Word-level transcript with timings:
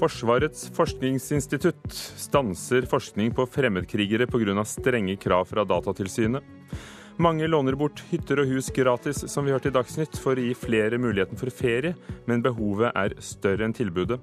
Forsvarets 0.00 0.70
forskningsinstitutt 0.72 1.92
stanser 1.92 2.86
forskning 2.88 3.34
på 3.36 3.44
fremmedkrigere 3.46 4.26
pga. 4.26 4.64
strenge 4.64 5.16
krav 5.16 5.44
fra 5.44 5.64
Datatilsynet. 5.64 6.42
Mange 7.16 7.46
låner 7.46 7.76
bort 7.76 8.00
hytter 8.08 8.40
og 8.40 8.48
hus 8.48 8.70
gratis, 8.72 9.28
som 9.28 9.44
vi 9.44 9.52
hørte 9.52 9.68
i 9.68 9.76
Dagsnytt, 9.76 10.16
for 10.16 10.32
å 10.32 10.40
gi 10.40 10.54
flere 10.56 10.96
muligheten 10.96 11.36
for 11.36 11.50
ferie, 11.50 11.94
men 12.24 12.40
behovet 12.40 12.96
er 12.96 13.18
større 13.20 13.68
enn 13.68 13.76
tilbudet. 13.76 14.16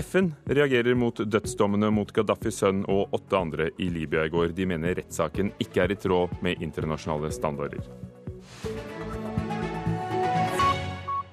FN 0.00 0.32
reagerer 0.48 0.96
mot 0.96 1.20
dødsdommene 1.20 1.92
mot 1.92 2.08
Gaddafis 2.12 2.62
sønn 2.64 2.84
og 2.88 3.12
åtte 3.12 3.36
andre 3.36 3.70
i 3.76 3.92
Libya 3.92 4.24
i 4.24 4.32
går. 4.32 4.56
De 4.56 4.64
mener 4.64 4.96
rettssaken 4.96 5.52
ikke 5.60 5.84
er 5.84 5.92
i 5.92 6.00
tråd 6.00 6.40
med 6.40 6.64
internasjonale 6.64 7.28
standarder. 7.36 7.84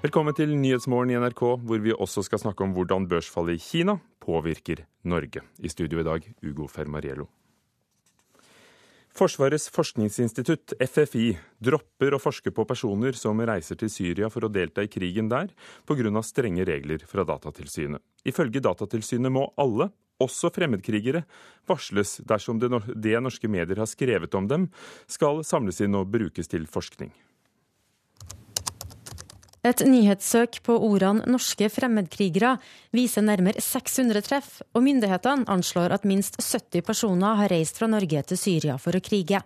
Velkommen 0.03 0.35
til 0.35 0.49
Nyhetsmorgen 0.59 1.13
i 1.13 1.15
NRK, 1.15 1.41
hvor 1.63 1.79
vi 1.79 1.93
også 1.95 2.25
skal 2.27 2.41
snakke 2.41 2.65
om 2.65 2.73
hvordan 2.75 3.05
børsfallet 3.07 3.55
i 3.55 3.61
Kina 3.63 3.93
påvirker 4.19 4.81
Norge. 5.07 5.39
I 5.63 5.71
studio 5.71 6.01
i 6.01 6.03
dag, 6.03 6.27
Ugo 6.43 6.67
Fermariello. 6.67 7.29
Forsvarets 9.15 9.69
forskningsinstitutt, 9.71 10.75
FFI, 10.75 11.29
dropper 11.63 12.17
å 12.17 12.19
forske 12.19 12.51
på 12.51 12.67
personer 12.67 13.15
som 13.15 13.39
reiser 13.47 13.79
til 13.79 13.93
Syria 13.95 14.27
for 14.27 14.43
å 14.43 14.51
delta 14.51 14.83
i 14.83 14.91
krigen 14.91 15.31
der, 15.31 15.55
pga. 15.87 16.11
strenge 16.19 16.67
regler 16.67 17.07
fra 17.07 17.23
Datatilsynet. 17.23 18.03
Ifølge 18.27 18.59
Datatilsynet 18.59 19.31
må 19.31 19.53
alle, 19.55 19.93
også 20.19 20.51
fremmedkrigere, 20.51 21.23
varsles 21.63 22.17
dersom 22.27 22.59
det, 22.59 22.75
norske 23.23 23.47
medier 23.47 23.79
har 23.79 23.87
skrevet 23.87 24.35
om 24.35 24.51
dem, 24.51 24.67
skal 25.07 25.45
samles 25.47 25.79
inn 25.79 25.95
og 25.95 26.11
brukes 26.11 26.51
til 26.51 26.67
forskning. 26.67 27.15
Et 29.63 29.79
nyhetssøk 29.87 30.57
på 30.67 30.73
ordene 30.75 31.23
'norske 31.23 31.69
fremmedkrigere' 31.71 32.57
viser 32.91 33.23
nærmere 33.23 33.63
600 33.63 34.21
treff, 34.25 34.61
og 34.75 34.83
myndighetene 34.83 35.47
anslår 35.47 35.93
at 35.95 36.03
minst 36.03 36.35
70 36.41 36.83
personer 36.83 37.39
har 37.39 37.47
reist 37.47 37.79
fra 37.79 37.87
Norge 37.87 38.23
til 38.27 38.37
Syria 38.37 38.75
for 38.77 38.91
å 38.91 38.99
krige. 38.99 39.39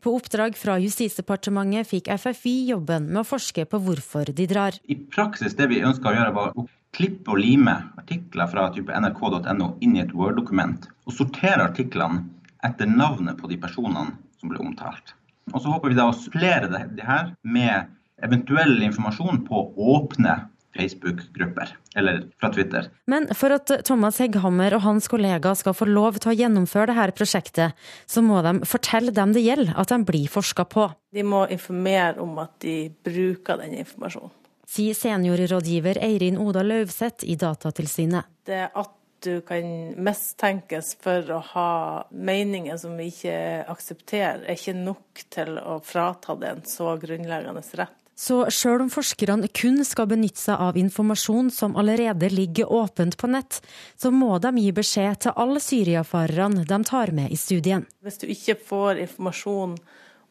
På 0.00 0.14
oppdrag 0.14 0.54
fra 0.54 0.78
Justisdepartementet 0.78 1.90
fikk 1.90 2.12
FFI 2.14 2.54
jobben 2.70 3.10
med 3.10 3.24
å 3.24 3.26
forske 3.26 3.66
på 3.66 3.82
hvorfor 3.82 4.30
de 4.30 4.46
drar. 4.46 4.78
I 4.86 4.94
praksis 4.94 5.58
det 5.58 5.66
vi 5.68 5.82
ønska 5.82 6.12
å 6.12 6.14
gjøre, 6.14 6.34
var 6.38 6.54
å 6.54 6.68
klippe 6.94 7.34
og 7.34 7.42
lime 7.42 7.74
artikler 7.98 8.46
fra 8.46 8.70
type 8.70 8.94
nrk.no 9.02 9.76
inn 9.82 9.96
i 9.96 10.04
et 10.06 10.14
Word-dokument, 10.14 10.86
og 11.06 11.16
sortere 11.18 11.66
artiklene 11.66 12.22
etter 12.62 12.86
navnet 12.86 13.38
på 13.40 13.50
de 13.50 13.58
personene 13.58 14.14
som 14.38 14.52
ble 14.52 14.62
omtalt. 14.62 15.16
Og 15.50 15.58
Så 15.60 15.72
håper 15.72 15.90
vi 15.90 15.98
da 15.98 16.06
å 16.06 16.14
supplere 16.14 16.70
det, 16.70 17.02
her 17.02 17.34
med 17.42 17.90
eventuell 18.24 18.82
informasjon 18.86 19.44
på 19.46 19.66
åpne 19.76 20.38
Facebook-grupper, 20.76 21.76
eller 21.94 22.22
fra 22.40 22.52
Twitter. 22.52 22.90
Men 23.04 23.26
for 23.34 23.54
at 23.54 23.72
Thomas 23.84 24.20
Hegghammer 24.22 24.76
og 24.76 24.84
hans 24.84 25.08
kollegaer 25.10 25.58
skal 25.58 25.74
få 25.74 25.88
lov 25.90 26.20
til 26.22 26.32
å 26.32 26.36
gjennomføre 26.38 26.94
dette 26.94 27.16
prosjektet, 27.18 27.80
så 28.06 28.22
må 28.22 28.38
de 28.46 28.60
fortelle 28.68 29.14
dem 29.14 29.34
det 29.34 29.42
gjelder 29.44 29.74
at 29.80 29.90
de 29.90 29.98
blir 30.06 30.30
forska 30.30 30.66
på. 30.70 30.86
De 31.10 31.26
må 31.26 31.42
informere 31.50 32.22
om 32.22 32.38
at 32.42 32.54
de 32.62 32.76
bruker 33.04 33.58
den 33.64 33.80
informasjonen. 33.82 34.36
Sier 34.70 34.94
seniorrådgiver 34.94 35.98
Eirin 35.98 36.38
Oda 36.38 36.62
Løvseth 36.62 37.26
i 37.26 37.34
Datatilsynet. 37.34 38.28
Det 38.46 38.68
at 38.70 38.92
du 39.20 39.40
kan 39.44 39.66
mistenkes 40.00 40.94
for 41.02 41.26
å 41.34 41.40
ha 41.50 41.70
meninger 42.14 42.78
som 42.80 42.94
vi 42.96 43.10
ikke 43.10 43.34
aksepterer, 43.68 44.44
er 44.46 44.56
ikke 44.56 44.76
nok 44.78 45.24
til 45.34 45.58
å 45.60 45.80
frata 45.84 46.38
det 46.40 46.52
en 46.54 46.62
så 46.68 46.94
grunnleggende 47.02 47.64
rett. 47.82 47.99
Så 48.20 48.42
sjøl 48.52 48.82
om 48.84 48.90
forskerne 48.92 49.48
kun 49.56 49.80
skal 49.88 50.10
benytte 50.10 50.42
seg 50.42 50.60
av 50.60 50.76
informasjon 50.76 51.48
som 51.54 51.76
allerede 51.80 52.28
ligger 52.28 52.68
åpent 52.68 53.16
på 53.16 53.30
nett, 53.32 53.62
så 53.96 54.10
må 54.12 54.34
de 54.44 54.50
gi 54.60 54.74
beskjed 54.76 55.22
til 55.24 55.38
alle 55.40 55.62
syriafarerne 55.64 56.66
de 56.68 56.78
tar 56.84 57.14
med 57.16 57.32
i 57.32 57.38
studien. 57.40 57.86
Hvis 58.04 58.20
du 58.20 58.26
ikke 58.28 58.58
får 58.60 59.00
informasjon 59.06 59.78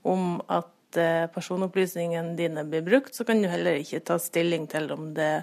om 0.06 0.38
at 0.46 1.02
eh, 1.02 1.26
personopplysningene 1.34 2.38
dine 2.38 2.68
blir 2.70 2.86
brukt, 2.86 3.18
så 3.18 3.26
kan 3.26 3.42
du 3.42 3.50
heller 3.50 3.82
ikke 3.82 4.04
ta 4.06 4.20
stilling 4.22 4.70
til 4.70 4.92
om 4.94 5.10
det 5.18 5.34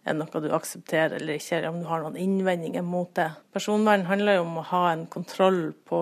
er 0.00 0.16
noe 0.16 0.40
du 0.40 0.48
aksepterer 0.56 1.18
eller 1.20 1.36
ikke, 1.36 1.58
eller 1.58 1.74
om 1.74 1.84
du 1.84 1.88
har 1.90 2.00
noen 2.06 2.16
innvendinger 2.16 2.86
mot 2.86 3.12
det. 3.20 3.28
Personvern 3.52 4.08
handler 4.08 4.40
jo 4.40 4.48
om 4.48 4.56
å 4.62 4.68
ha 4.72 4.84
en 4.94 5.04
kontroll 5.12 5.66
på 5.84 6.00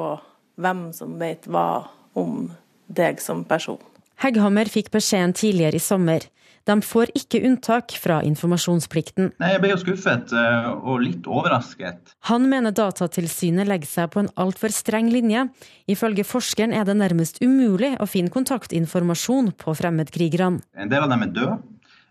hvem 0.63 0.89
som 0.95 1.19
vet 1.19 1.51
hva 1.51 1.89
om 2.15 2.53
deg 2.87 3.19
som 3.19 3.43
person. 3.51 3.83
Hegghammer 4.19 4.67
fikk 4.71 4.91
beskjeden 4.95 5.35
tidligere 5.39 5.79
i 5.79 5.83
sommer. 5.83 6.25
De 6.69 6.75
får 6.85 7.13
ikke 7.17 7.41
unntak 7.47 7.95
fra 7.97 8.19
informasjonsplikten. 8.27 9.31
Nei, 9.41 9.53
Jeg 9.55 9.63
ble 9.63 9.71
jo 9.71 9.79
skuffet 9.81 10.35
eh, 10.37 10.67
og 10.77 11.01
litt 11.05 11.29
overrasket. 11.31 12.13
Han 12.29 12.49
mener 12.51 12.75
Datatilsynet 12.77 13.71
legger 13.71 13.89
seg 13.89 14.11
på 14.13 14.25
en 14.25 14.29
altfor 14.37 14.75
streng 14.75 15.09
linje. 15.15 15.47
Ifølge 15.89 16.27
forskeren 16.29 16.75
er 16.77 16.85
det 16.85 16.99
nærmest 16.99 17.41
umulig 17.41 17.95
å 18.03 18.09
finne 18.11 18.35
kontaktinformasjon 18.35 19.55
på 19.57 19.77
fremmedkrigerne. 19.81 20.61
En 20.77 20.93
del 20.93 21.07
av 21.07 21.15
dem 21.15 21.25
er 21.25 21.33
døde. 21.39 21.57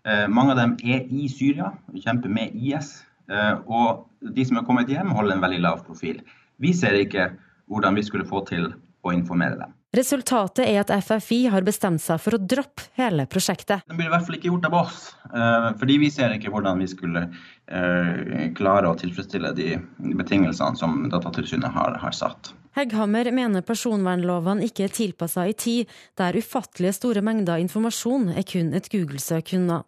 Eh, 0.08 0.26
mange 0.32 0.56
av 0.56 0.62
dem 0.64 0.76
er 0.82 1.06
i 1.06 1.28
Syria 1.30 1.70
og 1.92 2.02
kjemper 2.02 2.32
med 2.32 2.56
IS. 2.56 2.96
Eh, 3.30 3.54
og 3.68 4.08
de 4.34 4.48
som 4.48 4.58
er 4.58 4.66
kommet 4.66 4.90
hjem, 4.90 5.14
holder 5.14 5.36
en 5.36 5.44
veldig 5.44 5.62
lav 5.68 5.86
profil. 5.86 6.24
Vi 6.58 6.74
ser 6.74 6.98
ikke 6.98 7.30
hvordan 7.70 7.94
vi 7.94 8.06
skulle 8.06 8.26
få 8.26 8.42
til 8.48 8.72
å 9.06 9.14
informere 9.14 9.60
dem. 9.60 9.77
Resultatet 9.96 10.66
er 10.68 10.82
at 10.82 10.90
FFI 10.92 11.46
har 11.48 11.64
bestemt 11.64 12.02
seg 12.04 12.20
for 12.20 12.36
å 12.36 12.40
droppe 12.42 12.90
hele 12.98 13.24
prosjektet. 13.30 13.86
Det 13.88 13.96
blir 13.96 14.10
i 14.10 14.12
hvert 14.12 14.26
fall 14.26 14.36
ikke 14.36 14.50
gjort 14.50 14.66
av 14.68 14.74
oss, 14.82 14.98
eh, 15.32 15.68
fordi 15.80 15.96
vi 16.02 16.10
ser 16.12 16.34
ikke 16.34 16.52
hvordan 16.52 16.82
vi 16.82 16.88
skulle 16.92 17.22
eh, 17.24 18.50
klare 18.58 18.90
å 18.90 18.98
tilfredsstille 19.00 19.54
de 19.56 19.78
betingelsene 20.18 20.76
som 20.76 21.06
Datatilsynet 21.08 21.72
har, 21.72 21.96
har 22.02 22.12
satt. 22.12 22.52
Hegghammer 22.76 23.32
mener 23.32 23.64
personvernlovene 23.64 24.68
ikke 24.68 24.84
er 24.90 24.92
tilpassa 24.92 25.46
i 25.48 25.56
tid 25.56 25.96
der 26.20 26.36
ufattelige 26.36 26.98
store 26.98 27.24
mengder 27.24 27.56
informasjon 27.64 28.34
er 28.36 28.44
kun 28.44 28.74
et 28.76 28.92
Google-søk 28.92 29.54
unna. 29.56 29.86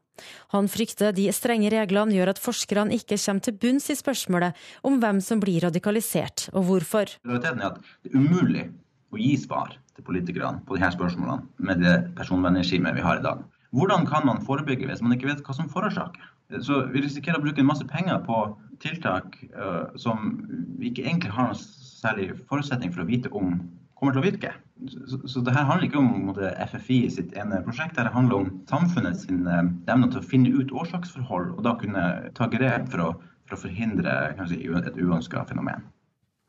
Han 0.56 0.68
frykter 0.68 1.12
de 1.16 1.28
strenge 1.32 1.68
reglene 1.72 2.16
gjør 2.16 2.32
at 2.32 2.40
forskerne 2.40 2.96
ikke 2.96 3.20
kommer 3.20 3.44
til 3.44 3.60
bunns 3.60 3.92
i 3.92 4.00
spørsmålet 4.00 4.56
om 4.80 4.96
hvem 5.00 5.20
som 5.24 5.44
blir 5.44 5.60
radikalisert, 5.68 6.48
og 6.56 6.70
hvorfor. 6.72 7.18
Realiteten 7.20 7.60
er 7.60 7.74
at 7.74 7.84
det 7.84 8.14
er 8.14 8.16
umulig 8.16 8.66
å 9.12 9.20
gi 9.20 9.36
svar 9.44 9.76
til 10.00 10.06
politikerne 10.06 10.64
på 10.66 10.76
disse 10.76 10.94
spørsmålene 10.96 11.66
med 11.68 11.82
det 11.84 11.96
personvernregimet 12.16 12.96
vi 12.96 13.04
har 13.04 13.20
i 13.20 13.24
dag. 13.24 13.42
Hvordan 13.70 14.06
kan 14.06 14.26
man 14.26 14.42
forebygge 14.46 14.88
hvis 14.88 15.02
man 15.02 15.12
ikke 15.14 15.28
vet 15.28 15.42
hva 15.46 15.54
som 15.54 15.68
forårsaker? 15.70 16.24
Så 16.66 16.86
Vi 16.90 17.04
risikerer 17.04 17.38
å 17.38 17.44
bruke 17.44 17.62
en 17.62 17.68
masse 17.68 17.86
penger 17.86 18.18
på 18.26 18.38
tiltak 18.82 19.36
uh, 19.54 19.92
som 19.94 20.40
vi 20.80 20.90
ikke 20.90 21.04
egentlig 21.04 21.30
har 21.30 21.52
noen 21.52 21.60
særlig 21.60 22.32
forutsetning 22.48 22.90
for 22.90 23.04
å 23.04 23.10
vite 23.10 23.30
om 23.30 23.60
kommer 24.00 24.16
til 24.16 24.22
å 24.22 24.24
virke. 24.24 24.50
Så, 24.88 25.20
så 25.28 25.42
det 25.44 25.52
her 25.52 25.68
handler 25.68 25.86
ikke 25.86 26.00
om 26.00 26.08
måte, 26.30 26.50
FFI 26.72 27.02
sitt 27.12 27.34
ene 27.36 27.60
prosjekt, 27.66 27.98
det 28.00 28.14
handler 28.14 28.40
om 28.40 28.50
samfunnet 28.70 29.20
sin 29.20 29.44
uh, 29.46 29.68
evne 29.92 30.08
til 30.10 30.22
å 30.22 30.26
finne 30.32 30.50
ut 30.56 30.72
årsaksforhold 30.72 31.52
og 31.58 31.62
da 31.68 31.76
kunne 31.78 32.06
ta 32.34 32.48
grep 32.50 32.88
for 32.90 33.04
å, 33.04 33.10
for 33.46 33.58
å 33.58 33.62
forhindre 33.68 34.18
kanskje, 34.40 34.64
et 34.80 34.98
uønska 34.98 35.44
fenomen 35.52 35.84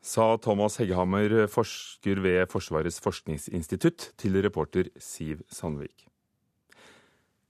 sa 0.02 0.34
Thomas 0.42 0.80
Heggehammer, 0.80 1.46
forsker 1.50 2.20
ved 2.24 2.50
Forsvarets 2.50 3.00
forskningsinstitutt, 3.02 4.12
til 4.18 4.40
reporter 4.42 4.90
Siv 4.98 5.44
Sandvik. 5.48 6.08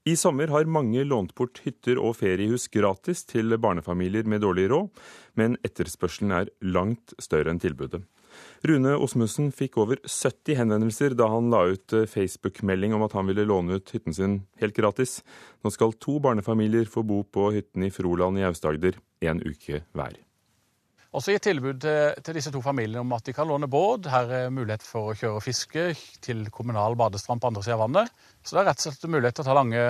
I 0.03 0.17
sommer 0.19 0.51
har 0.51 0.67
mange 0.67 1.05
lånt 1.07 1.31
bort 1.37 1.61
hytter 1.63 1.95
og 1.95 2.17
feriehus 2.19 2.67
gratis 2.67 3.21
til 3.23 3.55
barnefamilier 3.55 4.27
med 4.27 4.43
dårlig 4.43 4.67
råd, 4.73 4.89
men 5.39 5.55
etterspørselen 5.63 6.33
er 6.35 6.51
langt 6.59 7.15
større 7.23 7.53
enn 7.53 7.61
tilbudet. 7.63 8.01
Rune 8.67 8.97
Osmussen 8.97 9.51
fikk 9.55 9.77
over 9.79 10.01
70 10.03 10.57
henvendelser 10.59 11.15
da 11.15 11.29
han 11.31 11.47
la 11.53 11.61
ut 11.71 11.95
Facebook-melding 12.09 12.97
om 12.97 13.05
at 13.05 13.15
han 13.15 13.29
ville 13.29 13.47
låne 13.47 13.79
ut 13.79 13.95
hytten 13.95 14.17
sin 14.17 14.37
helt 14.59 14.75
gratis. 14.75 15.21
Nå 15.63 15.71
skal 15.71 15.95
to 16.03 16.17
barnefamilier 16.23 16.89
få 16.89 17.05
bo 17.07 17.21
på 17.23 17.51
hytten 17.55 17.87
i 17.87 17.93
Froland 17.93 18.41
i 18.41 18.47
Aust-Agder 18.49 18.99
en 19.23 19.43
uke 19.45 19.85
hver. 19.95 20.17
Også 21.13 21.35
gitt 21.35 21.45
tilbud 21.45 21.77
til, 21.83 22.15
til, 22.25 22.37
disse 22.39 22.51
to 22.53 22.59
familiene 22.65 23.03
om 23.03 23.11
at 23.13 23.27
de 23.27 23.35
kan 23.37 23.45
låne 23.45 23.69
båt. 23.69 24.09
Her 24.09 24.31
er 24.33 24.53
mulighet 24.53 24.81
for 24.85 25.11
å 25.11 25.17
kjøre 25.17 25.37
og 25.37 25.45
fiske 25.45 25.91
til 26.25 26.47
kommunal 26.53 26.97
badestrand 26.97 27.43
på 27.43 27.51
andre 27.51 27.61
siden 27.61 27.77
av 27.77 27.83
vannet. 27.85 28.23
Så 28.41 28.55
det 28.55 28.63
er 28.63 28.69
rett 28.71 28.81
og 28.81 28.87
slett 28.87 29.13
mulighet 29.13 29.37
til 29.37 29.45
å 29.45 29.49
ta 29.51 29.57
lange, 29.59 29.83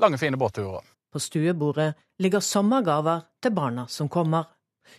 lange 0.00 0.20
fine 0.20 0.40
båtturer. 0.40 0.86
På 1.10 1.20
stuebordet 1.20 1.92
ligger 2.22 2.40
sommergaver 2.44 3.26
til 3.42 3.52
barna 3.52 3.84
som 3.92 4.08
kommer. 4.08 4.48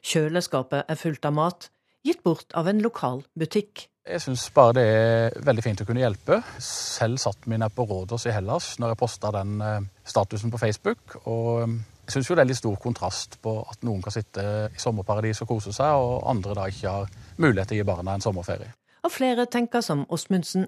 Kjøleskapet 0.06 0.86
er 0.92 1.00
fullt 1.00 1.26
av 1.26 1.34
mat, 1.36 1.72
gitt 2.06 2.22
bort 2.24 2.54
av 2.58 2.70
en 2.70 2.82
lokal 2.84 3.24
butikk. 3.38 3.88
Jeg 4.06 4.22
syns 4.24 4.48
bare 4.54 4.76
det 4.78 4.86
er 4.86 5.36
veldig 5.46 5.64
fint 5.66 5.82
å 5.82 5.88
kunne 5.88 6.02
hjelpe. 6.02 6.40
Selv 6.62 7.22
satt 7.22 7.50
min 7.50 7.66
på 7.74 7.86
Rådås 7.90 8.28
i 8.30 8.36
Hellas 8.36 8.76
når 8.82 8.94
jeg 8.94 9.02
posta 9.02 9.34
den 9.34 9.58
eh, 9.66 9.90
statusen 10.06 10.54
på 10.54 10.62
Facebook. 10.62 11.18
og 11.26 11.82
jeg 12.12 12.26
syns 12.26 12.36
det 12.36 12.44
er 12.44 12.50
litt 12.50 12.60
stor 12.60 12.76
kontrast 12.82 13.38
på 13.44 13.54
at 13.64 13.86
noen 13.88 14.02
kan 14.04 14.12
sitte 14.12 14.44
i 14.68 14.82
sommerparadis 14.82 15.42
og 15.46 15.54
kose 15.54 15.72
seg, 15.76 15.96
og 15.96 16.26
andre 16.28 16.56
da 16.58 16.68
ikke 16.68 16.96
har 16.98 17.12
mulighet 17.40 17.72
til 17.72 17.80
å 17.80 17.82
gi 17.82 17.88
barna 17.88 18.16
en 18.18 18.24
sommerferie. 18.26 18.74
Og 19.06 19.14
flere 19.14 19.48
tenker 19.48 19.84
som 19.86 20.04
Åsmundsen. 20.12 20.68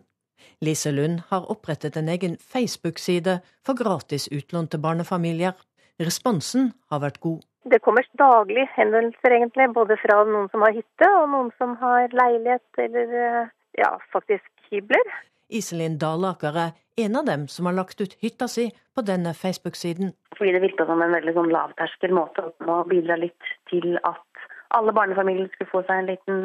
Lise 0.64 0.92
Lund 0.92 1.20
har 1.30 1.50
opprettet 1.52 1.98
en 2.00 2.10
egen 2.10 2.38
Facebook-side 2.40 3.40
for 3.66 3.80
gratis 3.80 4.30
utlån 4.32 4.72
til 4.72 4.82
barnefamilier. 4.84 5.54
Responsen 6.00 6.72
har 6.92 7.04
vært 7.04 7.20
god. 7.24 7.44
Det 7.72 7.80
kommer 7.84 8.08
daglig 8.20 8.66
henvendelser, 8.76 9.36
egentlig, 9.38 9.70
både 9.76 9.96
fra 10.02 10.24
noen 10.28 10.50
som 10.52 10.66
har 10.66 10.74
hytte, 10.76 11.10
og 11.20 11.30
noen 11.32 11.52
som 11.60 11.76
har 11.84 12.12
leilighet 12.12 12.82
eller 12.88 13.14
eh, 13.20 13.54
ja, 13.80 13.94
faktisk 14.16 14.50
hybler. 14.72 15.14
Iselin 15.54 16.00
Dalaker 16.02 16.58
er 16.58 16.74
en 17.06 17.18
av 17.20 17.26
dem 17.30 17.48
som 17.48 17.70
har 17.70 17.78
lagt 17.78 18.02
ut 18.02 18.18
hytta 18.22 18.48
si 18.52 18.70
på 18.96 19.06
denne 19.06 19.34
Facebook-siden. 19.38 20.14
Fordi 20.38 20.54
det 20.56 20.62
virka 20.66 20.86
som 20.90 21.02
en 21.02 21.16
veldig 21.16 21.34
sånn 21.38 21.52
lavterskel 21.54 22.14
måte 22.14 22.46
å 22.70 22.84
bidra 22.90 23.18
litt 23.22 23.52
til 23.72 23.98
at 24.04 24.46
alle 24.78 24.94
barnefamilier 24.96 25.50
skulle 25.54 25.72
få 25.72 25.84
seg 25.88 26.02
en 26.02 26.10
liten 26.10 26.40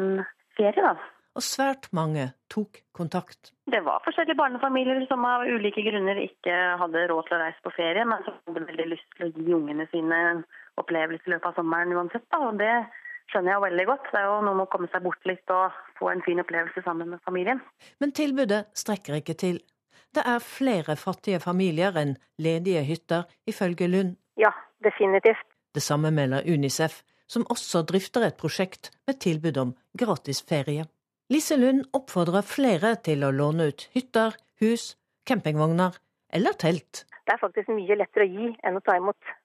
ferie, 0.57 0.81
da. 0.81 0.93
Og 1.37 1.45
svært 1.45 1.87
mange 1.95 2.31
tok 2.51 2.81
kontakt. 2.97 3.51
Det 3.69 3.79
var 3.85 4.01
forskjellige 4.03 4.37
barnefamilier 4.39 5.05
som 5.07 5.25
av 5.29 5.45
ulike 5.47 5.83
grunner 5.85 6.17
ikke 6.23 6.55
hadde 6.81 7.05
råd 7.11 7.27
til 7.27 7.37
å 7.37 7.43
reise 7.43 7.61
på 7.65 7.73
ferie, 7.77 8.05
men 8.09 8.25
som 8.25 8.39
hadde 8.49 8.65
veldig 8.71 8.87
lyst 8.95 9.05
til 9.15 9.27
å 9.27 9.31
gi 9.35 9.55
ungene 9.55 9.85
sine 9.93 10.19
opplevelse 10.81 11.29
i 11.29 11.35
løpet 11.35 11.51
av 11.51 11.61
sommeren 11.61 11.93
uansett. 11.95 12.25
Da. 12.33 12.41
Og 12.49 12.57
det 12.59 12.73
skjønner 13.29 13.55
jeg 13.55 13.63
veldig 13.65 13.85
godt. 13.89 14.07
Det 14.11 14.19
er 14.19 14.27
jo 14.27 14.39
noe 14.45 14.57
med 14.57 14.65
å 14.65 14.71
komme 14.73 14.89
seg 14.93 15.03
bort 15.05 15.27
litt 15.29 15.53
og 15.53 15.75
få 15.99 16.11
en 16.11 16.23
fin 16.25 16.41
opplevelse 16.41 16.83
sammen 16.85 17.13
med 17.13 17.21
familien. 17.25 17.61
Men 18.01 18.15
tilbudet 18.15 18.65
strekker 18.77 19.19
ikke 19.19 19.37
til. 19.39 19.59
Det 20.15 20.23
er 20.25 20.41
flere 20.41 20.95
fattige 20.97 21.39
familier 21.43 21.97
enn 22.01 22.15
ledige 22.41 22.81
hytter, 22.87 23.27
ifølge 23.45 23.87
Lund. 23.87 24.15
Ja, 24.41 24.51
definitivt. 24.83 25.45
Det 25.75 25.83
samme 25.85 26.09
melder 26.11 26.47
Unicef, 26.49 27.03
som 27.29 27.45
også 27.53 27.83
drifter 27.85 28.25
et 28.25 28.39
prosjekt 28.41 28.89
med 29.07 29.19
tilbud 29.21 29.57
om 29.61 29.75
gratis 29.97 30.41
ferie. 30.41 30.87
Lise 31.29 31.59
Lund 31.61 31.83
oppfordrer 31.93 32.41
flere 32.41 32.95
til 33.05 33.21
å 33.21 33.29
låne 33.29 33.69
ut 33.69 33.85
hytter, 33.93 34.33
hus, 34.63 34.95
campingvogner 35.29 35.99
eller 36.33 36.57
telt. 36.57 37.05
Det 37.25 37.35
er 37.35 37.43
faktisk 37.43 37.69
mye 37.69 37.99
lettere 37.99 38.25
å 38.25 38.33
gi 38.33 38.49
enn 38.65 38.79
å 38.79 38.81
ta 38.81 38.97
imot. 38.97 39.35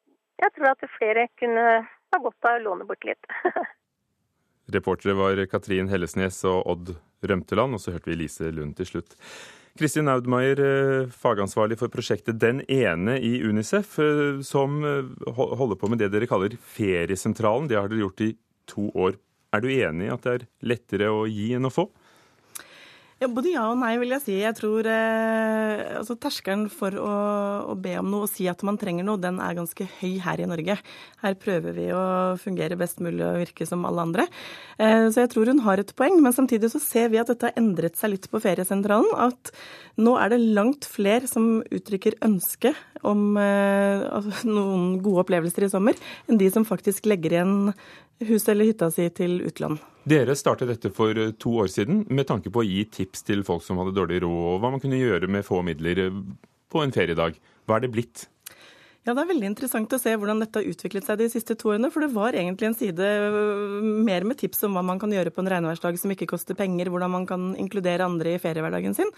Jeg 0.40 0.54
tror 0.56 0.70
at 0.72 0.86
flere 0.96 1.26
kunne 1.36 1.66
ha 2.14 2.22
godt 2.22 2.48
av 2.48 2.60
å 2.60 2.62
låne 2.68 2.86
bort 2.88 3.04
litt. 3.06 3.28
Reportere 4.74 5.16
var 5.18 5.42
Katrin 5.50 5.90
Hellesnes 5.90 6.40
og 6.48 6.62
Odd 6.70 6.94
Rømteland, 7.24 7.76
og 7.76 7.82
så 7.82 7.94
hørte 7.94 8.10
vi 8.12 8.22
Lise 8.22 8.48
Lund 8.54 8.76
til 8.78 8.88
slutt. 8.88 9.18
Kristin 9.74 10.08
Audmaier, 10.08 10.60
eh, 10.62 11.08
fagansvarlig 11.10 11.76
for 11.80 11.90
prosjektet 11.90 12.38
Den 12.38 12.62
ene 12.70 13.18
i 13.18 13.42
Unicef, 13.42 13.98
eh, 13.98 14.40
som 14.46 14.84
eh, 14.84 15.32
holder 15.34 15.76
på 15.76 15.90
med 15.90 15.98
det 15.98 16.12
dere 16.12 16.28
kaller 16.30 16.54
Feriesentralen. 16.54 17.66
Det 17.68 17.76
har 17.76 17.90
dere 17.90 18.04
gjort 18.04 18.22
i 18.22 18.36
to 18.70 18.86
år. 18.94 19.18
Er 19.52 19.60
du 19.60 19.68
enig 19.68 20.06
i 20.06 20.14
at 20.14 20.22
det 20.22 20.34
er 20.34 20.46
lettere 20.62 21.10
å 21.10 21.26
gi 21.26 21.52
enn 21.58 21.66
å 21.66 21.74
få? 21.74 21.88
Ja, 23.24 23.28
både 23.32 23.54
ja 23.54 23.62
og 23.72 23.78
nei, 23.80 23.94
vil 23.96 24.10
jeg 24.12 24.20
si. 24.20 24.34
Jeg 24.36 24.52
tror 24.58 24.84
eh, 24.84 25.78
altså, 25.96 26.12
Terskelen 26.20 26.66
for 26.68 26.92
å, 27.00 27.12
å, 27.72 27.76
be 27.80 27.94
om 27.96 28.10
noe 28.12 28.26
og 28.26 28.28
si 28.28 28.44
at 28.52 28.60
man 28.68 28.76
trenger 28.76 29.06
noe, 29.06 29.16
den 29.16 29.38
er 29.40 29.56
ganske 29.56 29.86
høy 30.02 30.18
her 30.20 30.42
i 30.44 30.48
Norge. 30.50 30.76
Her 31.22 31.36
prøver 31.40 31.72
vi 31.72 31.86
å 31.96 32.02
fungere 32.42 32.76
best 32.76 33.00
mulig 33.00 33.24
og 33.24 33.38
virke 33.40 33.64
som 33.64 33.86
alle 33.88 34.04
andre. 34.04 34.26
Eh, 34.76 35.06
så 35.08 35.24
jeg 35.24 35.30
tror 35.32 35.48
hun 35.48 35.62
har 35.64 35.80
et 35.80 35.94
poeng. 35.96 36.20
Men 36.20 36.36
samtidig 36.36 36.68
så 36.74 36.82
ser 36.84 37.08
vi 37.14 37.22
at 37.22 37.32
dette 37.32 37.48
har 37.48 37.56
endret 37.56 37.96
seg 37.96 38.12
litt 38.12 38.28
på 38.28 38.42
feriesentralen. 38.44 39.08
At 39.16 39.54
nå 39.96 40.18
er 40.20 40.34
det 40.34 40.42
langt 40.44 40.84
flere 40.84 41.24
som 41.30 41.62
uttrykker 41.64 42.20
ønske 42.28 42.74
om 43.08 43.40
eh, 43.40 44.04
altså, 44.04 44.36
noen 44.52 44.98
gode 45.00 45.24
opplevelser 45.24 45.64
i 45.64 45.72
sommer, 45.72 45.96
enn 46.28 46.44
de 46.44 46.52
som 46.52 46.68
faktisk 46.68 47.08
legger 47.08 47.38
igjen 47.38 47.56
huset 48.28 48.52
eller 48.52 48.68
hytta 48.74 48.92
si 48.92 49.08
til 49.16 49.40
utland. 49.48 49.80
Dere 50.04 50.34
startet 50.36 50.68
dette 50.68 50.90
for 50.92 51.16
eh, 51.16 51.32
to 51.40 51.54
år 51.62 51.70
siden 51.72 52.02
med 52.12 52.28
tanke 52.28 52.52
på 52.52 52.60
å 52.60 52.66
gi 52.66 52.82
tips 52.92 53.24
til 53.24 53.40
folk 53.46 53.64
som 53.64 53.78
hadde 53.80 53.94
dårlig 53.96 54.20
råd, 54.24 54.42
og 54.52 54.60
hva 54.60 54.74
man 54.74 54.82
kunne 54.82 55.00
gjøre 55.00 55.30
med 55.32 55.46
få 55.46 55.62
midler 55.64 56.02
eh, 56.02 56.18
på 56.68 56.82
en 56.84 56.92
feriedag. 56.92 57.38
Hva 57.64 57.78
er 57.78 57.86
det 57.86 57.92
blitt? 57.94 58.26
Ja, 59.04 59.12
Det 59.12 59.20
er 59.20 59.28
veldig 59.34 59.48
interessant 59.50 59.92
å 59.92 59.98
se 60.00 60.14
hvordan 60.16 60.38
dette 60.40 60.62
har 60.62 60.64
utviklet 60.70 61.04
seg 61.04 61.18
de 61.20 61.26
siste 61.28 61.52
to 61.60 61.74
årene. 61.74 61.90
For 61.92 62.00
det 62.00 62.14
var 62.14 62.32
egentlig 62.32 62.70
en 62.70 62.76
side 62.78 63.04
øh, 63.04 63.82
mer 63.84 64.24
med 64.24 64.38
tips 64.40 64.62
om 64.64 64.78
hva 64.78 64.80
man 64.88 65.00
kan 65.02 65.12
gjøre 65.12 65.28
på 65.28 65.42
en 65.42 65.50
regnværsdag 65.52 65.98
som 66.00 66.14
ikke 66.14 66.30
koster 66.30 66.56
penger, 66.56 66.88
hvordan 66.88 67.12
man 67.12 67.26
kan 67.28 67.50
inkludere 67.60 68.06
andre 68.08 68.32
i 68.32 68.40
feriehverdagen 68.40 68.96
sin. 68.96 69.10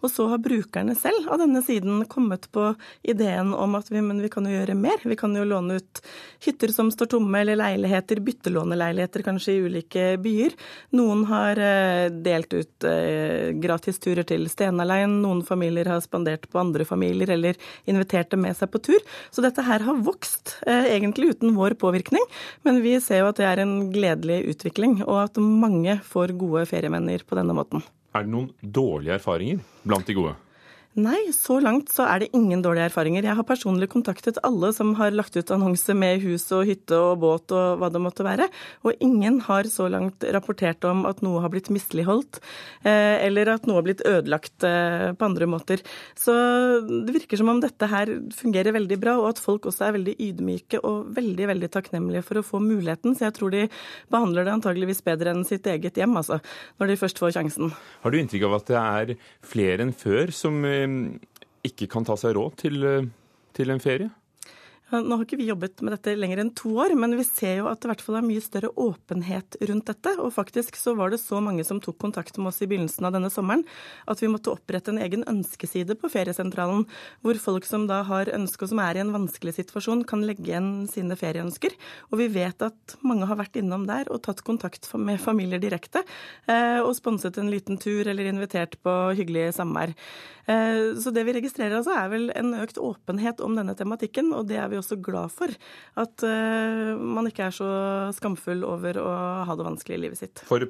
Og 0.00 0.08
så 0.08 0.30
har 0.30 0.40
brukerne 0.40 0.94
selv 0.96 1.28
av 1.28 1.42
denne 1.42 1.60
siden 1.66 2.06
kommet 2.08 2.48
på 2.56 2.70
ideen 3.04 3.52
om 3.52 3.76
at 3.76 3.90
vi, 3.92 4.00
vi 4.00 4.30
kan 4.32 4.48
jo 4.48 4.54
gjøre 4.54 4.78
mer. 4.80 5.04
Vi 5.04 5.18
kan 5.20 5.36
jo 5.36 5.44
låne 5.44 5.76
ut 5.76 6.00
hytter 6.46 6.72
som 6.72 6.88
står 6.88 7.12
tomme, 7.12 7.44
eller 7.44 7.60
leiligheter, 7.60 8.24
byttelåneleiligheter 8.24 9.26
kanskje 9.28 9.58
i 9.58 9.68
ulike 9.68 10.06
byer. 10.24 10.56
Noen 10.96 11.26
har 11.28 11.60
øh, 11.60 12.06
delt 12.24 12.56
ut 12.56 12.72
gratis 12.80 13.62
gratisturer 13.74 14.24
til 14.24 14.46
Stenalein, 14.48 15.18
noen 15.20 15.42
familier 15.44 15.88
har 15.90 16.00
spandert 16.04 16.46
på 16.48 16.60
andre 16.60 16.86
familier 16.88 17.34
eller 17.34 17.58
invitert 17.90 18.30
dem 18.32 18.44
med 18.46 18.56
seg 18.56 18.70
på 18.72 18.80
tur. 18.88 19.02
Så 19.34 19.42
dette 19.42 19.64
her 19.66 19.82
har 19.82 20.02
vokst, 20.06 20.60
eh, 20.62 20.92
egentlig 20.94 21.32
uten 21.34 21.56
vår 21.56 21.74
påvirkning. 21.80 22.22
Men 22.62 22.78
vi 22.84 23.00
ser 23.02 23.24
jo 23.24 23.32
at 23.32 23.40
det 23.40 23.48
er 23.48 23.64
en 23.64 23.90
gledelig 23.90 24.44
utvikling, 24.54 25.00
og 25.02 25.24
at 25.24 25.40
mange 25.42 25.98
får 26.06 26.36
gode 26.38 26.62
ferievenner 26.70 27.24
på 27.26 27.34
denne 27.34 27.56
måten. 27.56 27.82
Er 28.14 28.22
det 28.22 28.30
noen 28.30 28.52
dårlige 28.62 29.18
erfaringer 29.18 29.58
blant 29.82 30.06
de 30.06 30.14
gode? 30.14 30.36
Nei, 30.94 31.32
så 31.34 31.56
langt 31.58 31.88
så 31.90 32.04
er 32.06 32.20
det 32.22 32.28
ingen 32.38 32.60
dårlige 32.62 32.86
erfaringer. 32.86 33.24
Jeg 33.26 33.34
har 33.34 33.46
personlig 33.48 33.88
kontaktet 33.90 34.36
alle 34.46 34.68
som 34.76 34.92
har 34.94 35.10
lagt 35.10 35.34
ut 35.34 35.48
annonse 35.50 35.90
med 35.90 36.20
hus 36.22 36.44
og 36.54 36.68
hytte 36.68 36.94
og 36.94 37.16
båt 37.24 37.50
og 37.50 37.80
hva 37.80 37.88
det 37.90 38.02
måtte 38.02 38.22
være, 38.22 38.46
og 38.86 39.02
ingen 39.02 39.40
har 39.42 39.66
så 39.66 39.88
langt 39.90 40.22
rapportert 40.36 40.86
om 40.86 41.02
at 41.10 41.18
noe 41.26 41.40
har 41.42 41.50
blitt 41.50 41.72
misligholdt, 41.74 42.38
eh, 42.86 43.18
eller 43.26 43.50
at 43.56 43.66
noe 43.66 43.80
har 43.80 43.86
blitt 43.88 44.04
ødelagt 44.06 44.66
eh, 44.68 45.08
på 45.18 45.26
andre 45.26 45.48
måter. 45.50 45.82
Så 46.14 46.36
det 46.86 47.16
virker 47.16 47.42
som 47.42 47.50
om 47.50 47.58
dette 47.64 47.90
her 47.90 48.14
fungerer 48.38 48.78
veldig 48.78 49.00
bra, 49.02 49.16
og 49.18 49.32
at 49.32 49.42
folk 49.42 49.66
også 49.66 49.88
er 49.88 49.96
veldig 49.98 50.14
ydmyke 50.28 50.78
og 50.86 51.10
veldig, 51.18 51.50
veldig 51.56 51.72
takknemlige 51.74 52.22
for 52.28 52.38
å 52.38 52.46
få 52.46 52.62
muligheten. 52.62 53.18
Så 53.18 53.26
jeg 53.26 53.38
tror 53.40 53.50
de 53.56 53.64
behandler 54.14 54.46
det 54.46 54.54
antageligvis 54.60 55.02
bedre 55.02 55.34
enn 55.34 55.42
sitt 55.50 55.66
eget 55.74 55.98
hjem, 55.98 56.14
altså, 56.22 56.38
når 56.78 56.94
de 56.94 57.00
først 57.02 57.18
får 57.18 57.34
sjansen. 57.40 57.74
Har 58.06 58.14
du 58.14 58.20
inntrykk 58.22 58.46
av 58.46 58.58
at 58.60 58.70
det 58.70 58.80
er 58.84 59.14
flere 59.42 59.88
enn 59.88 59.94
før 59.98 60.30
som 60.30 60.62
eh, 60.62 60.83
ikke 61.64 61.88
kan 61.90 62.06
ta 62.06 62.16
seg 62.20 62.36
råd 62.36 62.58
til, 62.60 62.84
eh, 62.84 63.08
til 63.56 63.70
en 63.70 63.82
ferie? 63.82 64.10
Nå 65.02 65.16
har 65.16 65.24
ikke 65.24 65.38
vi 65.40 65.48
jobbet 65.48 65.80
med 65.82 65.94
dette 65.96 66.12
lenger 66.14 66.42
enn 66.42 66.52
to 66.54 66.70
år, 66.84 66.92
men 66.98 67.16
vi 67.18 67.24
ser 67.26 67.56
jo 67.58 67.68
at 67.70 67.80
det 67.80 67.88
i 67.88 67.90
hvert 67.90 68.02
fall 68.04 68.18
er 68.20 68.26
mye 68.26 68.42
større 68.42 68.70
åpenhet 68.78 69.56
rundt 69.70 69.88
dette. 69.90 70.12
Og 70.22 70.30
faktisk 70.36 70.78
så 70.78 70.94
var 70.98 71.10
det 71.10 71.18
så 71.22 71.40
mange 71.42 71.64
som 71.66 71.80
tok 71.82 71.98
kontakt 72.02 72.38
med 72.38 72.52
oss 72.52 72.60
i 72.62 72.68
begynnelsen 72.70 73.08
av 73.08 73.14
denne 73.16 73.30
sommeren 73.32 73.64
at 74.10 74.22
vi 74.22 74.30
måtte 74.30 74.52
opprette 74.52 74.92
en 74.92 75.00
egen 75.02 75.24
ønskeside 75.30 75.96
på 75.98 76.10
feriesentralen, 76.12 76.84
hvor 77.24 77.40
folk 77.42 77.66
som 77.66 77.88
da 77.90 78.02
har 78.06 78.30
ønske 78.34 78.66
og 78.66 78.70
som 78.70 78.82
er 78.84 78.98
i 78.98 79.02
en 79.02 79.14
vanskelig 79.14 79.56
situasjon, 79.56 80.04
kan 80.08 80.22
legge 80.26 80.46
igjen 80.46 80.70
sine 80.90 81.18
ferieønsker. 81.18 81.74
Og 82.12 82.20
vi 82.22 82.28
vet 82.36 82.62
at 82.62 82.96
mange 83.02 83.26
har 83.30 83.40
vært 83.40 83.58
innom 83.60 83.88
der 83.88 84.10
og 84.12 84.22
tatt 84.28 84.44
kontakt 84.46 84.86
med 84.94 85.22
familier 85.22 85.62
direkte, 85.62 86.04
eh, 86.46 86.78
og 86.84 86.94
sponset 86.98 87.40
en 87.40 87.50
liten 87.52 87.80
tur 87.82 88.06
eller 88.06 88.30
invitert 88.30 88.78
på 88.84 88.94
hyggelig 89.18 89.50
samvær. 89.58 89.94
Eh, 90.46 90.94
så 91.00 91.10
det 91.14 91.24
vi 91.24 91.32
registrerer 91.38 91.78
altså 91.78 91.94
er 91.96 92.10
vel 92.12 92.28
en 92.36 92.52
økt 92.60 92.76
åpenhet 92.76 93.40
om 93.44 93.56
denne 93.56 93.72
tematikken, 93.78 94.32
og 94.36 94.48
det 94.50 94.58
er 94.60 94.68
vi 94.68 94.76
også 94.76 94.83
glad 95.00 95.32
for. 95.32 95.54
At 96.00 96.24
eh, 96.26 96.92
man 96.98 97.30
ikke 97.30 97.48
er 97.48 97.56
så 97.56 97.70
skamfull 98.16 98.64
over 98.68 99.00
å 99.00 99.14
ha 99.48 99.56
det 99.56 99.66
vanskelig 99.66 99.96
i 99.96 100.02
livet 100.06 100.20
sitt. 100.20 100.44
For 100.48 100.66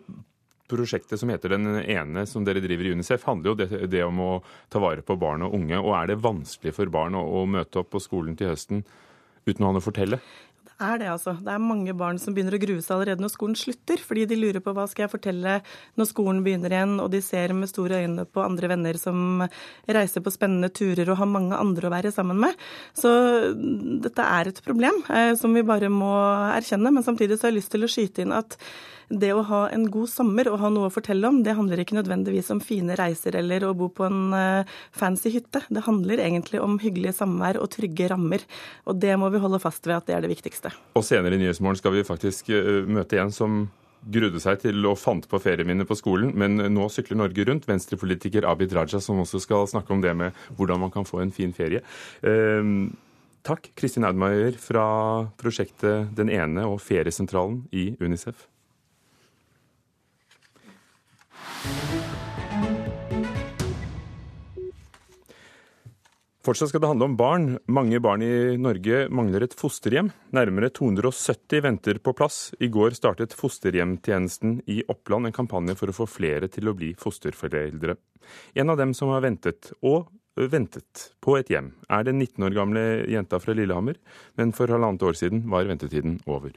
prosjektet 0.71 1.21
som 1.21 1.29
heter 1.29 1.53
Den 1.57 1.67
ene, 1.83 2.25
som 2.27 2.45
dere 2.45 2.63
driver 2.65 2.89
i 2.89 2.95
UNICEF, 2.97 3.27
handler 3.29 3.53
jo 3.53 3.57
det, 3.61 3.69
det 3.93 4.05
om 4.05 4.21
å 4.25 4.33
ta 4.73 4.81
vare 4.83 5.05
på 5.05 5.19
barn 5.21 5.45
og 5.47 5.57
unge. 5.59 5.81
Og 5.81 5.93
er 5.99 6.13
det 6.13 6.23
vanskelig 6.25 6.75
for 6.77 6.93
barn 6.93 7.19
å, 7.19 7.25
å 7.43 7.45
møte 7.47 7.83
opp 7.83 7.93
på 7.95 8.03
skolen 8.03 8.39
til 8.39 8.53
høsten 8.55 8.85
uten 9.45 9.61
å 9.61 9.69
ha 9.69 9.75
noe 9.77 9.83
å 9.83 9.85
fortelle? 9.85 10.21
Er 10.85 11.01
det, 11.03 11.09
altså. 11.13 11.35
Det 11.45 11.53
er 11.53 11.63
mange 11.63 11.95
barn 11.99 12.19
som 12.23 12.35
begynner 12.37 12.57
å 12.57 12.61
grue 12.63 12.83
seg 12.85 12.95
allerede 12.97 13.25
når 13.25 13.33
skolen 13.35 13.59
slutter, 13.59 14.01
fordi 14.03 14.27
de 14.31 14.39
lurer 14.39 14.63
på 14.65 14.75
hva 14.77 14.87
skal 14.91 15.07
jeg 15.07 15.13
fortelle 15.15 15.59
når 15.99 16.11
skolen 16.11 16.43
begynner 16.47 16.75
igjen, 16.75 16.97
og 17.03 17.11
de 17.15 17.21
ser 17.25 17.55
med 17.57 17.71
store 17.71 18.03
øyne 18.05 18.27
på 18.29 18.45
andre 18.45 18.71
venner 18.75 18.99
som 19.01 19.45
reiser 19.87 20.25
på 20.25 20.33
spennende 20.35 20.73
turer 20.75 21.11
og 21.11 21.21
har 21.21 21.31
mange 21.31 21.59
andre 21.59 21.89
å 21.89 21.95
være 21.95 22.15
sammen 22.15 22.41
med. 22.47 22.65
Så 22.97 23.13
dette 24.05 24.31
er 24.39 24.51
et 24.51 24.65
problem 24.65 25.03
eh, 25.09 25.35
som 25.39 25.55
vi 25.55 25.67
bare 25.67 25.93
må 25.93 26.13
erkjenne. 26.55 26.93
Men 26.95 27.07
samtidig 27.07 27.39
så 27.39 27.49
har 27.49 27.55
jeg 27.55 27.61
lyst 27.61 27.75
til 27.75 27.87
å 27.87 27.91
skyte 27.91 28.25
inn 28.25 28.35
at 28.37 28.59
det 29.09 29.33
å 29.35 29.43
ha 29.49 29.61
en 29.75 29.87
god 29.93 30.11
sommer 30.11 30.49
og 30.51 30.59
ha 30.63 30.71
noe 30.73 30.89
å 30.89 30.95
fortelle 30.95 31.29
om, 31.29 31.43
det 31.45 31.57
handler 31.59 31.83
ikke 31.83 31.99
nødvendigvis 31.99 32.51
om 32.55 32.63
fine 32.65 32.97
reiser 32.99 33.37
eller 33.41 33.67
å 33.69 33.75
bo 33.77 33.91
på 33.93 34.07
en 34.09 34.35
uh, 34.35 34.75
fancy 34.97 35.33
hytte. 35.35 35.65
Det 35.69 35.85
handler 35.87 36.23
egentlig 36.25 36.63
om 36.63 36.79
hyggelige 36.83 37.17
samvær 37.21 37.61
og 37.63 37.71
trygge 37.75 38.09
rammer. 38.13 38.45
Og 38.89 38.99
det 39.03 39.15
må 39.21 39.31
vi 39.35 39.43
holde 39.43 39.63
fast 39.63 39.87
ved 39.89 39.99
at 39.99 40.09
det 40.09 40.17
er 40.17 40.25
det 40.25 40.33
viktigste. 40.35 40.73
Og 40.99 41.07
senere 41.07 41.37
i 41.37 41.43
Nyhetsmorgen 41.43 41.81
skal 41.81 41.97
vi 41.97 42.07
faktisk 42.07 42.53
uh, 42.55 42.85
møte 42.89 43.21
en 43.21 43.35
som 43.35 43.65
grudde 44.05 44.41
seg 44.43 44.61
til 44.61 44.85
å 44.85 44.93
fant 45.01 45.25
på 45.29 45.41
ferieminner 45.41 45.87
på 45.89 45.97
skolen, 45.97 46.35
men 46.37 46.59
nå 46.75 46.89
sykler 46.93 47.23
Norge 47.23 47.47
rundt. 47.49 47.69
Venstrepolitiker 47.69 48.45
Abid 48.51 48.75
Raja, 48.77 49.01
som 49.01 49.23
også 49.23 49.41
skal 49.41 49.69
snakke 49.71 49.95
om 49.95 50.05
det 50.05 50.13
med 50.19 50.37
hvordan 50.59 50.83
man 50.85 50.93
kan 50.93 51.09
få 51.09 51.23
en 51.25 51.33
fin 51.35 51.55
ferie. 51.57 51.81
Uh, 52.21 52.93
takk, 53.45 53.71
Kristin 53.79 54.05
Audmeier 54.09 54.57
fra 54.61 54.87
prosjektet 55.41 56.13
Den 56.17 56.33
ene 56.33 56.69
og 56.69 56.83
Feriesentralen 56.85 57.63
i 57.73 57.93
Unicef. 58.01 58.49
Fortsatt 66.45 66.69
skal 66.69 66.83
det 66.83 66.89
handle 66.91 67.07
om 67.09 67.15
barn. 67.17 67.45
Mange 67.73 67.97
barn 68.05 68.21
i 68.21 68.57
Norge 68.61 69.07
mangler 69.09 69.47
et 69.47 69.55
fosterhjem. 69.57 70.11
Nærmere 70.37 70.69
270 70.77 71.63
venter 71.65 72.01
på 72.05 72.13
plass. 72.13 72.51
I 72.61 72.69
går 72.69 72.93
startet 72.99 73.33
Fosterhjemtjenesten 73.33 74.59
i 74.69 74.83
Oppland 74.93 75.31
en 75.31 75.33
kampanje 75.33 75.73
for 75.81 75.89
å 75.89 75.97
få 75.97 76.07
flere 76.19 76.51
til 76.53 76.69
å 76.69 76.75
bli 76.77 76.91
fosterforeldre. 77.01 77.97
En 78.61 78.75
av 78.75 78.77
dem 78.77 78.93
som 78.93 79.15
har 79.15 79.25
ventet, 79.25 79.73
og 79.81 80.13
ventet, 80.37 81.07
på 81.25 81.39
et 81.39 81.49
hjem, 81.49 81.73
er 81.89 82.05
den 82.05 82.21
19 82.21 82.45
år 82.45 82.59
gamle 82.61 82.85
jenta 83.09 83.41
fra 83.41 83.57
Lillehammer. 83.57 83.97
Men 84.37 84.53
for 84.53 84.69
halvannet 84.69 85.09
år 85.09 85.17
siden 85.17 85.47
var 85.49 85.65
ventetiden 85.71 86.19
over. 86.29 86.53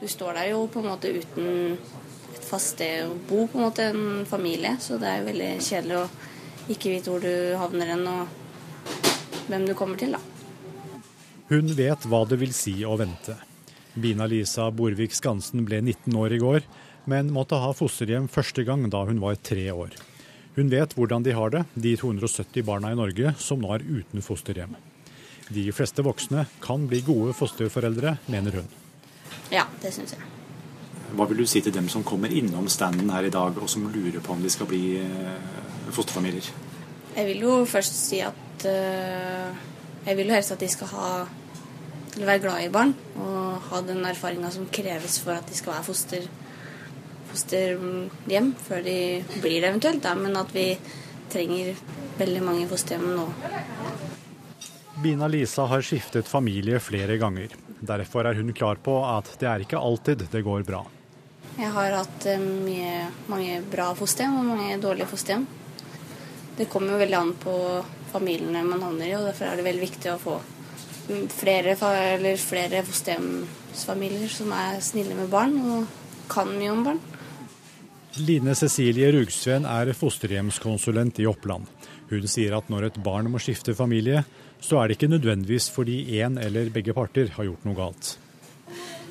Du 0.00 0.08
står 0.10 0.34
der 0.34 0.50
jo 0.50 0.66
på 0.66 0.82
en 0.82 0.90
måte 0.90 1.14
uten 1.14 1.78
fast 2.50 2.74
sted 2.74 3.06
å 3.06 3.14
bo, 3.28 3.46
på 3.46 3.58
en 3.58 3.64
måte 3.68 3.88
en 3.92 4.26
familie. 4.28 4.76
Så 4.82 4.98
det 5.00 5.08
er 5.08 5.22
jo 5.22 5.30
veldig 5.30 5.50
kjedelig 5.62 5.98
å 6.02 6.04
ikke 6.70 6.92
vite 6.92 7.12
hvor 7.12 7.24
du 7.24 7.56
havner 7.60 7.94
hen. 7.94 8.06
og 8.10 8.36
hvem 9.50 9.66
du 9.66 9.74
kommer 9.74 9.98
til, 9.98 10.14
da. 10.14 10.20
Hun 11.50 11.72
vet 11.74 12.06
hva 12.06 12.22
det 12.30 12.38
vil 12.40 12.52
si 12.54 12.76
å 12.86 12.96
vente. 13.00 13.34
Bina-Lisa 13.98 14.68
Borvik 14.70 15.16
Skansen 15.16 15.64
ble 15.66 15.80
19 15.82 16.14
år 16.14 16.36
i 16.36 16.38
går, 16.42 16.68
men 17.10 17.32
måtte 17.34 17.58
ha 17.58 17.72
fosterhjem 17.74 18.28
første 18.30 18.62
gang 18.68 18.86
da 18.92 19.02
hun 19.08 19.18
var 19.22 19.40
tre 19.42 19.66
år. 19.74 19.96
Hun 20.54 20.70
vet 20.70 20.94
hvordan 20.94 21.26
de 21.26 21.34
har 21.34 21.50
det, 21.54 21.64
de 21.74 21.96
270 21.98 22.66
barna 22.66 22.92
i 22.92 22.98
Norge 22.98 23.34
som 23.42 23.62
nå 23.62 23.72
er 23.74 23.86
uten 23.86 24.22
fosterhjem. 24.22 24.76
De 25.50 25.66
fleste 25.74 26.04
voksne 26.06 26.46
kan 26.62 26.86
bli 26.90 27.02
gode 27.02 27.34
fosterforeldre, 27.34 28.18
mener 28.30 28.60
hun. 28.60 28.68
Ja, 29.50 29.66
det 29.82 29.90
syns 29.96 30.14
jeg. 30.14 30.39
Hva 31.16 31.26
vil 31.30 31.42
du 31.42 31.46
si 31.48 31.62
til 31.64 31.74
dem 31.74 31.88
som 31.90 32.04
kommer 32.06 32.32
innom 32.32 32.68
standen 32.70 33.10
her 33.10 33.26
i 33.26 33.32
dag, 33.34 33.56
og 33.58 33.68
som 33.70 33.88
lurer 33.90 34.20
på 34.22 34.34
om 34.34 34.42
de 34.42 34.50
skal 34.52 34.68
bli 34.70 34.84
eh, 35.00 35.90
fosterfamilier? 35.90 36.50
Jeg 37.16 37.26
vil 37.26 37.42
jo 37.42 37.56
først 37.66 37.96
si 37.98 38.20
at 38.22 38.64
uh, 38.70 39.50
Jeg 40.06 40.16
vil 40.16 40.30
jo 40.30 40.34
helst 40.36 40.52
at 40.54 40.60
de 40.62 40.68
skal 40.70 40.92
ha 40.94 41.08
eller 42.14 42.26
være 42.26 42.42
glad 42.42 42.64
i 42.64 42.70
barn 42.74 42.92
og 43.22 43.66
ha 43.70 43.80
den 43.86 44.02
erfaringa 44.04 44.50
som 44.50 44.66
kreves 44.72 45.20
for 45.22 45.36
at 45.36 45.46
de 45.46 45.54
skal 45.54 45.76
være 45.76 45.86
foster, 45.86 46.26
fosterhjem 47.30 48.50
før 48.58 48.82
de 48.82 48.96
blir 49.38 49.60
det 49.60 49.68
eventuelt. 49.70 50.02
Da. 50.02 50.16
Men 50.18 50.38
at 50.40 50.50
vi 50.54 50.66
trenger 51.30 51.78
veldig 52.18 52.42
mange 52.42 52.66
fosterhjem 52.70 53.12
nå. 53.14 53.28
Bina 55.00 55.30
Lisa 55.30 55.64
har 55.70 55.84
skiftet 55.86 56.28
familie 56.28 56.80
flere 56.82 57.16
ganger. 57.20 57.54
Derfor 57.80 58.26
er 58.28 58.36
hun 58.36 58.52
klar 58.52 58.82
på 58.82 58.98
at 59.06 59.30
det 59.40 59.48
er 59.48 59.64
ikke 59.64 59.80
alltid 59.80 60.26
det 60.32 60.42
går 60.44 60.66
bra. 60.66 60.82
Jeg 61.60 61.74
har 61.74 61.92
hatt 61.92 62.24
eh, 62.30 62.40
mye, 62.40 63.08
mange 63.28 63.58
bra 63.68 63.90
fosterhjem 63.96 64.38
og 64.40 64.46
mange 64.48 64.78
dårlige 64.80 65.10
fosterhjem. 65.10 65.44
Det 66.56 66.68
kommer 66.72 66.94
jo 66.94 67.00
veldig 67.02 67.18
an 67.18 67.34
på 67.40 67.56
familiene 68.10 68.62
man 68.64 68.80
havner 68.84 69.10
i, 69.10 69.16
og 69.18 69.26
derfor 69.28 69.48
er 69.48 69.60
det 69.60 69.66
veldig 69.66 69.84
viktig 69.84 70.12
å 70.14 70.20
få 70.20 70.38
flere, 71.34 71.74
flere 72.40 72.82
fosterhjemsfamilier 72.86 74.32
som 74.32 74.54
er 74.56 74.80
snille 74.84 75.16
med 75.18 75.28
barn 75.32 75.56
og 75.60 76.30
kan 76.32 76.48
mye 76.54 76.72
om 76.72 76.84
barn. 76.86 77.02
Line 78.20 78.56
Cecilie 78.58 79.12
Rugsveen 79.14 79.68
er 79.68 79.92
fosterhjemskonsulent 79.94 81.20
i 81.20 81.28
Oppland. 81.30 81.68
Hun 82.10 82.26
sier 82.26 82.56
at 82.56 82.72
når 82.72 82.88
et 82.88 82.98
barn 83.04 83.28
må 83.30 83.38
skifte 83.42 83.76
familie, 83.76 84.24
så 84.60 84.80
er 84.80 84.88
det 84.88 84.98
ikke 84.98 85.12
nødvendigvis 85.12 85.68
fordi 85.76 86.02
én 86.18 86.40
eller 86.40 86.72
begge 86.74 86.96
parter 86.96 87.30
har 87.36 87.46
gjort 87.46 87.68
noe 87.68 87.78
galt. 87.78 88.16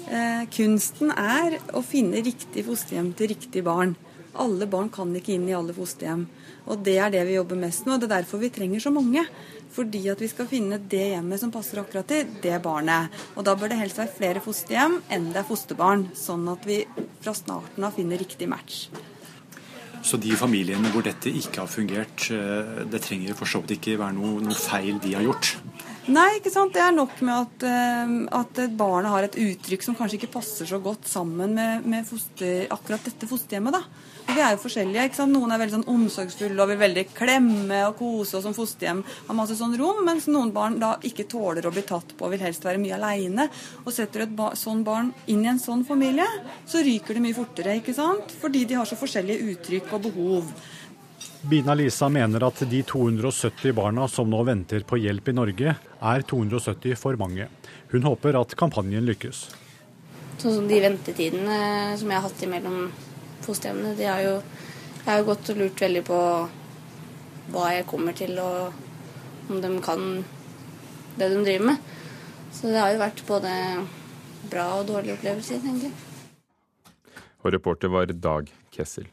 Eh, 0.08 0.46
kunsten 0.54 1.12
er 1.12 1.60
å 1.76 1.84
finne 1.86 2.24
riktig 2.24 2.64
fosterhjem 2.68 3.12
til 3.18 3.34
riktig 3.34 3.64
barn. 3.68 3.96
Alle 4.40 4.68
barn 4.70 4.90
kan 4.94 5.12
ikke 5.16 5.34
inn 5.36 5.50
i 5.50 5.56
alle 5.58 5.76
fosterhjem. 5.76 6.28
Og 6.70 6.84
det 6.86 6.98
er 7.02 7.12
det 7.12 7.26
vi 7.28 7.36
jobber 7.36 7.60
mest 7.60 7.86
med, 7.86 7.96
og 7.96 8.02
det 8.04 8.10
er 8.10 8.22
derfor 8.22 8.42
vi 8.42 8.52
trenger 8.54 8.84
så 8.84 8.94
mange. 8.94 9.26
Fordi 9.74 10.02
at 10.10 10.22
vi 10.22 10.30
skal 10.32 10.48
finne 10.50 10.80
det 10.92 11.12
hjemmet 11.12 11.42
som 11.42 11.52
passer 11.54 11.82
akkurat 11.82 12.08
til 12.10 12.30
det 12.42 12.56
barnet. 12.64 13.14
Og 13.36 13.46
da 13.46 13.56
bør 13.58 13.74
det 13.74 13.82
helst 13.82 14.00
være 14.02 14.16
flere 14.16 14.44
fosterhjem 14.44 15.00
enn 15.14 15.30
det 15.34 15.44
er 15.44 15.50
fosterbarn, 15.50 16.10
sånn 16.18 16.48
at 16.54 16.66
vi 16.66 16.82
fra 17.22 17.36
starten 17.38 17.86
av 17.86 17.98
finner 17.98 18.22
riktig 18.22 18.50
match. 18.50 18.88
Så 20.02 20.18
de 20.18 20.32
familiene 20.40 20.90
hvor 20.94 21.04
dette 21.04 21.30
ikke 21.30 21.66
har 21.66 21.70
fungert, 21.70 22.30
eh, 22.32 22.86
det 22.90 23.04
trenger 23.04 23.36
for 23.36 23.50
så 23.50 23.62
vidt 23.62 23.78
ikke 23.78 24.00
være 24.00 24.16
noe, 24.16 24.40
noe 24.42 24.58
feil 24.58 24.98
de 25.04 25.16
har 25.18 25.26
gjort? 25.28 25.58
Nei, 26.10 26.40
ikke 26.40 26.50
sant. 26.50 26.74
Det 26.74 26.82
er 26.82 26.94
nok 26.96 27.20
med 27.22 27.36
at, 27.36 27.66
uh, 27.70 28.14
at 28.40 28.62
barnet 28.78 29.14
har 29.14 29.28
et 29.28 29.36
uttrykk 29.44 29.84
som 29.86 29.98
kanskje 29.98 30.18
ikke 30.18 30.32
passer 30.40 30.66
så 30.66 30.80
godt 30.82 31.06
sammen 31.10 31.54
med, 31.54 31.86
med 31.86 32.08
foster, 32.08 32.66
akkurat 32.74 33.06
dette 33.06 33.30
fosterhjemmet. 33.30 33.78
da. 33.78 33.84
Og 34.30 34.36
vi 34.38 34.42
er 34.46 34.56
jo 34.56 34.62
forskjellige. 34.62 35.04
ikke 35.10 35.18
sant? 35.18 35.34
Noen 35.34 35.54
er 35.54 35.62
veldig 35.62 35.76
sånn 35.80 35.92
omsorgsfulle 35.94 36.62
og 36.62 36.72
vil 36.72 36.82
veldig 36.82 37.04
klemme 37.18 37.80
og 37.88 37.96
kose 37.98 38.38
og 38.38 38.44
som 38.46 38.56
fosterhjem 38.58 39.04
har 39.28 39.38
masse 39.38 39.58
sånn 39.58 39.78
rom, 39.78 40.04
mens 40.06 40.28
noen 40.30 40.54
barn 40.54 40.80
da 40.82 40.96
ikke 41.06 41.28
tåler 41.30 41.66
å 41.66 41.74
bli 41.74 41.86
tatt 41.86 42.14
på 42.18 42.28
og 42.28 42.34
vil 42.36 42.44
helst 42.46 42.66
være 42.66 42.82
mye 42.82 42.98
aleine. 42.98 43.46
Og 43.86 43.94
setter 43.94 44.22
du 44.22 44.28
et 44.28 44.36
ba 44.38 44.52
sånn 44.58 44.84
barn 44.86 45.10
inn 45.30 45.46
i 45.46 45.50
en 45.54 45.62
sånn 45.62 45.86
familie, 45.86 46.28
så 46.70 46.82
ryker 46.86 47.18
det 47.18 47.26
mye 47.26 47.38
fortere, 47.38 47.80
ikke 47.82 47.98
sant? 47.98 48.34
Fordi 48.42 48.66
de 48.70 48.78
har 48.78 48.90
så 48.90 48.98
forskjellige 48.98 49.54
uttrykk 49.54 49.98
og 49.98 50.06
behov. 50.10 50.54
Bina 51.42 51.74
Lisa 51.74 52.10
mener 52.10 52.44
at 52.44 52.60
de 52.68 52.82
270 52.84 53.72
barna 53.74 54.08
som 54.12 54.28
nå 54.30 54.42
venter 54.44 54.84
på 54.84 54.98
hjelp 55.00 55.30
i 55.32 55.34
Norge, 55.38 55.76
er 55.80 56.24
270 56.28 56.98
for 57.00 57.16
mange. 57.20 57.48
Hun 57.94 58.04
håper 58.04 58.36
at 58.36 58.56
kampanjen 58.60 59.06
lykkes. 59.08 59.46
Sånn 60.40 60.58
som 60.58 60.66
de 60.68 60.80
ventetidene 60.84 61.60
som 62.00 62.12
jeg 62.12 62.20
har 62.20 62.26
hatt 62.28 62.44
imellom 62.44 62.82
fosterhjemmene. 63.46 63.96
De 63.96 64.08
har 64.10 64.20
jo, 64.26 64.34
jeg 64.98 65.08
har 65.08 65.22
jo 65.22 65.30
gått 65.30 65.52
og 65.54 65.62
lurt 65.62 65.84
veldig 65.86 66.04
på 66.10 66.20
hva 67.54 67.70
jeg 67.72 67.88
kommer 67.88 68.18
til, 68.20 68.36
og 68.44 69.50
om 69.50 69.62
de 69.64 69.72
kan 69.86 70.04
det 71.20 71.30
de 71.34 71.44
driver 71.46 71.70
med. 71.72 71.94
Så 72.52 72.74
det 72.74 72.82
har 72.84 72.92
jo 72.94 73.04
vært 73.04 73.24
både 73.28 73.54
bra 74.52 74.68
og 74.82 74.90
dårlige 74.92 75.16
opplevelser, 75.16 75.64
egentlig. 75.64 75.94
Og 77.40 77.56
reporter 77.56 77.92
var 77.92 78.12
Dag 78.12 78.52
Kessel. 78.76 79.08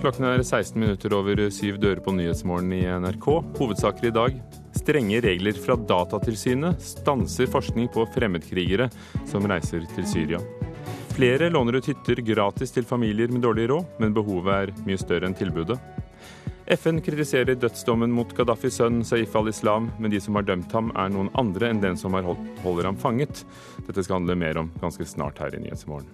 Klokken 0.00 0.24
er 0.24 0.42
16 0.42 0.80
minutter 0.80 1.12
over 1.12 1.42
syv 1.52 1.76
dører 1.80 2.00
på 2.00 2.12
Nyhetsmorgen 2.16 2.70
i 2.72 2.82
NRK. 2.88 3.26
Hovedsaker 3.58 4.08
i 4.08 4.12
dag. 4.16 4.38
Strenge 4.76 5.20
regler 5.24 5.56
fra 5.60 5.76
Datatilsynet 5.76 6.80
stanser 6.80 7.48
forskning 7.52 7.90
på 7.92 8.06
fremmedkrigere 8.14 8.88
som 9.28 9.44
reiser 9.48 9.84
til 9.92 10.08
Syria. 10.08 10.40
Flere 11.12 11.50
låner 11.52 11.76
ut 11.76 11.88
hytter 11.88 12.20
gratis 12.24 12.72
til 12.72 12.88
familier 12.88 13.28
med 13.32 13.44
dårlig 13.44 13.68
råd, 13.74 13.92
men 14.00 14.16
behovet 14.16 14.54
er 14.54 14.72
mye 14.88 15.00
større 15.00 15.28
enn 15.28 15.36
tilbudet. 15.36 15.76
FN 16.64 17.02
kritiserer 17.04 17.58
dødsdommen 17.60 18.12
mot 18.12 18.30
Gaddafis 18.36 18.80
sønn 18.80 19.02
Saif 19.04 19.36
al-Islam, 19.36 19.90
men 20.00 20.12
de 20.12 20.20
som 20.20 20.36
har 20.40 20.48
dømt 20.48 20.72
ham, 20.72 20.88
er 20.96 21.12
noen 21.12 21.28
andre 21.36 21.68
enn 21.68 21.84
den 21.84 22.00
som 22.00 22.16
holder 22.16 22.88
ham 22.88 22.96
fanget. 22.96 23.44
Dette 23.84 24.00
skal 24.00 24.22
handle 24.22 24.36
mer 24.40 24.64
om 24.64 24.72
ganske 24.80 25.04
snart 25.08 25.44
her 25.44 25.56
i 25.56 25.60
Nyhetsmorgen. 25.66 26.08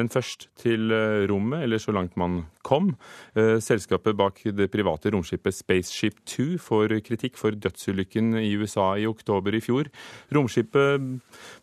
Men 0.00 0.08
først 0.08 0.46
til 0.60 0.92
eh, 0.94 1.26
rommet, 1.28 1.66
eller 1.66 1.80
så 1.82 1.92
langt 1.92 2.16
man 2.20 2.42
kom. 2.64 2.94
Eh, 3.36 3.58
selskapet 3.60 4.16
bak 4.16 4.40
det 4.56 4.70
private 4.72 5.12
romskipet 5.12 5.56
Spaceship 5.56 6.22
2 6.32 6.46
får 6.64 6.96
kritikk 7.04 7.36
for 7.40 7.52
dødsulykken 7.52 8.38
i 8.40 8.54
USA 8.56 8.94
i 8.96 9.08
oktober 9.08 9.52
i 9.52 9.60
fjor. 9.64 9.90
Romskipet 10.32 11.10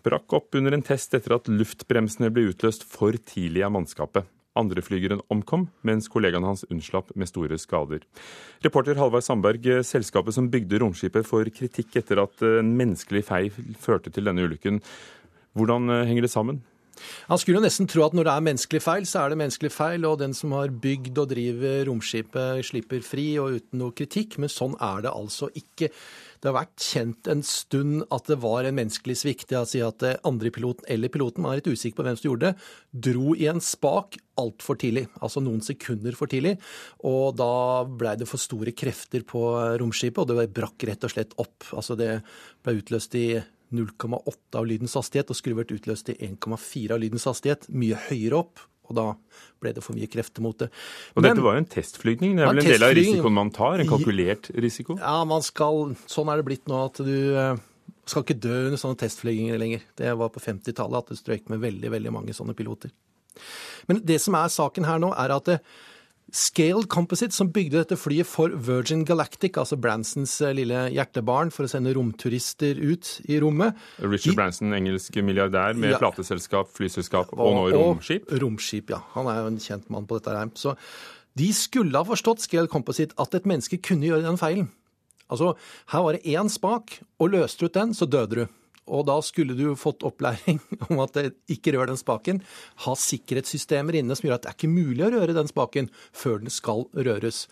brakk 0.05 0.37
opp 0.37 0.59
under 0.59 0.77
en 0.77 0.85
test 0.85 1.17
etter 1.17 1.39
at 1.39 1.49
luftbremsene 1.49 2.29
ble 2.33 2.51
utløst 2.51 2.85
for 2.85 3.17
tidlig 3.17 3.65
av 3.65 3.73
mannskapet. 3.79 4.29
Andre 4.59 4.81
flygeren 4.83 5.21
omkom, 5.31 5.67
mens 5.85 6.09
kollegaen 6.11 6.45
hans 6.45 6.65
unnslapp 6.69 7.13
med 7.17 7.29
store 7.29 7.57
skader. 7.61 8.03
Reporter 8.65 8.97
Halvard 8.99 9.25
Sandberg, 9.25 9.65
eh, 9.65 9.85
selskapet 9.85 10.37
som 10.37 10.51
bygde 10.53 10.83
romskipet 10.83 11.25
får 11.25 11.49
kritikk 11.49 11.97
etter 12.03 12.21
at 12.21 12.45
en 12.45 12.75
menneskelig 12.77 13.25
feil 13.25 13.49
førte 13.73 14.13
til 14.13 14.29
denne 14.29 14.45
ulykken. 14.45 14.83
Hvordan 15.57 16.05
henger 16.05 16.27
det 16.27 16.29
sammen? 16.29 16.61
Han 17.29 17.41
skulle 17.41 17.59
jo 17.59 17.65
nesten 17.65 17.89
tro 17.89 18.05
at 18.05 18.15
når 18.17 18.27
det 18.27 18.35
er 18.35 18.47
menneskelig 18.49 18.83
feil, 18.85 19.09
så 19.09 19.23
er 19.23 19.33
det 19.33 19.41
menneskelig 19.41 19.73
feil, 19.73 20.07
og 20.07 20.19
den 20.21 20.33
som 20.37 20.55
har 20.57 20.73
bygd 20.85 21.21
og 21.21 21.29
driver 21.33 21.85
romskipet, 21.89 22.63
slipper 22.69 23.05
fri 23.05 23.29
og 23.41 23.59
uten 23.59 23.83
noe 23.83 23.95
kritikk, 23.95 24.39
men 24.41 24.51
sånn 24.51 24.75
er 24.79 25.05
det 25.05 25.13
altså 25.13 25.51
ikke. 25.57 25.91
Det 26.39 26.47
har 26.47 26.55
vært 26.55 26.79
kjent 26.79 27.27
en 27.31 27.41
stund 27.43 28.05
at 28.15 28.29
det 28.31 28.37
var 28.39 28.63
en 28.63 28.77
menneskelig 28.77 29.17
svikt. 29.19 29.49
Det 29.51 29.59
si 29.67 29.81
at 29.83 30.05
andre 30.27 30.51
piloten 30.55 30.87
eller 30.87 31.11
piloten, 31.11 31.43
man 31.43 31.51
er 31.51 31.59
litt 31.59 31.67
usikker 31.67 31.99
på 31.99 32.05
hvem 32.07 32.19
som 32.19 32.29
gjorde 32.29 32.47
det, 32.51 32.67
dro 33.09 33.33
i 33.35 33.49
en 33.51 33.59
spak 33.63 34.15
altfor 34.39 34.79
tidlig. 34.79 35.09
Altså 35.19 35.43
noen 35.43 35.59
sekunder 35.65 36.15
for 36.15 36.31
tidlig. 36.31 36.55
Og 37.07 37.35
da 37.39 37.83
blei 37.83 38.15
det 38.19 38.29
for 38.29 38.39
store 38.39 38.71
krefter 38.71 39.27
på 39.27 39.43
romskipet, 39.81 40.23
og 40.23 40.31
det 40.31 40.47
brakk 40.55 40.87
rett 40.87 41.03
og 41.03 41.11
slett 41.11 41.35
opp. 41.43 41.73
Altså 41.75 41.99
det 41.99 42.21
ble 42.63 42.79
utløst 42.79 43.19
i 43.19 43.27
0,8 43.75 44.59
av 44.59 44.67
lydens 44.67 44.95
hastighet, 44.97 45.29
og 45.29 45.37
skulle 45.37 45.59
vært 45.59 45.73
utløst 45.75 46.11
i 46.13 46.17
1,4 46.29 46.95
av 46.95 47.01
lydens 47.01 47.27
hastighet, 47.29 47.69
mye 47.69 47.97
høyere 48.09 48.41
opp. 48.41 48.65
Og 48.89 48.95
da 48.97 49.05
ble 49.61 49.73
det 49.75 49.83
for 49.85 49.93
mye 49.93 50.09
krefter 50.09 50.41
mot 50.41 50.57
det. 50.57 50.71
Og 51.13 51.21
Men, 51.21 51.29
dette 51.29 51.45
var 51.45 51.57
jo 51.57 51.61
en 51.61 51.69
testflygning? 51.69 52.37
Det 52.37 52.45
er 52.45 52.49
vel 52.49 52.61
en 52.63 52.71
del 52.71 52.85
av 52.87 52.93
risikoen 52.97 53.35
man 53.35 53.51
tar? 53.53 53.83
En 53.83 53.89
kalkulert 53.89 54.49
risiko? 54.57 54.97
Ja, 54.97 55.19
man 55.29 55.45
skal, 55.45 55.93
sånn 56.09 56.31
er 56.33 56.41
det 56.41 56.47
blitt 56.47 56.65
nå 56.71 56.79
at 56.87 56.97
du 57.05 57.13
eh, 57.37 57.61
skal 58.09 58.25
ikke 58.25 58.39
dø 58.41 58.55
under 58.71 58.81
sånne 58.81 58.97
testflyginger 59.03 59.61
lenger. 59.61 59.85
Det 59.99 60.15
var 60.17 60.33
på 60.33 60.41
50-tallet 60.41 61.03
at 61.03 61.13
det 61.13 61.19
strøyk 61.21 61.53
med 61.53 61.61
veldig, 61.61 61.93
veldig 61.93 62.15
mange 62.15 62.33
sånne 62.33 62.57
piloter. 62.57 62.89
Men 63.89 64.01
det 64.05 64.17
som 64.23 64.37
er 64.39 64.49
saken 64.53 64.89
her 64.89 64.97
nå, 65.01 65.13
er 65.13 65.37
at 65.37 65.53
Scale 66.35 66.85
Composite, 66.89 67.35
som 67.35 67.49
bygde 67.53 67.79
dette 67.81 67.97
flyet 67.99 68.27
for 68.29 68.53
Virgin 68.53 69.03
Galactic, 69.07 69.57
altså 69.59 69.77
Bransons 69.81 70.35
eh, 70.45 70.53
lille 70.57 70.85
hjertebarn, 70.93 71.51
for 71.53 71.65
å 71.65 71.71
sende 71.71 71.93
romturister 71.97 72.79
ut 72.79 73.11
i 73.29 73.39
rommet 73.41 73.77
Richard 74.03 74.37
Branson, 74.37 74.73
engelsk 74.75 75.17
milliardær 75.25 75.77
med 75.79 75.95
ja. 75.95 76.01
plateselskap, 76.01 76.71
flyselskap 76.75 77.33
og, 77.35 77.45
og 77.45 77.57
nå 77.57 77.63
romskip? 77.75 78.27
Og 78.29 78.43
romskip, 78.43 78.93
ja. 78.93 79.01
Han 79.15 79.29
er 79.31 79.41
jo 79.41 79.53
en 79.53 79.61
kjent 79.63 79.89
mann 79.93 80.09
på 80.09 80.19
dette. 80.19 80.35
her. 80.35 80.51
Så 80.59 80.75
de 81.39 81.49
skulle 81.55 81.95
ha 81.97 82.05
forstått 82.07 82.43
Scaled 82.43 82.71
Composite 82.71 83.17
at 83.21 83.35
et 83.37 83.49
menneske 83.49 83.81
kunne 83.83 84.09
gjøre 84.09 84.25
den 84.25 84.39
feilen. 84.41 84.69
Altså, 85.29 85.53
her 85.93 86.05
var 86.05 86.17
det 86.17 86.25
én 86.25 86.49
spak, 86.49 86.99
og 87.21 87.35
løste 87.35 87.61
du 87.61 87.69
ut 87.69 87.77
den, 87.77 87.93
så 87.93 88.09
døde 88.09 88.41
du. 88.41 88.55
Og 88.89 89.05
da 89.09 89.19
skulle 89.25 89.57
du 89.57 89.67
fått 89.79 90.05
opplæring 90.07 90.61
om 90.89 91.03
at 91.05 91.17
det 91.17 91.27
ikke 91.51 91.75
rør 91.75 91.91
den 91.91 91.99
spaken. 91.99 92.41
Ha 92.85 92.95
sikkerhetssystemer 92.97 93.99
inne 93.99 94.17
som 94.17 94.27
gjør 94.27 94.39
at 94.39 94.47
det 94.47 94.53
er 94.53 94.57
ikke 94.59 94.73
mulig 94.73 95.05
å 95.05 95.13
røre 95.15 95.37
den 95.37 95.51
spaken 95.51 95.91
før 96.15 96.41
den 96.43 96.53
skal 96.53 96.87
røres. 96.97 97.45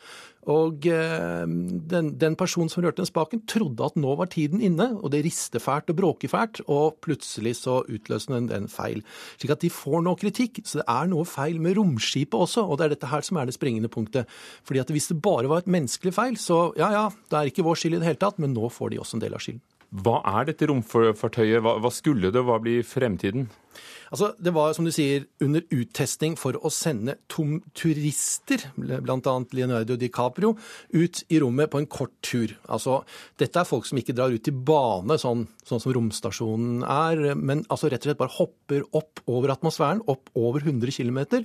Og 0.48 0.86
eh, 0.88 1.44
den, 1.91 2.13
den, 2.20 2.36
personen 2.39 2.72
som 2.72 2.84
rørte 2.84 3.01
den 3.01 3.10
spaken, 3.10 3.44
trodde 3.51 3.84
at 3.84 3.98
nå 4.00 4.13
var 4.20 4.29
tiden 4.32 4.63
inne, 4.63 4.94
og 4.96 5.12
det 5.12 5.25
rister 5.25 5.60
fælt 5.60 5.91
og 5.91 6.00
bråker 6.00 6.32
fælt, 6.32 6.62
og 6.72 7.01
plutselig 7.03 7.58
så 7.60 7.82
utløser 7.84 8.38
den 8.38 8.50
en 8.56 8.70
feil. 8.72 9.03
Slik 9.36 9.58
at 9.58 9.65
de 9.65 9.74
får 9.74 10.06
nå 10.06 10.15
kritikk. 10.20 10.63
Så 10.63 10.79
det 10.82 10.88
er 10.91 11.12
noe 11.12 11.27
feil 11.27 11.60
med 11.63 11.75
romskipet 11.79 12.39
også, 12.39 12.63
og 12.63 12.79
det 12.79 12.88
er 12.88 12.96
dette 12.96 13.12
her 13.12 13.27
som 13.27 13.41
er 13.41 13.50
det 13.50 13.58
springende 13.58 13.91
punktet. 13.91 14.32
Fordi 14.67 14.84
at 14.84 14.94
hvis 14.94 15.12
det 15.12 15.20
bare 15.24 15.51
var 15.51 15.65
et 15.65 15.72
menneskelig 15.72 16.15
feil, 16.15 16.39
så 16.39 16.70
ja 16.79 16.94
ja, 16.96 17.08
det 17.27 17.39
er 17.41 17.51
ikke 17.51 17.67
vår 17.67 17.82
skyld 17.82 17.98
i 17.98 18.03
det 18.03 18.13
hele 18.13 18.24
tatt, 18.24 18.39
men 18.39 18.56
nå 18.56 18.72
får 18.72 18.96
de 18.96 19.03
også 19.03 19.20
en 19.20 19.27
del 19.27 19.36
av 19.36 19.44
skylden. 19.44 19.65
Hva 19.96 20.20
er 20.27 20.50
dette 20.50 20.67
romfartøyet? 20.67 21.62
Hva, 21.63 21.77
hva 21.79 21.91
skulle 21.94 22.32
det? 22.34 22.44
Hva 22.44 22.60
blir 22.60 22.84
fremtiden? 22.84 23.48
Altså, 24.12 24.34
Det 24.39 24.53
var 24.55 24.74
som 24.74 24.86
du 24.86 24.91
sier, 24.91 25.25
under 25.43 25.63
uttesting 25.74 26.38
for 26.39 26.57
å 26.63 26.72
sende 26.74 27.17
tom 27.27 27.60
turister, 27.77 28.69
bl.a. 28.77 29.36
Leonardo 29.53 29.98
DiCaprio, 30.00 30.55
ut 30.93 31.24
i 31.29 31.39
rommet 31.43 31.72
på 31.72 31.81
en 31.81 31.89
kort 31.89 32.15
tur. 32.22 32.55
Altså, 32.69 33.01
Dette 33.38 33.60
er 33.62 33.67
folk 33.69 33.86
som 33.86 34.00
ikke 34.00 34.15
drar 34.15 34.34
ut 34.34 34.48
i 34.48 34.51
bane, 34.53 35.17
sånn, 35.19 35.48
sånn 35.67 35.84
som 35.84 35.96
romstasjonen 35.98 36.84
er, 36.84 37.36
men 37.36 37.65
altså 37.67 37.91
rett 37.91 38.05
og 38.05 38.12
slett 38.12 38.22
bare 38.22 38.38
hopper 38.38 38.86
opp 38.98 39.24
over 39.27 39.53
atmosfæren, 39.53 40.03
opp 40.07 40.31
over 40.38 40.63
100 40.63 40.93
km, 40.96 41.43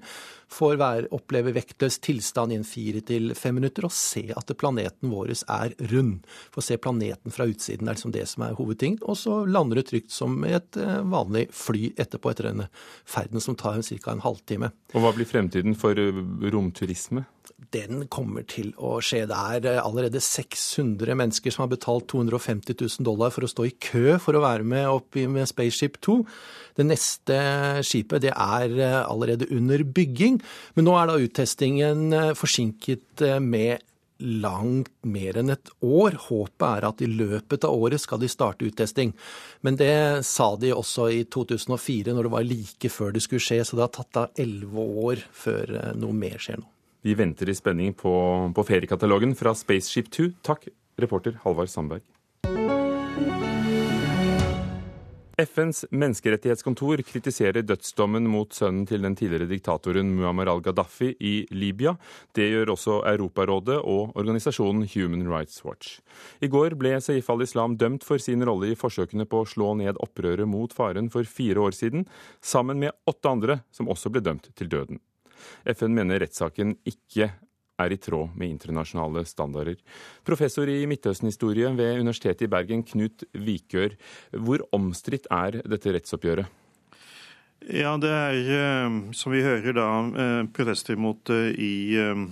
får 0.52 0.78
være, 0.80 1.10
oppleve 1.16 1.54
vektløs 1.56 1.98
tilstand 2.04 2.52
i 2.52 2.58
en 2.60 2.66
fire 2.66 3.02
til 3.08 3.32
fem 3.38 3.56
minutter 3.58 3.86
og 3.88 3.94
se 3.96 4.24
at 4.36 4.52
planeten 4.60 5.12
vår 5.12 5.32
er 5.32 5.74
rund. 5.92 6.26
Få 6.52 6.64
se 6.64 6.76
planeten 6.82 7.32
fra 7.34 7.46
utsiden 7.48 7.88
er 7.88 7.96
liksom 7.96 8.12
det 8.14 8.26
som 8.30 8.44
er 8.46 8.56
hovedtingen. 8.58 9.00
Og 9.08 9.16
så 9.18 9.42
lander 9.48 9.80
det 9.80 9.88
trygt 9.90 10.12
som 10.14 10.36
et 10.48 10.78
eh, 10.80 11.00
vanlig 11.08 11.46
fly 11.56 11.92
etterpå, 11.96 12.22
etter 12.31 12.50
denne 12.50 12.69
ferden 13.09 13.43
som 13.43 13.57
tar 13.59 13.83
ca. 13.83 14.12
en 14.12 14.25
halvtime. 14.25 14.71
Og 14.95 15.02
Hva 15.02 15.12
blir 15.17 15.29
fremtiden 15.29 15.75
for 15.79 15.99
eh, 15.99 16.23
romturisme? 16.52 17.25
Den 17.73 18.07
kommer 18.12 18.45
til 18.49 18.73
å 18.76 18.99
skje. 19.05 19.25
Det 19.31 19.38
er 19.38 19.69
eh, 19.71 19.83
allerede 19.83 20.23
600 20.23 21.17
mennesker 21.19 21.55
som 21.55 21.64
har 21.64 21.73
betalt 21.73 22.09
250 22.12 22.76
000 22.79 23.07
dollar 23.09 23.35
for 23.35 23.47
å 23.47 23.50
stå 23.50 23.69
i 23.69 23.76
kø 23.83 24.19
for 24.23 24.37
å 24.37 24.45
være 24.45 24.67
med 24.67 24.88
opp 24.91 25.19
med 25.19 25.49
Spaceship 25.50 25.99
2. 26.05 26.19
Det 26.79 26.88
neste 26.88 27.38
skipet 27.87 28.26
det 28.26 28.35
er 28.35 28.76
eh, 28.79 29.00
allerede 29.02 29.50
under 29.50 29.83
bygging, 29.83 30.38
men 30.76 30.88
nå 30.88 30.99
er 30.99 31.11
da 31.11 31.21
uttestingen 31.21 32.37
forsinket 32.38 33.26
med 33.43 33.83
langt 34.23 34.91
mer 35.05 35.38
enn 35.41 35.52
et 35.55 35.73
år. 35.85 36.17
Håpet 36.29 36.67
er 36.69 36.87
at 36.88 37.02
i 37.05 37.11
løpet 37.11 37.67
av 37.69 37.75
året 37.75 38.02
skal 38.02 38.23
de 38.23 38.31
starte 38.31 38.67
uttesting. 38.69 39.14
Men 39.67 39.79
det 39.81 40.25
sa 40.29 40.52
de 40.57 40.73
også 40.75 41.09
i 41.12 41.23
2004, 41.25 42.14
når 42.14 42.29
det 42.29 42.35
var 42.37 42.47
like 42.49 42.93
før 42.93 43.14
det 43.14 43.25
skulle 43.26 43.45
skje. 43.45 43.62
Så 43.67 43.79
det 43.79 43.87
har 43.87 43.95
tatt 43.95 44.12
da 44.17 44.26
elleve 44.43 44.87
år 45.07 45.25
før 45.45 45.76
eh, 45.81 45.91
noe 45.99 46.17
mer 46.17 46.38
skjer 46.43 46.62
nå. 46.62 46.69
Vi 47.02 47.17
venter 47.19 47.50
i 47.50 47.56
spenning 47.58 47.97
på, 47.99 48.15
på 48.54 48.67
feriekatalogen 48.69 49.35
fra 49.39 49.56
Spaceship 49.58 50.13
2. 50.15 50.28
Takk, 50.47 50.69
reporter 51.02 51.41
Halvard 51.43 51.73
Sandberg. 51.73 52.06
FNs 55.43 55.85
menneskerettighetskontor 55.91 57.02
kritiserer 57.07 57.65
dødsdommen 57.67 58.26
mot 58.31 58.52
sønnen 58.55 58.85
til 58.87 59.02
den 59.02 59.17
tidligere 59.19 59.49
diktatoren 59.50 60.13
Muammar 60.15 60.50
al-Gaddafi 60.52 61.13
i 61.19 61.33
Libya. 61.50 61.97
Det 62.37 62.47
gjør 62.52 62.75
også 62.75 62.99
Europarådet 63.11 63.78
og 63.81 64.17
organisasjonen 64.19 64.87
Human 64.95 65.26
Rights 65.31 65.65
Watch. 65.67 65.99
I 66.41 66.50
går 66.52 66.76
ble 66.78 66.95
Saif 67.02 67.31
al-Islam 67.33 67.76
dømt 67.81 68.07
for 68.07 68.23
sin 68.23 68.45
rolle 68.47 68.73
i 68.73 68.78
forsøkene 68.78 69.26
på 69.26 69.43
å 69.43 69.49
slå 69.49 69.73
ned 69.81 69.99
opprøret 70.05 70.49
mot 70.49 70.73
faren 70.75 71.11
for 71.13 71.26
fire 71.26 71.65
år 71.67 71.75
siden, 71.76 72.07
sammen 72.41 72.78
med 72.83 72.95
åtte 73.11 73.33
andre 73.33 73.63
som 73.75 73.91
også 73.91 74.13
ble 74.13 74.23
dømt 74.23 74.52
til 74.55 74.71
døden. 74.71 75.02
FN 75.67 75.97
mener 75.97 76.23
rettssaken 76.23 76.76
ikke 76.87 77.33
er 77.82 77.95
i 77.95 78.00
tråd 78.00 78.32
med 78.38 78.54
internasjonale 78.54 79.26
standarder. 79.28 79.78
Professor 80.25 80.68
i 80.71 80.82
Midtøsten-historie 80.90 81.71
ved 81.76 82.00
Universitetet 82.00 82.49
i 82.49 82.52
Bergen, 82.52 82.86
Knut 82.86 83.26
Vikør. 83.32 83.97
Hvor 84.32 84.66
omstridt 84.73 85.30
er 85.30 85.62
dette 85.66 85.95
rettsoppgjøret? 85.95 86.62
Ja, 87.71 87.95
det 87.97 88.10
er, 88.10 88.38
eh, 88.50 89.12
som 89.14 89.32
vi 89.32 89.42
hører 89.42 89.73
da, 89.76 89.88
eh, 90.02 90.47
protester 90.52 90.97
mot 90.97 91.23
det 91.25 91.54
i 91.58 91.95
eh, 91.97 92.26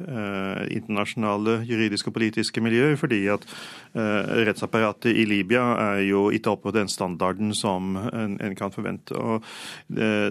internasjonale 0.00 1.58
juridiske 1.68 2.08
og 2.08 2.14
politiske 2.14 2.60
miljøer, 2.64 2.96
fordi 2.96 3.26
at 3.28 3.44
rettsapparatet 3.92 5.12
i 5.12 5.26
Libya 5.28 5.60
er 5.76 5.98
jo 6.06 6.30
ikke 6.32 6.54
oppe 6.54 6.70
på 6.70 6.72
den 6.72 6.88
standarden 6.88 7.52
som 7.52 7.98
en, 7.98 8.38
en 8.40 8.54
kan 8.56 8.72
forvente. 8.72 9.12
Og 9.12 9.44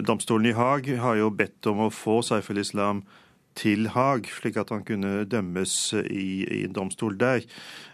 Domstolen 0.02 0.50
i 0.50 0.56
Haag 0.58 0.90
har 0.98 1.20
jo 1.20 1.30
bedt 1.30 1.70
om 1.70 1.84
å 1.86 1.92
få 1.94 2.18
Saif 2.26 2.50
al-Islam 2.50 3.04
til 3.60 3.90
Haag, 3.94 4.28
slik 4.32 4.58
at 4.60 4.72
han 4.72 4.84
kunne 4.88 5.26
dømmes 5.28 5.76
i, 6.00 6.30
i 6.60 6.64
domstol 6.72 7.18
der. 7.20 7.44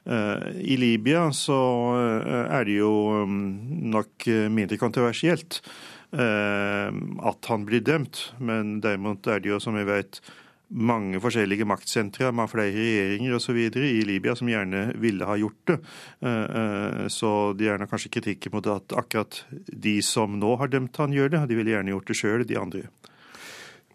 Eh, 0.07 0.48
I 0.62 0.79
Libya 0.79 1.26
så 1.35 1.59
eh, 1.98 2.46
er 2.55 2.66
det 2.68 2.79
jo 2.79 2.94
mm, 3.26 3.44
nok 3.90 4.29
mindre 4.55 4.79
kontroversielt 4.79 5.61
eh, 6.14 6.90
at 7.31 7.50
han 7.50 7.66
blir 7.66 7.85
dømt, 7.87 8.29
men 8.38 8.79
derimot 8.85 9.26
er 9.26 9.42
det 9.42 9.55
jo, 9.55 9.62
som 9.62 9.79
vi 9.79 9.87
vet, 9.88 10.20
mange 10.66 11.20
forskjellige 11.22 11.66
maktsentre 11.68 12.33
med 12.35 12.50
flere 12.50 12.74
regjeringer 12.74 13.37
osv. 13.37 13.59
i 13.79 14.00
Libya 14.02 14.35
som 14.35 14.48
gjerne 14.50 14.88
ville 14.98 15.29
ha 15.29 15.37
gjort 15.38 15.70
det. 15.70 15.76
Så 17.14 17.31
de 17.55 17.68
er 17.70 17.85
kanskje 17.87 18.11
kritikken 18.16 18.50
mot 18.57 18.66
at 18.72 18.96
akkurat 18.98 19.44
de 19.70 19.94
som 20.02 20.35
nå 20.42 20.57
har 20.59 20.72
dømt 20.74 20.98
han, 20.98 21.14
gjør 21.14 21.37
det. 21.37 21.44
De 21.52 21.61
ville 21.61 21.70
gjerne 21.70 21.94
gjort 21.94 22.11
det 22.11 22.18
sjøl, 22.18 22.42
de 22.50 22.59
andre. 22.59 22.83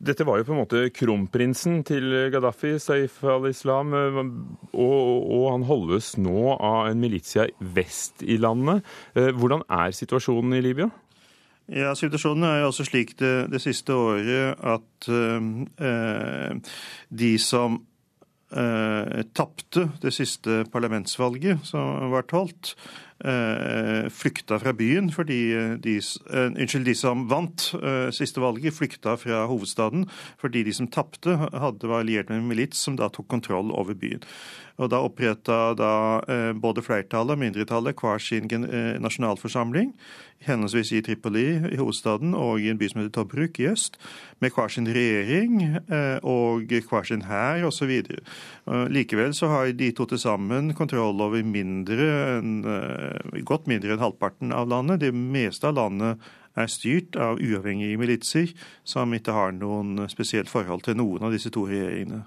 Dette 0.02 0.26
var 0.26 0.40
jo 0.40 0.48
på 0.48 0.56
en 0.56 0.62
måte 0.64 0.82
kronprinsen 0.96 1.84
til 1.86 2.08
Gaddafi, 2.34 2.74
Saif 2.82 3.20
al-Islam, 3.28 3.94
og, 3.94 4.72
og, 4.74 5.46
han 5.54 5.66
holdes 5.70 6.16
nå 6.18 6.56
av 6.56 6.90
en 6.90 7.02
militia 7.02 7.46
vest 7.76 8.24
i 8.26 8.40
landet. 8.42 8.82
Eh, 9.14 9.30
hvordan 9.38 9.62
er 9.70 9.94
situasjonen 9.94 10.58
i 10.58 10.64
Libya? 10.66 10.90
Ja, 11.72 11.94
Situasjonen 11.96 12.48
er 12.50 12.58
jo 12.64 12.72
også 12.72 12.88
slik 12.90 13.14
det, 13.22 13.52
det 13.54 13.62
siste 13.64 13.94
året 13.94 14.58
at 14.74 15.12
eh, 15.14 16.74
de 17.22 17.32
som 17.40 17.78
eh, 18.50 19.22
tapte 19.38 19.86
det 20.02 20.16
siste 20.18 20.64
parlamentsvalget 20.74 21.62
som 21.70 22.10
ble 22.10 22.26
holdt, 22.34 22.74
Eh, 22.74 23.11
flykta 23.22 24.58
fra 24.62 24.74
byen 24.74 25.12
fordi 25.14 25.40
eh, 25.54 25.74
de, 25.84 25.98
uh, 26.32 26.48
unnskyld, 26.50 26.86
de 26.88 26.96
som 26.98 27.28
vant 27.30 27.68
siste 28.16 28.42
valget, 28.42 28.74
flykta 28.74 29.16
fra 29.20 29.46
hovedstaden 29.50 30.08
fordi 30.42 30.64
de 30.68 30.74
som 30.74 30.90
tapte, 30.92 31.38
var 31.38 32.00
alliert 32.00 32.30
med 32.30 32.42
en 32.42 32.50
milits 32.50 32.82
som 32.82 32.98
da 32.98 33.10
tok 33.14 33.28
kontroll 33.32 33.72
over 33.72 33.94
byen. 33.94 34.24
Og 34.82 34.90
Da 34.90 34.98
oppretta 35.04 35.76
både 36.58 36.82
flertallet 36.82 37.36
og 37.36 37.40
mindretallet 37.40 38.00
hver 38.02 38.18
sin 38.18 38.48
nasjonalforsamling, 39.04 39.92
henholdsvis 40.46 40.92
i 40.98 41.02
Tripoli, 41.06 41.48
i 41.72 41.80
hovedstaden, 41.80 42.34
og 42.34 42.62
i 42.62 42.70
en 42.72 42.80
by 42.80 42.90
som 42.90 43.02
heter 43.02 43.14
Tobruk 43.16 43.60
i 43.62 43.70
øst, 43.70 44.00
med 44.42 44.56
hver 44.56 44.72
sin 44.74 44.90
regjering 44.90 45.62
og 46.24 46.66
hver 46.66 47.06
sin 47.06 47.26
hær 47.28 47.68
osv. 47.68 47.92
Likevel 48.90 49.36
så 49.38 49.52
har 49.52 49.72
de 49.78 49.92
to 49.92 50.06
til 50.10 50.20
sammen 50.20 50.74
kontroll 50.78 51.22
over 51.22 51.44
mindre 51.46 52.10
enn 52.40 52.62
Eh, 52.82 53.42
godt 53.48 53.68
mindre 53.70 53.96
enn 53.96 54.04
halvparten 54.04 54.54
av 54.56 54.70
landet. 54.72 55.02
Det 55.04 55.12
meste 55.16 55.70
av 55.70 55.78
landet 55.78 56.30
er 56.60 56.70
styrt 56.72 57.16
av 57.20 57.40
uavhengige 57.40 58.00
militser 58.00 58.52
som 58.88 59.14
ikke 59.16 59.36
har 59.36 59.56
noen 59.56 60.06
spesielt 60.12 60.52
forhold 60.52 60.86
til 60.88 60.98
noen 61.00 61.28
av 61.28 61.36
disse 61.36 61.52
to 61.54 61.66
regjeringene. 61.70 62.26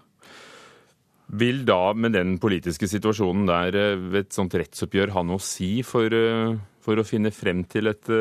Vil 1.34 1.62
da, 1.66 1.94
med 1.96 2.12
den 2.14 2.36
politiske 2.38 2.88
situasjonen 2.88 3.46
der, 3.48 3.74
eh, 3.74 4.18
et 4.20 4.32
sånt 4.32 4.54
rettsoppgjør 4.54 5.14
ha 5.16 5.22
noe 5.22 5.40
å 5.40 5.42
si 5.42 5.82
for, 5.82 6.06
eh, 6.06 6.56
for 6.84 7.00
å 7.00 7.06
finne 7.06 7.32
frem 7.34 7.64
til 7.70 7.90
et 7.92 8.12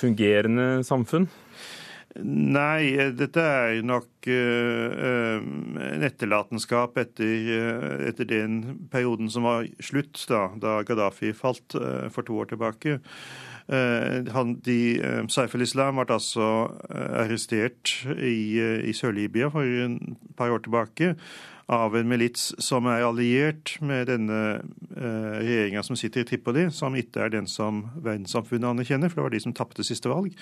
fungerende 0.00 0.80
samfunn? 0.86 1.28
Nei, 2.22 2.92
dette 3.16 3.40
er 3.40 3.78
nok 3.88 4.26
uh, 4.28 5.38
en 5.40 6.04
etterlatenskap 6.04 6.98
etter, 7.00 7.46
etter, 8.10 8.28
den 8.28 8.58
perioden 8.92 9.32
som 9.32 9.48
var 9.48 9.64
slutt, 9.80 10.20
da, 10.28 10.42
da 10.60 10.74
Gaddafi 10.84 11.32
falt 11.36 11.72
for 12.12 12.26
to 12.26 12.36
år 12.42 12.52
tilbake. 12.52 12.98
Han, 13.72 14.56
de, 14.66 14.98
Saif 15.30 15.52
al-Islam 15.56 16.00
ble 16.00 16.12
altså 16.12 16.46
arrestert 16.90 17.92
i, 18.18 18.58
i 18.90 18.92
Sør-Libya 18.92 19.48
for 19.54 19.62
et 19.64 20.34
par 20.36 20.52
år 20.52 20.64
tilbake 20.66 21.12
av 21.72 21.96
en 21.96 22.08
milits 22.08 22.50
som 22.62 22.86
er 22.90 23.04
alliert 23.06 23.74
med 23.84 24.10
denne 24.10 24.40
eh, 24.58 25.38
regjeringa 25.40 25.82
som 25.86 25.96
sitter 25.98 26.22
i 26.22 26.28
Tripoli, 26.28 26.66
som 26.74 26.96
ikke 26.98 27.24
er 27.24 27.32
den 27.32 27.48
som 27.50 27.86
verdenssamfunnet 27.96 28.68
anerkjenner, 28.68 29.10
for 29.10 29.20
det 29.20 29.26
var 29.26 29.34
de 29.36 29.42
som 29.46 29.56
tapte 29.56 29.86
siste 29.86 30.12
valg. 30.12 30.36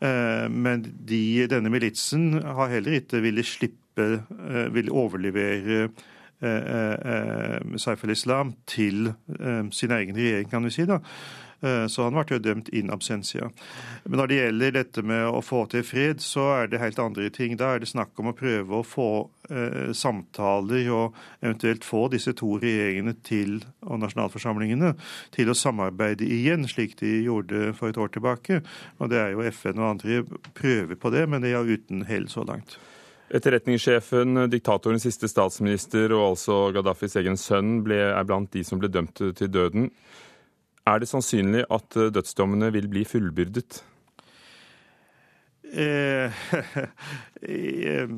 Eh, 0.00 0.46
men 0.48 0.86
de, 1.08 1.22
denne 1.52 1.72
militsen 1.72 2.40
har 2.40 2.72
heller 2.72 3.02
ikke 3.02 3.22
villet 3.24 3.48
slippe, 3.48 4.08
eh, 4.24 4.66
vil 4.72 4.88
overlevere 4.88 5.84
eh, 5.84 6.72
eh, 6.72 7.78
Saif 7.82 8.04
al-Islam 8.08 8.56
til 8.66 9.12
eh, 9.12 9.62
sin 9.76 9.92
egen 9.92 10.16
regjering, 10.16 10.50
kan 10.50 10.64
vi 10.64 10.74
si. 10.74 10.88
da. 10.88 11.02
Eh, 11.62 11.86
så 11.86 12.02
han 12.08 12.16
ble 12.16 12.36
jo 12.36 12.42
dømt 12.42 12.70
in 12.74 12.90
absentia. 12.90 13.50
Men 14.04 14.18
når 14.18 14.30
det 14.30 14.38
gjelder 14.40 14.74
dette 14.74 15.04
med 15.06 15.28
å 15.30 15.42
få 15.44 15.62
til 15.70 15.84
fred, 15.86 16.22
så 16.24 16.48
er 16.56 16.70
det 16.70 16.80
helt 16.82 16.98
andre 17.02 17.28
ting. 17.30 17.54
Da 17.58 17.72
er 17.74 17.82
det 17.82 17.90
snakk 17.92 18.18
om 18.18 18.32
å 18.32 18.36
prøve 18.36 18.80
å 18.80 18.86
få 18.86 19.08
eh, 19.50 19.92
samtaler 19.94 20.90
og 20.90 21.18
eventuelt 21.40 21.86
få 21.86 22.08
disse 22.12 22.34
to 22.38 22.56
regjeringene 22.62 23.14
til, 23.22 23.60
og 23.86 24.02
nasjonalforsamlingene 24.02 24.94
til 25.36 25.52
å 25.52 25.58
samarbeide 25.58 26.26
igjen, 26.26 26.66
slik 26.70 26.98
de 27.02 27.20
gjorde 27.28 27.70
for 27.78 27.92
et 27.92 28.00
år 28.00 28.10
tilbake. 28.16 28.62
Og 28.98 29.12
det 29.12 29.22
er 29.22 29.36
jo 29.36 29.46
FN 29.52 29.78
og 29.78 29.92
andre 29.94 30.24
prøver 30.58 30.98
på 30.98 31.14
det, 31.14 31.28
men 31.30 31.44
det 31.44 31.54
er 31.54 31.76
uten 31.76 32.02
hell 32.10 32.26
så 32.32 32.46
langt. 32.48 32.80
Etterretningssjefen, 33.32 34.42
diktatorens 34.52 35.06
siste 35.06 35.30
statsminister 35.30 36.12
og 36.12 36.34
altså 36.34 36.56
Gaddafis 36.74 37.14
egen 37.16 37.38
sønn 37.40 37.78
ble, 37.86 38.02
er 38.10 38.26
blant 38.28 38.50
de 38.52 38.60
som 38.66 38.82
ble 38.82 38.90
dømt 38.92 39.22
til 39.38 39.48
døden. 39.48 39.88
Er 40.86 40.98
det 40.98 41.10
sannsynlig 41.10 41.62
at 41.70 41.96
eh, 41.96 42.10
dødsdommene 42.14 42.72
vil 42.74 42.90
bli 42.90 43.06
fullbyrdet? 43.06 43.82
Eh, 47.42 48.10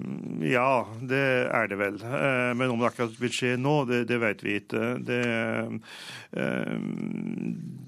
ja, 0.44 0.70
det 1.08 1.20
er 1.48 1.68
det 1.70 1.76
vel. 1.80 1.94
Eh, 2.04 2.50
men 2.58 2.68
om 2.68 2.82
det 2.82 2.90
akkurat 2.90 3.14
vil 3.16 3.32
skje 3.32 3.54
nå, 3.56 3.72
det, 3.88 4.02
det 4.10 4.18
vet 4.20 4.42
vi 4.44 4.56
ikke. 4.60 4.82
Det, 5.00 5.20
eh, 6.36 6.74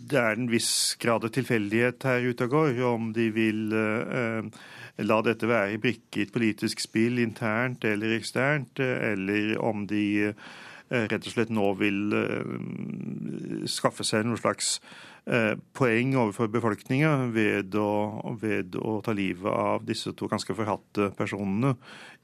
det, 0.09 0.17
er 0.17 0.39
en 0.39 0.49
viss 0.49 0.97
grad 1.03 1.27
av 1.29 1.35
tilfeldighet 1.37 2.09
her 2.09 2.25
ute 2.25 2.49
og 2.49 2.55
går 2.55 2.81
om 2.89 3.11
de 3.13 3.29
vil 3.37 3.69
eh, 3.77 4.49
la 5.05 5.21
dette 5.27 5.51
være 5.51 5.83
brikke 5.83 6.23
i 6.23 6.25
et 6.25 6.33
politisk 6.33 6.81
spill 6.87 7.21
internt 7.21 7.85
eller 7.85 8.17
eksternt, 8.17 8.81
eller 8.81 9.59
om 9.61 9.85
de 9.91 10.07
Eh, 10.31 10.41
rett 10.91 11.27
og 11.27 11.33
slett 11.33 11.53
nå 11.55 11.73
vil 11.81 12.15
eh, 12.15 13.67
skaffe 13.71 14.07
seg 14.07 14.27
noe 14.27 14.39
slags 14.41 14.77
eh, 15.27 15.55
poeng 15.77 16.15
overfor 16.15 16.51
befolkninga 16.53 17.13
ved, 17.35 17.75
ved, 18.43 18.79
å 18.79 18.99
ta 19.05 19.17
livet 19.17 19.51
av 19.51 19.87
disse 19.89 20.15
to 20.15 20.31
ganske 20.31 20.55
forhatte 20.57 21.11
personene 21.19 21.75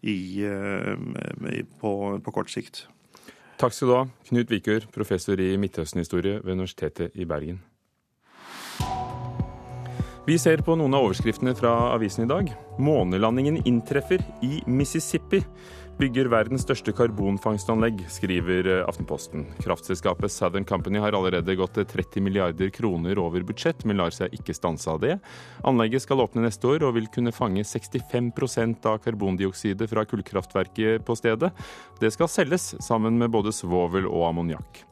i, 0.03 0.42
på, 1.79 1.92
på 2.22 2.35
kort 2.35 2.51
sikt. 2.51 2.87
Takk 3.62 3.75
skal 3.77 3.88
du 3.88 3.94
ha, 3.94 4.07
Knut 4.27 4.51
Vikør, 4.51 4.88
professor 4.90 5.38
i 5.38 5.53
Midtøsten-historie 5.61 6.40
ved 6.42 6.57
Universitetet 6.57 7.14
i 7.14 7.27
Bergen. 7.29 7.61
Vi 10.22 10.37
ser 10.38 10.61
på 10.62 10.77
noen 10.79 10.94
av 10.94 11.09
overskriftene 11.09 11.51
fra 11.59 11.70
avisen 11.96 12.22
i 12.22 12.31
dag. 12.31 12.51
Månelandingen 12.79 13.57
inntreffer 13.66 14.22
i 14.46 14.61
Mississippi 14.70 15.40
bygger 16.03 16.27
verdens 16.33 16.65
største 16.65 16.91
karbonfangstanlegg, 16.97 18.01
skriver 18.11 18.67
eh, 18.67 18.81
Aftenposten. 18.88 19.45
Kraftselskapet 19.62 20.33
Southern 20.35 20.65
Company 20.67 20.99
har 20.99 21.15
allerede 21.15 21.55
gått 21.59 21.79
30 21.79 22.25
milliarder 22.25 22.73
kroner 22.75 23.21
over 23.23 23.45
budsjett, 23.47 23.85
men 23.87 24.01
lar 24.01 24.15
seg 24.15 24.33
ikke 24.35 24.57
stanse 24.57 24.91
av 24.91 24.99
det. 25.05 25.15
Anlegget 25.69 26.03
skal 26.03 26.25
åpne 26.25 26.43
neste 26.43 26.67
år 26.67 26.83
og 26.88 26.97
vil 26.97 27.07
kunne 27.12 27.35
fange 27.35 27.62
65% 27.62 28.88
av 28.91 28.99
karbondioksidet 29.05 29.87
fra 29.93 30.03
kullkraftverket 30.09 31.05
på 31.07 31.17
stedet. 31.21 31.53
Det 32.01 32.11
skal 32.15 32.31
selges 32.33 32.73
sammen 32.83 33.21
med 33.21 33.31
både 33.35 33.53
svovel 33.55 34.09
og 34.11 34.27
ammoniakk. 34.33 34.83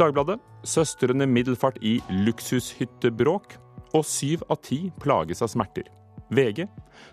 Dagbladet 0.00 0.38
søstrene 0.64 1.28
middelfart 1.28 1.82
i 1.84 1.98
luksushyttebråk, 2.22 3.58
og 3.90 4.06
syv 4.06 4.46
av 4.48 4.62
ti 4.62 4.86
plages 5.02 5.42
av 5.42 5.50
smerter. 5.52 5.90
VG 6.30 6.64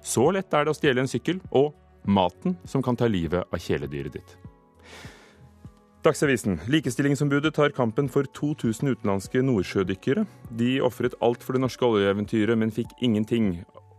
så 0.06 0.30
lett 0.32 0.54
er 0.54 0.68
det 0.68 0.72
å 0.72 0.78
stjele 0.78 1.04
en 1.04 1.10
sykkel, 1.10 1.42
og 1.52 1.74
maten 2.08 2.58
som 2.66 2.84
kan 2.84 2.98
ta 2.98 3.10
livet 3.12 3.46
av 3.52 3.62
kjæledyret 3.62 4.18
ditt. 4.18 4.38
Dagsavisen. 6.08 6.62
Likestillingsombudet 6.72 7.54
tar 7.58 7.74
kampen 7.76 8.08
for 8.08 8.24
2000 8.38 8.94
utenlandske 8.94 9.42
nordsjødykkere. 9.44 10.24
De 10.56 10.78
ofret 10.86 11.18
alt 11.22 11.44
for 11.44 11.58
det 11.58 11.64
norske 11.66 11.84
oljeeventyret, 11.84 12.56
men 12.56 12.72
fikk 12.72 12.94
ingenting 13.04 13.58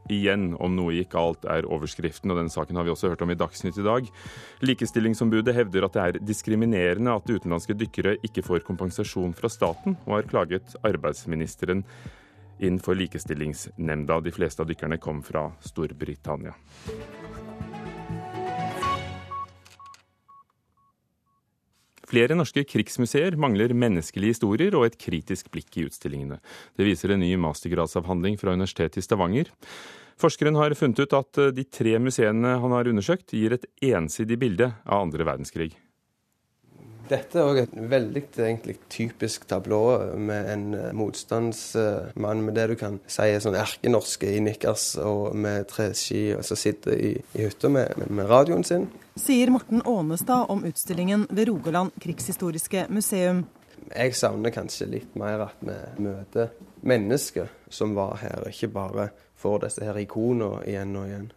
igjen 0.08 0.54
om 0.56 0.72
noe 0.76 0.94
gikk 0.96 1.12
galt, 1.12 1.44
er 1.44 1.68
overskriften, 1.68 2.32
og 2.32 2.40
den 2.40 2.48
saken 2.52 2.78
har 2.80 2.86
vi 2.86 2.94
også 2.94 3.10
hørt 3.12 3.24
om 3.26 3.32
i 3.34 3.36
Dagsnytt 3.36 3.76
i 3.82 3.84
dag. 3.84 4.08
Likestillingsombudet 4.64 5.52
hevder 5.58 5.84
at 5.84 5.98
det 5.98 6.04
er 6.04 6.20
diskriminerende 6.30 7.12
at 7.12 7.28
utenlandske 7.28 7.76
dykkere 7.76 8.16
ikke 8.24 8.46
får 8.46 8.64
kompensasjon 8.68 9.36
fra 9.36 9.52
staten, 9.52 9.98
og 10.06 10.20
har 10.20 10.30
klaget 10.30 10.78
arbeidsministeren 10.88 11.84
inn 12.64 12.80
for 12.82 12.96
Likestillingsnemnda. 12.98 14.22
De 14.24 14.32
fleste 14.34 14.64
av 14.64 14.70
dykkerne 14.70 14.96
kom 15.02 15.20
fra 15.26 15.50
Storbritannia. 15.60 16.56
Flere 22.08 22.36
norske 22.38 22.64
krigsmuseer 22.64 23.36
mangler 23.36 23.74
menneskelige 23.76 24.32
historier 24.32 24.76
og 24.78 24.86
et 24.86 24.98
kritisk 25.00 25.50
blikk 25.52 25.76
i 25.76 25.84
utstillingene. 25.88 26.38
Det 26.78 26.86
viser 26.86 27.12
en 27.12 27.20
ny 27.20 27.34
mastergradsavhandling 27.40 28.38
fra 28.40 28.54
Universitetet 28.56 29.02
i 29.02 29.04
Stavanger. 29.04 29.50
Forskeren 30.18 30.56
har 30.58 30.74
funnet 30.78 31.04
ut 31.04 31.18
at 31.18 31.42
de 31.54 31.66
tre 31.68 31.98
museene 32.02 32.56
han 32.62 32.74
har 32.74 32.88
undersøkt, 32.90 33.36
gir 33.36 33.54
et 33.54 33.68
ensidig 33.92 34.40
bilde 34.40 34.72
av 34.88 35.04
andre 35.04 35.28
verdenskrig. 35.28 35.74
Dette 37.08 37.38
er 37.40 37.48
òg 37.48 37.58
et 37.62 37.74
veldig 37.90 38.22
egentlig, 38.36 38.76
typisk 38.92 39.46
tablå 39.48 39.80
med 40.20 40.48
en 40.52 40.64
eh, 40.76 40.88
motstandsmann 40.96 42.42
med 42.44 42.58
det 42.58 42.66
du 42.72 42.74
kan 42.80 42.98
si 43.08 43.28
er 43.32 43.40
sånn 43.42 43.56
erkenorske 43.58 44.28
i 44.36 44.42
nikkers 44.44 44.90
og 45.00 45.36
med 45.38 45.68
treski, 45.70 46.34
og 46.36 46.44
som 46.44 46.60
sitter 46.60 46.96
i, 46.96 47.12
i 47.34 47.46
hytta 47.46 47.70
med, 47.72 47.96
med, 48.08 48.26
radioen 48.28 48.66
sin. 48.66 48.88
Sier 49.18 49.52
Morten 49.54 49.80
Ånestad 49.88 50.52
om 50.52 50.66
utstillingen 50.68 51.26
ved 51.30 51.48
Rogaland 51.48 51.96
krigshistoriske 52.02 52.86
museum. 52.92 53.46
Jeg 53.88 54.16
savner 54.18 54.52
kanskje 54.52 54.90
litt 54.90 55.16
mer 55.16 55.46
at 55.48 55.64
vi 55.64 55.78
møter 56.04 56.52
mennesker 56.84 57.48
som 57.72 57.96
var 57.96 58.18
her, 58.20 58.50
ikke 58.50 58.72
bare 58.74 59.08
får 59.38 59.64
disse 59.64 59.86
her 59.86 59.98
ikonene 60.02 60.64
igjen 60.68 60.96
og 60.98 61.08
igjen. 61.08 61.28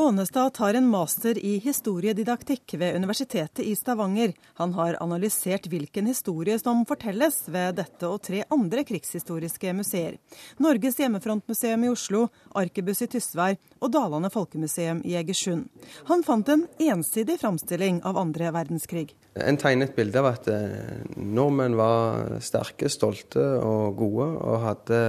Ånestad 0.00 0.54
tar 0.54 0.74
en 0.74 0.86
master 0.86 1.38
i 1.38 1.56
historiedidaktikk 1.58 2.74
ved 2.78 2.96
Universitetet 2.96 3.64
i 3.66 3.72
Stavanger. 3.76 4.30
Han 4.54 4.72
har 4.72 4.94
analysert 5.02 5.66
hvilken 5.66 6.06
historie 6.06 6.54
som 6.58 6.84
fortelles 6.86 7.40
ved 7.50 7.80
dette 7.80 8.06
og 8.06 8.20
tre 8.28 8.44
andre 8.54 8.84
krigshistoriske 8.86 9.74
museer. 9.74 10.20
Norges 10.62 11.00
hjemmefrontmuseum 11.02 11.88
i 11.88 11.90
Oslo, 11.90 12.28
Arkebuss 12.54 13.02
i 13.02 13.10
Tysvær 13.10 13.58
og 13.82 13.90
Dalane 13.90 14.30
folkemuseum 14.30 15.02
i 15.02 15.18
Egersund. 15.18 15.66
Han 16.06 16.22
fant 16.22 16.54
en 16.54 16.68
ensidig 16.78 17.40
framstilling 17.42 17.98
av 18.06 18.22
andre 18.22 18.54
verdenskrig. 18.54 19.16
En 19.34 19.58
tegnet 19.58 19.98
bilde 19.98 20.22
av 20.22 20.30
at 20.30 20.46
eh, 20.46 21.06
nordmenn 21.18 21.74
var 21.74 22.36
sterke, 22.38 22.86
stolte 22.86 23.50
og 23.58 23.98
gode, 23.98 24.30
og 24.46 24.62
hadde 24.62 25.06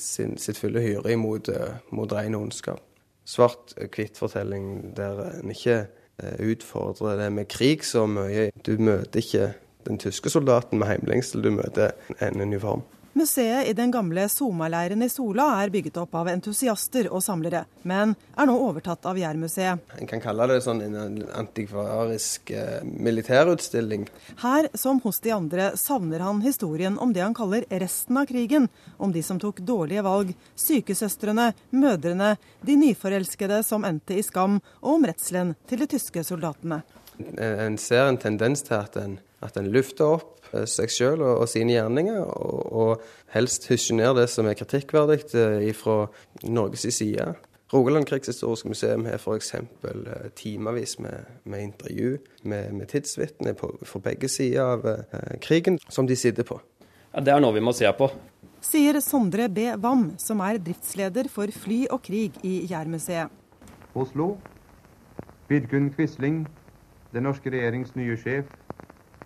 sin, 0.00 0.38
sitt 0.40 0.56
fulle 0.56 0.80
hyre 0.80 1.12
imot 1.12 1.52
eh, 1.52 1.82
mot 1.92 2.16
ren 2.16 2.40
ondskap 2.40 2.86
svart-hvitt-fortelling 3.30 4.94
der 4.96 5.24
en 5.38 5.54
ikke 5.54 5.76
eh, 6.22 6.38
utfordrer 6.52 7.18
det 7.24 7.32
med 7.32 7.50
krig 7.52 7.84
så 7.86 8.06
mye. 8.10 8.50
Du 8.66 8.76
møter 8.78 9.22
ikke 9.22 9.52
den 9.86 9.98
tyske 9.98 10.32
soldaten 10.32 10.80
med 10.80 10.90
heimlengsel, 10.90 11.44
du 11.44 11.50
møter 11.54 11.94
en 12.20 12.40
uniform. 12.40 12.82
Museet 13.12 13.66
i 13.66 13.72
den 13.72 13.90
gamle 13.90 14.28
Soma-leiren 14.28 15.02
i 15.02 15.08
Sola 15.10 15.48
er 15.58 15.70
bygget 15.74 15.96
opp 15.98 16.14
av 16.14 16.28
entusiaster 16.30 17.08
og 17.10 17.24
samlere, 17.24 17.64
men 17.82 18.12
er 18.38 18.46
nå 18.46 18.54
overtatt 18.54 19.08
av 19.10 19.18
Jærmuseet. 19.18 19.82
En 19.98 20.10
kan 20.10 20.22
kalle 20.22 20.46
det 20.46 20.60
sånn 20.62 20.82
en 20.84 21.18
antikvarisk 21.40 22.52
eh, 22.54 22.84
militærutstilling. 22.86 24.04
Her, 24.44 24.68
som 24.78 25.00
hos 25.02 25.18
de 25.24 25.34
andre, 25.34 25.72
savner 25.80 26.22
han 26.22 26.44
historien 26.44 27.00
om 27.02 27.10
det 27.16 27.24
han 27.24 27.34
kaller 27.34 27.66
resten 27.82 28.20
av 28.20 28.28
krigen. 28.30 28.68
Om 29.02 29.10
de 29.16 29.24
som 29.26 29.40
tok 29.42 29.58
dårlige 29.66 30.04
valg, 30.06 30.30
sykesøstrene, 30.54 31.48
mødrene, 31.74 32.36
de 32.62 32.78
nyforelskede 32.78 33.64
som 33.66 33.88
endte 33.88 34.20
i 34.20 34.22
skam, 34.22 34.60
og 34.84 35.00
om 35.00 35.08
redselen 35.10 35.56
til 35.66 35.82
de 35.82 35.90
tyske 35.96 36.22
soldatene. 36.30 36.84
En 37.36 37.76
ser 37.78 38.06
en 38.06 38.22
tendens 38.22 38.62
til 38.64 38.78
at 38.78 38.94
en, 39.02 39.18
at 39.44 39.56
en 39.56 39.70
lufter 39.72 40.18
opp 40.18 40.40
Eh, 40.50 40.66
seg 40.66 40.90
sjøl 40.90 41.20
og, 41.22 41.42
og, 41.42 41.46
sine 41.50 41.76
gjerninger, 41.76 42.18
og, 42.24 42.72
og 42.72 43.34
helst 43.34 43.68
hysjer 43.70 43.98
ned 44.00 44.16
det 44.18 44.26
som 44.32 44.48
er 44.50 44.58
kritikkverdig 44.58 45.22
eh, 45.38 45.70
fra 45.76 46.02
Norges 46.46 46.88
side. 46.96 47.32
Rogaland 47.70 48.08
krigshistoriske 48.10 48.70
museum 48.72 49.06
har 49.06 49.20
f.eks. 49.20 49.54
Eh, 49.54 50.26
timevis 50.38 50.96
med, 50.98 51.28
med, 51.44 51.62
intervju 51.68 52.16
med, 52.42 52.72
med 52.74 52.90
tidsvitner 52.90 53.54
fra 53.58 54.02
begge 54.02 54.30
sider 54.30 54.74
av 54.74 54.88
eh, 54.90 55.36
krigen, 55.42 55.78
som 55.88 56.08
de 56.10 56.18
sitter 56.18 56.46
på. 56.46 56.58
Ja, 57.14 57.22
Det 57.22 57.34
er 57.34 57.42
noe 57.42 57.54
vi 57.54 57.62
må 57.62 57.74
se 57.76 57.90
på. 57.94 58.10
sier 58.60 58.98
Sondre 59.00 59.48
B. 59.48 59.70
Wam, 59.80 60.10
som 60.18 60.42
er 60.44 60.58
driftsleder 60.58 61.30
for 61.30 61.50
Fly 61.50 61.86
og 61.90 62.02
krig 62.06 62.34
i 62.42 62.66
Jærmuseet. 62.70 63.30
Oslo. 63.94 64.36
Vidkun 65.50 65.88
Quisling, 65.94 66.44
den 67.10 67.24
norske 67.26 67.50
regjerings 67.50 67.96
nye 67.98 68.14
sjef, 68.18 68.50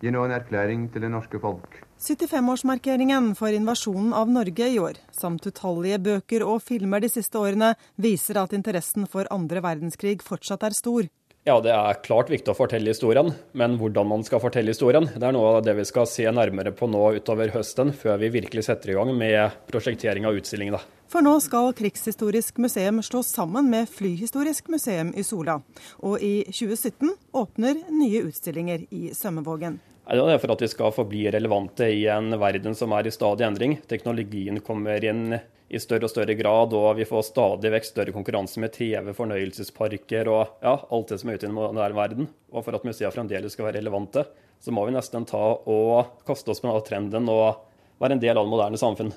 gir 0.05 0.13
nå 0.13 0.23
en 0.27 0.35
erklæring 0.37 0.87
til 0.93 1.05
det 1.05 1.11
norske 1.11 1.41
folk. 1.41 1.81
75-årsmarkeringen 2.05 3.33
for 3.39 3.55
invasjonen 3.55 4.13
av 4.13 4.29
Norge 4.29 4.69
i 4.69 4.79
år, 4.79 5.01
samt 5.15 5.47
utallige 5.49 5.99
bøker 6.05 6.45
og 6.45 6.61
filmer 6.63 7.01
de 7.01 7.09
siste 7.09 7.41
årene, 7.41 7.73
viser 7.97 8.37
at 8.41 8.53
interessen 8.53 9.09
for 9.09 9.29
andre 9.33 9.63
verdenskrig 9.65 10.19
fortsatt 10.25 10.67
er 10.67 10.77
stor. 10.77 11.07
Ja, 11.45 11.59
det 11.61 11.69
er 11.69 11.99
klart 12.01 12.31
viktig 12.33 12.49
å 12.49 12.57
fortelle 12.57 12.89
historien, 12.89 13.27
men 13.53 13.75
hvordan 13.77 14.07
man 14.09 14.23
skal 14.25 14.41
fortelle 14.41 14.73
historien, 14.73 15.05
det 15.13 15.27
er 15.27 15.35
noe 15.35 15.51
av 15.59 15.67
det 15.67 15.75
vi 15.77 15.85
skal 15.85 16.07
se 16.09 16.25
nærmere 16.25 16.73
på 16.73 16.89
nå 16.89 17.03
utover 17.19 17.53
høsten, 17.53 17.93
før 17.93 18.17
vi 18.23 18.31
virkelig 18.33 18.65
setter 18.65 18.89
i 18.89 18.97
gang 18.97 19.13
med 19.13 19.59
prosjektering 19.69 20.25
av 20.25 20.39
utstillingen. 20.39 20.81
For 21.05 21.21
nå 21.21 21.35
skal 21.45 21.69
Krigshistorisk 21.77 22.57
museum 22.65 23.03
slås 23.05 23.29
sammen 23.37 23.69
med 23.69 23.85
Flyhistorisk 23.93 24.73
museum 24.73 25.13
i 25.13 25.21
Sola. 25.21 25.59
Og 26.01 26.17
i 26.17 26.39
2017 26.49 27.13
åpner 27.37 27.83
nye 27.93 28.25
utstillinger 28.25 28.89
i 28.89 29.11
Sømmevågen. 29.13 29.77
Det 30.05 30.21
er 30.21 30.37
for 30.37 30.53
at 30.53 30.61
vi 30.61 30.69
skal 30.69 30.93
forbli 30.93 31.23
relevante 31.33 31.87
i 31.89 32.03
en 32.13 32.35
verden 32.37 32.75
som 32.77 32.93
er 32.93 33.07
i 33.07 33.13
stadig 33.13 33.45
endring. 33.47 33.79
Teknologien 33.89 34.59
kommer 34.61 35.01
inn 35.01 35.33
i 35.33 35.79
større 35.81 36.05
og 36.05 36.11
større 36.13 36.35
grad, 36.37 36.75
og 36.77 36.99
vi 36.99 37.07
får 37.09 37.23
stadig 37.31 37.71
vekk 37.73 37.87
større 37.87 38.13
konkurranse 38.13 38.61
med 38.61 38.75
TV, 38.75 39.09
fornøyelsesparker 39.17 40.29
og 40.29 40.59
ja, 40.61 40.75
alt 40.77 41.09
det 41.09 41.17
som 41.21 41.31
er 41.31 41.39
ute 41.39 41.49
i 41.49 41.49
den 41.49 41.97
verden. 41.97 42.29
Og 42.53 42.67
for 42.67 42.77
at 42.77 42.85
museene 42.85 43.13
fremdeles 43.15 43.57
skal 43.57 43.71
være 43.71 43.79
relevante, 43.79 44.27
så 44.61 44.73
må 44.73 44.85
vi 44.85 44.93
nesten 44.93 45.25
ta 45.25 45.41
og 45.57 46.21
kaste 46.27 46.53
oss 46.53 46.61
på 46.61 46.75
trenden 46.85 47.25
og 47.33 47.65
være 47.97 48.19
en 48.19 48.21
del 48.21 48.37
av 48.37 48.45
det 48.45 48.53
moderne 48.53 48.81
samfunn 48.81 49.13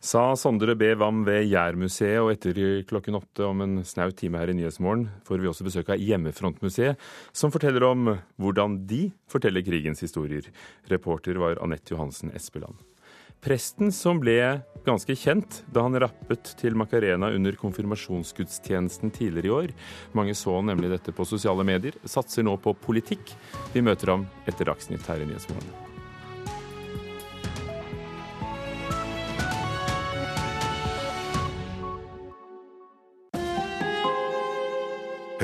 sa 0.00 0.36
Sondre 0.38 0.76
B. 0.78 0.92
Wam 0.98 1.24
ved 1.26 1.48
Jærmuseet, 1.50 2.20
og 2.22 2.32
etter 2.32 2.82
klokken 2.88 3.18
åtte 3.18 3.46
om 3.46 3.64
en 3.64 3.80
snau 3.86 4.12
time 4.14 4.38
her 4.38 4.52
i 4.52 4.56
Nyhetsmorgen 4.58 5.08
får 5.26 5.42
vi 5.42 5.50
også 5.50 5.66
besøk 5.66 5.90
av 5.94 6.02
Hjemmefrontmuseet, 6.02 7.00
som 7.32 7.54
forteller 7.54 7.86
om 7.88 8.12
hvordan 8.38 8.80
de 8.88 9.08
forteller 9.30 9.66
krigens 9.66 10.04
historier. 10.04 10.46
Reporter 10.90 11.40
var 11.42 11.58
Anette 11.64 11.94
Johansen 11.94 12.30
Espeland. 12.34 12.78
Presten 13.38 13.92
som 13.94 14.18
ble 14.18 14.34
ganske 14.86 15.14
kjent 15.14 15.60
da 15.70 15.84
han 15.86 15.98
rappet 16.02 16.54
til 16.58 16.74
Macarena 16.78 17.30
under 17.34 17.54
konfirmasjonsgudstjenesten 17.60 19.14
tidligere 19.14 19.46
i 19.46 19.54
år. 19.54 19.74
Mange 20.18 20.34
så 20.34 20.58
nemlig 20.62 20.90
dette 20.90 21.14
på 21.14 21.26
sosiale 21.28 21.66
medier. 21.66 21.94
Satser 22.02 22.46
nå 22.46 22.58
på 22.62 22.74
politikk. 22.82 23.36
Vi 23.74 23.84
møter 23.84 24.16
ham 24.16 24.26
etter 24.46 24.72
Dagsnytt 24.72 25.06
her 25.06 25.22
i 25.22 25.30
Nyhetsmorgen. 25.30 25.87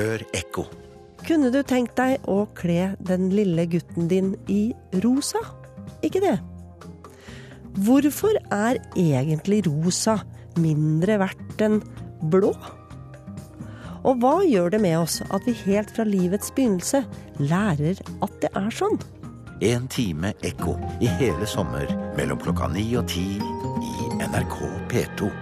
Hør 0.05 0.21
ekko. 0.37 0.67
Kunne 1.25 1.49
du 1.49 1.63
tenkt 1.65 1.95
deg 1.97 2.27
å 2.29 2.43
kle 2.59 2.91
den 3.09 3.31
lille 3.33 3.65
gutten 3.73 4.11
din 4.11 4.35
i 4.53 4.75
rosa? 5.01 5.41
Ikke 6.05 6.21
det? 6.21 6.35
Hvorfor 7.87 8.37
er 8.53 8.83
egentlig 9.01 9.63
rosa 9.65 10.19
mindre 10.61 11.17
verdt 11.23 11.65
enn 11.65 11.79
blå? 12.29 12.53
Og 14.05 14.21
hva 14.21 14.35
gjør 14.45 14.75
det 14.75 14.83
med 14.85 14.99
oss 14.99 15.23
at 15.25 15.49
vi 15.49 15.57
helt 15.65 15.95
fra 15.97 16.05
livets 16.05 16.53
begynnelse 16.53 17.01
lærer 17.41 18.05
at 18.05 18.37
det 18.45 18.53
er 18.53 18.69
sånn? 18.77 19.01
En 19.65 19.89
time 19.89 20.35
ekko 20.45 20.77
i 21.01 21.09
hele 21.17 21.49
sommer 21.49 21.89
mellom 22.19 22.45
klokka 22.45 22.69
ni 22.77 22.91
og 23.01 23.09
ti 23.09 23.25
i 23.41 24.13
NRK 24.21 24.61
P2. 24.93 25.33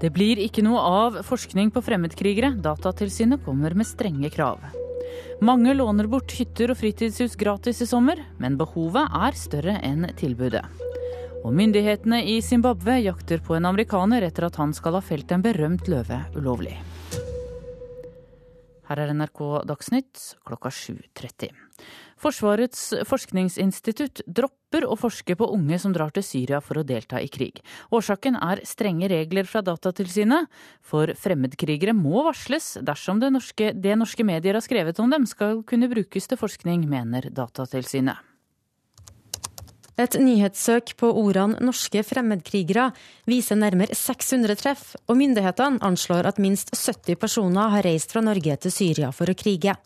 Det 0.00 0.08
blir 0.16 0.38
ikke 0.40 0.62
noe 0.64 0.80
av 0.80 1.18
forskning 1.28 1.68
på 1.74 1.82
fremmedkrigere. 1.84 2.54
Datatilsynet 2.64 3.42
kommer 3.44 3.74
med 3.76 3.88
strenge 3.88 4.30
krav. 4.32 4.62
Mange 5.44 5.74
låner 5.76 6.08
bort 6.08 6.32
hytter 6.36 6.72
og 6.72 6.78
fritidshus 6.80 7.36
gratis 7.40 7.82
i 7.84 7.88
sommer, 7.88 8.22
men 8.40 8.56
behovet 8.60 9.12
er 9.12 9.36
større 9.36 9.76
enn 9.84 10.08
tilbudet. 10.16 10.64
Og 11.44 11.52
myndighetene 11.56 12.22
i 12.32 12.38
Zimbabwe 12.44 12.98
jakter 13.04 13.44
på 13.44 13.56
en 13.56 13.68
amerikaner 13.68 14.24
etter 14.24 14.48
at 14.48 14.56
han 14.60 14.72
skal 14.76 14.96
ha 14.96 15.04
felt 15.04 15.32
en 15.36 15.44
berømt 15.44 15.88
løve 15.92 16.22
ulovlig. 16.36 16.78
Her 18.88 19.04
er 19.04 19.12
NRK 19.14 19.42
Dagsnytt 19.68 20.30
klokka 20.48 20.72
7.30. 20.72 21.59
Forsvarets 22.20 22.82
forskningsinstitutt 23.08 24.20
dropper 24.28 24.84
å 24.84 24.96
forske 25.00 25.36
på 25.40 25.48
unge 25.54 25.78
som 25.80 25.94
drar 25.96 26.12
til 26.12 26.24
Syria 26.26 26.60
for 26.60 26.80
å 26.80 26.84
delta 26.84 27.20
i 27.20 27.30
krig. 27.32 27.62
Årsaken 27.96 28.36
er 28.36 28.60
strenge 28.68 29.08
regler 29.08 29.48
fra 29.48 29.62
Datatilsynet, 29.64 30.50
for 30.84 31.14
fremmedkrigere 31.16 31.96
må 31.96 32.26
varsles 32.28 32.74
dersom 32.84 33.22
det 33.22 33.32
norske, 33.32 33.72
det 33.72 33.96
norske 33.96 34.26
medier 34.26 34.58
har 34.58 34.64
skrevet 34.64 35.00
om 35.00 35.08
dem 35.12 35.24
skal 35.30 35.64
kunne 35.64 35.88
brukes 35.88 36.28
til 36.28 36.40
forskning, 36.40 36.84
mener 36.90 37.30
Datatilsynet. 37.32 38.26
Et 40.00 40.14
nyhetssøk 40.16 40.94
på 40.96 41.10
ordene 41.12 41.60
'norske 41.60 42.00
fremmedkrigere' 42.00 42.92
viser 43.28 43.56
nærmere 43.56 43.92
600 43.92 44.56
treff, 44.56 44.96
og 45.08 45.18
myndighetene 45.20 45.80
anslår 45.84 46.26
at 46.26 46.38
minst 46.38 46.72
70 46.72 47.16
personer 47.20 47.68
har 47.68 47.84
reist 47.84 48.12
fra 48.12 48.22
Norge 48.24 48.56
til 48.56 48.72
Syria 48.72 49.10
for 49.12 49.28
å 49.28 49.36
krige. 49.36 49.76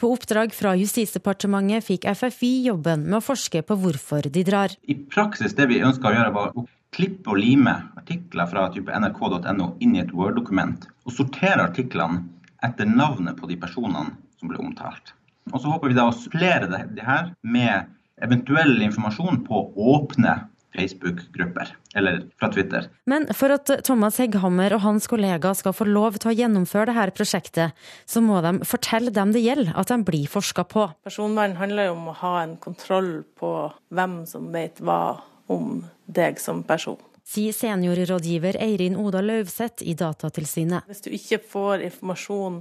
På 0.00 0.10
oppdrag 0.14 0.54
fra 0.56 0.74
Justisdepartementet 0.78 1.86
fikk 1.86 2.06
FFI 2.08 2.52
jobben 2.68 3.06
med 3.06 3.18
å 3.20 3.24
forske 3.24 3.62
på 3.66 3.76
hvorfor 3.82 4.30
de 4.32 4.44
drar. 4.46 4.74
I 4.88 4.96
praksis 5.12 5.56
det 5.58 5.68
vi 5.70 5.82
ønska 5.84 6.10
å 6.10 6.14
gjøre, 6.16 6.34
var 6.34 6.54
å 6.56 6.66
klippe 6.94 7.32
og 7.32 7.38
lime 7.38 7.76
artikler 8.00 8.50
fra 8.50 8.66
type 8.74 8.90
nrk.no 8.90 9.74
inn 9.84 9.96
i 9.96 10.02
et 10.02 10.12
Word-dokument, 10.16 10.88
og 11.06 11.14
sortere 11.14 11.68
artiklene 11.68 12.24
etter 12.66 12.88
navnet 12.88 13.38
på 13.38 13.48
de 13.50 13.56
personene 13.60 14.16
som 14.40 14.50
ble 14.50 14.60
omtalt. 14.60 15.14
Og 15.52 15.60
Så 15.62 15.70
håper 15.72 15.90
vi 15.90 15.98
da 15.98 16.08
å 16.08 16.14
supplere 16.14 16.68
det, 16.70 17.02
her 17.02 17.32
med 17.42 17.90
eventuell 18.20 18.76
informasjon 18.84 19.42
på 19.46 19.62
åpne 19.94 20.34
Facebook-grupper, 20.76 21.72
eller 21.94 22.22
fra 22.38 22.48
Twitter. 22.52 22.86
Men 23.10 23.26
for 23.34 23.54
at 23.54 23.70
Thomas 23.84 24.20
Hegghammer 24.22 24.74
og 24.76 24.84
hans 24.84 25.08
kollegaer 25.10 25.56
skal 25.58 25.74
få 25.74 25.86
lov 25.88 26.20
til 26.22 26.30
å 26.30 26.36
gjennomføre 26.36 26.92
dette 26.92 27.16
prosjektet, 27.16 27.76
så 28.06 28.22
må 28.22 28.38
de 28.44 28.60
fortelle 28.68 29.10
dem 29.14 29.34
det 29.34 29.42
gjelder 29.44 29.74
at 29.80 29.90
de 29.90 29.98
blir 30.06 30.30
forska 30.30 30.64
på. 30.70 30.86
Personvern 31.06 31.58
handler 31.58 31.90
jo 31.90 31.98
om 31.98 32.10
å 32.12 32.16
ha 32.22 32.34
en 32.44 32.56
kontroll 32.62 33.12
på 33.40 33.52
hvem 33.90 34.22
som 34.30 34.50
vet 34.54 34.78
hva 34.78 35.20
om 35.50 35.82
deg 36.06 36.38
som 36.42 36.62
person. 36.66 37.00
Sier 37.30 37.54
seniorrådgiver 37.54 38.56
Eirin 38.58 38.96
Oda 38.98 39.20
Løvseth 39.22 39.84
i 39.86 39.94
Datatilsynet. 39.98 40.86
Hvis 40.90 41.04
du 41.04 41.12
ikke 41.14 41.38
får 41.52 41.84
informasjon 41.86 42.58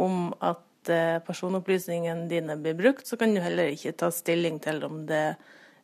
om 0.00 0.30
at 0.44 0.92
eh, 0.92 1.18
personopplysningene 1.24 2.28
dine 2.30 2.56
blir 2.60 2.76
brukt, 2.78 3.08
så 3.08 3.18
kan 3.20 3.34
du 3.34 3.40
heller 3.44 3.72
ikke 3.74 3.96
ta 4.00 4.12
stilling 4.14 4.60
til 4.64 4.80
om 4.86 5.02
det 5.08 5.36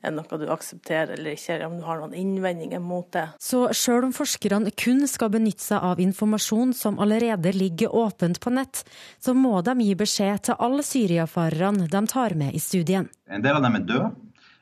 er 0.05 0.13
det 0.13 0.21
noe 0.21 0.41
du 0.41 0.47
aksepterer 0.53 1.15
eller 1.17 1.35
ikke, 1.35 1.55
eller 1.55 1.71
om 1.71 1.79
du 1.79 1.85
har 1.87 2.01
noen 2.03 2.17
innvendinger 2.19 2.83
mot 2.83 3.09
det. 3.17 3.25
Så 3.43 3.67
selv 3.77 4.09
om 4.09 4.15
forskerne 4.15 4.73
kun 4.77 5.05
skal 5.11 5.33
benytte 5.33 5.65
seg 5.65 5.85
av 5.85 6.03
informasjon 6.03 6.75
som 6.77 7.01
allerede 7.03 7.55
ligger 7.57 7.95
åpent 7.95 8.41
på 8.45 8.53
nett, 8.55 8.85
så 9.21 9.35
må 9.35 9.61
de 9.65 9.77
gi 9.81 9.95
beskjed 9.99 10.47
til 10.49 10.61
alle 10.67 10.85
syriafarerne 10.87 11.89
de 11.91 12.05
tar 12.11 12.37
med 12.39 12.55
i 12.55 12.63
studien. 12.63 13.09
En 13.29 13.45
del 13.45 13.57
av 13.57 13.65
dem 13.65 13.81
er 13.81 13.89
døde. 13.89 14.13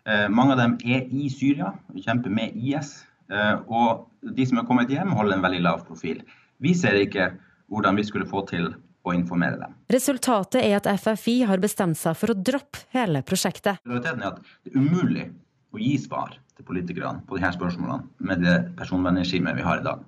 Eh, 0.06 0.28
mange 0.28 0.56
av 0.56 0.62
dem 0.62 0.78
er 0.82 1.06
i 1.10 1.28
Syria 1.30 1.72
og 1.92 1.98
kjemper 2.02 2.32
med 2.34 2.56
IS. 2.58 2.94
Eh, 3.30 3.56
og 3.70 4.08
de 4.22 4.46
som 4.46 4.58
er 4.58 4.66
kommet 4.68 4.90
hjem, 4.90 5.14
holder 5.16 5.38
en 5.38 5.44
veldig 5.44 5.62
lav 5.62 5.84
profil. 5.86 6.22
Vi 6.62 6.74
ser 6.78 6.98
ikke 6.98 7.32
hvordan 7.72 7.98
vi 7.98 8.06
skulle 8.06 8.28
få 8.28 8.44
til 8.50 8.72
å 9.02 9.14
informere 9.16 9.58
dem. 9.60 9.76
Resultatet 9.92 10.62
er 10.62 10.76
at 10.78 10.88
FFI 10.88 11.42
har 11.50 11.62
bestemt 11.62 11.98
seg 11.98 12.16
for 12.18 12.32
å 12.32 12.38
droppe 12.38 12.84
hele 12.94 13.24
prosjektet. 13.26 13.82
Realiteten 13.86 14.22
er 14.22 14.34
at 14.34 14.42
det 14.62 14.72
er 14.72 14.78
umulig 14.78 15.26
å 15.72 15.80
gi 15.80 15.96
svar 16.00 16.36
til 16.56 16.68
politikerne 16.68 17.24
på 17.26 17.38
disse 17.38 17.54
spørsmålene 17.56 18.28
med 18.28 18.44
det 18.44 18.56
personvernregimet 18.78 19.58
vi 19.58 19.66
har 19.66 19.82
i 19.82 19.88
dag. 19.88 20.04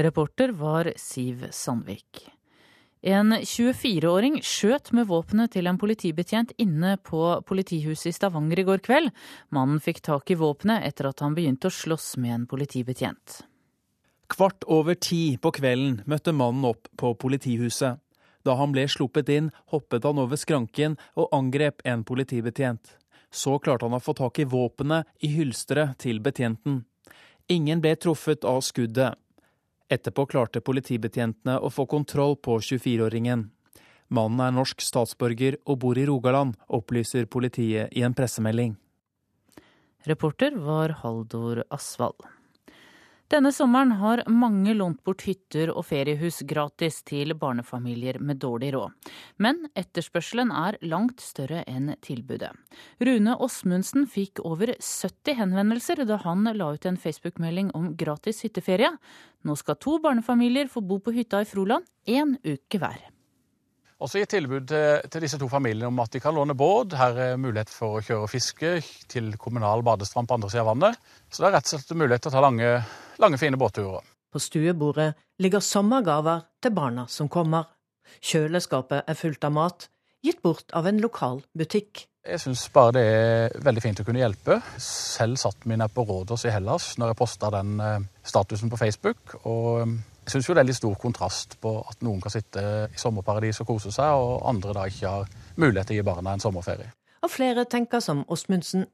Reporter 0.00 0.52
var 0.54 0.92
Siv 1.00 1.48
Sandvik. 1.50 2.28
En 3.00 3.32
24-åring 3.32 4.42
skjøt 4.44 4.90
med 4.92 5.08
våpenet 5.08 5.54
til 5.54 5.70
en 5.70 5.78
politibetjent 5.80 6.52
inne 6.60 6.98
på 7.00 7.22
politihuset 7.48 8.10
i 8.10 8.12
Stavanger 8.12 8.60
i 8.60 8.66
går 8.68 8.82
kveld. 8.84 9.08
Mannen 9.56 9.80
fikk 9.80 10.02
tak 10.04 10.28
i 10.30 10.36
våpenet 10.36 10.84
etter 10.84 11.08
at 11.08 11.24
han 11.24 11.36
begynte 11.36 11.70
å 11.70 11.74
slåss 11.74 12.18
med 12.20 12.34
en 12.34 12.44
politibetjent. 12.50 13.40
Kvart 14.30 14.64
over 14.70 14.94
ti 14.94 15.36
på 15.42 15.50
kvelden 15.56 16.04
møtte 16.06 16.32
mannen 16.32 16.68
opp 16.68 16.86
på 16.96 17.12
politihuset. 17.18 17.98
Da 18.46 18.54
han 18.56 18.70
ble 18.72 18.86
sluppet 18.88 19.28
inn, 19.34 19.50
hoppet 19.72 20.06
han 20.06 20.20
over 20.22 20.38
skranken 20.38 20.94
og 21.18 21.32
angrep 21.36 21.82
en 21.84 22.04
politibetjent. 22.06 22.94
Så 23.30 23.58
klarte 23.58 23.88
han 23.88 23.98
å 23.98 24.02
få 24.02 24.14
tak 24.16 24.38
i 24.38 24.46
våpenet 24.48 25.10
i 25.26 25.32
hylsteret 25.34 25.98
til 26.06 26.22
betjenten. 26.22 26.84
Ingen 27.50 27.82
ble 27.82 27.96
truffet 27.98 28.46
av 28.46 28.62
skuddet. 28.62 29.18
Etterpå 29.90 30.28
klarte 30.30 30.62
politibetjentene 30.62 31.58
å 31.58 31.70
få 31.74 31.88
kontroll 31.90 32.38
på 32.38 32.60
24-åringen. 32.62 33.48
Mannen 34.14 34.42
er 34.46 34.54
norsk 34.54 34.82
statsborger 34.82 35.58
og 35.66 35.82
bor 35.82 35.98
i 35.98 36.06
Rogaland, 36.06 36.54
opplyser 36.70 37.26
politiet 37.26 37.90
i 37.94 38.06
en 38.06 38.14
pressemelding. 38.14 38.76
Reporter 40.06 40.54
var 40.58 40.94
Haldor 41.02 41.64
Asvald. 41.70 42.22
Denne 43.30 43.52
sommeren 43.54 43.92
har 44.00 44.24
mange 44.26 44.72
lånt 44.74 45.04
bort 45.06 45.22
hytter 45.22 45.70
og 45.70 45.84
feriehus 45.86 46.40
gratis 46.50 46.96
til 47.06 47.30
barnefamilier 47.38 48.18
med 48.18 48.40
dårlig 48.42 48.72
råd. 48.74 49.12
Men 49.38 49.60
etterspørselen 49.78 50.50
er 50.50 50.80
langt 50.82 51.22
større 51.22 51.62
enn 51.70 51.92
tilbudet. 52.02 52.50
Rune 52.98 53.36
Åsmundsen 53.38 54.08
fikk 54.10 54.42
over 54.42 54.74
70 54.74 55.38
henvendelser 55.38 56.02
da 56.10 56.18
han 56.24 56.42
la 56.58 56.72
ut 56.74 56.90
en 56.90 56.98
Facebook-melding 56.98 57.70
om 57.78 57.92
gratis 57.94 58.42
hytteferie. 58.42 58.90
Nå 59.46 59.54
skal 59.62 59.78
to 59.78 60.00
barnefamilier 60.02 60.66
få 60.66 60.82
bo 60.82 60.98
på 60.98 61.14
hytta 61.14 61.44
i 61.44 61.50
Froland 61.52 61.86
én 62.10 62.34
uke 62.42 62.82
hver. 62.82 62.98
Også 64.00 64.22
gitt 64.22 64.32
tilbud 64.32 64.64
til, 64.70 65.02
til, 65.12 65.24
disse 65.26 65.38
to 65.40 65.46
familiene 65.52 65.90
om 65.90 65.98
at 66.00 66.14
de 66.14 66.22
kan 66.24 66.32
låne 66.32 66.56
båt. 66.56 66.94
Her 66.96 67.18
er 67.20 67.40
mulighet 67.40 67.68
for 67.72 67.98
å 67.98 68.04
kjøre 68.04 68.24
og 68.24 68.32
fiske 68.32 68.78
til 69.12 69.34
kommunal 69.40 69.84
badestrand 69.84 70.30
på 70.30 70.38
andre 70.38 70.48
siden 70.48 70.64
av 70.64 70.70
vannet. 70.70 71.10
Så 71.28 71.42
det 71.42 71.50
er 71.50 71.56
rett 71.58 71.68
og 71.68 71.74
slett 71.74 72.00
mulighet 72.00 72.24
til 72.24 72.32
å 72.32 72.36
ta 72.38 72.44
lange, 72.46 72.70
lange 73.20 73.40
fine 73.40 73.60
båtturer. 73.60 74.06
På 74.30 74.40
stuebordet 74.40 75.12
ligger 75.42 75.60
sommergaver 75.64 76.46
til 76.62 76.72
barna 76.72 77.04
som 77.12 77.28
kommer. 77.28 77.68
Kjøleskapet 78.24 79.04
er 79.04 79.18
fullt 79.18 79.44
av 79.44 79.52
mat, 79.54 79.90
gitt 80.24 80.40
bort 80.44 80.72
av 80.76 80.88
en 80.88 81.00
lokal 81.02 81.42
butikk. 81.56 82.06
Jeg 82.24 82.40
syns 82.40 82.66
bare 82.72 82.94
det 82.96 83.04
er 83.04 83.54
veldig 83.64 83.82
fint 83.84 84.00
å 84.00 84.04
kunne 84.06 84.20
hjelpe. 84.20 84.58
Selv 84.80 85.40
satt 85.40 85.68
min 85.68 85.84
på 85.92 86.04
Rådås 86.08 86.46
i 86.48 86.52
Hellas 86.52 86.94
når 87.00 87.12
jeg 87.12 87.20
posta 87.20 87.52
den 87.52 87.76
eh, 87.84 88.08
statusen 88.24 88.72
på 88.72 88.80
Facebook. 88.80 89.36
og 89.44 89.98
jeg 90.24 90.34
syns 90.34 90.50
det 90.50 90.62
er 90.62 90.68
litt 90.68 90.78
stor 90.78 90.94
kontrast 91.00 91.56
på 91.62 91.74
at 91.80 92.02
noen 92.06 92.20
kan 92.22 92.32
sitte 92.32 92.62
i 92.92 93.00
sommerparadis 93.00 93.62
og 93.62 93.70
kose 93.72 93.92
seg, 93.94 94.14
og 94.14 94.44
andre 94.48 94.74
da 94.76 94.86
ikke 94.90 95.12
har 95.16 95.30
mulighet 95.56 95.90
til 95.90 95.98
å 95.98 96.00
gi 96.00 96.08
barna 96.10 96.34
en 96.36 96.42
sommerferie. 96.42 96.90
Og 97.24 97.32
flere 97.32 97.66
tenker 97.68 98.00
som 98.04 98.24
Åsmundsen. 98.28 98.86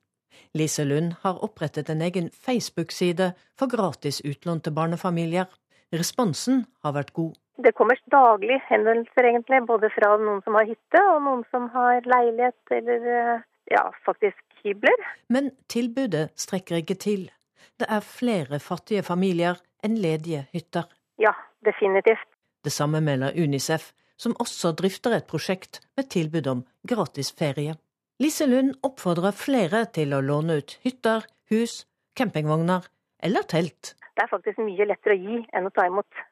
Lise 0.56 0.84
Lund 0.84 1.14
har 1.22 1.42
opprettet 1.44 1.90
en 1.90 2.02
egen 2.02 2.30
Facebook-side 2.30 3.32
for 3.58 3.72
gratis 3.72 4.20
utlån 4.24 4.62
til 4.64 4.74
barnefamilier. 4.76 5.46
Responsen 5.94 6.64
har 6.84 6.96
vært 6.96 7.12
god. 7.16 7.36
Det 7.64 7.72
kommer 7.74 7.96
daglig 8.12 8.58
henvendelser, 8.68 9.30
egentlig, 9.30 9.62
både 9.68 9.88
fra 9.94 10.16
noen 10.20 10.42
som 10.44 10.58
har 10.58 10.66
hytte, 10.68 11.00
og 11.12 11.22
noen 11.24 11.44
som 11.52 11.70
har 11.72 12.04
leilighet 12.04 12.74
eller 12.78 13.06
ja, 13.72 13.86
faktisk 14.04 14.60
hybler. 14.64 15.06
Men 15.32 15.50
tilbudet 15.72 16.28
strekker 16.36 16.82
ikke 16.82 16.98
til. 17.00 17.30
Det 17.80 17.88
er 17.88 18.04
flere 18.04 18.60
fattige 18.60 19.04
familier 19.06 19.60
enn 19.84 19.96
ledige 20.00 20.46
hytter. 20.52 20.86
Ja, 21.16 21.32
definitivt. 21.64 22.28
Det 22.64 22.72
samme 22.72 23.00
melder 23.00 23.36
Unicef, 23.36 23.92
som 24.16 24.34
også 24.42 24.72
drifter 24.76 25.14
et 25.16 25.28
prosjekt 25.30 25.80
med 25.96 26.08
tilbud 26.12 26.46
om 26.50 26.64
gratis 26.88 27.32
ferie. 27.32 27.76
Lise 28.20 28.46
Lund 28.48 28.74
oppfordrer 28.86 29.36
flere 29.36 29.84
til 29.92 30.14
å 30.16 30.22
låne 30.24 30.58
ut 30.60 30.78
hytter, 30.84 31.26
hus, 31.52 31.84
campingvogner 32.16 32.88
eller 33.20 33.44
telt. 33.48 33.94
Det 34.16 34.24
er 34.24 34.30
faktisk 34.32 34.60
mye 34.64 34.86
lettere 34.88 35.16
å 35.16 35.20
gi 35.20 35.42
enn 35.52 35.68
å 35.68 35.72
ta 35.76 35.84
imot. 35.88 36.24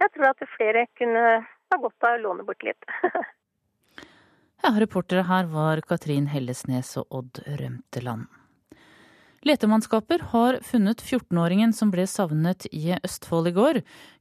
Jeg 0.00 0.12
tror 0.14 0.30
at 0.30 0.44
flere 0.56 0.86
kunne 1.00 1.24
ha 1.40 1.78
godt 1.80 2.08
av 2.08 2.18
å 2.18 2.22
låne 2.24 2.44
bort 2.44 2.64
litt. 2.64 2.84
ja, 4.62 4.74
reportere 4.76 5.24
her 5.28 5.48
var 5.52 5.80
Katrin 5.88 6.28
Hellesnes 6.32 6.92
og 7.00 7.20
Odd 7.20 7.42
Rømteland. 7.60 8.28
Letemannskaper 9.40 10.20
har 10.32 10.58
funnet 10.60 11.00
14-åringen 11.00 11.70
som 11.72 11.88
ble 11.88 12.04
savnet 12.04 12.66
i 12.76 12.90
Østfold 12.98 13.48
i 13.48 13.52
går. 13.56 13.78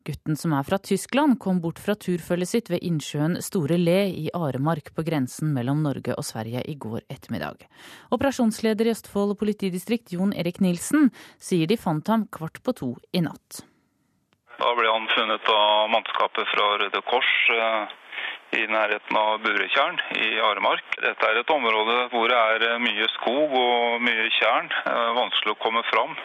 Gutten 0.08 0.40
som 0.40 0.54
er 0.56 0.64
fra 0.64 0.80
Tyskland, 0.80 1.36
kom 1.44 1.60
bort 1.60 1.82
fra 1.84 1.98
turfølget 2.00 2.48
sitt 2.48 2.72
ved 2.72 2.86
innsjøen 2.88 3.36
Store 3.44 3.76
Le 3.76 3.98
i 4.08 4.30
Aremark 4.32 4.94
på 4.96 5.04
grensen 5.04 5.52
mellom 5.52 5.84
Norge 5.84 6.16
og 6.16 6.24
Sverige 6.24 6.64
i 6.64 6.78
går 6.80 7.04
ettermiddag. 7.12 7.68
Operasjonsleder 8.16 8.88
i 8.88 8.94
Østfold 8.96 9.36
politidistrikt 9.42 10.16
Jon 10.16 10.32
Erik 10.32 10.64
Nilsen 10.64 11.12
sier 11.36 11.68
de 11.68 11.76
fant 11.76 12.08
ham 12.08 12.24
kvart 12.32 12.64
på 12.64 12.78
to 12.80 12.94
i 13.12 13.20
natt. 13.28 13.66
Da 14.56 14.72
ble 14.76 14.88
han 14.88 15.12
funnet 15.18 15.52
av 15.52 15.92
mannskapet 15.92 16.48
fra 16.56 16.72
Røde 16.80 17.04
Kors 17.12 17.36
eh, 17.60 17.99
i 18.58 18.66
nærheten 18.68 19.18
av 19.18 19.42
Buretjern 19.44 20.00
i 20.18 20.30
Aremark. 20.42 20.86
Dette 21.02 21.30
er 21.30 21.42
et 21.42 21.54
område 21.54 21.98
hvor 22.14 22.32
det 22.32 22.38
er 22.38 22.68
eh, 22.70 22.80
mye 22.82 23.10
skog 23.18 23.58
og 23.62 24.06
mye 24.06 24.30
tjern. 24.40 24.72
Vanskelig 25.18 25.56
å 25.56 25.62
komme 25.64 25.84
fram. 25.92 26.16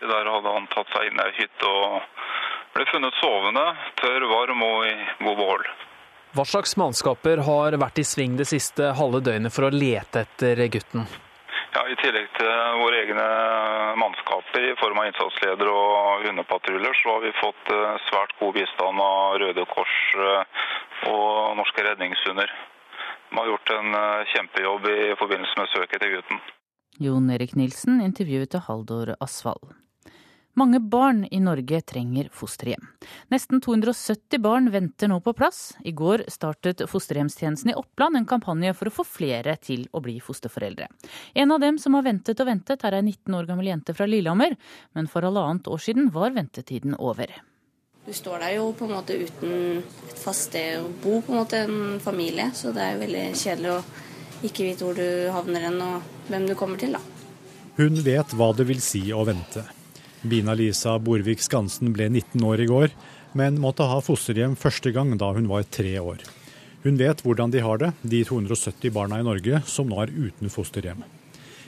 Der 0.00 0.28
hadde 0.28 0.54
han 0.58 0.70
tatt 0.72 0.92
seg 0.92 1.10
inn 1.10 1.20
i 1.20 1.26
ei 1.26 1.36
hytte 1.40 1.68
og 1.72 2.00
ble 2.76 2.86
funnet 2.90 3.20
sovende, 3.20 3.66
tørr, 4.00 4.26
varm 4.28 4.64
og 4.64 4.88
i 4.88 4.96
god 5.24 5.36
behold. 5.38 5.68
Hva 6.36 6.44
slags 6.44 6.74
mannskaper 6.76 7.40
har 7.46 7.78
vært 7.80 8.02
i 8.02 8.04
sving 8.04 8.34
det 8.36 8.44
siste 8.50 8.90
halve 8.98 9.22
døgnet 9.24 9.54
for 9.54 9.68
å 9.68 9.72
lete 9.72 10.26
etter 10.26 10.60
gutten? 10.68 11.06
Ja, 11.72 11.82
I 11.88 11.96
tillegg 12.00 12.28
til 12.36 12.50
våre 12.80 12.98
egne 13.02 13.24
mannskaper 14.00 14.64
i 14.64 14.74
form 14.80 15.00
av 15.00 15.08
innsatsledere 15.10 15.72
og 15.72 16.26
hundepatruljer, 16.26 16.94
så 17.00 17.14
har 17.14 17.24
vi 17.24 17.32
fått 17.36 17.72
eh, 17.72 17.96
svært 18.10 18.32
god 18.40 18.54
bistand 18.56 19.02
av 19.04 19.36
Røde 19.42 19.64
Kors 19.72 19.96
eh, 20.16 20.62
og 21.04 21.56
norske 21.58 21.84
redningshunder. 21.84 22.52
De 23.30 23.38
har 23.38 23.50
gjort 23.50 23.72
en 23.74 23.98
eh, 24.00 24.28
kjempejobb 24.34 24.86
i 24.92 25.00
forbindelse 25.20 25.60
med 25.60 25.72
søket 25.74 26.02
til 26.02 26.14
gutten. 26.16 26.44
Jon 27.02 27.26
Erik 27.30 27.56
Nilsen 27.58 28.00
intervjuet 28.00 28.54
til 28.54 28.64
Haldor 28.68 29.16
Asvald. 29.20 29.74
Mange 30.56 30.78
barn 30.80 31.26
i 31.28 31.36
Norge 31.44 31.82
trenger 31.84 32.30
fosterhjem. 32.32 32.86
Nesten 33.28 33.60
270 33.60 34.40
barn 34.40 34.70
venter 34.72 35.10
nå 35.12 35.18
på 35.20 35.34
plass. 35.36 35.74
I 35.84 35.92
går 35.92 36.22
startet 36.32 36.80
fosterhjemstjenesten 36.88 37.74
i 37.74 37.76
Oppland 37.76 38.16
en 38.16 38.28
kampanje 38.30 38.72
for 38.78 38.88
å 38.88 38.94
få 39.02 39.04
flere 39.04 39.58
til 39.60 39.84
å 39.92 40.00
bli 40.00 40.14
fosterforeldre. 40.24 40.88
En 41.36 41.52
av 41.52 41.60
dem 41.60 41.76
som 41.82 41.98
har 41.98 42.06
ventet 42.06 42.40
og 42.40 42.48
ventet, 42.48 42.86
er 42.88 42.96
ei 42.96 43.04
19 43.04 43.36
år 43.36 43.50
gammel 43.50 43.68
jente 43.68 43.92
fra 43.98 44.08
Lillehammer. 44.08 44.56
Men 44.96 45.12
for 45.12 45.28
halvannet 45.28 45.68
år 45.68 45.84
siden 45.90 46.08
var 46.16 46.32
ventetiden 46.32 46.96
over. 46.96 47.36
Du 48.06 48.12
står 48.14 48.38
der 48.38 48.52
jo 48.54 48.68
på 48.78 48.86
en 48.86 48.94
måte 48.94 49.16
uten 49.18 49.80
et 49.82 50.18
fast 50.20 50.52
sted 50.52 50.78
å 50.78 50.90
bo, 51.02 51.18
på 51.26 51.32
en 51.32 51.40
måte 51.40 51.62
en 51.64 51.96
familie. 52.02 52.52
Så 52.54 52.70
det 52.74 52.84
er 52.84 52.94
jo 52.94 53.02
veldig 53.02 53.24
kjedelig 53.34 53.72
å 53.74 53.80
ikke 54.46 54.68
vite 54.68 54.86
hvor 54.86 54.94
du 54.94 55.26
havner 55.34 55.66
hen 55.66 55.80
og 55.82 56.30
hvem 56.30 56.46
du 56.46 56.54
kommer 56.58 56.78
til, 56.78 56.94
da. 56.94 57.02
Hun 57.76 57.98
vet 58.06 58.36
hva 58.38 58.52
det 58.56 58.68
vil 58.70 58.78
si 58.84 59.02
å 59.10 59.24
vente. 59.26 59.64
Bina-Lisa 60.22 60.94
Borvik 61.02 61.42
Skansen 61.42 61.90
ble 61.96 62.06
19 62.12 62.46
år 62.46 62.62
i 62.62 62.70
går, 62.70 62.94
men 63.36 63.58
måtte 63.60 63.88
ha 63.90 63.98
fosterhjem 64.00 64.54
første 64.56 64.94
gang 64.94 65.10
da 65.18 65.32
hun 65.34 65.50
var 65.50 65.66
tre 65.66 65.98
år. 65.98 66.22
Hun 66.86 67.02
vet 67.02 67.26
hvordan 67.26 67.50
de 67.50 67.66
har 67.66 67.82
det, 67.82 67.90
de 68.06 68.22
270 68.22 68.94
barna 68.94 69.18
i 69.18 69.26
Norge 69.26 69.64
som 69.66 69.90
nå 69.90 69.98
er 70.04 70.14
uten 70.14 70.52
fosterhjem. 70.52 71.02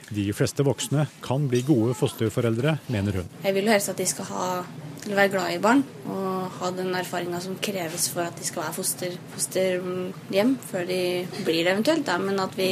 De 0.09 0.25
fleste 0.33 0.65
voksne 0.65 1.05
kan 1.21 1.45
bli 1.49 1.61
gode 1.67 1.93
fosterforeldre, 1.97 2.77
mener 2.89 3.19
hun. 3.21 3.27
Jeg 3.43 3.55
vil 3.57 3.67
jo 3.69 3.73
helst 3.75 3.91
at 3.91 3.99
de 4.01 4.07
skal 4.09 4.29
ha, 4.31 4.47
være 5.05 5.31
glad 5.35 5.53
i 5.53 5.59
barn 5.61 5.83
og 6.09 6.55
ha 6.59 6.71
den 6.73 6.89
erfaringa 6.97 7.41
som 7.43 7.59
kreves 7.61 8.09
for 8.13 8.25
at 8.25 8.39
de 8.39 8.47
skal 8.47 8.65
være 8.65 8.77
foster, 8.79 9.19
fosterhjem 9.35 10.55
før 10.71 10.89
de 10.89 11.01
blir 11.45 11.61
det 11.61 11.75
eventuelt. 11.75 12.07
Da. 12.09 12.17
Men 12.21 12.41
at 12.41 12.57
vi 12.57 12.71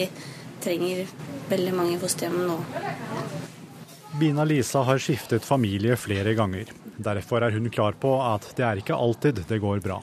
trenger 0.63 1.05
veldig 1.51 1.75
mange 1.77 2.01
fosterhjem 2.01 2.41
nå. 2.49 2.57
Bina-Lisa 4.17 4.81
har 4.87 4.97
skiftet 5.01 5.45
familie 5.45 5.97
flere 5.99 6.33
ganger. 6.33 6.73
Derfor 6.97 7.45
er 7.45 7.53
hun 7.53 7.69
klar 7.69 7.93
på 8.01 8.15
at 8.23 8.49
det 8.57 8.65
er 8.65 8.81
ikke 8.81 8.97
alltid 8.97 9.43
det 9.45 9.61
går 9.61 9.83
bra. 9.85 10.01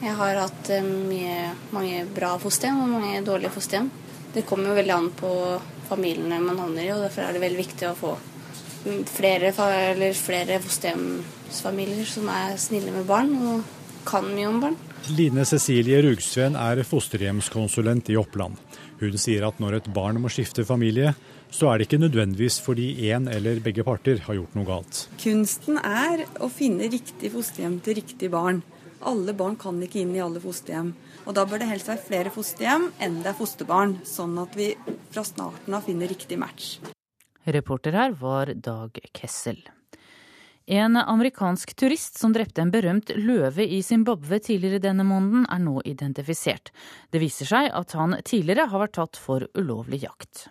Jeg 0.00 0.16
har 0.16 0.40
hatt 0.40 0.70
mye, 0.84 1.52
mange 1.72 2.00
bra 2.16 2.34
fosterhjem 2.40 2.80
og 2.86 2.92
mange 2.96 3.20
dårlige 3.26 3.52
fosterhjem. 3.52 3.92
Det 4.34 4.42
kommer 4.48 4.72
jo 4.72 4.78
veldig 4.80 4.94
an 4.96 5.12
på 5.14 5.30
familiene 5.88 6.40
man 6.42 6.60
havner 6.60 6.86
i, 6.86 6.92
og 6.94 7.04
derfor 7.06 7.26
er 7.26 7.36
det 7.36 7.44
veldig 7.44 7.60
viktig 7.60 7.90
å 7.90 7.98
få 7.98 8.14
flere, 9.08 9.52
flere 10.18 10.58
fosterhjemsfamilier 10.64 12.08
som 12.08 12.28
er 12.32 12.58
snille 12.60 12.92
med 12.94 13.06
barn 13.08 13.32
og 13.40 13.70
kan 14.08 14.26
mye 14.28 14.50
om 14.50 14.60
barn. 14.60 14.76
Line 15.16 15.44
Cecilie 15.48 16.00
Rugsveen 16.04 16.56
er 16.56 16.82
fosterhjemskonsulent 16.88 18.10
i 18.12 18.18
Oppland. 18.20 18.60
Hun 19.00 19.16
sier 19.20 19.44
at 19.48 19.58
når 19.60 19.78
et 19.78 19.88
barn 19.92 20.20
må 20.22 20.30
skifte 20.32 20.64
familie, 20.64 21.14
så 21.54 21.70
er 21.70 21.78
det 21.78 21.88
ikke 21.88 22.02
nødvendigvis 22.02 22.58
fordi 22.64 22.88
én 23.10 23.28
eller 23.30 23.60
begge 23.64 23.84
parter 23.86 24.22
har 24.26 24.38
gjort 24.38 24.56
noe 24.56 24.68
galt. 24.68 25.02
Kunsten 25.22 25.78
er 25.78 26.24
å 26.42 26.48
finne 26.52 26.88
riktig 26.92 27.30
fosterhjem 27.34 27.78
til 27.84 28.00
riktig 28.00 28.30
barn. 28.32 28.62
Alle 29.04 29.34
barn 29.36 29.58
kan 29.60 29.80
ikke 29.84 30.00
inn 30.02 30.14
i 30.16 30.22
alle 30.24 30.40
fosterhjem. 30.42 30.94
Og 31.24 31.32
da 31.36 31.44
bør 31.48 31.62
det 31.62 31.70
helst 31.70 31.88
være 31.88 32.04
flere 32.04 32.32
fosterhjem 32.34 32.90
enn 33.02 33.22
det 33.22 33.32
er 33.32 33.38
fosterbarn, 33.38 33.98
sånn 34.04 34.36
at 34.42 34.56
vi 34.58 34.72
fra 35.14 35.24
starten 35.24 35.76
av 35.76 35.86
finner 35.86 36.10
riktig 36.10 36.38
match. 36.40 36.76
Reporter 37.44 37.96
her 37.96 38.12
var 38.20 38.52
Dag 38.54 38.98
Kessel. 39.16 39.62
En 40.64 40.96
amerikansk 40.96 41.74
turist 41.76 42.16
som 42.16 42.32
drepte 42.32 42.62
en 42.62 42.72
berømt 42.72 43.10
løve 43.20 43.66
i 43.68 43.82
Zimbabwe 43.84 44.38
tidligere 44.40 44.80
denne 44.80 45.04
måneden, 45.04 45.44
er 45.52 45.60
nå 45.60 45.82
identifisert. 45.84 46.72
Det 47.12 47.20
viser 47.20 47.48
seg 47.50 47.68
at 47.68 47.92
han 47.92 48.16
tidligere 48.24 48.70
har 48.72 48.84
vært 48.86 48.96
tatt 48.96 49.20
for 49.20 49.44
ulovlig 49.52 50.00
jakt. 50.06 50.46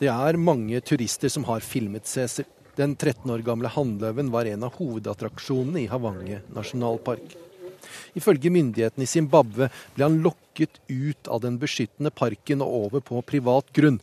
Det 0.00 0.08
er 0.08 0.40
mange 0.40 0.80
turister 0.84 1.32
som 1.32 1.48
har 1.48 1.64
filmet 1.64 2.08
Cæsar. 2.08 2.48
Den 2.76 2.94
13 2.94 3.28
år 3.32 3.42
gamle 3.44 3.68
hannløven 3.72 4.30
var 4.32 4.48
en 4.48 4.68
av 4.68 4.76
hovedattraksjonene 4.76 5.82
i 5.82 5.88
Havange 5.90 6.42
nasjonalpark. 6.54 7.49
Ifølge 8.18 8.52
myndighetene 8.52 9.06
i 9.06 9.10
Zimbabwe 9.10 9.70
ble 9.96 10.06
han 10.06 10.20
lokket 10.24 10.80
ut 10.88 11.30
av 11.30 11.42
den 11.44 11.58
beskyttende 11.62 12.10
parken 12.10 12.64
og 12.64 12.76
over 12.84 13.04
på 13.04 13.22
privat 13.26 13.72
grunn. 13.76 14.00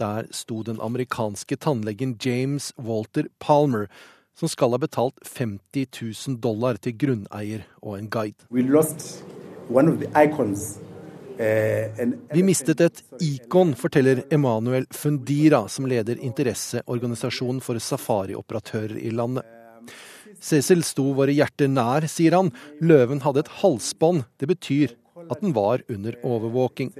Der 0.00 0.28
sto 0.34 0.62
den 0.62 0.80
amerikanske 0.82 1.56
tannlegen 1.56 2.16
James 2.20 2.72
Walter 2.76 3.30
Palmer, 3.38 3.86
som 4.36 4.50
skal 4.52 4.74
ha 4.76 4.80
betalt 4.82 5.16
50 5.24 5.86
000 6.28 6.40
dollar 6.44 6.76
til 6.76 6.96
grunneier 7.00 7.64
og 7.80 7.96
en 7.98 8.10
guide. 8.12 8.44
Eh, 11.38 12.08
Vi 12.32 12.42
mistet 12.42 12.80
et 12.80 13.02
ikon, 13.20 13.74
forteller 13.76 14.22
Emanuel 14.32 14.86
Fundira, 14.90 15.66
som 15.68 15.88
leder 15.88 16.20
interesseorganisasjonen 16.20 17.60
for 17.60 17.80
safarioperatører 17.80 18.96
i 19.00 19.10
landet. 19.12 19.44
Cecil 20.42 20.84
sto 20.86 21.10
våre 21.16 21.34
hjerter 21.34 21.68
nær, 21.70 22.06
sier 22.10 22.36
han. 22.36 22.52
Løven 22.80 23.22
hadde 23.24 23.44
et 23.44 23.52
halsbånd. 23.62 24.24
Det 24.40 24.48
betyr 24.50 24.94
at 25.30 25.42
den 25.42 25.54
var 25.56 25.82
under 25.90 26.16
overvåking. 26.22 26.92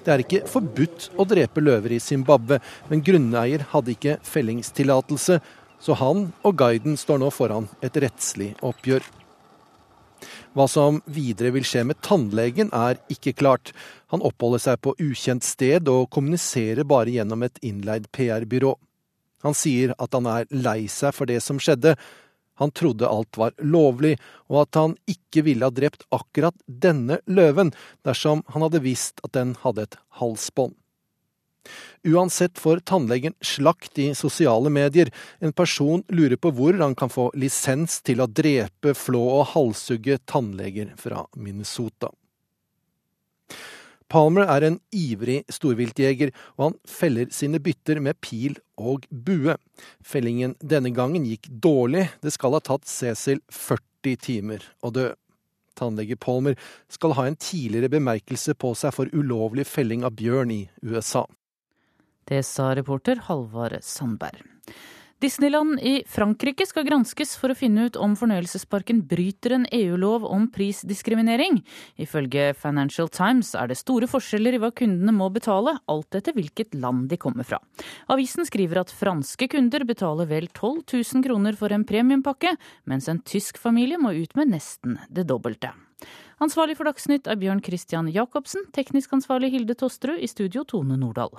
Det 0.00 0.12
er 0.14 0.22
ikke 0.24 0.42
forbudt 0.48 1.10
å 1.20 1.26
drepe 1.28 1.60
løver 1.60 1.92
i 1.92 2.00
Zimbabwe, 2.00 2.60
men 2.88 3.04
grunneier 3.04 3.66
hadde 3.74 3.92
ikke 3.94 4.16
fellingstillatelse, 4.24 5.40
så 5.80 5.96
han 6.00 6.30
og 6.44 6.56
guiden 6.60 6.96
står 7.00 7.20
nå 7.20 7.30
foran 7.32 7.68
et 7.84 7.96
rettslig 8.00 8.54
oppgjør. 8.64 9.04
Hva 10.56 10.66
som 10.68 10.98
videre 11.08 11.52
vil 11.54 11.64
skje 11.64 11.84
med 11.86 12.00
tannlegen 12.04 12.72
er 12.76 12.98
ikke 13.12 13.36
klart. 13.38 13.72
Han 14.12 14.24
oppholder 14.26 14.60
seg 14.64 14.80
på 14.82 14.96
ukjent 14.98 15.46
sted 15.46 15.88
og 15.88 16.10
kommuniserer 16.12 16.84
bare 16.88 17.14
gjennom 17.14 17.44
et 17.46 17.60
innleid 17.64 18.08
PR-byrå. 18.16 18.74
Han 19.46 19.56
sier 19.56 19.94
at 19.98 20.16
han 20.16 20.28
er 20.28 20.50
lei 20.50 20.84
seg 20.90 21.14
for 21.16 21.30
det 21.30 21.40
som 21.44 21.60
skjedde. 21.62 21.94
Han 22.60 22.74
trodde 22.76 23.08
alt 23.08 23.38
var 23.40 23.54
lovlig, 23.64 24.18
og 24.52 24.66
at 24.66 24.76
han 24.76 24.96
ikke 25.08 25.46
ville 25.46 25.64
ha 25.64 25.72
drept 25.72 26.04
akkurat 26.12 26.56
denne 26.66 27.16
løven 27.24 27.72
dersom 28.04 28.44
han 28.52 28.66
hadde 28.66 28.82
visst 28.84 29.22
at 29.24 29.32
den 29.38 29.54
hadde 29.62 29.88
et 29.88 29.96
halsbånd. 30.20 30.76
Uansett 32.04 32.58
får 32.58 32.82
tannlegen 32.88 33.34
slakt 33.40 33.98
i 33.98 34.14
sosiale 34.14 34.70
medier. 34.72 35.10
En 35.38 35.52
person 35.52 36.04
lurer 36.08 36.36
på 36.40 36.52
hvor 36.56 36.76
han 36.80 36.94
kan 36.96 37.12
få 37.12 37.30
lisens 37.36 38.00
til 38.04 38.20
å 38.24 38.28
drepe, 38.28 38.94
flå 38.96 39.20
og 39.40 39.50
halshugge 39.54 40.18
tannleger 40.28 40.94
fra 41.00 41.26
Minnesota. 41.36 42.12
Palmer 44.10 44.48
er 44.50 44.66
en 44.66 44.80
ivrig 44.90 45.44
storviltjeger, 45.52 46.32
og 46.58 46.64
han 46.64 46.76
feller 46.90 47.30
sine 47.34 47.60
bytter 47.62 48.00
med 48.02 48.18
pil 48.24 48.58
og 48.80 49.06
bue. 49.10 49.54
Fellingen 50.02 50.56
denne 50.60 50.90
gangen 50.96 51.28
gikk 51.28 51.46
dårlig, 51.62 52.08
det 52.24 52.34
skal 52.34 52.56
ha 52.56 52.62
tatt 52.64 52.90
Cecil 52.90 53.42
40 53.54 54.22
timer 54.26 54.66
å 54.82 54.90
dø. 54.94 55.10
Tannlege 55.78 56.18
Palmer 56.20 56.58
skal 56.92 57.14
ha 57.16 57.28
en 57.28 57.38
tidligere 57.38 57.92
bemerkelse 57.92 58.56
på 58.58 58.74
seg 58.76 58.96
for 58.96 59.12
ulovlig 59.14 59.64
felling 59.68 60.02
av 60.04 60.16
bjørn 60.18 60.52
i 60.52 60.62
USA. 60.82 61.24
Det 62.28 62.42
sa 62.46 62.72
reporter 62.76 63.22
Halvard 63.26 63.78
Sandberg. 63.86 64.42
Disneyland 65.20 65.80
i 65.80 66.02
Frankrike 66.08 66.64
skal 66.64 66.86
granskes 66.88 67.34
for 67.36 67.52
å 67.52 67.56
finne 67.58 67.82
ut 67.90 67.96
om 68.00 68.14
fornøyelsesparken 68.16 69.02
bryter 69.04 69.52
en 69.52 69.66
EU-lov 69.68 70.24
om 70.24 70.46
prisdiskriminering. 70.48 71.58
Ifølge 72.00 72.54
Financial 72.56 73.10
Times 73.12 73.50
er 73.52 73.68
det 73.68 73.76
store 73.76 74.08
forskjeller 74.08 74.56
i 74.56 74.60
hva 74.62 74.70
kundene 74.72 75.12
må 75.12 75.28
betale, 75.34 75.74
alt 75.92 76.16
etter 76.16 76.32
hvilket 76.38 76.72
land 76.72 77.10
de 77.12 77.18
kommer 77.20 77.44
fra. 77.44 77.58
Avisen 78.08 78.48
skriver 78.48 78.80
at 78.80 78.94
franske 78.96 79.50
kunder 79.52 79.84
betaler 79.84 80.30
vel 80.30 80.48
12 80.48 80.86
000 80.88 81.26
kroner 81.28 81.60
for 81.60 81.76
en 81.76 81.84
premiumpakke, 81.84 82.54
mens 82.88 83.12
en 83.12 83.20
tysk 83.20 83.60
familie 83.60 84.00
må 84.00 84.14
ut 84.16 84.32
med 84.40 84.54
nesten 84.56 84.96
det 85.12 85.28
dobbelte. 85.28 85.74
Ansvarlig 86.40 86.78
for 86.80 86.88
Dagsnytt 86.88 87.28
er 87.28 87.36
Bjørn 87.36 87.60
Christian 87.60 88.08
Jacobsen, 88.08 88.70
teknisk 88.72 89.12
ansvarlig 89.12 89.52
Hilde 89.52 89.76
Tosterud, 89.76 90.16
i 90.16 90.32
studio 90.32 90.64
Tone 90.64 90.96
Nordahl. 90.96 91.36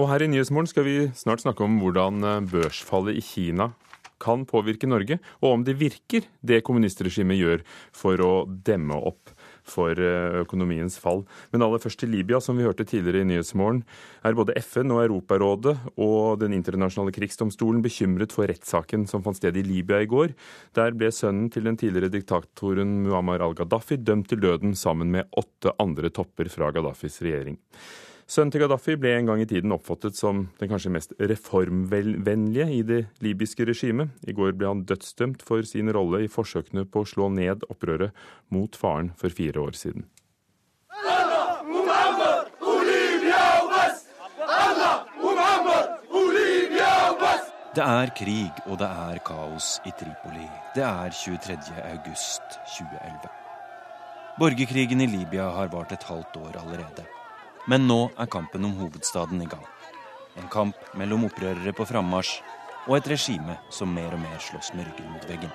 Og 0.00 0.08
her 0.08 0.24
i 0.24 0.30
Nyhetsmorgen 0.30 0.70
skal 0.70 0.86
vi 0.88 0.98
snart 1.16 1.42
snakke 1.44 1.64
om 1.66 1.76
hvordan 1.82 2.24
eh, 2.24 2.44
børsfallet 2.48 3.18
i 3.20 3.24
Kina 3.24 3.72
kan 4.22 4.44
påvirke 4.46 4.86
Norge, 4.86 5.18
og 5.42 5.56
om 5.56 5.64
det 5.66 5.74
virker, 5.80 6.28
det 6.46 6.62
kommunistregimet 6.66 7.40
gjør 7.40 7.64
for 7.96 8.20
å 8.22 8.32
demme 8.46 8.94
opp 8.94 9.32
for 9.68 9.98
eh, 9.98 10.38
økonomiens 10.42 10.96
fall. 11.02 11.24
Men 11.52 11.64
aller 11.66 11.82
først 11.82 12.00
til 12.02 12.12
Libya, 12.14 12.40
som 12.42 12.58
vi 12.58 12.66
hørte 12.66 12.86
tidligere 12.88 13.22
i 13.22 13.28
Nyhetsmorgen. 13.30 13.82
Er 14.26 14.38
både 14.38 14.56
FN 14.62 14.94
og 14.94 15.02
Europarådet 15.04 15.74
og 15.96 16.40
Den 16.42 16.54
internasjonale 16.56 17.14
krigsdomstolen 17.14 17.82
bekymret 17.84 18.34
for 18.34 18.50
rettssaken 18.50 19.06
som 19.10 19.24
fant 19.26 19.38
sted 19.38 19.58
i 19.58 19.66
Libya 19.66 20.02
i 20.02 20.10
går. 20.10 20.34
Der 20.78 20.96
ble 20.96 21.12
sønnen 21.14 21.50
til 21.52 21.68
den 21.68 21.78
tidligere 21.78 22.12
diktatoren 22.12 23.02
Muammar 23.06 23.44
al-Gaddafi 23.44 24.00
dømt 24.02 24.30
til 24.32 24.42
døden 24.42 24.74
sammen 24.78 25.12
med 25.14 25.28
åtte 25.38 25.76
andre 25.82 26.10
topper 26.14 26.50
fra 26.52 26.72
Gaddafis 26.74 27.20
regjering. 27.22 27.60
Sønnen 28.32 28.48
til 28.48 28.62
Gaddafi 28.62 28.94
ble 28.96 29.10
en 29.12 29.26
gang 29.28 29.42
i 29.42 29.46
tiden 29.48 29.74
oppfattet 29.74 30.16
som 30.16 30.46
den 30.56 30.70
kanskje 30.70 30.92
mest 30.94 31.10
reformvennlige 31.20 32.64
i 32.72 32.78
det 32.88 33.00
libyske 33.20 33.66
regimet. 33.68 34.14
I 34.24 34.32
går 34.32 34.54
ble 34.56 34.70
han 34.70 34.86
dødsdømt 34.88 35.44
for 35.44 35.68
sin 35.68 35.92
rolle 35.92 36.22
i 36.24 36.30
forsøkene 36.32 36.86
på 36.88 37.02
å 37.02 37.10
slå 37.10 37.28
ned 37.34 37.66
opprøret 37.68 38.16
mot 38.48 38.78
faren 38.78 39.12
for 39.20 39.36
fire 39.36 39.60
år 39.60 39.76
siden. 39.76 40.08
Det 47.76 47.84
er 47.84 48.16
krig 48.16 48.64
og 48.64 48.80
det 48.80 48.88
er 48.88 49.24
kaos 49.28 49.74
i 49.84 49.92
Tripoli. 49.92 50.48
Det 50.72 50.88
er 50.88 51.12
23. 51.20 51.58
august 51.92 52.60
2011. 52.80 53.32
Borgerkrigen 54.40 55.04
i 55.04 55.16
Libya 55.20 55.52
har 55.52 55.72
vart 55.72 55.92
et 55.92 56.08
halvt 56.08 56.40
år 56.46 56.64
allerede. 56.64 57.12
Men 57.70 57.86
nå 57.86 58.00
er 58.18 58.26
kampen 58.26 58.64
om 58.66 58.72
hovedstaden 58.74 59.42
i 59.42 59.46
gang. 59.46 59.66
En 60.40 60.48
kamp 60.50 60.78
mellom 60.98 61.28
opprørere 61.28 61.74
på 61.76 61.86
frammarsj 61.86 62.40
og 62.88 62.96
et 62.96 63.10
regime 63.12 63.58
som 63.70 63.92
mer 63.94 64.10
og 64.10 64.18
mer 64.22 64.40
slåss 64.42 64.72
med 64.74 64.88
ryggen 64.88 65.12
mot 65.12 65.28
veggen. 65.30 65.52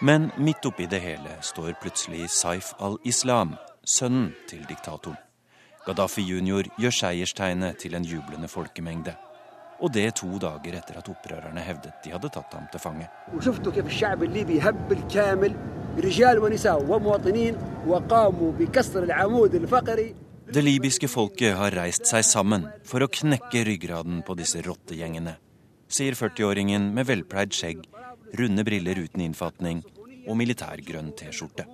Men 0.00 0.30
midt 0.40 0.64
oppi 0.64 0.86
det 0.88 1.02
hele 1.04 1.34
står 1.44 1.74
plutselig 1.82 2.30
Saif 2.32 2.72
al-Islam, 2.80 3.58
sønnen 3.84 4.30
til 4.48 4.62
diktatoren. 4.64 5.18
Gaddafi 5.84 6.24
jr. 6.24 6.70
gjør 6.80 6.94
seierstegnet 6.96 7.76
til 7.82 7.94
en 7.96 8.04
jublende 8.04 8.48
folkemengde. 8.48 9.12
Og 9.80 9.92
det 9.92 10.14
to 10.20 10.38
dager 10.40 10.76
etter 10.76 10.98
at 11.00 11.08
opprørerne 11.08 11.60
hevdet 11.64 12.00
de 12.04 12.12
hadde 12.12 12.32
tatt 12.32 12.56
ham 12.56 12.66
til 12.72 12.80
fange. 12.80 13.08
Det 20.50 20.62
libyske 20.62 21.08
folket 21.10 21.56
har 21.58 21.74
reist 21.74 22.06
seg 22.10 22.24
sammen 22.26 22.66
for 22.86 23.02
å 23.02 23.10
knekke 23.10 23.64
ryggraden 23.66 24.22
på 24.26 24.34
disse 24.38 24.62
rottegjengene, 24.66 25.36
sier 25.90 26.16
40-åringen 26.18 26.88
med 26.94 27.06
velpleid 27.10 27.54
skjegg, 27.54 27.84
runde 28.38 28.64
briller 28.66 28.98
uten 29.02 29.24
innfatning 29.26 29.82
og 30.26 30.38
militærgrønn 30.38 31.12
T-skjorte. 31.18 31.66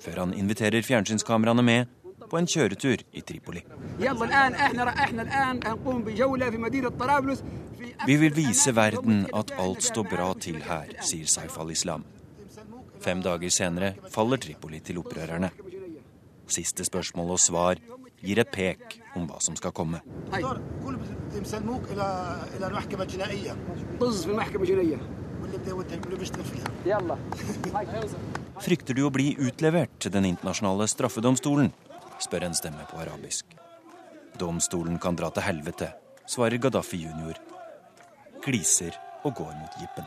Før 0.00 0.22
han 0.24 0.34
inviterer 0.36 0.84
fjernsynskameraene 0.84 1.64
med 1.64 1.96
på 2.28 2.38
en 2.38 2.48
kjøretur 2.48 3.02
i 3.12 3.24
Tripoli. 3.24 3.64
Vi 8.06 8.16
vil 8.22 8.36
vise 8.36 8.76
verden 8.76 9.26
at 9.34 9.56
alt 9.58 9.82
står 9.88 10.08
bra 10.12 10.30
til 10.40 10.60
her, 10.68 10.92
sier 11.00 11.26
Saif 11.28 11.58
al-Islam. 11.58 12.04
Fem 13.00 13.22
dager 13.22 13.52
senere 13.52 13.94
faller 14.12 14.40
Tripoli 14.42 14.80
til 14.84 15.00
opprørerne. 15.02 15.50
Siste 16.48 16.86
spørsmål 16.86 17.34
og 17.36 17.40
svar 17.42 17.80
gir 18.22 18.40
et 18.42 18.50
pek 18.50 18.98
om 19.16 19.28
hva 19.28 19.38
som 19.44 19.56
skal 19.58 19.74
komme. 19.76 20.00
Frykter 28.58 28.96
du 28.96 29.04
å 29.06 29.12
bli 29.14 29.28
utlevert 29.38 30.00
til 30.02 30.14
den 30.14 30.32
internasjonale 30.32 30.88
straffedomstolen? 30.90 31.70
spør 32.18 32.48
en 32.48 32.56
stemme 32.58 32.82
på 32.90 32.98
arabisk. 32.98 33.46
Domstolen 34.38 34.98
kan 35.02 35.16
dra 35.18 35.30
til 35.34 35.46
helvete, 35.46 35.92
svarer 36.26 36.58
Gaddafi 36.62 37.04
jr., 37.06 37.38
gliser 38.44 38.98
og 39.22 39.34
går 39.38 39.54
mot 39.54 39.78
jeepen. 39.82 40.06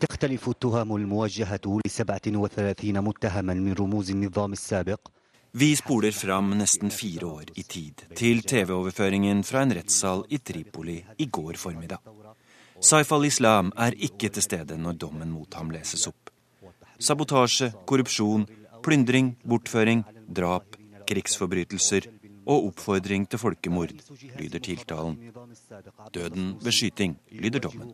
تختلف 0.00 0.48
التهم 0.48 0.96
الموجهة 0.96 1.80
لسبعة 1.86 2.26
وثلاثين 2.26 3.00
متهما 3.00 3.54
من 3.54 3.72
رموز 3.72 4.10
النظام 4.10 4.52
السابق 4.52 5.00
vi 5.52 5.76
spoler 5.76 6.12
fram 6.12 6.52
nesten 6.54 6.90
fire 6.90 7.26
år 7.26 7.48
i 7.58 7.62
tid, 7.62 8.04
til 8.14 8.42
TV-overføringen 8.46 9.42
fra 9.42 9.64
en 9.66 9.72
rettssal 9.74 10.22
i 10.30 10.38
Tripoli 10.38 10.94
i 11.18 11.26
går 11.26 11.58
formiddag. 11.58 11.98
Saif 12.80 13.10
al-Islam 13.12 13.72
er 13.76 13.96
ikke 13.98 14.30
til 14.30 14.46
stede 14.46 14.78
når 14.78 14.92
dommen 14.92 15.32
mot 15.34 15.54
ham 15.58 15.72
leses 15.74 16.06
opp. 16.06 16.30
Sabotasje, 17.02 17.72
korrupsjon, 17.82 18.46
plyndring, 18.86 19.32
bortføring 19.42 20.04
drap, 20.30 20.78
krigsforbrytelser 21.10 22.06
og 22.45 22.69
oppfordring 22.69 23.25
til 23.29 23.41
folkemord, 23.41 23.93
lyder 24.39 24.59
tiltalen. 24.59 25.17
Døden 26.13 26.53
ved 26.61 26.71
skyting, 26.71 27.17
lyder 27.31 27.59
dommen. 27.59 27.93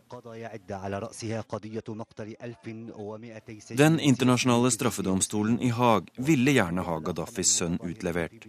Den 3.78 3.98
internasjonale 4.00 4.70
straffedomstolen 4.70 5.58
i 5.60 5.72
Haag 5.72 6.12
ville 6.18 6.56
gjerne 6.58 6.84
ha 6.86 6.98
Gaddafis 7.00 7.56
sønn 7.58 7.80
utlevert. 7.80 8.46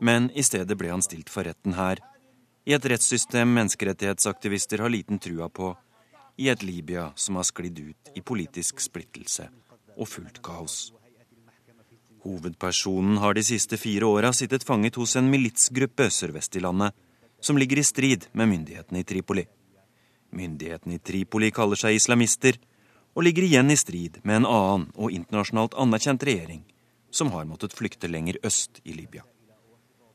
Men 0.00 0.30
i 0.34 0.42
stedet 0.46 0.78
ble 0.78 0.90
han 0.94 1.04
stilt 1.04 1.30
for 1.30 1.46
retten 1.46 1.76
her, 1.78 2.00
i 2.64 2.74
et 2.76 2.84
rettssystem 2.86 3.50
menneskerettighetsaktivister 3.56 4.78
har 4.84 4.90
liten 4.92 5.18
trua 5.18 5.48
på, 5.50 5.72
i 6.38 6.48
et 6.48 6.62
Libya 6.62 7.10
som 7.18 7.36
har 7.36 7.46
sklidd 7.48 7.80
ut 7.82 8.12
i 8.14 8.22
politisk 8.22 8.80
splittelse 8.80 9.48
og 9.96 10.08
fullt 10.08 10.38
kaos. 10.44 10.92
Hovedpersonen 12.22 13.16
har 13.18 13.34
de 13.34 13.42
siste 13.42 13.76
fire 13.76 14.06
åra 14.06 14.30
sittet 14.32 14.62
fanget 14.64 14.94
hos 14.94 15.16
en 15.18 15.30
militsgruppe 15.30 16.06
sørvest 16.10 16.56
i 16.56 16.60
landet, 16.62 16.94
som 17.42 17.58
ligger 17.58 17.80
i 17.80 17.84
strid 17.84 18.28
med 18.32 18.46
myndighetene 18.48 19.00
i 19.02 19.06
Tripoli. 19.06 19.42
Myndighetene 20.30 20.94
i 20.94 21.02
Tripoli 21.02 21.50
kaller 21.50 21.80
seg 21.80 21.98
islamister, 21.98 22.58
og 23.12 23.26
ligger 23.26 23.44
igjen 23.44 23.70
i 23.70 23.76
strid 23.76 24.20
med 24.22 24.38
en 24.38 24.46
annen 24.48 24.84
og 24.94 25.12
internasjonalt 25.12 25.74
anerkjent 25.74 26.22
regjering, 26.24 26.62
som 27.10 27.32
har 27.34 27.44
måttet 27.44 27.74
flykte 27.76 28.08
lenger 28.08 28.38
øst 28.46 28.78
i 28.84 28.94
Libya. 28.96 29.26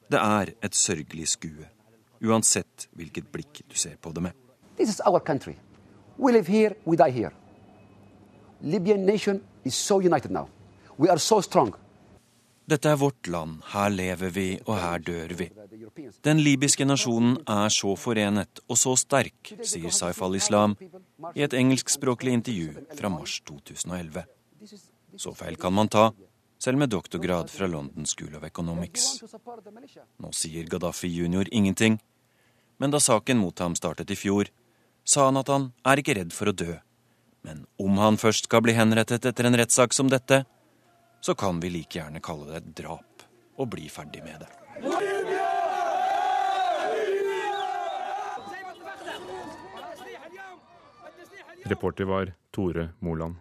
Det 0.10 0.18
er 0.18 0.54
et 0.64 0.76
sørgelig 0.76 1.28
skue, 1.36 1.68
uansett 2.24 2.88
hvilket 2.96 3.28
blikk 3.32 3.62
du 3.68 3.76
ser 3.76 4.00
på 4.02 4.14
det 4.16 4.24
med. 4.30 4.32
This 4.78 4.90
is 4.90 5.02
our 5.06 5.20
country. 5.20 5.58
We 6.18 6.32
live 6.32 6.48
here, 6.48 6.74
we 6.86 6.96
die 6.96 7.12
here. 7.12 7.34
Libyan 8.62 9.06
nation 9.06 9.44
is 9.66 9.76
so 9.76 10.00
united 10.00 10.32
now. 10.32 10.48
We 10.98 11.10
are 11.10 11.20
so 11.20 11.42
strong. 11.42 11.76
Dette 12.68 12.92
er 12.92 12.98
vårt 13.00 13.28
land, 13.32 13.62
her 13.72 13.92
lever 13.94 14.32
vi, 14.36 14.48
og 14.68 14.76
her 14.76 15.00
dør 15.00 15.32
vi. 15.40 15.46
Den 16.28 16.42
libyske 16.44 16.84
nasjonen 16.84 17.38
er 17.48 17.72
så 17.72 17.94
forenet 17.96 18.60
og 18.68 18.76
så 18.76 18.92
sterk, 19.00 19.54
sier 19.64 19.94
Saif 19.96 20.20
al-Islam 20.26 20.76
i 21.32 21.46
et 21.46 21.56
engelskspråklig 21.56 22.34
intervju 22.36 22.84
fra 23.00 23.12
mars 23.14 23.38
2011. 23.48 24.26
Så 25.16 25.32
feil 25.40 25.56
kan 25.62 25.74
man 25.78 25.88
ta, 25.88 26.10
selv 26.60 26.82
med 26.82 26.92
doktorgrad 26.92 27.48
fra 27.54 27.70
London 27.72 28.06
School 28.06 28.36
of 28.36 28.44
Economics. 28.44 29.24
Nå 30.20 30.34
sier 30.36 30.68
Gaddafi 30.68 31.08
junior 31.08 31.48
ingenting, 31.52 32.02
men 32.78 32.92
da 32.92 33.00
saken 33.00 33.40
mot 33.40 33.64
ham 33.64 33.80
startet 33.80 34.12
i 34.12 34.20
fjor, 34.20 34.52
sa 35.08 35.30
han 35.30 35.40
at 35.40 35.48
han 35.48 35.72
er 35.88 36.04
ikke 36.04 36.20
redd 36.20 36.36
for 36.36 36.52
å 36.52 36.58
dø. 36.66 36.76
Men 37.48 37.64
om 37.80 37.96
han 38.04 38.20
først 38.20 38.52
skal 38.52 38.66
bli 38.66 38.76
henrettet 38.76 39.24
etter 39.30 39.48
en 39.48 39.56
rettssak 39.56 39.96
som 39.96 40.12
dette, 40.12 40.44
så 41.28 41.36
kan 41.36 41.60
vi 41.60 41.70
like 41.70 42.00
gjerne 42.00 42.22
kalle 42.24 42.46
det 42.48 42.60
et 42.62 42.68
drap 42.78 43.24
og 43.60 43.68
bli 43.74 43.90
ferdig 43.92 44.22
med 44.24 44.46
det. 44.46 44.48
Reporter 51.68 52.08
var 52.08 52.32
Tore 52.56 52.88
Moland. 53.04 53.36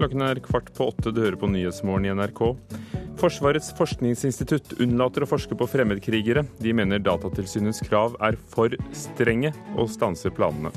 Klokken 0.00 0.24
er 0.24 0.40
kvart 0.40 0.72
på 0.72 0.88
åtte, 0.94 1.12
du 1.12 1.20
hører 1.20 1.36
på 1.36 1.52
Nyhetsmorgen 1.52 2.08
i 2.08 2.16
NRK. 2.16 2.42
Forsvarets 3.20 3.68
forskningsinstitutt 3.76 4.78
unnlater 4.80 5.28
å 5.28 5.28
forske 5.28 5.60
på 5.60 5.68
fremmedkrigere. 5.68 6.48
De 6.64 6.72
mener 6.72 7.04
Datatilsynets 7.04 7.84
krav 7.84 8.16
er 8.24 8.40
for 8.48 8.80
strenge 8.96 9.52
og 9.76 9.92
stanser 9.92 10.32
planene. 10.32 10.72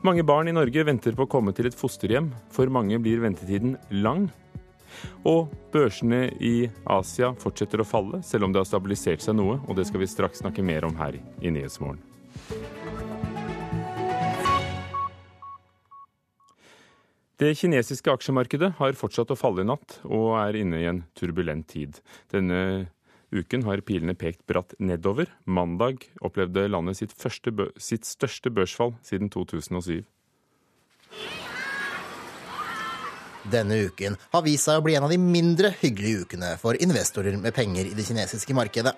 Mange 0.00 0.22
barn 0.24 0.48
i 0.48 0.52
Norge 0.56 0.80
venter 0.88 1.12
på 1.12 1.26
å 1.26 1.28
komme 1.28 1.52
til 1.52 1.66
et 1.68 1.74
fosterhjem. 1.76 2.30
For 2.48 2.70
mange 2.72 2.96
blir 3.04 3.20
ventetiden 3.20 3.74
lang. 4.00 4.30
Og 5.28 5.50
børsene 5.74 6.22
i 6.40 6.70
Asia 6.88 7.34
fortsetter 7.36 7.82
å 7.82 7.84
falle, 7.84 8.22
selv 8.24 8.46
om 8.46 8.54
det 8.54 8.62
har 8.62 8.68
stabilisert 8.70 9.20
seg 9.20 9.36
noe. 9.36 9.58
Og 9.68 9.76
det 9.76 9.84
skal 9.90 10.00
vi 10.00 10.08
straks 10.08 10.40
snakke 10.40 10.64
mer 10.64 10.86
om 10.88 10.96
her 10.96 11.18
i 11.20 11.52
Nyhetsmorgen. 11.52 12.00
Det 17.40 17.52
kinesiske 17.60 18.16
aksjemarkedet 18.16 18.72
har 18.80 18.96
fortsatt 18.96 19.30
å 19.32 19.36
falle 19.36 19.66
i 19.66 19.68
natt, 19.68 19.98
og 20.08 20.32
er 20.40 20.62
inne 20.62 20.80
i 20.80 20.88
en 20.88 21.04
turbulent 21.12 21.68
tid. 21.68 22.00
Denne 22.32 22.88
uken 23.30 23.64
har 23.66 23.82
pilene 23.86 24.14
pekt 24.18 24.44
bratt 24.50 24.74
nedover. 24.78 25.30
Mandag 25.44 26.06
opplevde 26.20 26.68
landet 26.68 27.00
sitt, 27.00 27.14
sitt 27.78 28.08
største 28.08 28.52
børsfall 28.54 28.96
siden 29.06 29.30
2007. 29.32 30.02
Denne 33.50 33.78
uken 33.88 34.18
har 34.30 34.42
vist 34.44 34.68
seg 34.68 34.78
å 34.78 34.84
bli 34.84 34.94
en 34.98 35.06
av 35.06 35.12
de 35.12 35.18
mindre 35.20 35.72
hyggelige 35.80 36.26
ukene 36.26 36.52
for 36.60 36.76
investorer 36.76 37.38
med 37.40 37.56
penger 37.56 37.88
i 37.88 37.96
det 37.96 38.04
kinesiske 38.06 38.54
markedet. 38.56 38.92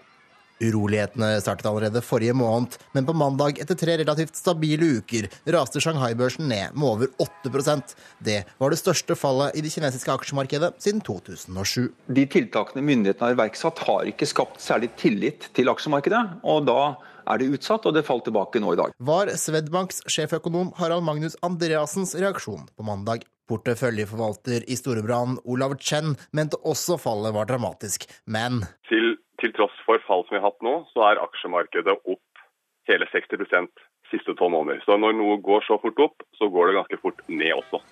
Urolighetene 0.63 1.35
startet 1.43 1.67
allerede 1.67 2.03
forrige 2.05 2.35
måned, 2.39 2.77
men 2.95 3.07
på 3.09 3.15
mandag, 3.17 3.59
etter 3.63 3.79
tre 3.79 3.97
relativt 4.01 4.39
stabile 4.39 4.93
uker, 4.99 5.29
raste 5.55 5.83
Shanghai-børsen 5.83 6.47
ned 6.51 6.77
med 6.77 6.89
over 6.89 7.11
8% 7.23 7.97
Det 8.23 8.43
var 8.63 8.71
det 8.71 8.79
største 8.81 9.17
fallet 9.19 9.57
i 9.59 9.65
det 9.65 9.73
kinesiske 9.75 10.13
aksjemarkedet 10.15 10.75
siden 10.83 11.03
2007. 11.05 11.91
De 12.07 12.27
tiltakene 12.31 12.85
myndighetene 12.87 13.31
har 13.31 13.39
iverksatt, 13.39 13.83
har 13.89 14.11
ikke 14.11 14.29
skapt 14.31 14.63
særlig 14.63 14.93
tillit 15.01 15.51
til 15.57 15.73
aksjemarkedet. 15.73 16.23
og 16.43 16.67
da 16.67 16.95
er 17.27 17.39
det 17.39 17.53
utsatt, 17.55 17.87
og 17.87 17.95
det 17.95 18.05
falt 18.07 18.25
tilbake 18.27 18.63
nå 18.63 18.75
i 18.75 18.81
dag. 18.81 18.95
Var 18.99 19.35
Swedbanks 19.39 20.03
sjeføkonom 20.11 20.73
Harald 20.79 21.07
Magnus 21.07 21.37
Andreassens 21.47 22.17
reaksjon 22.19 22.67
på 22.77 22.87
mandag. 22.87 23.27
Porteføljeforvalter 23.51 24.65
i 24.71 24.77
Storebrand 24.79 25.43
Olav 25.45 25.75
Chen 25.83 26.15
mente 26.33 26.59
også 26.63 26.97
fallet 27.01 27.35
var 27.35 27.51
dramatisk, 27.51 28.07
men 28.25 28.63
Til 28.89 29.17
til 29.43 29.55
tross 29.57 29.75
for 29.87 30.03
fall 30.07 30.23
som 30.27 30.37
vi 30.37 30.43
har 30.43 30.51
hatt 30.51 30.63
nå, 30.65 30.77
så 30.95 31.09
er 31.11 31.23
aksjemarkedet 31.23 31.97
opp 32.03 32.45
hele 32.91 33.09
60% 33.11 33.83
siste 34.13 34.37
tolv 34.39 34.55
måneder. 34.55 34.83
Så 34.87 34.99
når 35.01 35.17
noe 35.19 35.41
går 35.43 35.67
så 35.67 35.79
fort 35.83 36.01
opp, 36.07 36.25
så 36.39 36.49
går 36.53 36.71
det 36.71 36.79
ganske 36.81 37.03
fort 37.03 37.23
ned 37.29 37.55
også. 37.57 37.83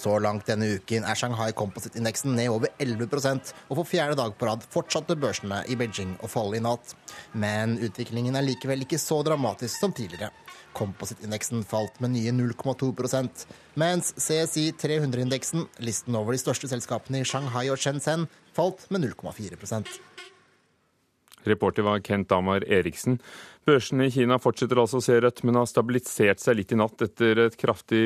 Så 0.00 0.14
langt 0.22 0.46
denne 0.48 0.68
uken 0.78 1.04
er 1.04 1.18
Shanghai 1.18 1.50
Composite-indeksen 1.56 2.36
ned 2.38 2.48
over 2.52 2.70
11% 2.80 3.50
og 3.66 3.80
for 3.80 3.88
fjerde 3.88 4.16
dag 4.20 4.36
på 4.38 4.46
rad 4.48 4.62
fortsatte 4.72 5.16
børsene 5.18 5.64
i 5.68 5.76
Beijing 5.76 6.14
å 6.24 6.30
falle 6.30 6.56
i 6.56 6.62
natt. 6.64 6.94
Men 7.34 7.74
utviklingen 7.82 8.38
er 8.38 8.46
likevel 8.46 8.86
ikke 8.86 9.00
så 9.02 9.20
dramatisk 9.26 9.82
som 9.82 9.92
tidligere. 9.96 10.30
Composite-indeksen 10.78 11.66
falt 11.66 11.98
med 12.00 12.14
nye 12.14 12.32
0,2 12.32 12.92
mens 13.80 14.12
CSI 14.14 14.70
300-indeksen, 14.78 15.66
listen 15.82 16.16
over 16.16 16.36
de 16.36 16.42
største 16.42 16.70
selskapene 16.70 17.20
i 17.20 17.26
Shanghai 17.26 17.66
og 17.74 17.80
Shenzhen, 17.82 18.28
falt 18.54 18.86
med 18.94 19.04
0,4 19.04 19.58
Reporter 21.48 21.86
var 21.86 22.02
Kent 22.04 22.32
Amar 22.36 22.64
Eriksen. 22.66 23.20
Børsene 23.68 24.06
i 24.08 24.12
Kina 24.12 24.38
fortsetter 24.40 24.80
altså 24.80 24.98
å 25.00 25.04
se 25.04 25.18
rødt, 25.20 25.42
men 25.44 25.58
har 25.60 25.68
stabilisert 25.68 26.40
seg 26.40 26.56
litt 26.58 26.72
i 26.72 26.78
natt 26.80 27.04
etter 27.04 27.42
et 27.44 27.58
kraftig 27.60 28.02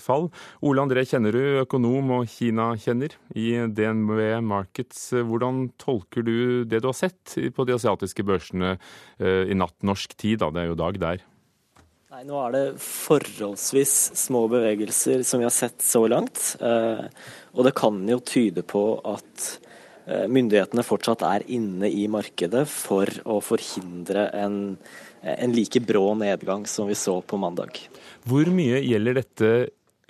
fall. 0.00 0.30
Ole 0.64 0.86
André 0.86 1.04
Kjennerud, 1.06 1.62
økonom 1.66 2.14
og 2.16 2.32
Kina-kjenner 2.32 3.14
i 3.36 3.50
DNB 3.68 4.40
Markets. 4.46 5.10
Hvordan 5.12 5.66
tolker 5.80 6.24
du 6.26 6.64
det 6.64 6.80
du 6.80 6.90
har 6.90 6.96
sett 6.96 7.36
på 7.54 7.68
de 7.68 7.76
asiatiske 7.76 8.24
børsene 8.26 8.76
eh, 8.76 9.44
i 9.52 9.58
natt 9.58 9.76
norsk 9.84 10.16
tid? 10.16 10.40
Da? 10.40 10.50
Det 10.50 10.64
er 10.64 10.72
jo 10.72 10.80
dag 10.80 11.00
der. 11.02 11.24
Nei, 12.16 12.22
Nå 12.24 12.40
er 12.46 12.54
det 12.54 12.64
forholdsvis 12.80 13.94
små 14.16 14.46
bevegelser 14.48 15.20
som 15.26 15.42
vi 15.42 15.44
har 15.44 15.52
sett 15.52 15.84
så 15.84 16.06
langt. 16.08 16.54
Eh, 16.64 17.04
og 17.52 17.68
det 17.68 17.76
kan 17.76 18.00
jo 18.08 18.22
tyde 18.24 18.64
på 18.64 18.84
at 19.04 19.50
myndighetene 20.06 20.84
fortsatt 20.86 21.24
er 21.26 21.42
inne 21.50 21.88
i 21.90 22.04
markedet 22.10 22.62
for 22.70 23.10
å 23.26 23.40
forhindre 23.42 24.28
en, 24.38 24.76
en 25.22 25.54
like 25.56 25.82
brå 25.82 26.12
nedgang 26.14 26.62
som 26.70 26.86
vi 26.86 26.94
så 26.94 27.16
på 27.26 27.40
mandag. 27.42 27.80
Hvor 28.26 28.46
mye 28.54 28.78
gjelder 28.86 29.18
dette 29.18 29.50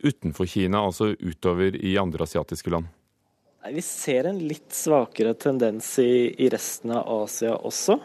utenfor 0.05 0.47
Kina, 0.47 0.85
altså 0.85 1.15
utover 1.19 1.77
i 1.77 1.97
andre 1.99 2.29
asiatiske 2.29 2.71
land? 2.73 2.93
Vi 3.73 3.83
ser 3.83 4.29
en 4.29 4.39
litt 4.39 4.71
svakere 4.75 5.35
tendens 5.35 5.99
i, 5.99 6.35
i 6.39 6.49
resten 6.53 6.93
av 6.95 7.09
Asia 7.25 7.57
også. 7.57 7.99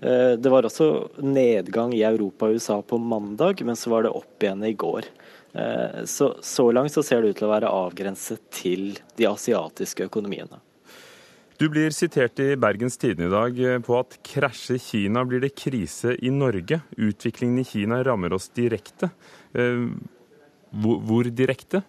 Eh, 0.00 0.32
det 0.40 0.50
var 0.50 0.66
også 0.66 0.88
nedgang 1.22 1.94
i 1.94 2.02
Europa 2.06 2.48
og 2.48 2.58
USA 2.58 2.80
på 2.82 2.98
mandag, 2.98 3.62
men 3.64 3.78
så 3.78 3.92
var 3.92 4.06
det 4.06 4.14
opp 4.16 4.42
igjen 4.42 4.64
i 4.66 4.74
går. 4.74 5.06
Eh, 5.52 6.02
så, 6.10 6.32
så 6.42 6.70
langt 6.72 6.92
så 6.92 7.04
ser 7.06 7.22
det 7.22 7.34
ut 7.34 7.40
til 7.40 7.48
å 7.48 7.54
være 7.54 7.70
avgrenset 7.70 8.42
til 8.50 8.96
de 9.16 9.28
asiatiske 9.30 10.08
økonomiene. 10.10 10.58
Du 11.56 11.70
blir 11.72 11.88
sitert 11.94 12.36
i 12.44 12.50
Bergens 12.60 12.98
Tidende 13.00 13.30
i 13.30 13.32
dag 13.32 13.58
eh, 13.64 13.78
på 13.80 13.94
at 13.96 14.18
krasjer 14.28 14.76
Kina, 14.82 15.22
blir 15.24 15.40
det 15.40 15.54
krise 15.56 16.12
i 16.20 16.28
Norge. 16.28 16.82
Utviklingen 17.00 17.62
i 17.62 17.64
Kina 17.64 18.02
rammer 18.04 18.34
oss 18.36 18.50
direkte. 18.52 19.08
Eh, 19.56 19.86
hvor 20.76 21.30
direkte? 21.32 21.80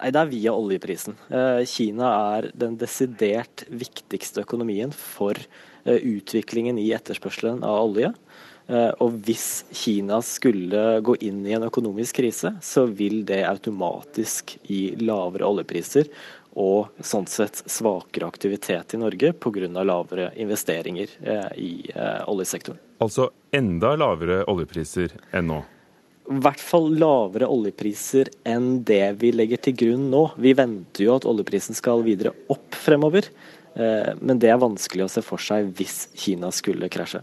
Nei, 0.00 0.08
Det 0.08 0.22
er 0.22 0.32
via 0.32 0.54
oljeprisen. 0.56 1.18
Eh, 1.28 1.60
Kina 1.68 2.08
er 2.38 2.48
den 2.56 2.78
desidert 2.80 3.66
viktigste 3.68 4.46
økonomien 4.46 4.96
for 4.96 5.36
utviklingen 5.84 6.78
i 6.80 6.86
etterspørselen 6.96 7.60
av 7.60 7.82
olje. 7.90 8.08
Og 9.04 9.18
hvis 9.26 9.66
Kina 9.76 10.22
skulle 10.24 11.02
gå 11.04 11.18
inn 11.28 11.42
i 11.44 11.52
en 11.52 11.66
økonomisk 11.66 12.22
krise, 12.22 12.54
så 12.64 12.86
vil 12.88 13.18
det 13.28 13.42
automatisk 13.44 14.54
gi 14.64 14.94
lavere 15.04 15.44
oljepriser 15.44 16.08
og 16.54 16.94
sånn 17.02 17.26
sett 17.30 17.62
svakere 17.70 18.28
aktivitet 18.30 18.94
i 18.94 19.00
Norge 19.00 19.32
pga. 19.32 19.68
lavere 19.82 20.30
investeringer 20.36 21.08
eh, 21.22 21.48
i 21.58 21.70
eh, 21.94 22.22
oljesektoren. 22.30 22.78
Altså 23.02 23.30
enda 23.52 23.94
lavere 23.96 24.44
oljepriser 24.50 25.16
enn 25.32 25.50
nå? 25.50 25.60
I 26.30 26.38
hvert 26.40 26.62
fall 26.62 26.88
lavere 26.96 27.50
oljepriser 27.50 28.30
enn 28.48 28.84
det 28.86 29.12
vi 29.20 29.32
legger 29.34 29.60
til 29.60 29.76
grunn 29.76 30.08
nå. 30.10 30.22
Vi 30.40 30.54
venter 30.56 31.04
jo 31.04 31.18
at 31.18 31.26
oljeprisen 31.28 31.76
skal 31.76 32.06
videre 32.06 32.32
opp 32.48 32.78
fremover, 32.80 33.28
men 33.74 34.38
det 34.40 34.48
er 34.48 34.62
vanskelig 34.62 35.04
å 35.04 35.10
se 35.10 35.20
for 35.26 35.42
seg 35.42 35.74
hvis 35.76 36.06
Kina 36.16 36.48
skulle 36.54 36.88
krasje. 36.88 37.20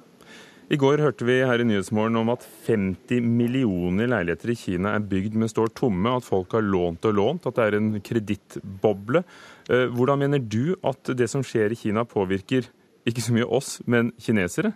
I 0.72 0.78
går 0.80 1.02
hørte 1.04 1.26
vi 1.28 1.42
her 1.44 1.60
i 1.60 1.66
Nyhetsmorgen 1.68 2.16
om 2.22 2.30
at 2.32 2.46
50 2.64 3.26
millioner 3.28 4.08
leiligheter 4.08 4.54
i 4.54 4.56
Kina 4.56 4.94
er 4.96 5.04
bygd, 5.04 5.34
men 5.36 5.52
står 5.52 5.74
tomme. 5.76 6.14
At 6.16 6.24
folk 6.24 6.54
har 6.56 6.64
lånt 6.64 7.04
og 7.10 7.18
lånt, 7.18 7.48
at 7.50 7.58
det 7.58 7.66
er 7.66 7.76
en 7.76 7.90
kredittboble. 8.00 9.24
Eh, 9.68 9.90
hvordan 9.92 10.22
mener 10.22 10.40
du 10.40 10.78
at 10.88 11.12
det 11.20 11.28
som 11.32 11.44
skjer 11.44 11.76
i 11.76 11.80
Kina 11.82 12.06
påvirker 12.08 12.70
ikke 13.04 13.24
så 13.26 13.36
mye 13.36 13.50
oss, 13.52 13.82
men 13.84 14.14
kinesere? 14.22 14.72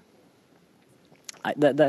Nei, 1.46 1.54
det, 1.64 1.72
det, 1.80 1.88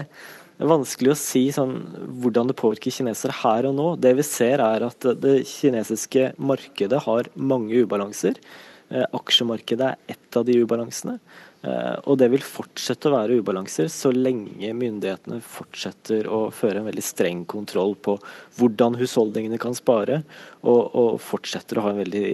er 0.60 0.70
vanskelig 0.70 1.10
å 1.16 1.18
si 1.18 1.42
sånn, 1.56 1.74
hvordan 2.22 2.52
det 2.52 2.58
påvirker 2.62 2.94
kinesere 2.94 3.34
her 3.40 3.66
og 3.72 3.74
nå. 3.74 3.88
Det 3.98 4.14
vi 4.20 4.28
ser 4.28 4.62
er 4.62 4.86
at 4.86 5.08
det 5.18 5.40
kinesiske 5.50 6.30
markedet 6.38 7.02
har 7.08 7.32
mange 7.34 7.82
ubalanser. 7.82 8.38
Eh, 8.86 9.02
aksjemarkedet 9.18 9.90
er 9.90 10.14
ett 10.14 10.38
av 10.38 10.46
de 10.46 10.60
ubalansene. 10.62 11.18
Eh, 11.66 11.96
og 12.06 12.18
det 12.20 12.28
vil 12.30 12.44
fortsette 12.46 13.08
å 13.08 13.14
være 13.16 13.40
ubalanser 13.40 13.88
så 13.90 14.12
lenge 14.14 14.70
myndighetene 14.76 15.40
fortsetter 15.42 16.28
å 16.30 16.46
føre 16.54 16.82
en 16.82 16.88
veldig 16.90 17.04
streng 17.04 17.42
kontroll 17.48 17.96
på 17.98 18.16
hvordan 18.60 18.98
husholdningene 19.00 19.58
kan 19.62 19.74
spare, 19.76 20.20
og, 20.62 20.82
og 20.94 21.18
fortsetter 21.22 21.80
å 21.80 21.86
ha 21.88 21.94
en 21.94 22.02
veldig 22.04 22.26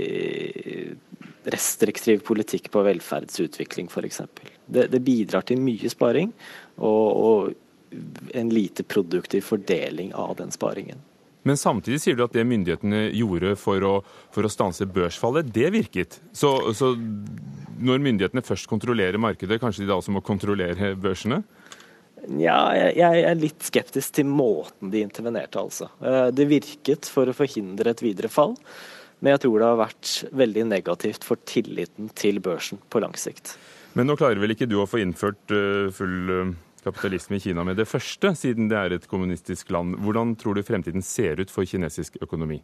restriktiv 1.53 2.23
politikk 2.27 2.69
på 2.75 2.85
velferdsutvikling 2.87 3.89
f.eks. 3.91 4.21
Det, 4.67 4.87
det 4.93 5.01
bidrar 5.03 5.47
til 5.49 5.63
mye 5.63 5.91
sparing 5.91 6.31
og, 6.79 7.09
og 7.23 8.37
en 8.37 8.53
lite 8.53 8.85
produktiv 8.89 9.49
fordeling 9.49 10.13
av 10.15 10.37
den 10.39 10.53
sparingen. 10.55 11.01
Men 11.43 11.59
samtidig 11.59 11.99
sier 12.03 12.17
du 12.17 12.23
at 12.25 12.35
det 12.37 12.45
myndighetene 12.47 13.09
gjorde 13.19 13.57
for 13.59 13.83
å, 13.87 13.95
for 14.35 14.47
å 14.47 14.51
stanse 14.53 14.87
børsfallet, 14.87 15.51
det 15.55 15.73
virket. 15.75 16.21
Så, 16.31 16.53
så, 16.79 16.93
når 17.81 18.03
myndighetene 18.05 18.45
først 18.45 18.69
kontrollerer 18.71 19.21
markedet, 19.21 19.61
kanskje 19.63 19.85
de 19.85 19.91
da 19.91 19.99
også 19.99 20.15
må 20.15 20.23
kontrollere 20.25 20.93
børsene? 21.01 21.43
Ja, 22.39 22.71
jeg, 22.77 22.97
jeg 23.01 23.23
er 23.27 23.39
litt 23.39 23.65
skeptisk 23.67 24.19
til 24.19 24.29
måten 24.31 24.93
de 24.93 25.03
intervenerte, 25.03 25.59
altså. 25.59 25.89
Eh, 26.05 26.29
det 26.35 26.47
virket 26.51 27.09
for 27.11 27.27
å 27.27 27.35
forhindre 27.35 27.95
et 27.95 28.03
videre 28.05 28.31
fall. 28.31 28.55
Men 29.23 29.37
jeg 29.37 29.45
tror 29.45 29.59
det 29.59 29.71
har 29.71 29.79
vært 29.79 30.13
veldig 30.35 30.67
negativt 30.71 31.27
for 31.27 31.39
tilliten 31.47 32.11
til 32.19 32.41
børsen 32.43 32.81
på 32.91 33.03
lang 33.03 33.15
sikt. 33.19 33.57
Men 33.95 34.09
nå 34.09 34.17
klarer 34.19 34.41
vel 34.43 34.55
ikke 34.55 34.67
du 34.71 34.79
å 34.83 34.89
få 34.89 35.03
innført 35.03 35.55
eh, 35.55 35.91
full 35.95 36.33
eh, 36.35 36.55
kapitalisme 36.83 37.39
i 37.39 37.43
Kina 37.43 37.67
med 37.67 37.79
det 37.79 37.89
første, 37.91 38.33
siden 38.39 38.71
det 38.71 38.79
er 38.79 38.97
et 38.97 39.09
kommunistisk 39.11 39.71
land. 39.75 39.99
Hvordan 40.03 40.37
tror 40.39 40.59
du 40.59 40.67
fremtiden 40.67 41.05
ser 41.07 41.43
ut 41.43 41.53
for 41.55 41.67
kinesisk 41.69 42.19
økonomi? 42.23 42.63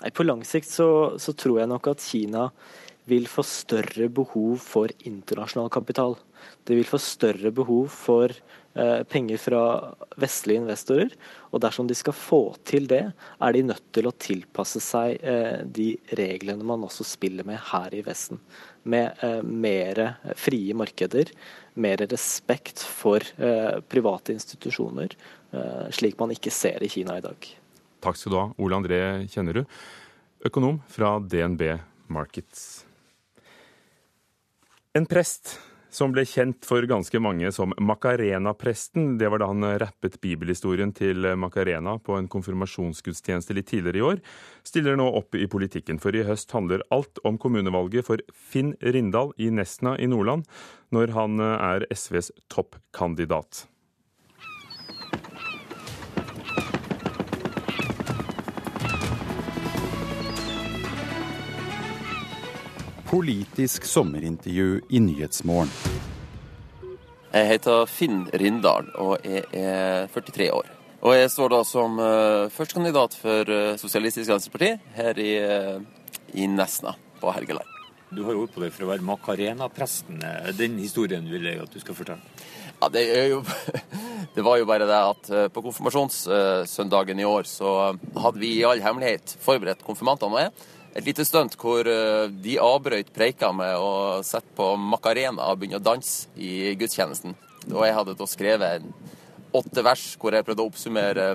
Nei, 0.00 0.12
På 0.16 0.24
lang 0.24 0.44
sikt 0.48 0.70
så, 0.70 0.90
så 1.20 1.36
tror 1.36 1.60
jeg 1.60 1.68
nok 1.68 1.90
at 1.92 2.04
Kina 2.04 2.48
vil 3.08 3.28
få 3.30 3.44
større 3.46 4.08
behov 4.12 4.58
for 4.62 4.92
internasjonal 5.08 5.70
kapital. 5.72 6.16
Det 6.64 6.76
vil 6.78 6.88
få 6.88 7.00
større 7.02 7.50
behov 7.54 7.88
for 7.92 8.32
eh, 8.32 9.02
penger 9.08 9.40
fra 9.40 9.62
vestlige 10.20 10.62
investorer. 10.62 11.14
Og 11.50 11.62
dersom 11.64 11.88
de 11.88 11.96
skal 11.98 12.16
få 12.16 12.40
til 12.68 12.88
det, 12.90 13.02
er 13.12 13.56
de 13.56 13.64
nødt 13.70 13.86
til 13.94 14.08
å 14.08 14.14
tilpasse 14.14 14.82
seg 14.84 15.20
eh, 15.22 15.62
de 15.64 15.94
reglene 16.18 16.66
man 16.66 16.84
også 16.86 17.06
spiller 17.06 17.46
med 17.48 17.60
her 17.72 17.96
i 17.96 18.04
Vesten. 18.06 18.40
Med 18.84 19.24
eh, 19.24 19.40
mer 19.42 20.02
frie 20.38 20.76
markeder, 20.76 21.32
mer 21.80 22.02
respekt 22.10 22.82
for 22.82 23.24
private 23.88 24.34
institusjoner, 24.34 25.14
slik 25.94 26.18
man 26.18 26.34
ikke 26.34 26.50
ser 26.52 26.82
i 26.82 26.90
Kina 26.90 27.14
i 27.16 27.22
dag. 27.24 27.46
Takk 28.04 28.18
skal 28.18 28.34
du 28.34 28.38
ha, 28.40 28.44
Ole 28.60 28.76
André 28.82 29.00
Kjennerud, 29.30 29.70
økonom 30.50 30.82
fra 30.90 31.14
DNB 31.22 31.62
Markets. 32.12 32.89
En 34.90 35.04
prest 35.06 35.52
som 35.94 36.10
ble 36.10 36.24
kjent 36.26 36.66
for 36.66 36.82
ganske 36.90 37.18
mange 37.22 37.46
som 37.54 37.70
Macarena-presten. 37.78 39.12
Det 39.20 39.28
var 39.30 39.38
da 39.38 39.46
han 39.52 39.62
rappet 39.78 40.16
bibelhistorien 40.18 40.90
til 40.98 41.28
Macarena 41.38 41.94
på 42.02 42.16
en 42.18 42.26
konfirmasjonsgudstjeneste 42.30 43.54
litt 43.54 43.70
tidligere 43.70 44.00
i 44.00 44.04
år, 44.08 44.18
stiller 44.66 44.98
nå 44.98 45.06
opp 45.20 45.38
i 45.38 45.46
politikken. 45.50 46.02
For 46.02 46.18
i 46.18 46.26
høst 46.26 46.50
handler 46.56 46.82
alt 46.90 47.22
om 47.22 47.38
kommunevalget 47.38 48.08
for 48.10 48.22
Finn 48.34 48.74
Rindal 48.82 49.30
i 49.38 49.52
Nesna 49.54 49.94
i 49.94 50.10
Nordland, 50.10 50.50
når 50.90 51.14
han 51.14 51.38
er 51.38 51.86
SVs 51.94 52.32
toppkandidat. 52.50 53.68
Politisk 63.10 63.84
sommerintervju 63.90 64.80
i 64.88 65.00
Nyhetsmorgen. 65.02 65.70
Jeg 67.32 67.48
heter 67.48 67.88
Finn 67.90 68.20
Rindal 68.38 68.86
og 69.02 69.26
jeg 69.26 69.42
er 69.50 70.06
43 70.14 70.46
år. 70.54 70.68
Og 71.02 71.16
jeg 71.16 71.32
står 71.34 71.50
da 71.50 71.58
som 71.66 71.98
uh, 71.98 72.46
førstekandidat 72.54 73.18
for 73.18 73.50
uh, 73.50 73.74
Sosialistisk 73.82 74.30
Venstreparti 74.30 74.70
her 74.94 75.18
i, 75.18 75.34
uh, 75.42 75.82
i, 76.38 76.46
Nesna 76.46 76.94
på 77.18 77.34
Helgeland. 77.34 77.66
Du 78.14 78.22
har 78.28 78.38
holdt 78.38 78.54
på 78.54 78.62
deg 78.62 78.70
for 78.78 78.86
å 78.86 78.92
være 78.92 79.08
Macarena-presten. 79.10 80.22
Den 80.54 80.78
historien 80.78 81.26
vil 81.34 81.50
jeg 81.50 81.64
at 81.66 81.74
du 81.74 81.82
skal 81.82 81.98
fortelle. 81.98 82.46
Ja, 82.78 82.94
det, 82.94 83.08
jo, 83.34 83.42
det 84.36 84.46
var 84.46 84.62
jo 84.62 84.70
bare 84.70 84.86
det 84.86 85.06
at 85.10 85.36
på 85.50 85.66
konfirmasjonssøndagen 85.66 87.18
i 87.18 87.26
år 87.26 87.50
så 87.58 87.80
hadde 87.90 88.38
vi 88.38 88.60
i 88.60 88.66
all 88.70 88.86
hemmelighet 88.86 89.34
forberedt 89.42 89.82
konfirmantene 89.82 90.38
og 90.38 90.46
jeg 90.46 90.78
et 90.94 91.06
lite 91.06 91.24
stunt 91.26 91.54
hvor 91.60 91.86
eh, 91.86 92.26
de 92.42 92.56
avbrøt 92.62 93.12
preika 93.14 93.52
med 93.54 93.76
å 93.78 94.20
sette 94.26 94.50
på 94.56 94.72
Macarena 94.80 95.50
og 95.50 95.60
begynne 95.60 95.78
å 95.78 95.84
danse 95.84 96.30
i 96.34 96.74
gudstjenesten. 96.78 97.36
Og 97.70 97.84
jeg 97.86 97.96
hadde 97.96 98.16
da 98.18 98.28
skrevet 98.28 98.86
åtte 99.54 99.84
vers 99.86 100.04
hvor 100.18 100.34
jeg 100.34 100.46
prøvde 100.46 100.64
å 100.64 100.70
oppsummere 100.70 101.26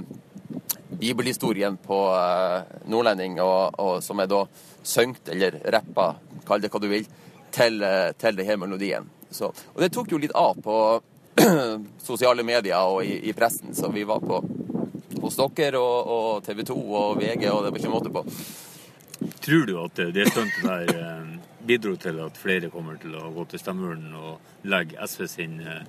bibelhistorien 0.99 1.78
på 1.80 1.99
eh, 2.16 2.76
nordlending, 2.91 3.39
og, 3.43 3.80
og 3.80 4.03
som 4.03 4.20
jeg 4.22 4.32
da 4.32 4.43
søngte 4.86 5.34
eller 5.36 5.60
rappa, 5.74 6.14
kall 6.47 6.64
det 6.64 6.72
hva 6.72 6.84
du 6.84 6.89
vil, 6.91 7.08
til, 7.56 7.82
eh, 7.84 8.12
til 8.20 8.39
denne 8.39 8.60
melodien. 8.66 9.10
Så, 9.32 9.51
og 9.51 9.82
det 9.84 9.91
tok 9.95 10.12
jo 10.12 10.22
litt 10.22 10.36
av 10.36 10.60
på 10.64 10.78
sosiale 12.10 12.43
medier 12.47 12.91
og 12.91 13.03
i, 13.03 13.18
i 13.28 13.36
pressen, 13.36 13.76
så 13.76 13.91
vi 13.91 14.06
var 14.08 14.24
på 14.24 14.39
hos 15.24 15.39
dere 15.39 15.80
og, 15.80 16.14
og 16.16 16.45
TV 16.45 16.64
2 16.68 16.76
og 16.76 17.20
VG, 17.20 17.49
og 17.49 17.66
det 17.66 17.72
var 17.72 17.82
ikke 17.82 17.91
måte 17.95 18.14
på. 18.14 18.24
Tror 19.45 19.66
du 19.70 19.78
at 19.80 20.01
det 20.16 20.28
stuntet 20.32 20.63
der 20.66 20.91
eh, 20.95 21.36
bidro 21.66 21.95
til 21.95 22.20
at 22.26 22.38
flere 22.38 22.70
kommer 22.74 22.99
til 23.01 23.16
å 23.18 23.32
gå 23.34 23.45
til 23.49 23.61
stemmeurnen 23.61 24.13
og 24.20 24.68
legge 24.70 24.99
SV 25.07 25.26
sin, 25.30 25.59
eh, 25.61 25.84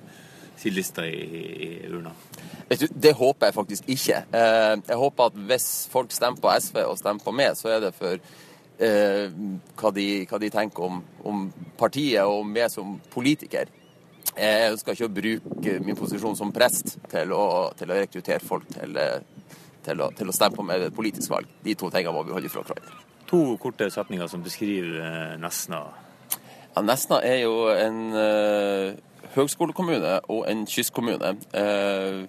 sin 0.57 0.75
liste 0.75 1.05
i, 1.05 1.21
i 1.67 1.69
urna? 1.91 2.13
Det 2.69 3.13
håper 3.15 3.47
jeg 3.49 3.55
faktisk 3.55 3.89
ikke. 3.93 4.23
Eh, 4.33 4.75
jeg 4.89 4.99
håper 5.03 5.31
at 5.31 5.39
hvis 5.49 5.69
folk 5.91 6.11
stemmer 6.11 6.41
på 6.41 6.51
SV 6.59 6.83
og 6.85 6.99
stemmer 6.99 7.23
på 7.23 7.35
meg, 7.35 7.55
så 7.59 7.71
er 7.75 7.87
det 7.87 7.93
for 7.97 8.17
eh, 8.17 9.25
hva, 9.79 9.91
de, 9.95 10.07
hva, 10.29 10.41
de, 10.41 10.53
tenker 10.53 10.87
om, 10.89 11.01
om, 11.23 11.47
partiet 11.79 12.23
og 12.25 12.43
om 12.43 12.55
meg 12.59 12.71
som 12.73 12.97
politiker. 13.13 13.71
Jeg 14.37 14.73
ønsker 14.73 14.93
ikke 14.93 15.07
å 15.07 15.15
bruke 15.15 15.79
min 15.85 15.97
posisjon 15.97 16.35
som 16.37 16.53
prest 16.53 16.97
til 17.09 17.31
å, 17.33 17.71
til 17.77 17.89
å 17.89 17.97
rekruttere 17.97 18.43
folk 18.43 18.67
til, 18.69 18.99
til, 19.85 20.03
å, 20.03 20.11
til, 20.13 20.29
å, 20.29 20.35
stemme 20.35 20.59
på 20.59 20.67
meg 20.67 20.83
ved 20.83 20.91
et 20.91 20.97
politisk 20.99 21.31
valg. 21.33 21.49
De 21.63 21.73
to 21.79 21.89
tingene 21.89 22.13
må 22.13 22.27
vi 22.27 22.35
holde 22.35 22.51
fra 22.53 22.65
hverandre. 22.67 23.06
To 23.27 23.57
korte 23.59 23.89
setninger 23.91 24.27
som 24.31 24.43
beskriver 24.43 25.01
eh, 25.03 25.33
Nesna. 25.41 25.81
Ja, 26.75 26.83
Nesna 26.85 27.19
er 27.25 27.41
jo 27.41 27.67
en 27.73 27.97
uh, 28.13 28.93
høgskolekommune 29.33 30.13
og 30.29 30.45
en 30.47 30.63
kystkommune. 30.69 31.33
Uh, 31.51 32.23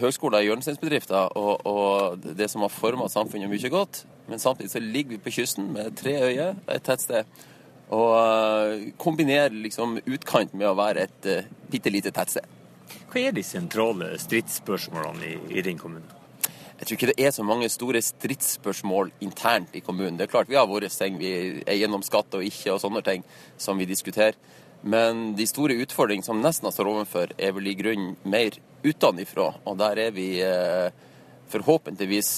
høgskoler 0.00 0.38
er 0.38 0.46
hjørnesteinsbedrifter 0.46 1.34
og, 1.36 1.66
og, 1.66 2.24
det 2.38 2.48
som 2.48 2.62
har 2.64 2.72
forma 2.72 3.08
samfunnet 3.12 3.50
mye 3.50 3.72
godt. 3.72 4.04
Men 4.28 4.38
samtidig 4.38 4.70
så 4.72 4.80
ligger 4.84 5.16
vi 5.16 5.22
på 5.24 5.34
kysten 5.40 5.72
med 5.74 5.96
tre 5.98 6.14
øyer, 6.30 6.54
et 6.70 6.86
tettsted. 6.86 7.28
Og 7.90 8.12
uh, 8.14 8.86
kombinerer 9.02 9.52
liksom 9.52 9.98
utkant 10.06 10.54
med 10.54 10.70
å 10.70 10.76
være 10.78 11.08
et 11.08 11.28
uh, 11.28 11.50
bitte 11.72 11.92
lite 11.92 12.14
tettsted. 12.14 12.46
Hva 13.08 13.20
er 13.26 13.36
de 13.36 13.44
sentrale 13.44 14.14
stridsspørsmålene 14.20 15.34
i, 15.34 15.36
i 15.58 15.66
din 15.66 15.80
kommune? 15.80 16.17
Jeg 16.78 16.86
tror 16.86 16.94
ikke 16.94 17.08
det 17.10 17.24
er 17.26 17.32
så 17.34 17.42
mange 17.42 17.66
store 17.72 18.00
stridsspørsmål 18.06 19.10
internt 19.26 19.74
i 19.74 19.82
kommunen. 19.82 20.14
Det 20.18 20.28
er 20.28 20.30
klart 20.30 20.50
Vi 20.50 20.54
har 20.54 20.68
våre 20.70 20.88
ting, 20.88 21.18
vi 21.18 21.32
er 21.66 21.74
gjennom 21.74 22.04
skatt 22.06 22.34
og 22.38 22.44
ikke 22.46 22.76
og 22.76 22.80
sånne 22.80 23.02
ting 23.02 23.24
som 23.58 23.78
vi 23.78 23.88
diskuterer. 23.88 24.38
Men 24.82 25.34
de 25.34 25.46
store 25.46 25.74
utfordringene 25.82 26.26
som 26.26 26.38
Nesna 26.38 26.70
står 26.70 26.92
overfor, 26.92 27.34
er 27.34 27.52
vel 27.56 27.66
i 27.66 27.74
grunnen 27.74 28.14
mer 28.22 28.54
utenfra. 28.86 29.50
Og 29.66 29.78
der 29.80 29.98
er 30.04 30.14
vi 30.14 30.28
eh, 30.38 30.94
forhåpentligvis 31.50 32.30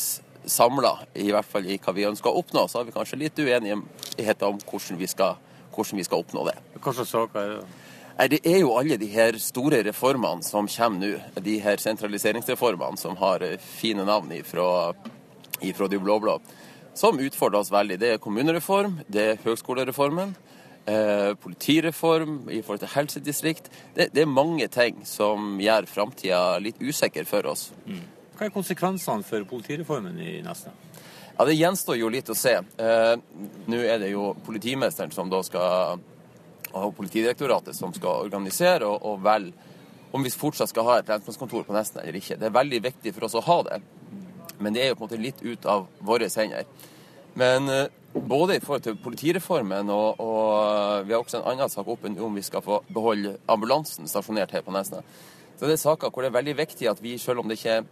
samla, 0.48 0.94
i 1.20 1.28
hvert 1.34 1.44
fall 1.44 1.68
i 1.68 1.76
hva 1.76 1.92
vi 1.92 2.08
ønsker 2.08 2.32
å 2.32 2.40
oppnå. 2.40 2.64
Så 2.64 2.80
har 2.80 2.88
vi 2.88 2.96
kanskje 2.96 3.20
litt 3.20 3.38
uenighet 3.38 4.48
om 4.48 4.56
hvordan 4.64 5.00
vi 5.00 5.10
skal, 5.10 5.36
hvordan 5.74 6.00
vi 6.00 6.08
skal 6.08 6.24
oppnå 6.24 6.48
det. 6.48 6.56
Hva 6.80 6.96
slags 6.96 7.12
saker 7.12 7.42
er 7.42 7.54
det? 7.58 7.89
Det 8.30 8.40
er 8.44 8.58
jo 8.60 8.74
alle 8.76 8.98
de 9.00 9.06
her 9.08 9.38
store 9.40 9.82
reformene 9.86 10.44
som 10.44 10.68
kommer 10.68 11.00
nå. 11.00 11.40
De 11.40 11.58
her 11.62 11.80
sentraliseringsreformene 11.80 13.00
som 13.00 13.16
har 13.16 13.44
eh, 13.46 13.56
fine 13.58 14.04
navn 14.04 14.32
ifra, 14.36 14.92
ifra 15.64 15.88
de 15.88 15.98
blå-blå. 15.98 16.38
Som 16.94 17.20
utfordrer 17.22 17.62
oss 17.62 17.72
veldig. 17.72 17.98
Det 18.00 18.14
er 18.14 18.22
kommunereform, 18.22 18.98
det 19.08 19.24
er 19.24 19.42
høgskolereformen. 19.44 20.34
Eh, 20.90 21.34
politireform 21.40 22.48
i 22.50 22.62
forhold 22.62 22.82
til 22.82 22.92
helsedistrikt. 22.94 23.70
Det, 23.96 24.10
det 24.14 24.22
er 24.24 24.30
mange 24.30 24.68
ting 24.68 25.04
som 25.06 25.56
gjør 25.60 25.88
framtida 25.88 26.58
litt 26.60 26.80
usikker 26.82 27.28
for 27.28 27.46
oss. 27.52 27.70
Mm. 27.86 28.04
Hva 28.36 28.48
er 28.48 28.54
konsekvensene 28.54 29.24
for 29.24 29.44
politireformen 29.48 30.16
i 30.20 30.38
Nesna? 30.44 30.72
Ja, 31.36 31.44
Det 31.44 31.56
gjenstår 31.56 31.96
jo 31.96 32.08
litt 32.12 32.28
å 32.28 32.36
se. 32.36 32.58
Eh, 32.58 33.12
Nå 33.70 33.80
er 33.80 34.00
det 34.02 34.10
jo 34.12 34.34
politimesteren 34.44 35.12
som 35.12 35.30
da 35.32 35.40
skal 35.46 36.00
og 36.72 36.94
Politidirektoratet 36.96 37.76
som 37.76 37.92
skal 37.96 38.26
organisere 38.26 38.86
og, 38.86 39.02
og 39.06 39.22
velge 39.24 39.70
om 40.10 40.24
vi 40.26 40.32
fortsatt 40.34 40.72
skal 40.72 40.86
ha 40.88 40.98
et 40.98 41.10
lensmannskontor 41.10 41.66
på 41.66 41.74
Nesna 41.74 42.02
eller 42.02 42.18
ikke. 42.18 42.38
Det 42.40 42.48
er 42.48 42.54
veldig 42.54 42.80
viktig 42.88 43.12
for 43.14 43.28
oss 43.28 43.36
å 43.38 43.44
ha 43.46 43.58
det, 43.68 43.78
men 44.58 44.74
det 44.74 44.82
er 44.82 44.90
jo 44.90 44.98
på 44.98 45.04
en 45.04 45.08
måte 45.08 45.22
litt 45.22 45.42
ut 45.44 45.68
av 45.70 45.86
våre 46.02 46.26
hender. 46.34 46.66
Men 47.38 47.70
eh, 47.70 47.92
både 48.12 48.56
i 48.56 48.62
forhold 48.62 48.82
til 48.82 48.98
politireformen 48.98 49.90
og, 49.94 50.18
og 50.18 51.06
vi 51.06 51.14
har 51.14 51.22
også 51.22 51.40
en 51.40 51.46
annen 51.52 51.70
sak 51.70 51.88
oppe 51.88 52.10
om 52.10 52.34
vi 52.34 52.42
skal 52.42 52.64
få 52.64 52.80
beholde 52.90 53.36
ambulansen 53.50 54.10
stasjonert 54.10 54.50
her 54.56 54.66
på 54.66 54.74
Nesna. 54.74 55.04
Så 55.60 55.68
det 55.68 55.76
er 55.76 55.84
saker 55.84 56.10
hvor 56.10 56.24
det 56.24 56.32
er 56.32 56.38
veldig 56.40 56.56
viktig 56.58 56.90
at 56.90 57.02
vi, 57.04 57.14
selv 57.20 57.42
om 57.42 57.50
det 57.50 57.60
ikke, 57.60 57.82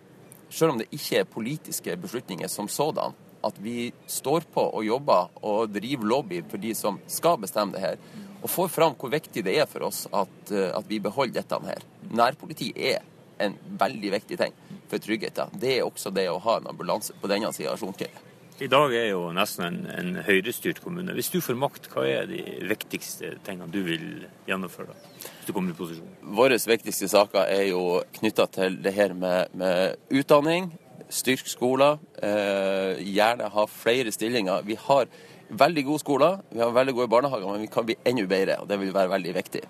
om 0.67 0.79
det 0.81 0.91
ikke 0.91 1.21
er 1.21 1.31
politiske 1.31 1.97
beslutninger 2.03 2.51
som 2.51 2.69
sådan, 2.69 3.15
at 3.45 3.59
vi 3.63 3.93
står 4.11 4.49
på 4.51 4.65
og 4.75 4.83
jobber 4.83 5.29
og 5.47 5.71
driver 5.71 6.09
lobby 6.11 6.41
for 6.51 6.59
de 6.59 6.73
som 6.75 6.99
skal 7.07 7.39
bestemme 7.39 7.77
det 7.77 7.85
her 7.85 8.01
og 8.43 8.51
får 8.51 8.71
fram 8.73 8.97
hvor 8.99 9.13
viktig 9.13 9.45
det 9.47 9.57
er 9.59 9.69
for 9.71 9.89
oss 9.89 10.07
at, 10.13 10.53
eh, 10.53 10.71
at 10.75 10.89
vi 10.89 11.01
beholder 11.03 11.41
dette 11.41 11.61
her. 11.67 11.85
Nærpoliti 12.11 12.73
er 12.77 13.03
en 13.43 13.55
veldig 13.79 14.15
viktig 14.17 14.39
ting 14.39 14.55
for 14.91 15.03
tryggheten. 15.03 15.53
Det 15.61 15.77
er 15.77 15.87
også 15.87 16.11
det 16.15 16.29
å 16.31 16.41
ha 16.43 16.59
en 16.59 16.71
ambulanse 16.73 17.15
på 17.19 17.31
denne 17.31 17.53
sida 17.55 17.75
av 17.75 17.83
Sjonkjell. 17.83 18.25
I 18.59 18.67
dag 18.67 18.91
er 18.91 19.13
jo 19.13 19.29
nesten 19.31 19.65
en, 19.69 19.77
en 19.87 20.17
høyrestyrt 20.27 20.81
kommune. 20.83 21.15
Hvis 21.15 21.31
du 21.31 21.39
får 21.39 21.55
makt, 21.55 21.85
hva 21.93 22.03
er 22.11 22.25
de 22.27 22.41
viktigste 22.67 23.37
tingene 23.47 23.71
du 23.71 23.85
vil 23.87 24.25
gjennomføre? 24.49 24.97
hvis 25.23 25.47
du 25.47 25.53
kommer 25.55 25.71
i 25.71 25.79
posisjon? 25.79 26.09
Våre 26.35 26.59
viktigste 26.59 27.07
saker 27.13 27.47
er 27.47 27.69
jo 27.71 28.01
knytta 28.19 28.49
til 28.51 28.81
det 28.83 28.95
her 28.97 29.15
med, 29.15 29.55
med 29.55 29.95
utdanning. 30.11 30.73
Styrke 31.07 31.47
skoler. 31.47 32.03
Eh, 32.19 32.99
gjerne 33.07 33.47
ha 33.55 33.67
flere 33.71 34.11
stillinger. 34.13 34.67
Vi 34.67 34.75
har 34.89 35.07
veldig 35.49 35.85
gode 35.87 36.03
skoler, 36.03 36.41
vi 36.51 36.61
har 36.61 36.73
veldig 36.75 36.95
gode 36.97 37.11
barnehager, 37.13 37.51
men 37.51 37.65
vi 37.65 37.71
kan 37.73 37.87
bli 37.89 37.97
enda 38.05 38.27
bedre. 38.29 38.59
og 38.63 38.69
Det 38.69 38.79
vil 38.81 38.95
være 38.95 39.13
veldig 39.15 39.35
viktig. 39.35 39.63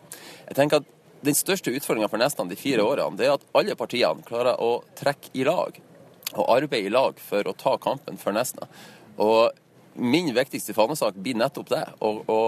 Jeg 0.49 0.57
tenker 0.57 0.83
at 0.83 0.95
Den 1.19 1.35
største 1.35 1.73
utfordringa 1.75 2.07
for 2.07 2.23
nesten 2.23 2.47
de 2.47 2.55
fire 2.55 2.79
årene 2.79 3.19
det 3.19 3.27
er 3.27 3.33
at 3.35 3.47
alle 3.59 3.75
partiene 3.75 4.23
klarer 4.23 4.55
å 4.63 4.85
trekke 4.95 5.33
i 5.35 5.43
lag 5.43 5.81
og 6.37 6.45
arbeide 6.47 6.87
i 6.87 6.93
lag 6.95 7.19
for 7.19 7.43
å 7.43 7.57
ta 7.59 7.73
kampen 7.83 8.21
for 8.21 8.31
Nesna. 8.33 8.69
Og 9.19 9.51
Min 9.99 10.31
viktigste 10.31 10.77
fanesak 10.77 11.17
blir 11.19 11.35
nettopp 11.35 11.73
det, 11.73 11.83
å 11.99 12.39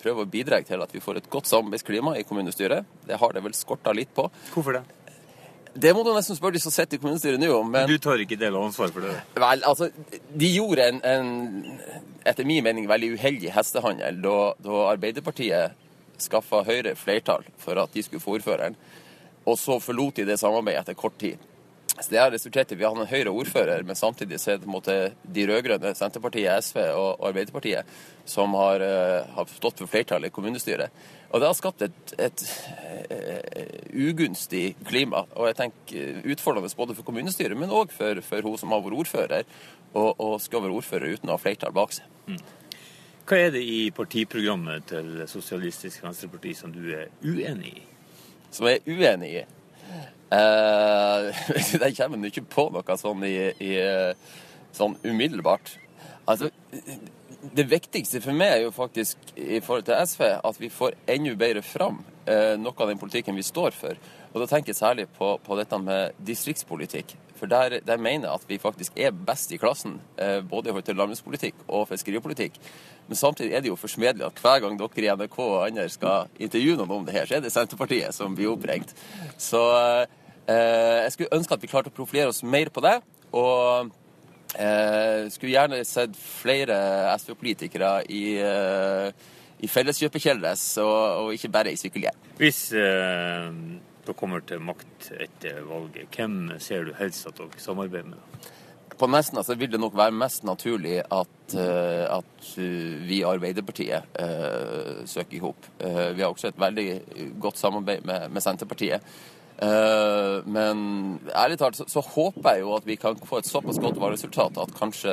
prøve 0.00 0.24
å 0.24 0.24
bidra 0.24 0.62
til 0.64 0.80
at 0.80 0.94
vi 0.94 1.02
får 1.04 1.18
et 1.20 1.26
godt 1.28 1.50
samarbeidsklima 1.50 2.14
i 2.16 2.24
kommunestyret. 2.24 2.86
Det 3.04 3.18
har 3.20 3.34
det 3.36 3.42
vel 3.44 3.52
skorta 3.52 3.92
litt 3.92 4.14
på. 4.16 4.24
Hvorfor 4.54 4.78
det? 4.78 4.82
Det 5.74 5.90
må 5.94 6.04
du 6.06 6.12
nesten 6.14 6.38
spørre 6.38 6.54
de 6.54 6.62
som 6.62 6.72
sitter 6.74 6.98
i 6.98 7.02
kommunestyret 7.02 7.40
nå 7.42 7.48
om. 7.56 7.70
Men 7.74 7.88
du 7.90 7.96
tar 7.98 8.20
ikke 8.22 8.38
del 8.38 8.54
av 8.54 8.68
ansvaret 8.68 8.94
for 8.94 9.06
det? 9.06 9.14
Vel, 9.34 9.64
altså, 9.66 9.88
de 10.30 10.50
gjorde 10.54 10.86
en, 10.86 11.00
en 11.02 11.32
etter 12.24 12.46
min 12.46 12.62
mening 12.64 12.86
veldig 12.88 13.14
uheldig 13.16 13.50
hestehandel 13.54 14.20
da, 14.22 14.36
da 14.62 14.84
Arbeiderpartiet 14.92 15.80
skaffa 16.22 16.62
Høyre 16.66 16.94
flertall 16.98 17.42
for 17.58 17.80
at 17.82 17.94
de 17.94 18.04
skulle 18.06 18.22
få 18.22 18.36
ordføreren, 18.38 18.76
og 19.44 19.58
så 19.60 19.80
forlot 19.82 20.20
de 20.20 20.28
det 20.28 20.38
samarbeidet 20.40 20.84
etter 20.84 20.98
kort 20.98 21.18
tid. 21.20 21.42
Så 21.94 22.10
Det 22.10 22.18
har 22.18 22.30
resultert 22.30 22.72
i 22.72 22.74
at 22.74 22.78
vi 22.78 22.84
har 22.84 22.96
en 22.96 23.06
Høyre-ordfører, 23.06 23.84
men 23.86 23.96
samtidig 23.96 24.40
så 24.40 24.50
er 24.50 24.56
det 24.56 24.64
på 24.64 24.70
en 24.70 24.74
måte 24.74 24.94
de 25.22 25.46
rød-grønne, 25.46 25.94
Senterpartiet, 25.94 26.64
SV 26.64 26.78
og 26.90 27.28
Arbeiderpartiet, 27.28 27.86
som 28.26 28.54
har, 28.58 28.82
uh, 28.82 29.34
har 29.36 29.46
stått 29.52 29.78
for 29.78 29.90
flertallet 29.90 30.32
i 30.32 30.34
kommunestyret. 30.34 30.90
Og 31.34 31.40
Det 31.42 31.48
har 31.50 31.56
skapt 31.58 31.82
et, 31.82 32.12
et 32.22 32.42
et, 33.10 33.80
ugunstig 33.94 34.76
klima. 34.86 35.24
og 35.34 35.46
jeg 35.48 35.56
tenker 35.56 36.32
Utfordrende 36.32 36.70
både 36.76 36.94
for 36.94 37.06
kommunestyret, 37.06 37.56
men 37.58 37.70
òg 37.70 37.92
for, 37.92 38.20
for 38.22 38.42
hun 38.42 38.58
som 38.58 38.74
har 38.74 38.82
vært 38.84 38.98
ordfører, 38.98 39.48
og, 39.94 40.20
og 40.20 40.40
skal 40.40 40.62
være 40.62 40.76
ordfører 40.78 41.14
uten 41.14 41.30
å 41.30 41.36
ha 41.36 41.42
flertall 41.42 41.74
bak 41.74 41.92
seg. 41.94 42.06
Mm. 42.26 42.40
Hva 43.24 43.40
er 43.40 43.52
det 43.54 43.62
i 43.64 43.90
partiprogrammet 43.94 44.88
til 44.90 45.22
Sosialistisk 45.30 46.02
Venstreparti 46.04 46.54
som 46.58 46.72
du 46.74 46.82
er 46.92 47.12
uenig 47.24 47.78
i? 47.78 47.84
Som 48.52 48.68
jeg 48.68 48.82
er 48.82 48.98
uenig 48.98 49.30
i? 49.40 49.44
Eh, 50.34 51.46
det 51.80 51.94
kommer 51.96 52.28
ikke 52.28 52.44
på 52.50 52.68
noe 52.74 52.98
sånn, 53.00 53.24
i, 53.24 53.38
i, 53.64 53.72
sånn 54.76 54.98
umiddelbart. 55.06 55.78
Altså, 56.28 56.50
det 57.52 57.66
viktigste 57.68 58.20
for 58.24 58.36
meg 58.36 58.52
er 58.54 58.62
jo 58.64 58.72
faktisk 58.74 59.34
i 59.36 59.60
forhold 59.64 59.86
til 59.88 59.98
SV 60.06 60.24
at 60.38 60.60
vi 60.60 60.70
får 60.72 60.96
enda 61.10 61.34
bedre 61.38 61.62
fram 61.66 62.00
eh, 62.26 62.54
noe 62.60 62.74
av 62.78 62.90
den 62.90 63.00
politikken 63.00 63.36
vi 63.36 63.44
står 63.44 63.76
for. 63.76 63.98
Og 64.32 64.40
da 64.42 64.48
tenker 64.50 64.72
jeg 64.72 64.80
særlig 64.80 65.06
på, 65.18 65.34
på 65.44 65.58
dette 65.58 65.78
med 65.78 66.16
distriktspolitikk. 66.26 67.14
For 67.38 67.50
der, 67.50 67.80
der, 67.84 68.00
mener 68.00 68.28
jeg 68.28 68.34
at 68.38 68.48
vi 68.48 68.58
faktisk 68.62 68.96
er 68.96 69.14
best 69.14 69.52
i 69.52 69.58
klassen, 69.60 69.98
eh, 70.16 70.40
både 70.40 70.70
i 70.70 70.72
forhold 70.72 70.86
til 70.88 70.98
landbrukspolitikk 71.00 71.64
og 71.68 71.88
fiskeripolitikk. 71.90 72.60
Men 73.08 73.20
samtidig 73.20 73.52
er 73.52 73.64
det 73.64 73.72
jo 73.72 73.78
forsmedelig 73.78 74.26
at 74.26 74.40
hver 74.40 74.62
gang 74.64 74.78
dere 74.80 75.02
i 75.04 75.10
NRK 75.18 75.38
og 75.44 75.66
andre 75.66 75.88
skal 75.92 76.30
intervjue 76.38 76.78
noen 76.80 77.00
om 77.00 77.08
det 77.08 77.16
her, 77.18 77.28
så 77.28 77.36
er 77.36 77.44
det 77.44 77.52
Senterpartiet 77.52 78.16
som 78.16 78.36
blir 78.38 78.54
oppringt. 78.54 78.94
Så 79.36 79.60
eh, 80.48 81.02
jeg 81.04 81.12
skulle 81.12 81.36
ønske 81.36 81.58
at 81.58 81.62
vi 81.66 81.70
klarte 81.70 81.92
å 81.92 81.98
profilere 81.98 82.32
oss 82.32 82.42
mer 82.46 82.72
på 82.72 82.82
det. 82.86 82.96
Og 83.34 83.92
eh, 84.58 85.28
skulle 85.32 85.54
gjerne 85.54 85.80
sett 85.86 86.16
flere 86.18 86.76
SV-politikere 87.18 87.92
i, 88.12 88.24
eh, 88.42 89.08
i 89.64 89.70
felleskjøpekjeldres, 89.70 90.64
og, 90.82 90.98
og, 91.24 91.32
ikke 91.34 91.52
bare 91.54 91.74
i 91.74 91.80
sykkelhjelm. 91.80 92.30
Hvis 92.40 92.66
eh, 92.78 93.48
dere 94.04 94.18
kommer 94.18 94.44
til 94.46 94.62
makt 94.64 95.10
etter 95.18 95.62
valget, 95.68 96.10
hvem 96.14 96.56
ser 96.62 96.88
du 96.88 96.94
helst 96.98 97.28
at 97.30 97.38
dere 97.40 97.62
samarbeider 97.62 98.14
med? 98.14 98.50
På 98.94 99.08
Nesna 99.10 99.42
så 99.42 99.56
vil 99.58 99.72
det 99.72 99.80
nok 99.82 99.96
være 99.98 100.14
mest 100.14 100.44
naturlig 100.46 101.00
at, 101.02 101.54
uh, 101.58 102.04
at 102.14 102.44
vi 102.54 103.16
i 103.16 103.24
Arbeiderpartiet 103.26 104.06
uh, 104.22 105.00
søker 105.02 105.34
i 105.34 105.40
hop. 105.42 105.66
Vi 105.80 106.22
har 106.22 106.28
også 106.28 106.52
et 106.52 106.60
veldig 106.62 106.86
godt 107.42 107.58
samarbeid 107.58 108.06
med, 108.06 108.28
med 108.30 108.44
Senterpartiet. 108.44 109.02
Men 109.54 110.78
ærlig 111.30 111.60
talt 111.60 111.76
så, 111.78 111.84
så, 111.86 112.00
håper 112.02 112.56
jeg 112.56 112.64
jo 112.64 112.72
at 112.74 112.86
vi 112.88 112.96
kan 112.98 113.20
få 113.22 113.38
et 113.38 113.46
såpass 113.46 113.78
godt 113.78 114.00
valgresultat 114.02 114.58
at 114.58 114.72
kanskje, 114.74 115.12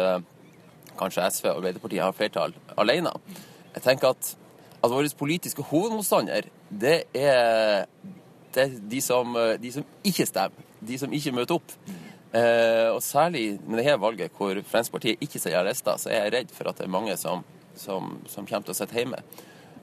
kanskje 0.98 1.28
SV 1.30 1.46
og 1.52 1.60
Arbeiderpartiet 1.60 2.02
har 2.02 2.16
flertall 2.18 2.56
alene. 2.82 3.14
Jeg 3.76 3.86
tenker 3.86 4.16
at, 4.16 4.32
at 4.82 4.92
vår 4.92 5.12
politiske 5.20 5.62
hovedmotstander, 5.70 6.50
det 6.74 6.98
er 7.14 7.86
det 8.54 8.64
er 8.64 8.80
de 8.92 9.02
som, 9.02 9.36
eh, 9.36 9.58
de 9.60 9.72
som 9.72 9.86
ikke 10.04 10.28
stemmer, 10.28 10.66
de 10.80 10.98
som 10.98 11.14
ikke 11.14 11.34
møter 11.36 11.56
opp. 11.56 11.72
Eh, 12.34 12.90
og 12.92 13.02
særlig 13.04 13.60
med 13.68 13.82
dette 13.82 14.00
valget 14.00 14.32
hvor 14.38 14.56
Fremskrittspartiet 14.56 15.24
ikke 15.24 15.40
sier 15.40 15.60
arrester, 15.60 15.98
så 16.00 16.10
er 16.10 16.24
jeg 16.24 16.34
redd 16.34 16.54
for 16.56 16.70
at 16.70 16.78
det 16.78 16.86
er 16.86 16.94
mange 16.94 17.18
som, 17.18 17.44
som, 17.76 18.22
som 18.28 18.48
kommer 18.48 18.68
til 18.68 18.76
å 18.76 18.78
sitte 18.78 18.96
hjemme. 18.96 19.20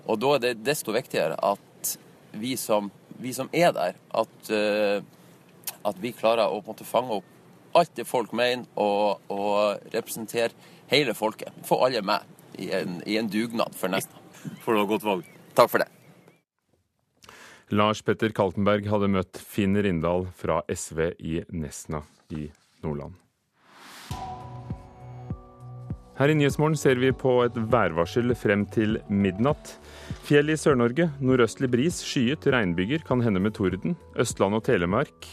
Og 0.08 0.20
da 0.20 0.34
er 0.34 0.44
det 0.46 0.64
desto 0.64 0.94
viktigere 0.96 1.36
at 1.36 1.96
vi 2.32 2.56
som, 2.56 2.90
vi 3.22 3.32
som 3.34 3.50
er 3.52 3.72
der, 3.76 3.98
at, 4.22 4.50
uh, 4.50 5.02
at, 5.84 6.00
vi 6.00 6.14
klarer 6.16 6.46
å 6.46 6.60
på 6.60 6.70
en 6.70 6.74
måte 6.74 6.88
fange 6.88 7.20
opp 7.20 7.34
alt 7.78 7.92
det 7.98 8.06
folk 8.08 8.32
mener, 8.36 8.64
og, 8.80 9.20
og 9.30 9.92
representere 9.92 10.54
hele 10.90 11.14
folket. 11.14 11.52
Få 11.68 11.82
alle 11.86 12.02
med 12.02 12.24
i 12.58 12.70
en, 12.74 12.98
i 13.06 13.18
en 13.20 13.28
dugnad 13.30 13.76
for 13.76 13.92
Nesna. 13.92 14.18
For 14.64 14.72
det 14.72 14.82
var 14.82 14.90
godt 14.94 15.06
valg. 15.06 15.30
Takk 15.58 15.70
for 15.70 15.84
det. 15.84 15.90
Lars 17.68 18.00
Petter 18.00 18.32
Kaltenberg 18.32 18.88
hadde 18.88 19.10
møtt 19.12 19.38
Finn 19.44 19.76
Rindal 19.76 20.24
fra 20.38 20.62
SV 20.72 21.10
i 21.20 21.42
Nesna 21.52 22.00
i 22.32 22.46
Nordland. 22.80 23.18
Her 26.18 26.32
i 26.32 26.34
Nyhetsmorgen 26.34 26.78
ser 26.80 26.98
vi 26.98 27.12
på 27.14 27.36
et 27.44 27.58
værvarsel 27.70 28.32
frem 28.34 28.64
til 28.74 28.96
midnatt. 29.06 29.76
Fjell 30.28 30.52
i 30.52 30.58
Sør-Norge, 30.60 31.08
nordøstlig 31.24 31.70
bris, 31.72 32.02
skyet, 32.04 32.48
regnbyger, 32.52 33.04
kan 33.08 33.22
hende 33.24 33.40
med 33.40 33.56
torden. 33.56 33.96
Østland 34.18 34.58
og 34.58 34.66
Telemark 34.68 35.28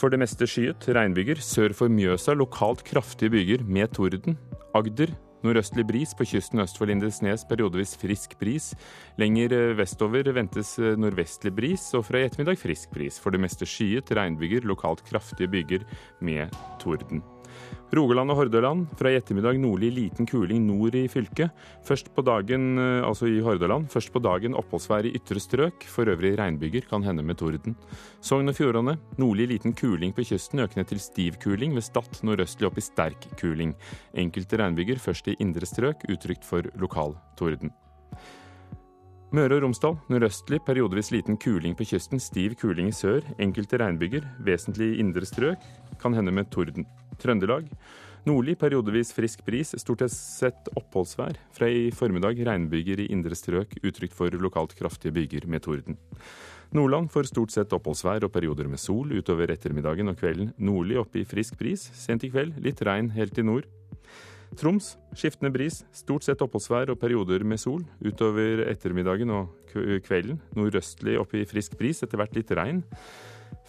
for 0.00 0.12
det 0.12 0.20
meste 0.22 0.46
skyet, 0.48 0.86
regnbyger. 0.96 1.40
Sør 1.44 1.74
for 1.76 1.92
Mjøsa 1.92 2.32
lokalt 2.38 2.84
kraftige 2.88 3.32
byger 3.34 3.66
med 3.68 3.92
torden. 3.96 4.38
Agder 4.74 5.12
Nordøstlig 5.40 5.86
bris 5.88 6.10
på 6.16 6.26
kysten 6.28 6.60
øst 6.60 6.76
for 6.76 6.88
Lindesnes 6.90 7.46
periodevis 7.48 7.94
frisk 7.96 8.36
bris. 8.40 8.74
Lenger 9.16 9.54
eh, 9.56 9.72
vestover 9.78 10.28
ventes 10.36 10.74
eh, 10.78 10.98
nordvestlig 11.00 11.54
bris, 11.56 11.86
og 11.96 12.04
fra 12.10 12.20
i 12.20 12.28
ettermiddag 12.28 12.60
frisk 12.60 12.92
bris. 12.92 13.16
For 13.20 13.32
det 13.32 13.40
meste 13.40 13.68
skyet, 13.68 14.12
regnbyger, 14.12 14.68
lokalt 14.68 15.04
kraftige 15.08 15.48
byger 15.48 15.88
med 16.20 16.52
torden. 16.82 17.24
Rogaland 17.90 18.30
og 18.30 18.38
Hordaland. 18.38 18.84
Fra 18.98 19.10
i 19.10 19.16
ettermiddag 19.18 19.58
nordlig 19.58 19.90
liten 19.96 20.28
kuling 20.28 20.62
nord 20.68 20.94
i 20.94 21.08
fylket. 21.10 21.50
Først 21.86 22.12
på 22.14 22.22
dagen, 22.22 22.78
eh, 22.78 23.02
altså 23.02 23.26
i 23.26 23.40
Hordaland, 23.42 23.90
først 23.90 24.12
på 24.12 24.22
dagen 24.22 24.54
oppholdsvær 24.54 25.08
i 25.08 25.14
ytre 25.18 25.42
strøk. 25.42 25.82
For 25.90 26.06
øvrig 26.06 26.36
regnbyger, 26.38 26.86
kan 26.88 27.02
hende 27.02 27.22
med 27.22 27.38
torden. 27.38 27.74
Sogn 28.20 28.48
og 28.48 28.54
Fjordane. 28.54 28.98
Nordlig 29.18 29.48
liten 29.48 29.74
kuling 29.74 30.14
på 30.14 30.22
kysten, 30.22 30.60
økende 30.60 30.86
til 30.86 31.00
stiv 31.00 31.34
kuling. 31.42 31.74
Ved 31.74 31.82
Stad 31.82 32.22
nordøstlig 32.22 32.66
opp 32.66 32.78
i 32.78 32.80
sterk 32.80 33.26
kuling. 33.40 33.74
Enkelte 34.14 34.56
regnbyger 34.56 34.98
først 34.98 35.26
i 35.28 35.36
indre 35.40 35.66
strøk, 35.66 36.06
utrygt 36.08 36.44
for 36.44 36.62
lokal 36.78 37.16
torden. 37.36 37.74
Møre 39.32 39.58
og 39.58 39.62
Romsdal 39.62 39.98
nordøstlig 40.10 40.58
periodevis 40.66 41.12
liten 41.14 41.36
kuling 41.38 41.76
på 41.78 41.84
kysten, 41.86 42.18
stiv 42.18 42.54
kuling 42.58 42.88
i 42.90 42.94
sør. 42.94 43.22
Enkelte 43.38 43.78
regnbyger, 43.78 44.26
vesentlig 44.42 44.96
i 44.96 44.98
indre 44.98 45.26
strøk, 45.26 45.58
kan 46.02 46.14
hende 46.14 46.34
med 46.34 46.50
torden. 46.50 46.86
Trøndelag. 47.20 47.68
Nordlig 48.28 48.58
periodevis 48.60 49.14
frisk 49.16 49.40
bris, 49.46 49.72
stort 49.80 50.02
sett 50.12 50.68
oppholdsvær. 50.76 51.38
Fra 51.56 51.68
i 51.72 51.88
formiddag 51.94 52.40
regnbyger 52.44 53.00
i 53.00 53.08
indre 53.14 53.36
strøk, 53.38 53.78
utrygt 53.80 54.16
for 54.16 54.34
lokalt 54.36 54.74
kraftige 54.76 55.14
byger 55.16 55.46
med 55.48 55.64
torden. 55.64 55.96
Nordland 56.76 57.08
får 57.10 57.30
stort 57.32 57.54
sett 57.54 57.72
oppholdsvær 57.74 58.26
og 58.28 58.32
perioder 58.34 58.68
med 58.70 58.78
sol 58.78 59.10
utover 59.16 59.50
ettermiddagen 59.50 60.12
og 60.12 60.20
kvelden. 60.20 60.52
Nordlig 60.60 61.00
oppe 61.00 61.22
i 61.22 61.26
frisk 61.26 61.56
bris, 61.58 61.88
sent 61.96 62.26
i 62.26 62.30
kveld 62.30 62.60
litt 62.62 62.82
regn 62.86 63.08
helt 63.16 63.34
til 63.34 63.48
nord. 63.48 63.66
Troms 64.58 64.92
skiftende 65.14 65.52
bris, 65.54 65.80
stort 65.94 66.26
sett 66.26 66.42
oppholdsvær 66.44 66.92
og 66.92 67.00
perioder 67.00 67.42
med 67.46 67.60
sol 67.62 67.84
utover 68.04 68.66
ettermiddagen 68.68 69.32
og 69.32 69.74
kvelden. 70.04 70.40
Nordøstlig 70.58 71.16
oppe 71.18 71.40
i 71.40 71.48
frisk 71.48 71.78
bris, 71.78 72.02
etter 72.04 72.20
hvert 72.20 72.36
litt 72.36 72.50
regn. 72.58 72.84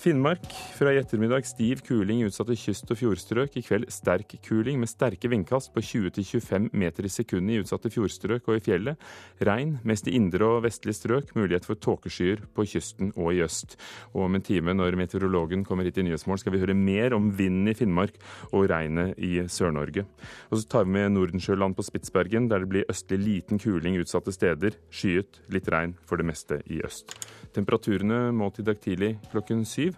Finnmark 0.01 0.47
fra 0.73 0.89
i 0.89 0.97
ettermiddag 0.97 1.45
stiv 1.45 1.83
kuling 1.85 2.23
i 2.23 2.25
utsatte 2.25 2.55
kyst- 2.57 2.89
og 2.89 2.97
fjordstrøk. 2.97 3.53
I 3.59 3.61
kveld 3.61 3.83
sterk 3.93 4.31
kuling 4.41 4.79
med 4.81 4.89
sterke 4.89 5.29
vindkast 5.29 5.69
på 5.75 5.83
20-25 5.85 6.71
meter 6.73 7.05
i 7.05 7.11
sekundet 7.13 7.53
i 7.53 7.59
utsatte 7.61 7.91
fjordstrøk 7.93 8.49
og 8.49 8.57
i 8.57 8.63
fjellet. 8.65 8.97
Regn 9.45 9.75
mest 9.85 10.09
i 10.09 10.15
indre 10.17 10.47
og 10.55 10.63
vestlige 10.65 10.97
strøk. 10.97 11.35
Mulighet 11.37 11.67
for 11.69 11.77
tåkeskyer 11.77 12.41
på 12.49 12.65
kysten 12.71 13.11
og 13.13 13.35
i 13.35 13.43
øst. 13.45 13.75
Og 14.15 14.25
om 14.25 14.39
en 14.39 14.45
time, 14.47 14.73
når 14.73 14.97
meteorologen 14.97 15.67
kommer 15.69 15.85
hit 15.85 16.01
i 16.01 16.07
Nyhetsmorgen, 16.07 16.41
skal 16.41 16.55
vi 16.55 16.63
høre 16.63 16.73
mer 16.73 17.13
om 17.13 17.29
vinden 17.37 17.69
i 17.69 17.77
Finnmark 17.77 18.17
og 18.49 18.71
regnet 18.73 19.13
i 19.21 19.35
Sør-Norge. 19.45 20.07
Og 20.49 20.57
så 20.57 20.65
tar 20.65 20.89
vi 20.89 20.95
med 20.97 21.13
Nordensjøland 21.13 21.77
på 21.77 21.85
Spitsbergen, 21.85 22.49
der 22.49 22.65
det 22.65 22.71
blir 22.73 22.89
østlig 22.89 23.21
liten 23.21 23.61
kuling 23.61 24.01
utsatte 24.01 24.33
steder. 24.33 24.81
Skyet, 24.89 25.43
litt 25.53 25.69
regn 25.69 25.93
for 26.01 26.17
det 26.17 26.25
meste 26.33 26.63
i 26.65 26.81
øst. 26.81 27.19
Temperaturene 27.55 28.31
målt 28.35 28.61
i 28.61 28.65
dag 28.65 28.79
tidlig 28.79 29.15
klokken 29.31 29.65
syv. 29.67 29.97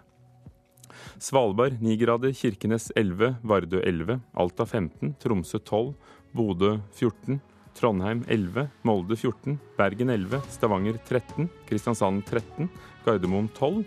Svalbard 1.18 1.80
9 1.82 1.96
grader, 2.00 2.34
Kirkenes 2.34 2.90
11, 2.96 3.36
Vardø 3.42 3.80
11, 3.82 4.20
Alta 4.34 4.66
15, 4.66 5.14
Tromsø 5.22 5.58
12, 5.58 5.94
Bodø 6.34 6.76
14, 6.98 7.40
Trondheim 7.74 8.22
11, 8.28 8.68
Molde 8.86 9.18
14, 9.18 9.58
Bergen 9.78 10.10
11, 10.10 10.42
Stavanger 10.50 10.98
13, 11.08 11.50
Kristiansand 11.70 12.24
13, 12.30 12.70
Gardermoen 13.06 13.50
12, 13.58 13.84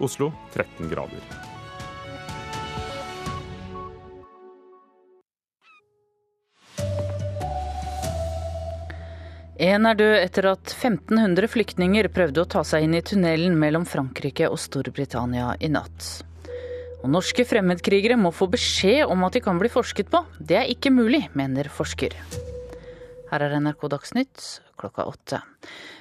Oslo 0.00 0.32
13 0.54 0.88
grader. 0.92 1.47
En 9.58 9.88
er 9.90 9.96
død 9.98 10.12
etter 10.20 10.46
at 10.52 10.70
1500 10.70 11.50
flyktninger 11.50 12.06
prøvde 12.14 12.44
å 12.44 12.46
ta 12.46 12.60
seg 12.62 12.84
inn 12.86 12.92
i 12.94 13.02
tunnelen 13.02 13.56
mellom 13.58 13.82
Frankrike 13.90 14.46
og 14.46 14.60
Storbritannia 14.62 15.56
i 15.58 15.70
natt. 15.74 16.06
Og 17.02 17.10
norske 17.10 17.42
fremmedkrigere 17.42 18.14
må 18.18 18.30
få 18.34 18.46
beskjed 18.52 19.10
om 19.10 19.26
at 19.26 19.34
de 19.34 19.42
kan 19.42 19.58
bli 19.58 19.70
forsket 19.72 20.12
på. 20.14 20.22
Det 20.38 20.60
er 20.60 20.70
ikke 20.70 20.94
mulig, 20.94 21.24
mener 21.34 21.66
forsker. 21.74 22.14
Her 23.32 23.44
er 23.48 23.58
NRK 23.58 23.82
Dagsnytt 23.90 24.46
klokka 24.78 25.08
åtte. 25.10 25.42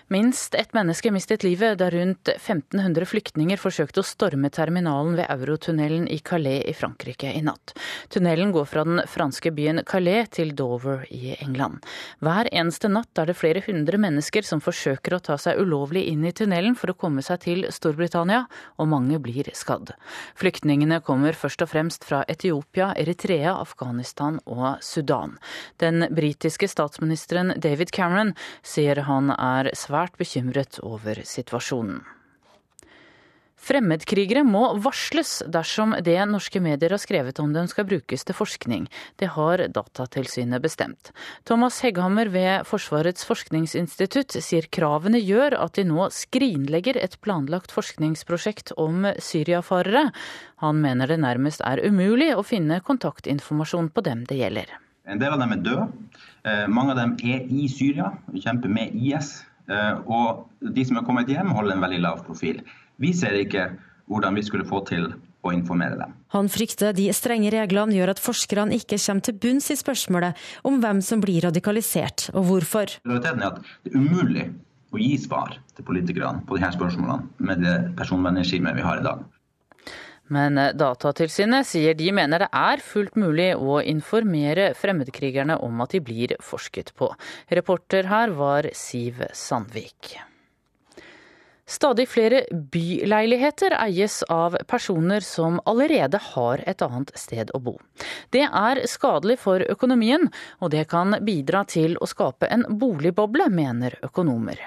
Minst 0.10 0.56
ett 0.56 0.74
menneske 0.74 1.12
mistet 1.12 1.44
livet 1.44 1.78
da 1.78 1.90
rundt 1.90 2.30
1500 2.30 3.06
flyktninger 3.06 3.60
forsøkte 3.60 4.00
å 4.00 4.08
storme 4.08 4.48
terminalen 4.56 5.18
ved 5.20 5.28
Eurotunnelen 5.28 6.06
i 6.08 6.22
Calais 6.24 6.62
i 6.64 6.72
Frankrike 6.72 7.34
i 7.36 7.42
natt. 7.44 7.74
Tunnelen 8.08 8.54
går 8.56 8.70
fra 8.72 8.86
den 8.88 9.02
franske 9.12 9.52
byen 9.52 9.82
Calais 9.84 10.30
til 10.32 10.54
Dover 10.56 11.04
i 11.12 11.34
England. 11.36 11.84
Hver 12.24 12.48
eneste 12.54 12.88
natt 12.88 13.20
er 13.20 13.28
det 13.28 13.36
flere 13.36 13.64
hundre 13.66 14.00
mennesker 14.00 14.48
som 14.48 14.64
forsøker 14.64 15.18
å 15.18 15.20
ta 15.28 15.36
seg 15.36 15.60
ulovlig 15.60 16.06
inn 16.08 16.24
i 16.24 16.32
tunnelen 16.32 16.80
for 16.80 16.94
å 16.94 16.96
komme 16.96 17.26
seg 17.28 17.44
til 17.44 17.68
Storbritannia, 17.68 18.46
og 18.80 18.88
mange 18.88 19.20
blir 19.20 19.52
skadd. 19.60 19.92
Flyktningene 20.40 21.02
kommer 21.04 21.36
først 21.36 21.68
og 21.68 21.74
fremst 21.74 22.08
fra 22.08 22.22
Etiopia, 22.32 22.94
Eritrea, 22.96 23.58
Afghanistan 23.60 24.40
og 24.48 24.80
Sudan. 24.80 25.36
Den 25.84 26.08
britiske 26.16 26.72
statsministeren 26.72 27.58
David 27.60 27.92
Cameron 27.92 28.38
sier 28.64 29.04
han 29.12 29.36
er 29.36 29.74
svært 29.76 29.97
svært 29.98 30.18
bekymret 30.20 30.78
over 30.86 31.24
situasjonen. 31.26 32.06
Fremmedkrigere 33.58 34.44
må 34.46 34.78
varsles 34.86 35.42
dersom 35.50 35.96
det 36.06 36.20
norske 36.30 36.60
medier 36.62 36.94
har 36.94 37.02
skrevet 37.02 37.40
om 37.42 37.56
dem 37.56 37.66
skal 37.68 37.88
brukes 37.90 38.24
til 38.24 38.38
forskning. 38.38 38.86
Det 39.18 39.32
har 39.34 39.64
Datatilsynet 39.74 40.62
bestemt. 40.62 41.10
Thomas 41.44 41.82
Hegghammer 41.82 42.30
ved 42.30 42.68
Forsvarets 42.70 43.26
forskningsinstitutt 43.26 44.38
sier 44.46 44.70
kravene 44.70 45.18
gjør 45.18 45.58
at 45.58 45.74
de 45.76 45.88
nå 45.90 46.06
skrinlegger 46.14 47.02
et 47.02 47.18
planlagt 47.26 47.74
forskningsprosjekt 47.74 48.76
om 48.78 49.10
syriafarere. 49.18 50.12
Han 50.62 50.80
mener 50.86 51.10
det 51.10 51.20
nærmest 51.26 51.66
er 51.66 51.82
umulig 51.82 52.36
å 52.38 52.46
finne 52.46 52.80
kontaktinformasjon 52.86 53.90
på 53.90 54.06
dem 54.06 54.24
det 54.30 54.38
gjelder. 54.46 54.78
En 55.10 55.20
del 55.20 55.34
av 55.34 55.42
dem 55.42 55.58
er 55.58 55.66
døde. 55.66 55.92
Eh, 56.46 56.66
mange 56.70 56.94
av 56.94 57.02
dem 57.02 57.18
er 57.26 57.48
i 57.50 57.68
Syria 57.72 58.14
og 58.30 58.38
kjemper 58.38 58.70
med 58.70 58.96
IS. 58.96 59.40
Eh, 59.68 59.96
og 60.08 60.48
de 60.76 60.86
som 60.88 61.00
er 61.00 61.06
kommet 61.08 61.32
hjem, 61.32 61.54
holder 61.56 61.76
en 61.76 61.84
veldig 61.84 62.02
lav 62.04 62.26
profil. 62.28 62.62
Vi 63.02 63.14
ser 63.16 63.36
ikke 63.38 63.70
hvordan 64.08 64.38
vi 64.38 64.46
skulle 64.48 64.68
få 64.68 64.82
til 64.88 65.10
å 65.46 65.54
informere 65.54 65.98
dem. 66.00 66.14
Han 66.36 66.50
frykter 66.52 66.96
de 66.96 67.08
strenge 67.16 67.52
reglene 67.54 67.96
gjør 67.96 68.14
at 68.16 68.22
forskerne 68.24 68.76
ikke 68.80 69.00
kommer 69.00 69.28
til 69.28 69.38
bunns 69.44 69.70
i 69.72 69.78
spørsmålet 69.80 70.48
om 70.68 70.80
hvem 70.84 71.02
som 71.06 71.22
blir 71.24 71.46
radikalisert, 71.48 72.30
og 72.34 72.48
hvorfor. 72.50 72.98
Realiteten 73.08 73.44
er 73.44 73.52
at 73.52 73.62
det 73.86 73.94
er 73.94 74.00
umulig 74.02 74.48
å 74.96 75.02
gi 75.02 75.14
svar 75.20 75.58
til 75.76 75.88
politikerne 75.88 76.44
på 76.48 76.58
disse 76.58 76.76
spørsmålene 76.78 77.48
med 77.50 77.64
det 77.64 77.78
personvernregimet 78.00 78.78
vi 78.78 78.86
har 78.88 79.02
i 79.02 79.08
dag. 79.08 79.26
Men 80.34 80.58
eh, 80.58 80.74
Datatilsynet 80.78 81.68
sier 81.68 81.98
de 81.98 82.12
mener 82.16 82.46
det 82.46 82.52
er 82.52 82.84
fullt 82.84 83.18
mulig 83.20 83.54
å 83.56 83.80
informere 83.82 84.72
fremmedkrigerne 84.78 85.60
om 85.64 85.84
at 85.86 85.96
de 85.96 86.04
blir 86.04 86.36
forsket 86.44 86.94
på. 86.98 87.12
Reporter 87.50 88.10
her 88.12 88.34
var 88.38 88.70
Siv 88.76 89.24
Sandvik. 89.34 90.18
Stadig 91.68 92.06
flere 92.08 92.46
byleiligheter 92.72 93.74
eies 93.76 94.22
av 94.32 94.56
personer 94.72 95.20
som 95.20 95.60
allerede 95.68 96.20
har 96.30 96.64
et 96.64 96.82
annet 96.86 97.12
sted 97.20 97.52
å 97.52 97.60
bo. 97.60 97.76
Det 98.32 98.46
er 98.48 98.86
skadelig 98.88 99.36
for 99.44 99.66
økonomien, 99.76 100.30
og 100.64 100.72
det 100.72 100.86
kan 100.88 101.18
bidra 101.28 101.66
til 101.68 102.00
å 102.00 102.08
skape 102.08 102.48
en 102.48 102.64
boligboble, 102.80 103.50
mener 103.52 104.00
økonomer. 104.08 104.64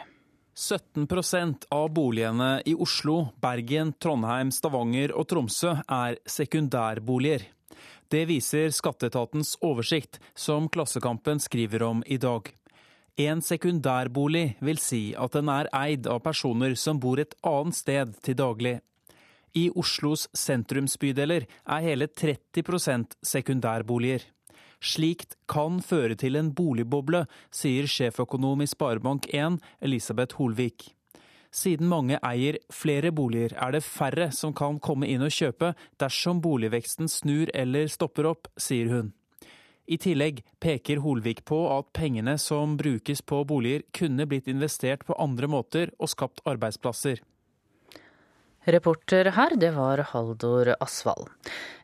17% 0.60 1.64
av 1.70 1.88
boligene 1.96 2.62
i 2.68 2.74
Oslo, 2.74 3.30
Bergen, 3.40 3.94
Trondheim, 3.96 4.50
Stavanger 4.52 5.14
og 5.16 5.24
Tromsø 5.30 5.72
er 5.88 6.18
sekundærboliger. 6.28 7.46
Det 8.12 8.26
viser 8.28 8.68
skatteetatens 8.74 9.54
oversikt, 9.64 10.18
som 10.34 10.68
Klassekampen 10.68 11.40
skriver 11.40 11.86
om 11.86 12.02
i 12.04 12.18
dag. 12.20 12.50
En 13.16 13.40
sekundærbolig 13.40 14.58
vil 14.60 14.80
si 14.82 15.00
at 15.16 15.32
den 15.38 15.48
er 15.48 15.70
eid 15.76 16.08
av 16.10 16.20
personer 16.26 16.76
som 16.76 17.00
bor 17.00 17.22
et 17.22 17.32
annet 17.40 17.78
sted 17.80 18.12
til 18.20 18.36
daglig. 18.36 18.76
I 19.56 19.70
Oslos 19.72 20.26
sentrumsbydeler 20.36 21.48
er 21.48 21.86
hele 21.88 22.06
30% 22.06 23.16
sekundærboliger. 23.32 24.28
Slikt 24.80 25.36
kan 25.50 25.82
føre 25.84 26.16
til 26.16 26.38
en 26.40 26.54
boligboble, 26.56 27.26
sier 27.52 27.84
sjeføkonom 27.84 28.64
i 28.64 28.68
Sparebank1 28.70 29.60
Elisabeth 29.84 30.40
Holvik. 30.40 30.94
Siden 31.52 31.88
mange 31.90 32.16
eier 32.24 32.56
flere 32.72 33.10
boliger, 33.12 33.52
er 33.58 33.74
det 33.74 33.82
færre 33.84 34.30
som 34.32 34.54
kan 34.56 34.78
komme 34.80 35.08
inn 35.10 35.24
og 35.26 35.34
kjøpe 35.34 35.74
dersom 36.00 36.40
boligveksten 36.40 37.10
snur 37.10 37.50
eller 37.52 37.90
stopper 37.90 38.30
opp, 38.30 38.48
sier 38.56 38.88
hun. 38.92 39.10
I 39.90 39.98
tillegg 39.98 40.44
peker 40.62 41.02
Holvik 41.02 41.42
på 41.50 41.58
at 41.74 41.90
pengene 41.96 42.36
som 42.38 42.76
brukes 42.78 43.24
på 43.26 43.42
boliger, 43.44 43.82
kunne 43.90 44.28
blitt 44.30 44.48
investert 44.48 45.02
på 45.04 45.18
andre 45.18 45.50
måter 45.50 45.90
og 45.98 46.12
skapt 46.14 46.40
arbeidsplasser. 46.46 47.20
Reporter 48.70 49.32
her, 49.34 49.56
det 49.58 49.72
var 49.74 50.04
Haldor 50.12 50.74
Asvald. 50.78 51.26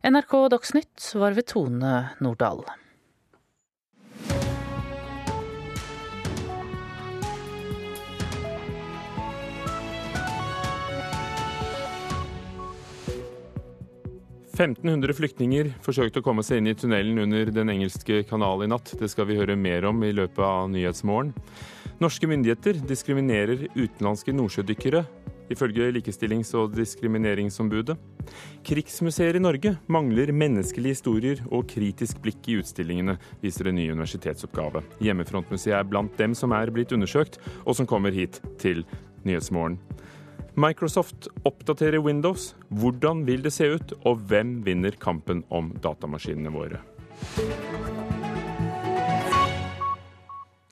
NRK 0.07 0.35
Dagsnytt 0.55 1.13
var 1.19 1.35
ved 1.35 1.49
Tone 1.51 1.95
Nordahl. 2.23 2.63
1500 14.57 15.13
flyktninger 15.13 15.67
forsøkte 15.85 16.23
å 16.23 16.25
komme 16.25 16.41
seg 16.47 16.63
inn 16.63 16.71
i 16.71 16.77
tunnelen 16.79 17.19
under 17.27 17.51
Den 17.53 17.69
engelske 17.75 18.23
kanal 18.25 18.63
i 18.65 18.69
natt. 18.71 18.95
Det 18.97 19.11
skal 19.13 19.29
vi 19.29 19.37
høre 19.37 19.53
mer 19.53 19.85
om 19.91 20.01
i 20.01 20.15
løpet 20.17 20.41
av 20.41 20.71
Nyhetsmorgen. 20.73 21.35
Norske 22.01 22.29
myndigheter 22.29 22.81
diskriminerer 22.89 23.67
utenlandske 23.75 24.33
nordsjødykkere, 24.33 25.03
ifølge 25.53 25.91
Likestillings- 25.93 26.55
og 26.57 26.73
diskrimineringsombudet. 26.73 27.99
Krigsmuseer 28.65 29.37
i 29.37 29.45
Norge 29.45 29.75
mangler 29.93 30.33
menneskelige 30.33 30.97
historier 30.97 31.45
og 31.51 31.69
kritisk 31.69 32.25
blikk 32.25 32.49
i 32.49 32.57
utstillingene, 32.63 33.19
viser 33.45 33.69
en 33.69 33.77
ny 33.77 33.91
universitetsoppgave. 33.93 34.87
Hjemmefrontmuseet 35.05 35.83
er 35.83 35.89
blant 35.89 36.17
dem 36.17 36.33
som 36.33 36.57
er 36.57 36.73
blitt 36.73 36.97
undersøkt, 36.97 37.37
og 37.67 37.77
som 37.77 37.89
kommer 37.89 38.09
hit 38.09 38.41
til 38.57 38.87
Nyhetsmorgen. 39.29 39.77
Microsoft 40.57 41.29
oppdaterer 41.45 42.01
Windows. 42.01 42.55
Hvordan 42.69 43.27
vil 43.27 43.43
det 43.45 43.51
se 43.53 43.67
ut, 43.77 43.91
og 44.09 44.23
hvem 44.31 44.63
vinner 44.65 44.95
kampen 44.97 45.43
om 45.53 45.69
datamaskinene 45.85 46.49
våre? 46.49 46.81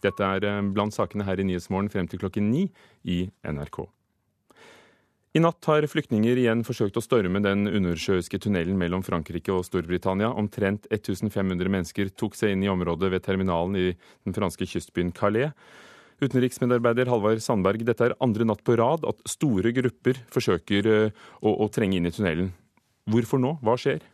Dette 0.00 0.24
er 0.24 0.48
eh, 0.48 0.62
blant 0.72 0.96
sakene 0.96 1.26
her 1.28 1.36
i 1.36 1.44
Nyhetsmorgen 1.44 1.92
frem 1.92 2.08
til 2.08 2.22
klokken 2.22 2.48
ni 2.48 2.64
i 3.04 3.26
NRK. 3.44 3.82
I 5.36 5.44
natt 5.44 5.68
har 5.68 5.84
flyktninger 5.90 6.40
igjen 6.40 6.64
forsøkt 6.64 6.96
å 6.96 7.04
storme 7.04 7.44
den 7.44 7.68
undersjøiske 7.68 8.40
tunnelen 8.40 8.80
mellom 8.80 9.04
Frankrike 9.04 9.52
og 9.52 9.66
Storbritannia. 9.68 10.32
Omtrent 10.32 10.88
1500 10.94 11.68
mennesker 11.68 12.12
tok 12.16 12.40
seg 12.40 12.54
inn 12.54 12.64
i 12.64 12.72
området 12.72 13.12
ved 13.12 13.24
terminalen 13.26 13.76
i 13.76 13.88
den 13.92 14.36
franske 14.36 14.64
kystbyen 14.64 15.12
Calais. 15.12 15.52
Utenriksmedarbeider 16.22 17.10
Halvard 17.10 17.42
Sandberg, 17.42 17.82
dette 17.86 18.10
er 18.10 18.16
andre 18.22 18.46
natt 18.46 18.62
på 18.66 18.76
rad 18.78 19.06
at 19.08 19.22
store 19.28 19.74
grupper 19.74 20.20
forsøker 20.32 20.90
eh, 20.90 21.24
å, 21.42 21.54
å 21.64 21.70
trenge 21.72 21.98
inn 21.98 22.06
i 22.06 22.14
tunnelen. 22.14 22.52
Hvorfor 23.10 23.42
nå? 23.42 23.56
Hva 23.64 23.74
skjer? 23.80 24.04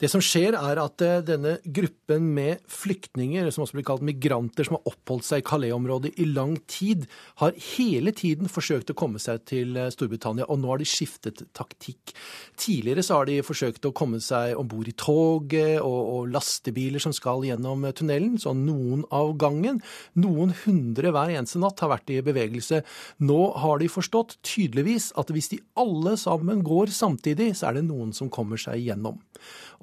Det 0.00 0.08
som 0.10 0.22
skjer, 0.24 0.56
er 0.56 0.80
at 0.80 1.02
eh, 1.04 1.20
denne 1.26 1.56
gruppen 1.64 2.30
med 2.34 2.62
flyktninger, 2.70 3.50
som 3.52 3.64
også 3.64 3.78
blir 3.78 3.86
kalt 3.88 4.04
migranter, 4.06 4.66
som 4.66 4.78
har 4.78 4.92
oppholdt 4.92 5.26
seg 5.26 5.42
i 5.42 5.46
Calais-området 5.46 6.14
i 6.20 6.28
lang 6.30 6.56
tid, 6.70 7.06
har 7.42 7.56
hele 7.74 8.14
tiden 8.16 8.50
forsøkt 8.50 8.92
å 8.92 8.96
komme 8.98 9.20
seg 9.22 9.44
til 9.50 9.76
eh, 9.76 9.90
Storbritannia, 9.92 10.48
og 10.48 10.62
nå 10.62 10.72
har 10.72 10.80
de 10.80 10.88
skiftet 10.88 11.42
taktikk. 11.56 12.14
Tidligere 12.60 13.04
så 13.04 13.20
har 13.20 13.30
de 13.30 13.40
forsøkt 13.44 13.88
å 13.88 13.94
komme 13.96 14.22
seg 14.24 14.56
om 14.58 14.68
bord 14.70 14.88
i 14.88 14.96
toget 14.96 15.80
og, 15.80 16.00
og, 16.00 16.30
lastebiler 16.32 17.02
som 17.02 17.14
skal 17.16 17.44
gjennom 17.48 17.84
eh, 17.84 17.94
tunnelen, 17.96 18.38
så 18.40 18.54
noen 18.56 19.04
av 19.14 19.34
gangen. 19.40 19.82
Noen 20.20 20.54
hundre 20.64 21.12
hver 21.14 21.34
eneste 21.34 21.60
natt 21.60 21.80
har 21.84 21.92
vært 21.92 22.12
i 22.14 22.20
bevegelse. 22.24 22.82
Nå 23.24 23.40
har 23.60 23.80
de 23.80 23.90
forstått 23.92 24.38
tydeligvis 24.46 25.10
at 25.20 25.32
hvis 25.34 25.52
de 25.52 25.60
alle 25.80 26.16
sammen 26.20 26.64
går 26.66 26.92
samtidig, 26.94 27.52
så 27.58 27.70
er 27.70 27.80
det 27.80 27.88
noen 27.88 28.14
som 28.16 28.32
kommer 28.32 28.60
seg 28.60 28.80
gjennom. 28.84 29.20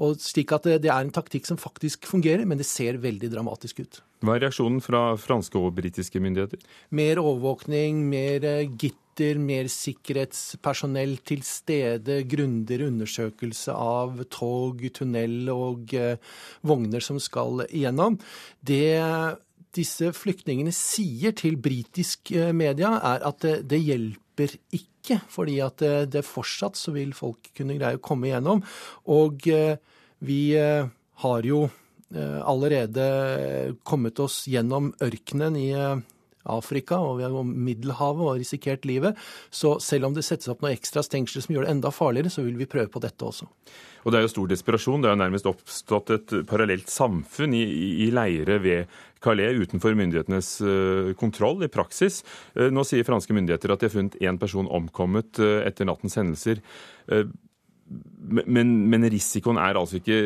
Og 0.04 0.20
slik 0.22 0.54
at 0.56 0.68
det 0.68 0.92
er 0.92 1.00
en 1.00 1.14
taktikk 1.14 1.48
som 1.50 1.60
faktisk 1.62 2.06
fungerer, 2.10 2.46
men 2.46 2.60
det 2.60 2.68
ser 2.70 3.00
veldig 3.02 3.32
dramatisk 3.34 3.82
ut. 3.82 4.02
Hva 4.26 4.36
er 4.36 4.48
reaksjonen 4.48 4.82
fra 4.82 5.12
franske 5.22 5.60
og 5.60 5.76
britiske 5.78 6.22
myndigheter? 6.22 6.62
Mer 6.98 7.22
overvåkning, 7.22 8.02
mer 8.10 8.46
eh, 8.46 8.70
gitter, 8.70 9.38
mer 9.42 9.70
sikkerhetspersonell 9.70 11.18
til 11.26 11.42
stede, 11.46 12.24
grundigere 12.30 12.90
undersøkelse 12.92 13.74
av 13.74 14.24
tog, 14.34 14.82
tunnel 14.98 15.52
og 15.54 15.94
eh, 15.98 16.22
vogner 16.66 17.04
som 17.04 17.22
skal 17.22 17.66
igjennom. 17.68 18.18
Det 18.62 18.98
disse 19.78 20.10
flyktningene 20.16 20.74
sier 20.74 21.36
til 21.38 21.60
britisk 21.62 22.32
eh, 22.34 22.54
media, 22.58 22.96
er 22.98 23.26
at 23.30 23.46
det 23.46 23.84
hjelper 23.84 24.24
ikke 24.46 24.98
ikke, 25.08 25.24
fordi 25.32 25.58
at 25.64 25.80
det, 25.80 26.12
det 26.12 26.26
fortsatt 26.28 26.78
så 26.78 26.94
vil 26.96 27.14
folk 27.16 27.52
kunne 27.56 27.78
greie 27.78 27.98
å 27.98 28.04
komme 28.04 28.30
igjennom. 28.30 28.64
Og 29.14 29.48
eh, 29.52 29.78
vi 30.20 30.56
eh, 30.58 30.88
har 31.24 31.48
jo 31.48 31.64
eh, 31.68 32.40
allerede 32.44 33.08
kommet 33.88 34.20
oss 34.20 34.46
gjennom 34.48 34.94
ørkenen 35.04 35.58
i 35.60 35.72
Afrika 36.52 37.00
og 37.04 37.20
vi 37.20 37.28
har 37.28 37.36
Middelhavet 37.48 38.26
og 38.28 38.40
risikert 38.42 38.88
livet. 38.88 39.18
Så 39.52 39.78
selv 39.84 40.10
om 40.10 40.16
det 40.16 40.26
settes 40.28 40.50
opp 40.52 40.64
noe 40.64 40.74
ekstra 40.76 41.04
stengsler 41.06 41.46
som 41.46 41.56
gjør 41.56 41.68
det 41.68 41.76
enda 41.76 41.92
farligere, 41.94 42.34
så 42.34 42.46
vil 42.46 42.58
vi 42.60 42.70
prøve 42.70 42.92
på 42.94 43.04
dette 43.04 43.28
også. 43.28 43.50
Og 44.06 44.14
Det 44.14 44.20
er 44.20 44.24
jo 44.24 44.32
stor 44.32 44.48
desperasjon. 44.48 45.02
Det 45.04 45.10
er 45.10 45.16
jo 45.18 45.24
nærmest 45.24 45.50
oppstått 45.50 46.14
et 46.16 46.36
parallelt 46.48 46.88
samfunn 46.92 47.56
i, 47.58 47.64
i 48.06 48.12
leire 48.16 48.56
ved 48.64 48.94
Calais 49.24 49.58
utenfor 49.60 49.98
myndighetenes 49.98 50.52
uh, 50.64 51.12
kontroll 51.20 51.66
i 51.66 51.72
praksis. 51.72 52.22
Uh, 52.56 52.70
nå 52.72 52.86
sier 52.88 53.08
franske 53.08 53.36
myndigheter 53.36 53.74
at 53.74 53.82
de 53.82 53.90
har 53.90 53.96
funnet 53.96 54.16
én 54.24 54.40
person 54.40 54.70
omkommet 54.70 55.42
uh, 55.44 55.60
etter 55.68 55.90
nattens 55.90 56.16
hendelser. 56.20 56.64
Men, 57.88 58.72
men, 58.92 59.06
risikoen 59.08 59.60
er 59.62 59.80
altså 59.80 60.02
ikke 60.02 60.18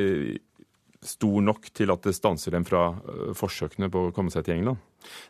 stor 1.02 1.41
nok 1.41 1.68
til 1.74 1.91
at 1.93 2.06
det 2.06 2.14
stanser 2.14 2.54
dem 2.54 2.66
fra 2.68 2.91
øh, 2.93 3.34
forsøkene 3.38 3.89
på 3.91 4.08
å 4.08 4.14
komme 4.16 4.34
seg 4.34 4.45
til 4.45 4.60
England? 4.60 4.82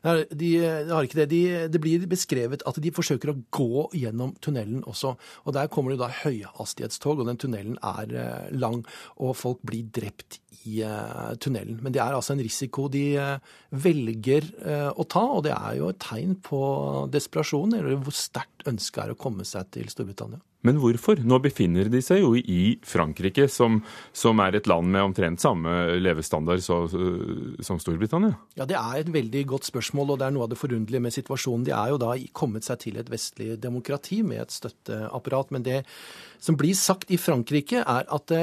Nei, 0.04 0.16
de, 0.28 0.50
de 0.60 0.92
har 0.92 1.08
ikke 1.08 1.22
det. 1.22 1.28
De, 1.32 1.42
det 1.72 1.80
blir 1.84 2.04
beskrevet 2.12 2.66
at 2.68 2.80
de 2.84 2.92
forsøker 2.92 3.32
å 3.32 3.38
gå 3.56 3.86
gjennom 3.96 4.34
tunnelen 4.44 4.84
også. 4.84 5.14
Og 5.46 5.56
Der 5.56 5.72
kommer 5.72 5.94
det 5.94 6.02
da 6.02 6.12
høyhastighetstog, 6.26 7.24
og 7.24 7.32
den 7.32 7.40
tunnelen 7.40 7.80
er 7.80 8.12
øh, 8.12 8.52
lang. 8.60 8.84
Og 9.24 9.38
folk 9.40 9.64
blir 9.68 9.88
drept 9.96 10.42
i 10.68 10.84
uh, 10.86 11.32
tunnelen. 11.42 11.80
Men 11.82 11.96
det 11.96 12.04
er 12.04 12.14
altså 12.14 12.36
en 12.36 12.44
risiko 12.44 12.86
de 12.92 13.06
velger 13.74 14.46
å 14.94 15.08
ta, 15.10 15.24
og 15.24 15.42
det 15.48 15.56
er 15.56 15.80
jo 15.80 15.88
et 15.90 15.98
tegn 16.04 16.36
på 16.46 16.62
desperasjon, 17.10 17.74
eller 17.80 17.98
hvor 17.98 18.14
sterkt 18.14 18.68
ønsket 18.70 19.08
er 19.08 19.16
å 19.16 19.18
komme 19.18 19.48
seg 19.48 19.72
til 19.74 19.90
Storbritannia. 19.90 20.44
Men 20.68 20.78
hvorfor? 20.82 21.22
Nå 21.26 21.40
befinner 21.42 21.90
de 21.90 22.02
seg 22.06 22.22
jo 22.22 22.36
i 22.38 22.78
Frankrike, 22.86 23.48
som, 23.50 23.80
som 24.14 24.42
er 24.44 24.58
et 24.58 24.70
land 24.70 24.92
med 24.94 25.04
omtrent 25.10 25.42
samme 25.42 25.74
levestandard 25.98 26.62
så, 26.62 26.84
som 27.66 27.82
Storbritannia. 27.82 28.36
Ja, 28.60 28.68
Det 28.70 28.78
er 28.78 29.02
et 29.02 29.14
veldig 29.14 29.46
godt 29.56 29.70
spørsmål, 29.72 30.14
og 30.14 30.22
det 30.22 30.28
er 30.28 30.36
noe 30.36 30.46
av 30.46 30.54
det 30.54 30.60
forunderlige 30.62 31.06
med 31.08 31.16
situasjonen. 31.18 31.66
De 31.66 31.74
er 31.76 31.94
jo 31.94 32.02
da 32.02 32.14
kommet 32.38 32.68
seg 32.68 32.84
til 32.86 33.00
et 33.02 33.10
vestlig 33.10 33.56
demokrati 33.62 34.22
med 34.26 34.46
et 34.46 34.54
støtteapparat. 34.54 35.56
Men 35.56 35.66
det 35.66 35.80
som 36.42 36.58
blir 36.60 36.78
sagt 36.78 37.10
i 37.14 37.20
Frankrike, 37.22 37.82
er 37.82 38.06
at 38.06 38.36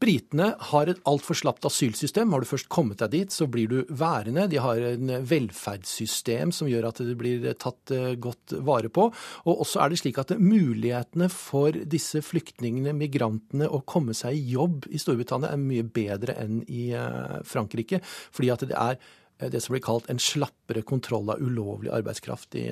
Britene 0.00 0.54
har 0.70 0.88
et 0.88 1.00
altfor 1.08 1.36
slapt 1.36 1.66
asylsystem. 1.68 2.30
Har 2.32 2.40
du 2.40 2.48
først 2.48 2.70
kommet 2.72 3.02
deg 3.02 3.12
dit, 3.12 3.34
så 3.34 3.44
blir 3.52 3.68
du 3.68 3.90
værende. 3.92 4.46
De 4.48 4.56
har 4.62 4.80
en 4.80 5.12
velferdssystem 5.28 6.54
som 6.56 6.70
gjør 6.70 6.88
at 6.88 7.02
det 7.04 7.16
blir 7.20 7.44
tatt 7.60 7.92
eh, 7.92 8.14
godt 8.16 8.54
vare 8.64 8.88
på. 8.88 9.10
Og 9.44 9.60
også 9.66 9.82
er 9.84 9.92
det 9.92 9.98
slik 10.00 10.20
at 10.22 10.32
mulighetene 10.40 11.28
for 11.34 11.76
disse 11.92 12.22
flyktningene, 12.24 12.94
migrantene, 12.96 13.68
å 13.68 13.82
komme 13.84 14.16
seg 14.16 14.38
i 14.38 14.54
jobb 14.54 14.88
i 14.88 15.02
Storbritannia 15.02 15.52
er 15.52 15.60
mye 15.60 15.84
bedre 15.84 16.38
enn 16.40 16.62
i 16.64 16.88
eh, 16.96 17.36
Frankrike. 17.44 18.00
Fordi 18.32 18.54
at 18.56 18.64
det 18.72 18.78
er 18.80 18.96
eh, 18.96 19.52
det 19.52 19.60
som 19.60 19.76
blir 19.76 19.84
kalt 19.84 20.08
en 20.08 20.22
slappere 20.22 20.80
kontroll 20.80 21.28
av 21.36 21.44
ulovlig 21.44 21.92
arbeidskraft 22.00 22.56
i 22.56 22.70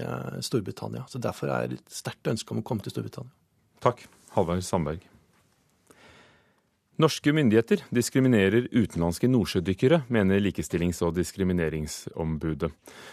Storbritannia. 0.49 1.05
Så 1.12 1.20
Derfor 1.20 1.53
er 1.53 1.68
det 1.68 1.83
et 1.83 2.01
sterkt 2.01 2.33
ønske 2.33 2.57
om 2.57 2.64
å 2.64 2.66
komme 2.72 2.89
til 2.89 2.97
Storbritannia. 2.97 3.37
Takk, 3.85 4.07
Halvard 4.33 4.64
Sandberg. 4.64 5.18
Norske 6.99 7.31
myndigheter 7.31 7.85
diskriminerer 7.95 8.65
utenlandske 8.75 9.29
nordsjødykkere, 9.31 10.01
mener 10.11 10.41
Likestillings- 10.43 10.99
og 11.07 11.13
diskrimineringsombudet. 11.15 12.73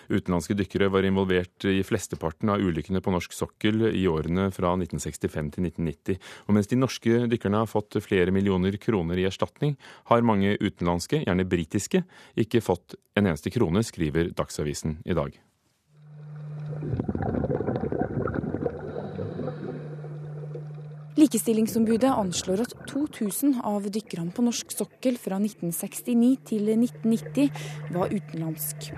Utenlandske 0.10 0.58
dykkere 0.58 0.88
var 0.90 1.06
involvert 1.06 1.68
i 1.70 1.84
flesteparten 1.86 2.50
av 2.50 2.66
ulykkene 2.66 3.04
på 3.06 3.14
norsk 3.14 3.36
sokkel 3.38 3.92
i 3.92 4.08
årene 4.10 4.48
fra 4.56 4.74
1965 4.74 5.54
til 5.54 5.68
1990. 5.70 6.18
Og 6.50 6.58
mens 6.58 6.72
de 6.72 6.82
norske 6.82 7.22
dykkerne 7.30 7.62
har 7.62 7.70
fått 7.70 8.02
flere 8.02 8.34
millioner 8.34 8.74
kroner 8.82 9.22
i 9.22 9.30
erstatning, 9.30 9.78
har 10.10 10.26
mange 10.26 10.58
utenlandske, 10.58 11.22
gjerne 11.22 11.46
britiske, 11.46 12.02
ikke 12.42 12.66
fått 12.66 12.98
en 13.14 13.30
eneste 13.30 13.54
krone, 13.54 13.86
skriver 13.86 14.34
Dagsavisen 14.34 14.98
i 15.06 15.14
dag. 15.14 15.38
Likestillingsombudet 21.16 22.12
anslår 22.12 22.66
at 22.66 22.74
2000 22.92 23.62
av 23.64 23.86
dykkerne 23.88 24.34
på 24.36 24.44
norsk 24.44 24.74
sokkel 24.76 25.16
fra 25.16 25.38
1969 25.40 26.34
til 26.50 26.68
1990 26.74 27.96
var 27.96 28.12
utenlandsk. 28.12 28.90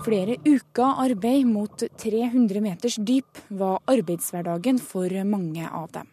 Flere 0.00 0.40
uker 0.42 1.02
arbeid 1.04 1.46
mot 1.46 1.86
300 2.02 2.64
meters 2.64 2.98
dyp 2.98 3.38
var 3.62 3.78
arbeidshverdagen 3.94 4.82
for 4.82 5.12
mange 5.28 5.70
av 5.70 5.90
dem. 5.94 6.10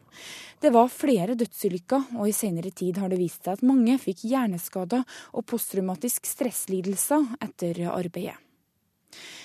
Det 0.62 0.70
var 0.74 0.90
flere 0.94 1.38
dødsulykker, 1.38 2.18
og 2.18 2.30
i 2.30 2.36
senere 2.36 2.70
tid 2.74 2.98
har 3.02 3.10
det 3.10 3.20
vist 3.22 3.46
seg 3.46 3.58
at 3.58 3.66
mange 3.66 3.98
fikk 4.02 4.26
hjerneskader 4.30 5.06
og 5.34 5.46
posttraumatisk 5.50 6.30
stresslidelse 6.30 7.24
etter 7.42 7.88
arbeidet. 7.90 8.38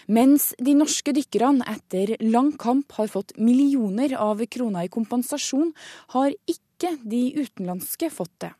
Mens 0.06 0.50
de 0.58 0.74
norske 0.76 1.14
dykkerne 1.14 1.66
etter 1.70 2.16
lang 2.24 2.52
kamp 2.58 2.92
har 2.98 3.10
fått 3.12 3.36
millioner 3.38 4.16
av 4.18 4.42
kroner 4.50 4.88
i 4.88 4.92
kompensasjon, 4.92 5.70
har 6.16 6.34
ikke 6.50 6.96
de 7.02 7.28
utenlandske 7.38 8.10
fått 8.10 8.34
det. 8.42 8.52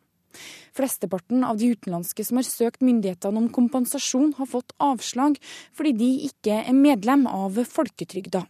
Flesteparten 0.73 1.45
av 1.45 1.59
de 1.61 1.73
utenlandske 1.75 2.25
som 2.25 2.39
har 2.41 2.47
søkt 2.49 2.81
myndighetene 2.81 3.43
om 3.43 3.51
kompensasjon, 3.53 4.33
har 4.39 4.49
fått 4.49 4.73
avslag 4.81 5.37
fordi 5.77 5.93
de 5.99 6.11
ikke 6.31 6.63
er 6.63 6.77
medlem 6.77 7.27
av 7.29 7.61
folketrygda. 7.69 8.47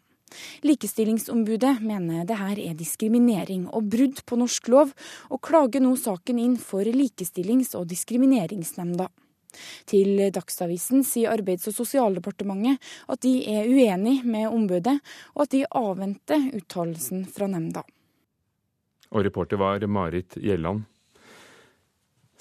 Likestillingsombudet 0.65 1.83
mener 1.85 2.25
det 2.29 2.39
her 2.41 2.61
er 2.61 2.77
diskriminering 2.79 3.67
og 3.69 3.91
brudd 3.93 4.23
på 4.25 4.39
norsk 4.41 4.71
lov, 4.73 4.95
og 5.29 5.43
klager 5.45 5.83
nå 5.85 5.93
saken 6.01 6.39
inn 6.41 6.57
for 6.57 6.89
Likestillings- 6.89 7.75
og 7.77 7.91
diskrimineringsnemnda. 7.91 9.11
Til 9.89 10.29
Dagsavisen 10.35 11.05
sier 11.07 11.33
Arbeids- 11.33 11.69
og 11.71 11.77
sosialdepartementet 11.77 12.93
at 13.09 13.25
de 13.25 13.35
er 13.53 13.69
uenig 13.71 14.21
med 14.25 14.49
ombudet, 14.51 14.99
og 15.35 15.47
at 15.47 15.57
de 15.57 15.65
avventer 15.69 16.49
uttalelsen 16.57 17.27
fra 17.31 17.51
nemnda. 17.51 17.85
Og 19.13 19.27
reporter 19.27 19.61
var 19.61 19.85
Marit 19.87 20.39
Gjelland. 20.41 20.87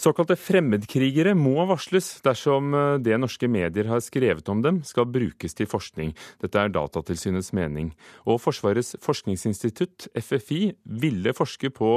Såkalte 0.02 0.34
fremmedkrigere 0.40 1.36
må 1.38 1.62
varsles 1.70 2.08
dersom 2.26 2.74
eh, 2.74 2.96
det 3.06 3.20
norske 3.22 3.46
medier 3.52 3.90
har 3.92 4.02
skrevet 4.02 4.48
om 4.50 4.64
dem 4.64 4.80
skal 4.88 5.06
brukes 5.06 5.54
til 5.54 5.70
forskning. 5.70 6.16
Dette 6.42 6.58
er 6.58 6.74
Datatilsynets 6.74 7.52
mening. 7.54 7.92
Og 8.26 8.40
Forsvarets 8.42 8.96
forskningsinstitutt, 9.04 10.08
FFI, 10.18 10.72
ville 11.04 11.36
forske 11.38 11.70
på 11.76 11.92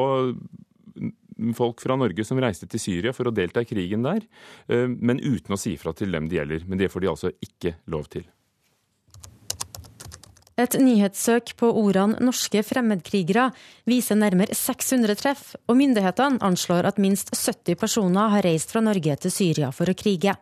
folk 1.56 1.82
fra 1.84 1.96
Norge 1.98 2.24
som 2.26 2.40
reiste 2.42 2.68
til 2.70 2.82
Syria 2.82 3.14
for 3.16 3.28
å 3.28 3.34
delta 3.34 3.64
i 3.64 3.68
krigen 3.68 4.06
der, 4.06 4.24
eh, 4.68 4.86
men 4.86 5.20
uten 5.20 5.54
å 5.54 5.60
si 5.60 5.76
fra 5.76 5.92
til 5.92 6.12
dem 6.14 6.28
det 6.28 6.40
gjelder. 6.40 6.66
Men 6.68 6.78
det 6.78 6.90
får 6.92 7.00
de 7.00 7.12
altså 7.12 7.34
ikke 7.42 7.76
lov 7.86 8.08
til. 8.08 8.24
Et 10.54 10.70
nyhetssøk 10.78 11.56
på 11.58 11.66
ordene 11.66 12.20
'norske 12.22 12.62
fremmedkrigere' 12.62 13.50
viser 13.90 14.14
nærmere 14.14 14.54
600 14.54 15.16
treff, 15.18 15.56
og 15.68 15.76
myndighetene 15.76 16.38
anslår 16.38 16.86
at 16.86 16.98
minst 16.98 17.34
70 17.34 17.74
personer 17.74 18.30
har 18.30 18.42
reist 18.42 18.70
fra 18.70 18.80
Norge 18.80 19.16
til 19.18 19.30
Syria 19.30 19.72
for 19.72 19.86
å 19.90 19.98
krige. 19.98 20.36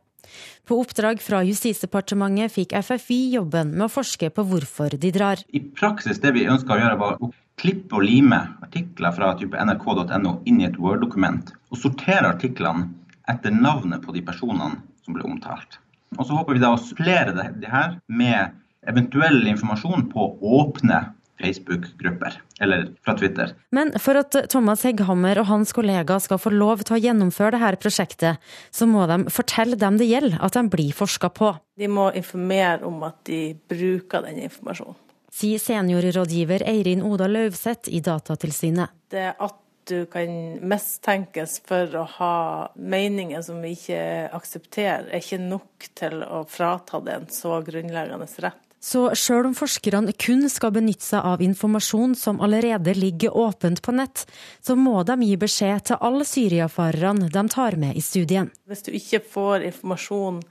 På 0.68 0.78
oppdrag 0.82 1.20
fra 1.20 1.42
Justisdepartementet 1.42 2.52
fikk 2.52 2.76
FFI 2.76 3.32
jobben 3.38 3.72
med 3.72 3.86
å 3.88 3.92
forske 3.92 4.30
på 4.30 4.44
hvorfor 4.44 4.98
de 5.00 5.10
drar. 5.10 5.42
I 5.52 5.60
praksis 5.60 6.20
det 6.22 6.34
vi 6.36 6.46
ønska 6.46 6.76
å 6.76 6.80
gjøre, 6.80 6.98
var 6.98 7.18
å 7.20 7.32
klippe 7.60 7.98
og 7.98 8.06
lime 8.06 8.40
artikler 8.64 9.14
fra 9.16 9.32
type 9.38 9.58
nrk.no 9.58 10.38
inn 10.48 10.60
i 10.62 10.68
et 10.68 10.78
Word-dokument, 10.80 11.52
og 11.70 11.80
sortere 11.80 12.32
artiklene 12.32 12.90
etter 13.30 13.54
navnet 13.54 14.02
på 14.04 14.14
de 14.16 14.24
personene 14.26 14.80
som 15.04 15.16
ble 15.16 15.26
omtalt. 15.26 15.78
Og 16.18 16.26
Så 16.26 16.36
håper 16.36 16.58
vi 16.58 16.62
da 16.62 16.74
å 16.74 16.80
supplere 16.80 17.32
det, 17.36 17.48
det 17.62 17.72
her 17.72 17.96
med 18.08 18.58
eventuell 18.88 19.46
informasjon 19.46 20.08
på 20.12 20.28
åpne 20.42 21.04
Facebook-grupper, 21.42 22.36
eller 22.60 22.84
fra 23.04 23.14
Twitter. 23.18 23.54
Men 23.74 23.92
for 23.98 24.18
at 24.20 24.36
Thomas 24.52 24.84
Hegghammer 24.86 25.40
og 25.42 25.48
hans 25.48 25.72
kollega 25.74 26.18
skal 26.22 26.38
få 26.38 26.52
lov 26.54 26.84
til 26.86 26.98
å 26.98 27.00
gjennomføre 27.02 27.58
dette 27.58 27.80
prosjektet, 27.82 28.52
så 28.70 28.86
må 28.86 29.06
de 29.10 29.24
fortelle 29.32 29.78
dem 29.78 29.98
det 29.98 30.10
gjelder 30.10 30.38
at 30.44 30.58
de 30.58 30.62
blir 30.70 30.92
forska 30.94 31.32
på. 31.34 31.54
De 31.80 31.88
må 31.90 32.10
informere 32.18 32.86
om 32.86 33.02
at 33.08 33.18
de 33.26 33.56
bruker 33.70 34.28
den 34.28 34.44
informasjonen. 34.46 34.98
Sier 35.32 35.58
seniorrådgiver 35.58 36.66
Eirin 36.68 37.02
Oda 37.08 37.26
Løvseth 37.30 37.88
i 37.88 38.02
Datatilsynet. 38.04 38.92
Det 39.08 39.30
at 39.40 39.58
du 39.88 40.04
kan 40.06 40.58
mistenkes 40.68 41.56
for 41.66 41.90
å 41.98 42.02
ha 42.18 42.34
meninger 42.76 43.40
som 43.42 43.62
vi 43.64 43.72
ikke 43.74 44.02
aksepterer, 44.36 45.08
er 45.08 45.22
ikke 45.24 45.40
nok 45.40 45.88
til 45.98 46.20
å 46.22 46.44
frata 46.48 47.00
det 47.02 47.16
en 47.16 47.26
så 47.32 47.58
grunnleggende 47.64 48.28
rett. 48.44 48.60
Så 48.82 49.04
sjøl 49.14 49.46
om 49.46 49.54
forskerne 49.54 50.10
kun 50.18 50.48
skal 50.50 50.72
benytte 50.74 51.06
seg 51.06 51.26
av 51.26 51.42
informasjon 51.44 52.16
som 52.18 52.40
allerede 52.42 52.96
ligger 52.98 53.36
åpent 53.38 53.78
på 53.82 53.94
nett, 53.94 54.24
så 54.60 54.74
må 54.74 55.04
de 55.06 55.16
gi 55.22 55.36
beskjed 55.38 55.84
til 55.86 56.00
alle 56.02 56.26
syriafarerne 56.26 57.30
de 57.30 57.44
tar 57.54 57.78
med 57.78 57.96
i 57.96 58.02
studien. 58.02 58.50
Hvis 58.66 58.82
du 58.82 58.90
ikke 58.98 59.22
får 59.22 59.68
informasjon 59.70 60.42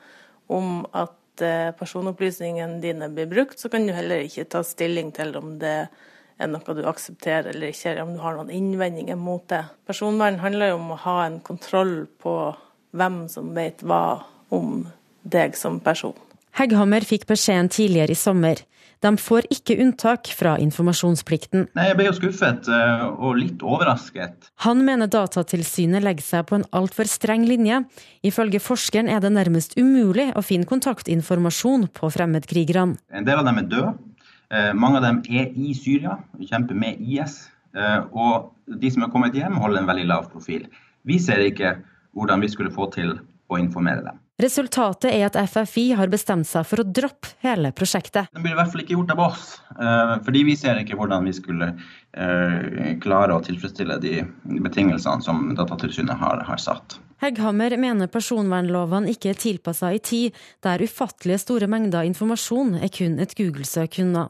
om 0.52 0.86
at 0.96 1.18
eh, 1.46 1.74
personopplysningene 1.78 2.80
dine 2.84 3.10
blir 3.14 3.30
brukt, 3.32 3.60
så 3.60 3.70
kan 3.70 3.86
du 3.88 3.94
heller 3.96 4.24
ikke 4.26 4.48
ta 4.50 4.64
stilling 4.66 5.12
til 5.16 5.36
om 5.40 5.58
det 5.62 5.76
er 6.42 6.50
noe 6.50 6.76
du 6.76 6.82
aksepterer 6.90 7.52
eller 7.52 7.70
ikke, 7.70 7.92
eller 7.92 8.08
om 8.08 8.16
du 8.16 8.22
har 8.24 8.38
noen 8.38 8.52
innvendinger 8.54 9.20
mot 9.20 9.44
det. 9.52 9.64
Personvern 9.88 10.40
handler 10.42 10.72
jo 10.72 10.80
om 10.80 10.94
å 10.96 11.02
ha 11.04 11.18
en 11.28 11.40
kontroll 11.46 12.06
på 12.22 12.36
hvem 12.98 13.24
som 13.32 13.54
vet 13.56 13.84
hva 13.86 14.24
om 14.52 14.88
deg 15.22 15.56
som 15.58 15.80
person. 15.84 16.18
Hegghammer 16.58 17.06
fikk 17.08 17.28
beskjeden 17.30 17.70
tidligere 17.72 18.16
i 18.16 18.20
sommer. 18.20 18.60
De 19.02 19.12
får 19.18 19.48
ikke 19.50 19.80
unntak 19.82 20.30
fra 20.38 20.56
informasjonsplikten. 20.62 21.66
Nei, 21.78 21.88
Jeg 21.90 21.98
ble 21.98 22.06
jo 22.06 22.14
skuffet 22.20 22.70
eh, 22.70 23.06
og 23.10 23.40
litt 23.40 23.64
overrasket. 23.66 24.52
Han 24.66 24.84
mener 24.86 25.10
Datatilsynet 25.10 26.06
legger 26.06 26.28
seg 26.28 26.46
på 26.52 26.60
en 26.60 26.68
altfor 26.78 27.10
streng 27.10 27.48
linje. 27.50 27.82
Ifølge 28.28 28.62
forskeren 28.62 29.10
er 29.10 29.24
det 29.24 29.34
nærmest 29.34 29.74
umulig 29.80 30.30
å 30.38 30.46
finne 30.46 30.70
kontaktinformasjon 30.70 31.90
på 31.98 32.12
fremmedkrigerne. 32.14 33.00
En 33.10 33.26
del 33.26 33.42
av 33.42 33.50
dem 33.50 33.64
er 33.64 33.70
døde. 33.74 33.96
Eh, 34.52 34.72
mange 34.78 35.02
av 35.02 35.08
dem 35.08 35.24
er 35.32 35.50
i 35.56 35.74
Syria 35.78 36.20
og 36.38 36.46
kjemper 36.46 36.78
med 36.78 37.02
IS. 37.02 37.48
Eh, 37.74 38.00
og 38.12 38.52
de 38.68 38.94
som 38.94 39.06
er 39.06 39.14
kommet 39.14 39.36
hjem, 39.38 39.58
holder 39.64 39.82
en 39.82 39.90
veldig 39.90 40.10
lav 40.12 40.30
profil. 40.30 40.68
Vi 41.08 41.18
ser 41.24 41.42
ikke 41.42 41.80
hvordan 42.14 42.44
vi 42.44 42.52
skulle 42.52 42.74
få 42.74 42.90
til 42.94 43.16
å 43.50 43.60
informere 43.60 44.04
dem. 44.06 44.20
Resultatet 44.42 45.12
er 45.12 45.28
at 45.28 45.38
FFI 45.38 45.92
har 46.00 46.10
bestemt 46.12 46.50
seg 46.50 46.66
for 46.66 46.82
å 46.82 46.88
droppe 46.88 47.36
hele 47.46 47.74
prosjektet. 47.78 48.32
Det 48.34 48.42
blir 48.42 48.56
i 48.56 48.60
hvert 48.60 48.72
fall 48.74 48.84
ikke 48.84 48.96
gjort 48.96 49.14
av 49.14 49.24
oss, 49.28 49.46
eh, 49.78 50.16
fordi 50.26 50.44
vi 50.48 50.56
ser 50.58 50.82
ikke 50.82 50.98
hvordan 51.00 51.28
vi 51.30 51.36
skulle 51.38 51.74
klare 52.12 53.32
å 53.32 53.40
tilfredsstille 53.40 53.96
de 54.04 54.18
betingelsene 54.44 55.24
som 55.24 55.54
Datatilsynet 55.56 56.20
har, 56.20 56.42
har 56.44 56.60
satt. 56.60 56.98
Hegghammer 57.22 57.76
mener 57.78 58.10
personvernlovene 58.10 59.14
ikke 59.14 59.30
er 59.32 59.40
tilpassa 59.40 59.94
i 59.94 60.02
tid 60.02 60.38
der 60.66 60.82
ufattelige 60.82 61.44
store 61.44 61.70
mengder 61.70 62.08
informasjon 62.10 62.80
er 62.82 62.90
kun 62.92 63.20
et 63.22 63.36
Google-søk 63.38 64.00
unna. 64.02 64.26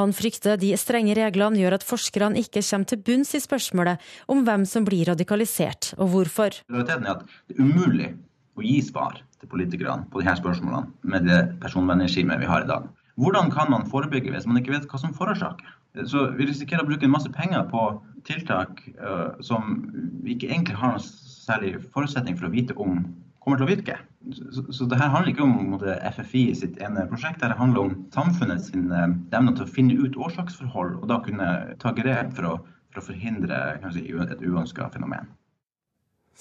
Han 0.00 0.14
frykter 0.16 0.56
de 0.58 0.72
strenge 0.80 1.14
reglene 1.18 1.60
gjør 1.60 1.76
at 1.76 1.86
forskerne 1.86 2.40
ikke 2.40 2.64
kommer 2.64 2.88
til 2.88 3.02
bunns 3.06 3.34
i 3.36 3.42
spørsmålet 3.44 4.10
om 4.32 4.42
hvem 4.46 4.64
som 4.66 4.86
blir 4.88 5.12
radikalisert, 5.12 5.92
og 6.00 6.10
hvorfor. 6.14 6.56
Realiteten 6.72 7.06
er 7.06 7.18
at 7.18 7.26
det 7.28 7.58
er 7.58 7.62
umulig 7.62 8.10
å 8.58 8.64
gi 8.64 8.80
svar 8.84 9.20
til 9.40 9.50
politikerne 9.50 10.08
på 10.12 10.22
disse 10.22 10.38
spørsmålene 10.40 11.12
med 11.14 11.28
det 11.28 11.40
personvernregimet 11.62 12.42
vi 12.42 12.50
har 12.50 12.64
i 12.64 12.70
dag. 12.70 12.88
Hvordan 13.20 13.50
kan 13.52 13.70
man 13.70 13.88
forebygge 13.88 14.32
hvis 14.32 14.46
man 14.48 14.60
ikke 14.60 14.74
vet 14.74 14.88
hva 14.88 15.00
som 15.00 15.14
forårsaker? 15.16 15.78
Så 16.08 16.30
Vi 16.38 16.46
risikerer 16.48 16.84
å 16.84 16.88
bruke 16.88 17.08
masse 17.08 17.28
penger 17.32 17.66
på 17.68 17.82
tiltak 18.24 18.80
uh, 18.96 19.36
som 19.44 19.82
vi 20.24 20.36
ikke 20.36 20.48
egentlig 20.48 20.78
har 20.80 20.94
noen 20.94 21.04
særlig 21.04 21.74
forutsetning 21.92 22.38
for 22.38 22.48
å 22.48 22.54
vite 22.54 22.76
om 22.80 23.02
kommer 23.42 23.58
til 23.58 23.66
å 23.66 23.72
virke. 23.72 23.98
Så, 24.30 24.62
så 24.70 24.86
det 24.86 25.00
her 25.00 25.10
handler 25.10 25.32
ikke 25.32 25.44
om 25.44 25.72
måte, 25.74 25.96
FFI 26.14 26.44
sitt 26.54 26.78
ene 26.80 27.08
prosjekt, 27.10 27.42
det 27.42 27.58
handler 27.58 27.88
om 27.88 27.96
samfunnets 28.14 28.70
uh, 28.72 29.10
evne 29.34 29.56
til 29.58 29.66
å 29.66 29.72
finne 29.76 29.98
ut 29.98 30.16
årsaksforhold 30.16 31.02
og 31.02 31.06
da 31.10 31.20
kunne 31.26 31.50
ta 31.82 31.92
grep 31.96 32.32
for 32.38 32.48
å, 32.48 32.56
for 32.94 33.02
å 33.02 33.08
forhindre 33.10 33.60
si, 33.92 34.06
et 34.08 34.46
uønska 34.46 34.88
fenomen 34.94 35.28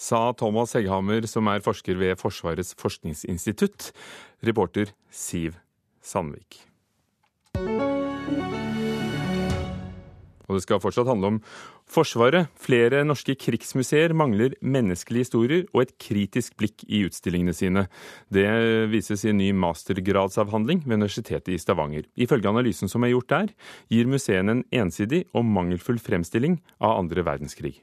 sa 0.02 0.32
Thomas 0.38 0.74
Hegghammer, 0.78 1.28
som 1.30 1.50
er 1.52 1.62
forsker 1.66 2.00
ved 2.02 2.18
Forsvarets 2.22 2.74
forskningsinstitutt. 2.80 3.92
Reporter 4.46 4.96
Siv 5.14 5.60
Sandvik. 6.02 6.64
Og 10.52 10.58
det 10.58 10.66
skal 10.66 10.82
fortsatt 10.84 11.08
handle 11.08 11.30
om 11.30 11.38
Forsvaret. 11.92 12.50
Flere 12.60 13.06
norske 13.08 13.38
krigsmuseer 13.40 14.12
mangler 14.18 14.58
menneskelige 14.60 15.26
historier 15.26 15.64
og 15.72 15.86
et 15.86 15.94
kritisk 16.02 16.58
blikk 16.60 16.84
i 16.88 17.06
utstillingene 17.08 17.56
sine. 17.56 17.86
Det 18.32 18.48
vises 18.92 19.24
i 19.24 19.32
en 19.32 19.40
ny 19.40 19.52
mastergradsavhandling 19.56 20.84
ved 20.84 20.98
Universitetet 21.00 21.54
i 21.56 21.60
Stavanger. 21.62 22.10
Ifølge 22.20 22.52
analysen 22.52 22.92
som 22.92 23.08
er 23.08 23.14
gjort 23.14 23.32
der, 23.32 23.54
gir 23.92 24.12
museene 24.12 24.58
en 24.58 24.66
ensidig 24.84 25.24
og 25.32 25.48
mangelfull 25.48 26.02
fremstilling 26.04 26.60
av 26.84 27.00
andre 27.00 27.28
verdenskrig. 27.28 27.78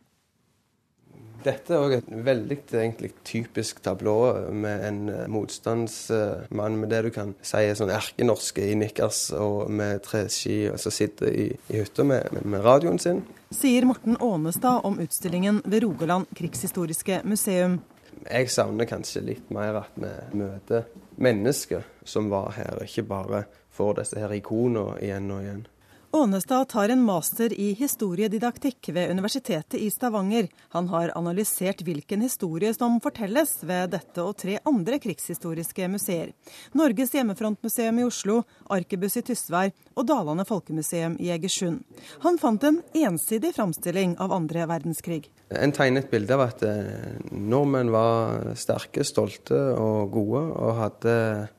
Dette 1.44 1.74
er 1.74 1.84
òg 1.84 1.92
et 1.98 2.08
veldig 2.26 2.56
egentlig, 2.72 3.12
typisk 3.26 3.78
tablå 3.84 4.14
med 4.50 4.84
en 4.88 5.00
eh, 5.12 5.26
motstandsmann 5.30 6.78
med 6.80 6.90
det 6.90 7.02
du 7.06 7.10
kan 7.14 7.34
si 7.46 7.60
er 7.62 7.78
sånn 7.78 7.92
erkenorske 7.94 8.64
i 8.72 8.74
nikkers 8.78 9.28
og 9.38 9.70
med 9.70 10.02
treski, 10.06 10.64
og 10.72 10.80
som 10.82 10.94
sitter 10.94 11.30
i, 11.30 11.46
i 11.70 11.78
hytta 11.78 12.06
med, 12.08 12.40
med, 12.42 12.64
radioen 12.64 12.98
sin. 13.02 13.22
Sier 13.54 13.86
Morten 13.88 14.18
Ånestad 14.20 14.82
om 14.88 14.98
utstillingen 15.04 15.62
ved 15.64 15.86
Rogaland 15.86 16.26
krigshistoriske 16.36 17.22
museum. 17.28 17.78
Jeg 18.26 18.50
savner 18.50 18.88
kanskje 18.90 19.22
litt 19.22 19.54
mer 19.54 19.84
at 19.84 19.94
vi 19.94 20.10
møter 20.42 20.88
mennesker 21.22 21.86
som 22.04 22.32
var 22.32 22.50
her, 22.58 22.82
ikke 22.82 23.06
bare 23.06 23.44
får 23.78 24.00
disse 24.00 24.18
her 24.18 24.34
ikonene 24.34 24.98
igjen 25.04 25.30
og 25.30 25.44
igjen. 25.44 25.66
Ånestad 26.10 26.68
tar 26.68 26.88
en 26.88 27.02
master 27.04 27.52
i 27.60 27.72
historiedidaktikk 27.72 28.88
ved 28.88 29.10
Universitetet 29.10 29.74
i 29.74 29.90
Stavanger. 29.90 30.46
Han 30.68 30.86
har 30.88 31.12
analysert 31.18 31.82
hvilken 31.84 32.22
historie 32.24 32.70
som 32.74 32.94
fortelles 33.04 33.50
ved 33.60 33.90
dette 33.92 34.22
og 34.24 34.38
tre 34.40 34.54
andre 34.64 34.96
krigshistoriske 35.04 35.84
museer. 35.92 36.30
Norges 36.72 37.12
hjemmefrontmuseum 37.12 38.00
i 38.00 38.06
Oslo, 38.08 38.38
Arkebuss 38.72 39.20
i 39.20 39.22
Tysvær 39.28 39.74
og 40.00 40.06
Dalane 40.08 40.46
folkemuseum 40.48 41.18
i 41.20 41.28
Egersund. 41.34 41.82
Han 42.24 42.40
fant 42.40 42.64
en 42.64 42.78
ensidig 42.96 43.50
framstilling 43.58 44.14
av 44.16 44.32
andre 44.32 44.64
verdenskrig. 44.70 45.26
En 45.52 45.74
tegnet 45.76 46.08
bilde 46.08 46.32
av 46.38 46.46
at 46.46 46.64
eh, 46.64 47.18
nordmenn 47.36 47.92
var 47.92 48.54
sterke, 48.56 49.04
stolte 49.04 49.60
og 49.76 50.08
gode, 50.16 50.40
og 50.56 50.72
hadde 50.80 51.18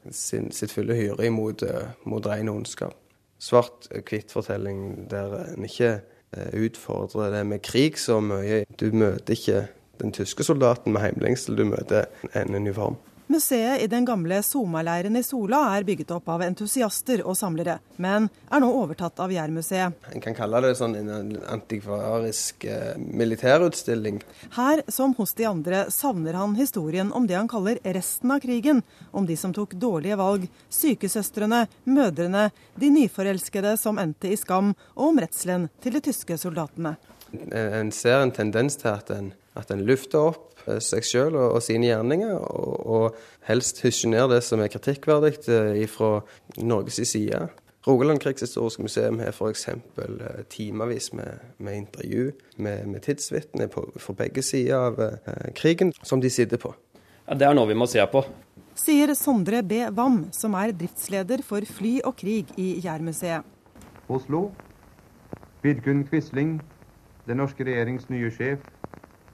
sin, 0.10 0.50
sitt 0.50 0.74
fulle 0.74 0.98
hyre 0.98 1.30
imot, 1.30 1.68
eh, 1.70 1.94
mot 2.10 2.26
ren 2.26 2.50
ondskap. 2.50 2.98
Svart-hvitt-fortelling 3.40 5.10
der 5.12 5.36
en 5.56 5.68
ikke 5.68 6.00
eh, 6.36 6.56
utfordrer 6.66 7.32
det 7.38 7.44
med 7.48 7.64
krig 7.66 8.00
så 8.00 8.20
mye. 8.24 8.64
Du 8.80 8.90
møter 8.92 9.36
ikke 9.36 9.68
den 10.00 10.14
tyske 10.16 10.44
soldaten 10.48 10.94
med 10.96 11.04
heimlengsel, 11.04 11.58
du 11.58 11.66
møter 11.68 12.08
en 12.36 12.56
uniform. 12.56 13.00
Museet 13.32 13.82
i 13.82 13.88
den 13.88 14.06
gamle 14.06 14.44
Soma-leiren 14.44 15.16
i 15.16 15.22
Sola 15.24 15.60
er 15.76 15.84
bygget 15.86 16.10
opp 16.16 16.32
av 16.34 16.42
entusiaster 16.42 17.22
og 17.22 17.36
samlere, 17.38 17.76
men 18.02 18.26
er 18.50 18.64
nå 18.64 18.70
overtatt 18.74 19.22
av 19.22 19.30
Jærmuseet. 19.30 20.08
En 20.10 20.24
kan 20.24 20.34
kalle 20.34 20.64
det 20.64 20.72
sånn 20.80 20.96
en 20.98 21.36
antikvarisk 21.54 22.66
eh, 22.66 22.96
militærutstilling. 22.98 24.18
Her, 24.56 24.82
som 24.90 25.14
hos 25.20 25.36
de 25.38 25.46
andre, 25.46 25.84
savner 25.94 26.40
han 26.42 26.56
historien 26.58 27.12
om 27.14 27.28
det 27.30 27.38
han 27.38 27.52
kaller 27.52 27.78
resten 27.86 28.34
av 28.34 28.42
krigen. 28.42 28.82
Om 29.14 29.30
de 29.30 29.38
som 29.38 29.54
tok 29.54 29.78
dårlige 29.78 30.18
valg, 30.18 30.50
sykesøstrene, 30.74 31.68
mødrene, 31.86 32.48
de 32.82 32.90
nyforelskede 32.98 33.76
som 33.78 34.02
endte 34.02 34.34
i 34.34 34.40
skam, 34.42 34.74
og 34.98 35.12
om 35.12 35.22
redselen 35.22 35.70
til 35.86 36.00
de 36.00 36.02
tyske 36.10 36.42
soldatene. 36.48 36.98
En 37.54 37.94
ser 37.94 38.24
en 38.24 38.34
tendens 38.34 38.82
til 38.82 38.90
at 38.90 39.14
en, 39.14 39.36
at 39.60 39.74
en 39.76 39.86
lufter 39.88 40.32
opp 40.32 40.50
Eh, 40.68 40.80
seg 40.84 41.06
sjøl 41.08 41.38
og, 41.38 41.56
og, 41.56 41.64
sine 41.64 41.90
gjerninger, 41.90 42.36
og, 42.36 42.76
og 42.90 43.48
helst 43.48 43.82
hysjer 43.86 44.14
ned 44.14 44.30
det 44.34 44.42
som 44.46 44.62
er 44.64 44.72
kritikkverdig 44.72 45.34
eh, 45.52 45.86
fra 45.92 46.20
Norges 46.60 47.02
side. 47.10 47.48
Rogaland 47.88 48.20
krigshistoriske 48.22 48.84
museum 48.84 49.22
har 49.24 49.32
f.eks. 49.32 49.68
Eh, 49.70 50.44
timevis 50.52 51.12
med, 51.16 51.46
med, 51.58 51.80
intervju 51.86 52.32
med, 52.58 52.86
med 52.92 53.06
tidsvitner 53.08 53.72
fra 53.72 54.18
begge 54.20 54.44
sider 54.46 54.90
av 54.90 55.02
eh, 55.06 55.50
krigen, 55.58 55.94
som 56.04 56.22
de 56.22 56.32
sitter 56.34 56.62
på. 56.62 56.74
Ja, 57.26 57.38
det 57.38 57.48
er 57.48 57.58
noe 57.58 57.70
vi 57.70 57.78
må 57.78 57.88
se 57.90 58.04
på. 58.12 58.24
Sier 58.80 59.12
Sondre 59.18 59.62
B. 59.68 59.84
Wam, 59.96 60.26
som 60.36 60.56
er 60.56 60.74
driftsleder 60.76 61.44
for 61.46 61.66
fly 61.68 62.00
og 62.08 62.16
krig 62.20 62.52
i 62.58 62.72
Jærmuseet. 62.84 63.48
Oslo. 64.10 64.50
Vidkun 65.60 66.06
Quisling, 66.08 66.62
den 67.28 67.42
norske 67.42 67.66
regjerings 67.68 68.06
nye 68.10 68.30
sjef, 68.32 68.64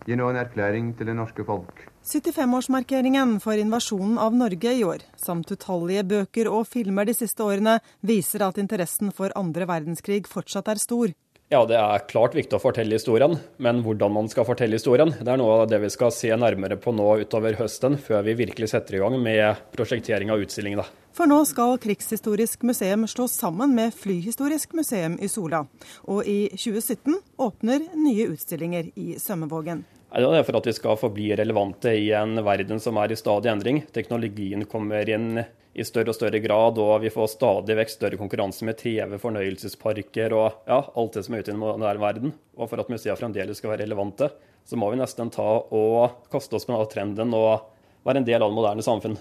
gir 0.06 0.20
nå 0.20 0.30
en 0.30 0.40
erklæring 0.40 0.94
til 0.98 1.10
det 1.10 1.18
norske 1.18 1.46
folk. 1.48 1.84
75-årsmarkeringen 2.06 3.40
for 3.42 3.58
invasjonen 3.58 4.20
av 4.22 4.36
Norge 4.38 4.74
i 4.78 4.84
år, 4.86 5.06
samt 5.18 5.52
utallige 5.52 6.06
bøker 6.06 6.50
og 6.52 6.68
filmer 6.70 7.10
de 7.10 7.18
siste 7.18 7.42
årene, 7.44 7.80
viser 8.06 8.46
at 8.46 8.60
interessen 8.62 9.14
for 9.16 9.34
andre 9.36 9.66
verdenskrig 9.70 10.26
fortsatt 10.30 10.70
er 10.70 10.82
stor. 10.82 11.16
Ja, 11.54 11.60
det 11.70 11.78
er 11.78 12.06
klart 12.10 12.34
viktig 12.34 12.58
å 12.58 12.62
fortelle 12.62 12.98
historien, 12.98 13.36
men 13.62 13.84
hvordan 13.86 14.14
man 14.16 14.30
skal 14.32 14.48
fortelle 14.48 14.80
historien, 14.80 15.12
det 15.14 15.30
er 15.30 15.38
noe 15.38 15.60
av 15.60 15.68
det 15.70 15.78
vi 15.84 15.92
skal 15.94 16.10
se 16.14 16.32
nærmere 16.34 16.78
på 16.82 16.90
nå 16.90 17.06
utover 17.22 17.54
høsten, 17.60 18.00
før 18.02 18.26
vi 18.26 18.34
virkelig 18.40 18.72
setter 18.72 18.98
i 18.98 19.02
gang 19.04 19.20
med 19.22 19.62
prosjektering 19.76 20.34
av 20.34 20.42
utstillingene. 20.42 20.88
For 21.16 21.30
nå 21.30 21.38
skal 21.46 21.78
Krigshistorisk 21.80 22.66
museum 22.66 23.06
slå 23.08 23.30
sammen 23.30 23.78
med 23.78 23.94
Flyhistorisk 23.94 24.74
museum 24.74 25.20
i 25.22 25.30
Sola. 25.30 25.62
Og 26.10 26.26
i 26.26 26.50
2017 26.58 27.14
åpner 27.38 27.92
nye 27.94 28.26
utstillinger 28.34 28.90
i 28.98 29.14
Sømmevågen. 29.22 29.86
Det 30.16 30.24
er 30.32 30.46
for 30.48 30.56
at 30.56 30.68
vi 30.70 30.74
skal 30.78 30.96
forbli 30.96 31.26
relevante 31.36 31.92
i 31.92 32.06
en 32.16 32.40
verden 32.46 32.80
som 32.80 32.96
er 33.02 33.12
i 33.12 33.18
stadig 33.20 33.50
endring. 33.52 33.82
Teknologien 33.92 34.64
kommer 34.72 35.10
inn 35.12 35.42
i 35.76 35.84
større 35.84 36.14
og 36.14 36.16
større 36.16 36.40
grad, 36.40 36.80
og 36.80 37.02
vi 37.04 37.12
får 37.12 37.34
stadig 37.34 37.76
vekk 37.76 37.92
større 37.92 38.20
konkurranse 38.22 38.64
med 38.64 38.78
TV, 38.80 39.18
fornøyelsesparker 39.20 40.36
og 40.38 40.62
ja, 40.72 40.78
alt 40.88 41.18
det 41.18 41.26
som 41.26 41.36
er 41.36 41.44
ute 41.44 41.52
i 41.52 41.56
den 41.56 41.60
moderne 41.60 42.00
verden. 42.00 42.36
Og 42.56 42.72
for 42.72 42.80
at 42.80 42.92
museene 42.94 43.18
fremdeles 43.20 43.60
skal 43.60 43.74
være 43.74 43.84
relevante, 43.84 44.30
så 44.64 44.80
må 44.80 44.88
vi 44.94 45.02
nesten 45.02 45.34
ta 45.36 45.50
og 45.76 46.24
kaste 46.32 46.56
oss 46.56 46.64
på 46.64 46.72
denne 46.72 46.88
trenden 46.96 47.36
og 47.36 47.68
være 48.08 48.24
en 48.24 48.30
del 48.32 48.40
av 48.40 48.54
det 48.54 48.60
moderne 48.62 48.88
samfunn. 48.88 49.20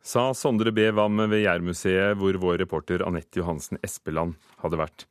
Sa 0.00 0.30
Sondre 0.32 0.72
B. 0.72 0.88
Wam 0.96 1.20
ved 1.28 1.44
Jærmuseet, 1.44 2.16
hvor 2.16 2.40
vår 2.40 2.62
reporter 2.62 3.04
Anette 3.04 3.42
Johansen 3.42 3.76
Espeland 3.84 4.38
hadde 4.64 4.80
vært. 4.80 5.04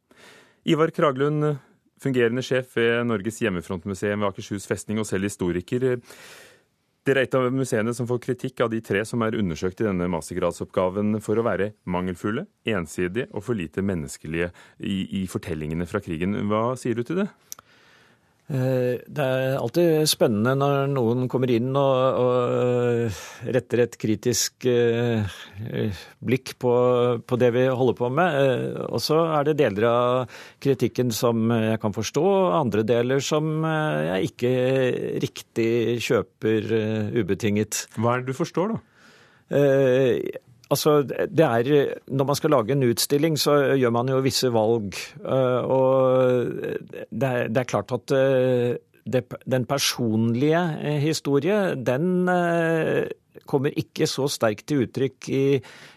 Ivar 0.66 0.90
Kraglund, 0.90 1.60
fungerende 2.04 2.44
sjef 2.46 2.76
ved 2.78 3.08
Norges 3.10 3.42
hjemmefrontmuseum 3.44 4.22
ved 4.22 4.30
Akershus 4.32 4.68
festning 4.70 5.02
og 5.02 5.08
selv 5.10 5.30
historiker. 5.30 5.98
Dere 7.08 7.24
er 7.24 7.30
et 7.30 7.36
av 7.40 7.46
museene 7.56 7.94
som 7.96 8.08
får 8.10 8.20
kritikk 8.26 8.62
av 8.66 8.72
de 8.74 8.82
tre 8.84 9.00
som 9.08 9.22
er 9.24 9.38
undersøkt 9.40 9.80
i 9.80 9.88
denne 9.88 10.10
mastergradsoppgaven 10.12 11.22
for 11.24 11.40
å 11.40 11.46
være 11.48 11.70
mangelfulle, 11.88 12.44
ensidige 12.68 13.30
og 13.32 13.46
for 13.48 13.56
lite 13.56 13.84
menneskelige 13.86 14.50
i, 14.84 14.98
i 15.22 15.28
fortellingene 15.32 15.88
fra 15.88 16.02
krigen. 16.04 16.36
Hva 16.52 16.74
sier 16.80 17.00
du 17.00 17.06
til 17.08 17.22
det? 17.24 17.30
Eh, 18.48 19.02
det 19.04 19.24
er 19.24 19.58
alltid 19.60 20.08
spennende 20.08 20.54
når 20.56 20.86
noen 20.94 21.26
kommer 21.28 21.52
inn 21.52 21.74
og, 21.76 22.20
og 22.24 23.50
retter 23.52 23.82
et 23.84 23.98
kritisk 24.00 24.64
eh, 24.72 25.28
blikk 26.24 26.54
på, 26.64 26.72
på, 27.28 27.40
det 27.42 27.52
vi 27.58 27.66
holder 27.68 27.98
på 28.00 28.12
med. 28.22 28.40
Eh, 28.40 28.80
og 28.88 29.04
så 29.04 29.20
er 29.36 29.50
det 29.50 29.58
deler 29.60 29.90
av 29.92 30.40
kritikken 30.64 31.12
som 31.12 31.52
jeg 31.52 31.82
kan 31.84 31.96
forstå, 31.96 32.24
og 32.24 32.58
andre 32.62 32.88
deler 32.88 33.24
som 33.24 33.68
jeg 33.68 34.32
ikke 34.32 34.56
riktig 35.28 35.70
kjøper 36.08 36.72
ubetinget. 37.20 37.84
Hva 38.00 38.16
er 38.16 38.24
det 38.24 38.32
du 38.32 38.40
forstår, 38.40 38.78
da? 38.78 38.84
Altså, 40.74 41.02
det 41.04 41.46
er, 41.46 42.00
Når 42.08 42.26
man 42.26 42.36
skal 42.36 42.52
lage 42.52 42.76
en 42.76 42.84
utstilling, 42.90 43.38
så 43.40 43.76
gjør 43.80 43.94
man 43.96 44.10
jo 44.12 44.24
visse 44.24 44.52
valg. 44.52 44.98
Eh, 45.24 45.62
og 45.64 46.52
det 47.12 47.30
er, 47.30 47.48
det 47.48 47.62
er 47.62 47.70
klart 47.72 47.94
at 47.96 48.12
eh, 48.16 48.76
det, 49.08 49.24
den 49.48 49.66
personlige 49.66 50.60
eh, 50.84 51.00
historie, 51.00 51.76
den 51.76 52.28
kommer 53.48 53.72
ikke 53.80 54.08
så 54.10 54.26
sterkt 54.28 54.66
til 54.68 54.82
uttrykk 54.84 55.30
i, 55.32 55.44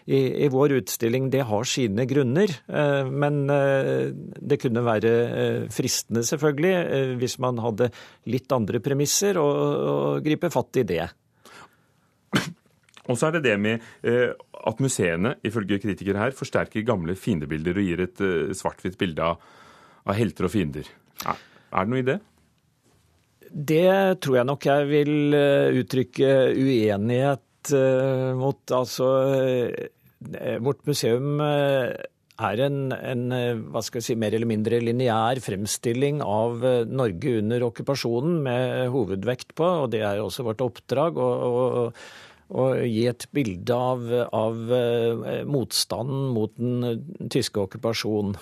i, 0.07 0.19
i, 0.45 0.47
vår 0.53 0.77
utstilling. 0.77 1.27
Det 1.33 1.41
har 1.49 1.67
sine 1.67 2.05
grunner. 2.07 2.53
Men 3.11 3.41
det 3.49 4.59
kunne 4.61 4.85
være 4.85 5.11
fristende, 5.73 6.23
selvfølgelig, 6.23 7.17
hvis 7.19 7.35
man 7.43 7.59
hadde 7.59 7.89
litt 8.31 8.55
andre 8.55 8.79
premisser, 8.79 9.41
å 9.41 10.21
gripe 10.23 10.53
fatt 10.53 10.79
i 10.79 10.87
det. 10.93 11.09
Og 13.09 13.17
så 13.17 13.29
er 13.29 13.37
det 13.37 13.45
det 13.47 13.57
med 13.61 13.85
eh, 14.05 14.33
at 14.67 14.81
museene, 14.83 15.35
ifølge 15.47 15.79
kritikere 15.81 16.21
her, 16.21 16.35
forsterker 16.37 16.85
gamle 16.85 17.15
fiendebilder 17.17 17.79
og 17.79 17.87
gir 17.87 18.03
et 18.05 18.25
eh, 18.25 18.51
svart-hvitt 18.57 18.99
bilde 19.01 19.31
av, 19.31 19.39
av, 20.05 20.13
helter 20.17 20.47
og 20.47 20.53
fiender. 20.53 20.91
Ja, 21.23 21.37
er 21.71 21.87
det 21.87 21.93
noe 21.93 22.03
i 22.03 22.09
det? 22.11 22.19
Det 23.51 24.21
tror 24.23 24.37
jeg 24.39 24.47
nok 24.47 24.69
jeg 24.69 24.91
vil 24.91 25.15
eh, 25.37 25.81
uttrykke 25.81 26.35
uenighet 26.55 27.47
mot. 28.41 28.71
Altså, 28.73 29.07
vårt 30.65 30.79
museum 30.89 31.35
er 31.37 32.61
en, 32.65 32.79
en, 32.89 33.35
hva 33.69 33.83
skal 33.85 33.99
jeg 33.99 34.07
si, 34.07 34.15
mer 34.17 34.33
eller 34.33 34.49
mindre 34.49 34.79
lineær 34.81 35.37
fremstilling 35.45 36.23
av 36.25 36.65
Norge 36.89 37.35
under 37.37 37.67
okkupasjonen, 37.67 38.39
med 38.47 38.89
hovedvekt 38.95 39.53
på, 39.61 39.69
og 39.83 39.93
det 39.93 40.01
er 40.07 40.23
også 40.23 40.47
vårt 40.47 40.65
oppdrag, 40.65 41.21
å 41.21 41.85
og 42.51 42.81
gi 42.83 43.05
et 43.07 43.27
bilde 43.31 43.75
av, 43.75 44.07
av 44.35 44.73
eh, 44.75 45.43
motstanden 45.47 46.31
mot 46.35 46.51
den 46.59 47.29
tyske 47.31 47.63
okkupasjonen. 47.63 48.35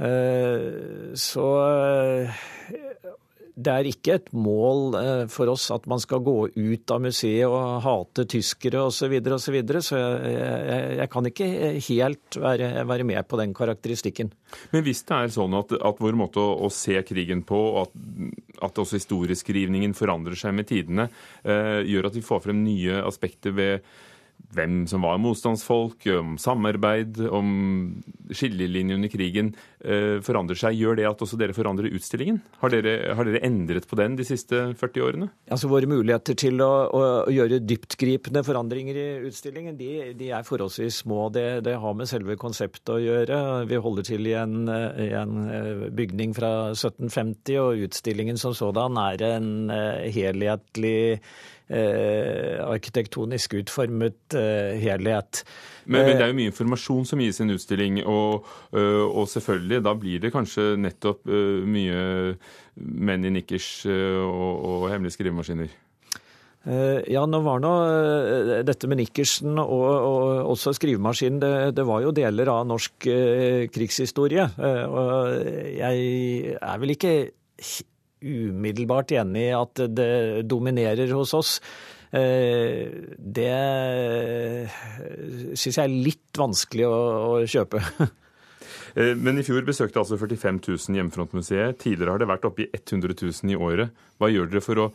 Eh, 0.00 1.12
så 1.18 1.46
eh, 1.66 2.40
det 3.60 3.72
er 3.72 3.88
ikke 3.90 4.16
et 4.18 4.30
mål 4.36 4.96
for 5.32 5.50
oss 5.52 5.68
at 5.74 5.86
man 5.90 6.00
skal 6.02 6.22
gå 6.24 6.36
ut 6.54 6.94
av 6.94 7.02
museet 7.04 7.46
og 7.48 7.80
hate 7.84 8.26
tyskere 8.30 8.84
osv. 8.86 8.98
Så, 9.00 9.08
videre, 9.12 9.36
og 9.36 9.42
så, 9.42 9.54
videre. 9.54 9.82
så 9.84 9.98
jeg, 10.00 10.42
jeg, 10.70 10.90
jeg, 11.00 11.10
kan 11.12 11.28
ikke 11.30 11.48
helt 11.88 12.38
være, 12.42 12.70
være, 12.88 13.06
med 13.08 13.28
på 13.28 13.40
den 13.40 13.54
karakteristikken. 13.56 14.32
Men 14.74 14.84
hvis 14.86 15.02
det 15.08 15.16
er 15.16 15.32
sånn 15.34 15.56
at, 15.58 15.72
at 15.76 16.02
vår 16.02 16.18
måte 16.18 16.42
å, 16.42 16.52
å, 16.66 16.70
se 16.74 17.00
krigen 17.06 17.42
på, 17.48 17.60
at, 17.82 17.96
at 18.66 18.82
også 18.82 19.00
historieskrivningen 19.00 19.96
forandrer 19.98 20.38
seg 20.38 20.56
med 20.56 20.68
tidene, 20.70 21.08
eh, 21.42 21.80
gjør 21.88 22.10
at 22.10 22.18
vi 22.18 22.24
får 22.26 22.44
frem 22.48 22.62
nye 22.66 23.02
aspekter 23.06 23.56
ved 23.56 23.90
hvem 24.54 24.84
som 24.90 25.04
var 25.04 25.20
motstandsfolk, 25.22 26.06
om 26.18 26.36
samarbeid, 26.40 27.20
om 27.30 27.50
skillelinjer 28.34 28.98
under 28.98 29.10
krigen, 29.12 29.52
eh, 29.84 30.18
forandrer 30.24 30.58
seg. 30.58 30.78
Gjør 30.78 30.96
det 30.98 31.06
at 31.08 31.22
også 31.22 31.38
dere 31.38 31.54
forandrer 31.56 31.92
utstillingen? 31.94 32.40
Har 32.62 32.72
dere, 32.74 33.14
har 33.14 33.24
dere 33.24 33.42
endret 33.46 33.86
på 33.86 33.98
den 34.00 34.16
de 34.16 34.26
siste 34.26 34.74
40 34.78 35.04
årene? 35.06 35.30
Altså 35.50 35.70
Våre 35.70 35.86
muligheter 35.86 36.34
til 36.34 36.60
å, 36.64 36.72
å, 36.90 37.02
gjøre 37.30 37.60
dyptgripende 37.62 38.42
forandringer 38.46 38.96
i 38.98 39.08
utstillingen, 39.28 39.78
de, 39.78 40.12
de 40.18 40.32
er 40.34 40.46
forholdsvis 40.46 41.02
små. 41.04 41.28
Det, 41.30 41.62
det, 41.66 41.76
har 41.80 41.94
med 41.94 42.10
selve 42.10 42.36
konseptet 42.40 42.94
å 42.96 42.98
gjøre. 43.00 43.38
Vi 43.70 43.78
holder 43.78 44.08
til 44.10 44.26
i 44.26 44.34
en, 44.38 44.66
i 44.66 45.12
en 45.14 45.46
eh, 45.46 45.86
bygning 45.94 46.34
fra 46.34 46.72
1750, 46.74 47.56
og 47.62 47.86
utstillingen 47.86 48.40
som 48.40 48.56
sådan 48.56 48.98
er 48.98 49.26
en 49.30 49.48
eh, 49.70 50.10
helhetlig 50.10 50.98
Eh, 51.10 51.59
arkitektonisk 51.70 53.54
utformet 53.60 54.34
eh, 54.38 54.78
helhet. 54.82 55.44
Men, 55.84 56.04
men, 56.04 56.16
det 56.16 56.24
er 56.24 56.32
jo 56.32 56.38
mye 56.38 56.50
informasjon 56.52 57.06
som 57.08 57.22
gis 57.22 57.40
i 57.40 57.44
en 57.46 57.54
utstilling, 57.54 58.00
og, 58.04 58.48
eh, 58.74 59.04
og, 59.04 59.28
selvfølgelig, 59.30 59.84
da 59.86 59.94
blir 59.98 60.24
det 60.24 60.32
kanskje 60.34 60.72
nettopp 60.80 61.30
mye 61.30 62.34
menn 62.80 63.28
i 63.28 63.34
nikkers 63.38 63.70
og, 63.86 64.66
og 64.70 64.90
hemmelige 64.92 65.18
skrivemaskiner? 65.18 65.78
Eh, 66.68 66.98
ja, 67.08 67.22
nå 67.24 67.38
var 67.40 67.60
nå 67.62 67.70
eh, 67.88 68.50
dette 68.68 68.88
med 68.90 68.98
nikkersen 69.00 69.56
og, 69.62 69.86
og 69.88 70.50
også 70.52 70.74
skrivemaskinen 70.76 71.38
det, 71.40 71.52
det, 71.78 71.86
var 71.88 72.02
jo 72.04 72.12
deler 72.12 72.50
av 72.52 72.66
norsk 72.68 73.06
eh, 73.08 73.62
krigshistorie. 73.72 74.44
Eh, 74.60 74.82
og 74.84 75.46
jeg 75.72 76.58
er 76.60 76.82
vel 76.82 76.92
ikke 76.92 77.14
umiddelbart 78.20 79.14
enig 79.16 79.48
i 79.48 79.56
at 79.56 79.82
det 79.90 80.12
dominerer 80.48 81.12
hos 81.16 81.34
oss. 81.36 81.56
Eh, 82.10 82.90
det 83.16 83.50
syns 85.54 85.76
jeg 85.76 85.84
er 85.84 85.92
litt 86.08 86.40
vanskelig 86.40 86.88
å, 86.88 87.44
kjøpe. 87.48 87.84
Eh, 88.98 89.12
men 89.14 89.38
i 89.38 89.44
fjor 89.46 89.62
besøkte 89.62 90.00
altså 90.00 90.16
45 90.18 90.56
000 90.66 90.96
Hjemmefrontmuseet. 90.98 91.76
Tidligere 91.78 92.10
har 92.10 92.18
det 92.18 92.26
vært 92.26 92.46
oppe 92.48 92.64
i 92.64 92.66
100 92.74 93.14
000 93.14 93.52
i 93.54 93.54
året. 93.54 93.92
Hva 94.18 94.26
gjør 94.32 94.48
dere 94.50 94.62
for 94.64 94.80
å 94.82 94.86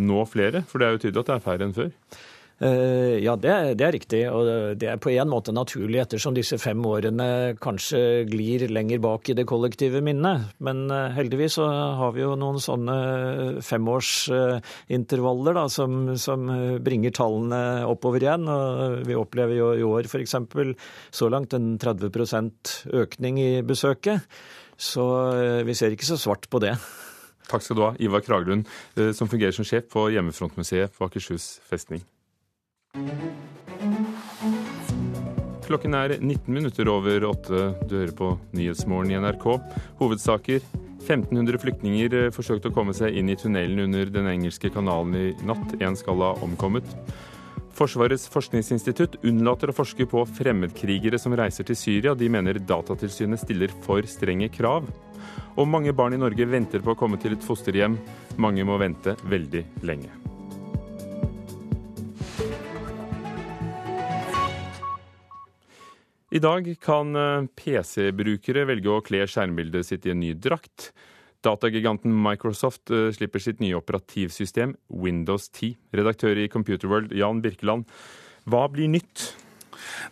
nå 0.00 0.22
flere? 0.24 0.62
For 0.70 0.80
det 0.80 0.86
er 0.86 0.94
jo 0.94 1.00
tydelig 1.02 1.20
at 1.20 1.28
det 1.28 1.34
er 1.34 1.44
færre 1.44 1.66
enn 1.68 1.74
før? 1.76 1.90
Eh, 2.62 3.18
ja, 3.24 3.32
det, 3.34 3.52
det, 3.80 3.86
er 3.86 3.94
riktig. 3.96 4.20
Og 4.30 4.46
det 4.78 4.86
er 4.92 5.00
på 5.02 5.10
en 5.10 5.30
måte 5.30 5.54
naturlig, 5.54 5.98
ettersom 6.02 6.36
disse 6.36 6.58
fem 6.62 6.78
årene 6.86 7.56
kanskje 7.62 8.22
glir 8.30 8.68
lenger 8.70 9.02
bak 9.02 9.32
i 9.32 9.36
det 9.38 9.46
kollektive 9.50 10.02
minnet. 10.04 10.52
Men 10.62 10.84
eh, 10.92 11.10
heldigvis 11.16 11.58
så 11.58 11.66
har 11.98 12.14
vi 12.14 12.22
jo 12.22 12.36
noen 12.38 12.62
sånne 12.62 12.96
femårsintervaller 13.66 15.58
da, 15.58 15.66
som, 15.72 16.14
som 16.14 16.46
bringer 16.84 17.14
tallene 17.18 17.82
oppover 17.90 18.28
igjen. 18.28 18.46
Og 18.46 19.02
vi 19.10 19.18
opplever 19.18 19.58
jo 19.58 19.72
i 19.74 19.86
år 19.86 20.06
f.eks. 20.06 20.38
så 21.10 21.30
langt 21.32 21.58
en 21.58 21.74
30% 21.82 22.74
økning 23.02 23.42
i 23.42 23.52
besøket. 23.66 24.22
Så 24.78 25.08
eh, 25.34 25.60
vi 25.66 25.74
ser 25.78 25.94
ikke 25.94 26.12
så 26.12 26.20
svart 26.20 26.46
på 26.50 26.62
det. 26.62 26.76
Takk 27.50 27.66
skal 27.66 27.76
du 27.76 27.82
ha, 27.82 27.92
Ivar 28.00 28.22
Kraglund, 28.22 28.70
som 29.18 29.28
fungerer 29.28 29.52
som 29.52 29.66
sjef 29.66 29.90
på 29.92 30.06
Hjemmefrontmuseet 30.14 30.94
på 30.94 31.10
Akershus 31.10 31.56
festning. 31.68 32.00
Klokken 35.64 35.94
er 35.96 36.12
19 36.18 36.52
minutter 36.52 36.88
over 36.92 37.24
åtte. 37.24 37.60
Du 37.88 37.94
hører 37.96 38.12
på 38.12 38.26
Nyhetsmorgen 38.52 39.14
i 39.14 39.16
NRK. 39.16 39.46
Hovedsaker. 39.96 40.60
1500 41.02 41.58
flyktninger 41.62 42.16
eh, 42.18 42.28
forsøkte 42.34 42.68
å 42.68 42.74
komme 42.76 42.92
seg 42.94 43.16
inn 43.16 43.30
i 43.32 43.36
tunnelen 43.40 43.86
under 43.86 44.12
den 44.12 44.28
engelske 44.28 44.68
kanalen 44.74 45.16
i 45.16 45.24
natt. 45.48 45.72
Én 45.80 45.96
skal 45.96 46.20
ha 46.20 46.34
omkommet. 46.44 46.84
Forsvarets 47.72 48.28
forskningsinstitutt 48.30 49.16
unnlater 49.24 49.72
å 49.72 49.76
forske 49.78 50.04
på 50.06 50.26
fremmedkrigere 50.36 51.16
som 51.18 51.32
reiser 51.38 51.64
til 51.70 51.78
Syria. 51.80 52.12
De 52.12 52.28
mener 52.28 52.60
Datatilsynet 52.60 53.40
stiller 53.40 53.72
for 53.86 54.04
strenge 54.04 54.50
krav. 54.52 54.84
Og 55.56 55.64
mange 55.68 55.96
barn 55.96 56.12
i 56.12 56.20
Norge 56.20 56.44
venter 56.44 56.84
på 56.84 56.92
å 56.92 57.00
komme 57.00 57.16
til 57.22 57.38
et 57.38 57.48
fosterhjem. 57.48 57.96
Mange 58.36 58.68
må 58.68 58.76
vente 58.84 59.16
veldig 59.24 59.64
lenge. 59.88 60.12
I 66.32 66.40
dag 66.40 66.64
kan 66.80 67.12
eh, 67.16 67.44
PC-brukere 67.60 68.64
velge 68.64 68.88
å 68.88 69.02
kle 69.04 69.26
skjermbildet 69.28 69.84
sitt 69.84 70.06
i 70.08 70.14
en 70.14 70.22
ny 70.22 70.30
drakt. 70.32 70.88
Datagiganten 71.44 72.14
Microsoft 72.24 72.88
eh, 72.88 73.10
slipper 73.12 73.42
sitt 73.44 73.60
nye 73.60 73.76
operativsystem 73.76 74.72
Windows 74.88 75.50
10. 75.50 75.76
Redaktør 76.00 76.40
i 76.40 76.48
Computerworld, 76.48 77.12
Jan 77.12 77.44
Birkeland. 77.44 77.84
Hva 78.48 78.64
blir 78.72 78.88
nytt? 78.94 79.28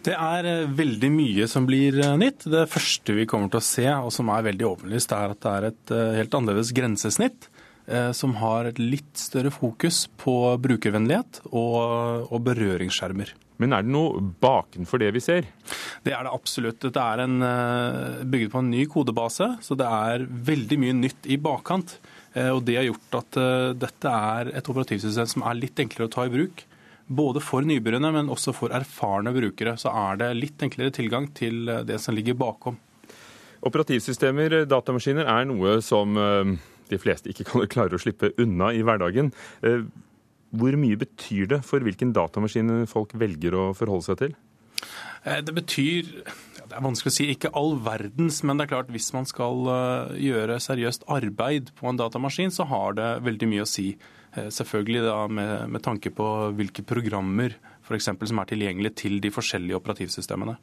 Det 0.05 0.13
er 0.13 0.51
eh, 0.51 0.69
veldig 0.69 1.13
mye 1.17 1.49
som 1.49 1.65
blir 1.65 1.97
nytt. 2.21 2.45
Det 2.53 2.69
første 2.69 3.17
vi 3.17 3.29
kommer 3.31 3.49
til 3.49 3.63
å 3.63 3.69
se, 3.71 3.89
og 3.89 4.13
som 4.13 4.29
er 4.37 4.49
veldig 4.53 4.71
åpenlyst, 4.75 5.17
er 5.17 5.33
at 5.33 5.41
det 5.41 5.57
er 5.57 5.71
et 5.73 5.99
helt 6.21 6.37
annerledes 6.37 6.77
grensesnitt. 6.77 7.49
Som 8.15 8.37
har 8.39 8.69
et 8.69 8.77
litt 8.79 9.19
større 9.19 9.51
fokus 9.51 10.05
på 10.21 10.35
brukervennlighet 10.63 11.41
og, 11.49 12.29
og 12.29 12.45
berøringsskjermer. 12.47 13.33
Men 13.61 13.75
er 13.77 13.85
det 13.85 13.93
noe 13.93 14.23
bakenfor 14.41 15.03
det 15.03 15.11
vi 15.13 15.21
ser? 15.23 15.49
Det 16.05 16.15
er 16.17 16.25
det 16.25 16.33
absolutt. 16.33 16.81
Dette 16.81 17.03
er 17.03 17.25
en, 17.27 17.43
eh, 17.45 18.25
bygget 18.25 18.53
på 18.55 18.63
en 18.63 18.71
ny 18.71 18.87
kodebase, 18.87 19.51
så 19.61 19.77
det 19.77 19.87
er 19.87 20.25
veldig 20.25 20.79
mye 20.81 20.97
nytt 20.97 21.29
i 21.29 21.37
bakkant. 21.37 21.99
Eh, 22.35 22.49
og 22.49 22.65
det 22.65 22.77
har 22.79 22.89
gjort 22.89 23.19
at 23.21 23.37
eh, 23.37 23.73
dette 23.75 24.09
er 24.09 24.53
et 24.57 24.65
operativsystem 24.65 25.29
som 25.29 25.43
er 25.43 25.61
litt 25.61 25.77
enklere 25.77 26.09
å 26.09 26.15
ta 26.15 26.25
i 26.25 26.33
bruk. 26.33 26.65
Både 27.11 27.43
for 27.43 27.61
nybegynnere, 27.61 28.15
men 28.15 28.33
også 28.33 28.55
for 28.55 28.71
erfarne 28.71 29.35
brukere. 29.35 29.77
Så 29.77 29.93
er 29.93 30.17
det 30.17 30.37
litt 30.39 30.63
enklere 30.63 30.95
tilgang 30.95 31.29
til 31.35 31.67
det 31.85 31.99
som 32.01 32.15
ligger 32.15 32.39
bakom. 32.39 32.79
Operativsystemer, 33.67 34.63
datamaskiner, 34.65 35.27
er 35.27 35.49
noe 35.51 35.81
som 35.83 36.15
de 36.15 36.99
fleste 37.03 37.29
ikke 37.29 37.45
klarer 37.51 37.67
klare 37.75 37.99
å 37.99 38.01
slippe 38.01 38.31
unna 38.39 38.71
i 38.73 38.85
hverdagen. 38.87 39.35
Hvor 40.51 40.77
mye 40.81 40.99
betyr 40.99 41.51
det 41.55 41.61
for 41.67 41.85
hvilken 41.87 42.15
datamaskin 42.17 42.87
folk 42.91 43.15
velger 43.19 43.55
å 43.55 43.65
forholde 43.77 44.09
seg 44.09 44.23
til? 44.23 44.39
Eh, 45.25 45.43
det 45.45 45.55
betyr 45.55 46.09
det 46.71 46.79
er 46.79 46.85
vanskelig 46.85 47.11
å 47.11 47.15
si 47.17 47.27
ikke 47.33 47.51
all 47.59 47.75
verdens, 47.83 48.45
men 48.47 48.59
det 48.59 48.67
er 48.67 48.73
klart 48.77 48.93
hvis 48.95 49.11
man 49.15 49.27
skal 49.27 49.67
eh, 49.73 50.13
gjøre 50.29 50.61
seriøst 50.63 51.09
arbeid 51.11 51.73
på 51.79 51.89
en 51.91 51.99
datamaskin, 51.99 52.53
så 52.55 52.67
har 52.71 52.95
det 52.99 53.09
veldig 53.27 53.49
mye 53.51 53.65
å 53.65 53.69
si. 53.69 53.89
Eh, 54.37 54.47
selvfølgelig 54.55 55.03
da 55.09 55.17
med, 55.27 55.55
med 55.75 55.83
tanke 55.87 56.13
på 56.15 56.29
hvilke 56.59 56.87
programmer 56.87 57.57
for 57.87 57.99
eksempel, 57.99 58.31
som 58.31 58.39
er 58.39 58.53
tilgjengelige 58.53 59.01
til 59.03 59.19
de 59.23 59.33
forskjellige 59.35 59.81
operativsystemene. 59.81 60.55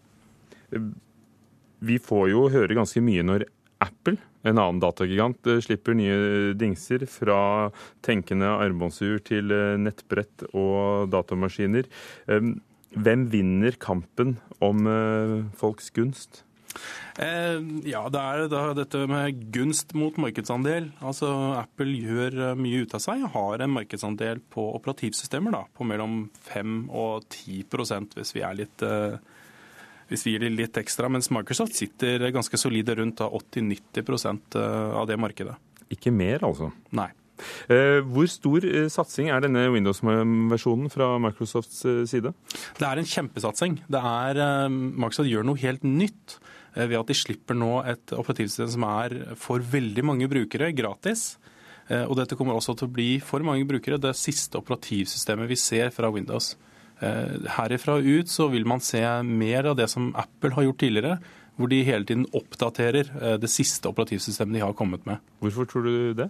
Vi 1.88 2.00
får 2.04 2.30
jo 2.32 2.48
høre 2.54 2.78
ganske 2.78 3.04
mye 3.04 3.26
når 3.28 3.48
Apple, 3.84 4.16
en 4.48 4.62
annen 4.62 4.82
datagigant, 4.84 5.40
eh, 5.48 5.62
slipper 5.64 5.98
nye 5.98 6.54
dingser 6.58 7.06
fra 7.12 7.42
tenkende 8.06 8.50
armbåndsur 8.56 9.20
til 9.28 9.54
eh, 9.54 9.76
nettbrett 9.82 10.48
og 10.54 11.12
datamaskiner. 11.14 11.90
Hvem 12.98 13.28
vinner 13.30 13.76
kampen 13.82 14.38
om 14.64 14.88
eh, 14.90 15.40
folks 15.60 15.90
gunst? 15.94 16.44
Eh, 17.18 17.58
ja, 17.90 18.04
det 18.14 18.22
er 18.22 18.50
da 18.52 18.62
dette 18.78 19.04
med 19.10 19.42
gunst 19.54 19.94
mot 19.98 20.18
markedsandel. 20.22 20.92
Altså 21.02 21.30
Apple 21.58 21.98
gjør 21.98 22.56
mye 22.60 22.86
ut 22.86 22.96
av 22.98 23.04
seg. 23.04 23.26
Har 23.34 23.64
en 23.64 23.74
markedsandel 23.74 24.42
på 24.54 24.70
operativsystemer 24.78 25.56
da, 25.56 25.64
på 25.74 25.88
mellom 25.90 26.28
5 26.50 26.78
og 26.88 27.28
10% 27.34 28.18
hvis 28.18 28.36
vi 28.38 28.46
er 28.46 28.62
litt 28.62 28.86
eh, 28.86 29.18
hvis 30.12 30.26
vi 30.26 30.34
gir 30.34 30.44
dem 30.46 30.58
litt 30.58 30.78
ekstra, 30.80 31.10
mens 31.12 31.30
Microsoft 31.34 31.76
sitter 31.78 32.30
ganske 32.36 32.60
solide 32.60 32.96
rundt 33.00 33.22
80-90 33.24 34.60
eh, 34.60 34.92
av 34.96 35.08
det 35.10 35.18
markedet. 35.20 35.56
Ikke 35.94 36.14
mer, 36.16 36.44
altså? 36.48 36.72
Nei. 36.96 37.10
Eh, 37.70 38.00
hvor 38.08 38.28
stor 38.32 38.66
eh, 38.66 38.88
satsing 38.92 39.30
er 39.34 39.44
denne 39.44 39.68
Windows-versjonen 39.74 40.92
fra 40.94 41.14
Microsofts 41.22 41.84
side? 42.10 42.32
Det 42.80 42.88
er 42.88 43.02
en 43.02 43.10
kjempesatsing. 43.10 43.82
Det 43.88 44.04
er, 44.12 44.70
Microsoft 44.72 45.32
gjør 45.32 45.48
noe 45.48 45.62
helt 45.62 45.84
nytt 45.88 46.40
ved 46.78 46.94
at 47.00 47.10
de 47.10 47.16
slipper 47.18 47.58
nå 47.58 47.80
et 47.90 48.14
operativsystem 48.14 48.70
som 48.76 48.84
er 48.86 49.16
for 49.40 49.64
veldig 49.66 50.04
mange 50.06 50.28
brukere 50.30 50.70
gratis. 50.78 51.32
Og 51.90 52.14
dette 52.20 52.36
kommer 52.38 52.54
også 52.54 52.76
til 52.78 52.86
å 52.86 52.94
bli 52.94 53.08
for 53.24 53.42
mange 53.48 53.66
brukere 53.66 53.98
det 53.98 54.12
siste 54.20 54.60
operativsystemet 54.60 55.50
vi 55.50 55.58
ser 55.58 55.90
fra 55.96 56.12
Windows. 56.14 56.52
Eh, 57.00 57.50
herifra 57.58 58.00
ut 58.02 58.30
så 58.30 58.48
vil 58.50 58.66
man 58.66 58.82
se 58.82 59.04
mer 59.24 59.70
av 59.70 59.78
det 59.78 59.88
som 59.92 60.10
Apple 60.18 60.56
har 60.56 60.66
gjort 60.66 60.80
tidligere, 60.82 61.20
hvor 61.58 61.70
de 61.70 61.84
hele 61.86 62.06
tiden 62.10 62.26
oppdaterer 62.38 63.12
eh, 63.22 63.38
det 63.42 63.50
siste 63.54 63.90
operativsystemet 63.92 64.58
de 64.58 64.66
har 64.66 64.74
kommet 64.78 65.06
med. 65.06 65.22
Hvorfor 65.44 65.70
tror 65.70 65.86
du 65.86 66.18
det? 66.18 66.30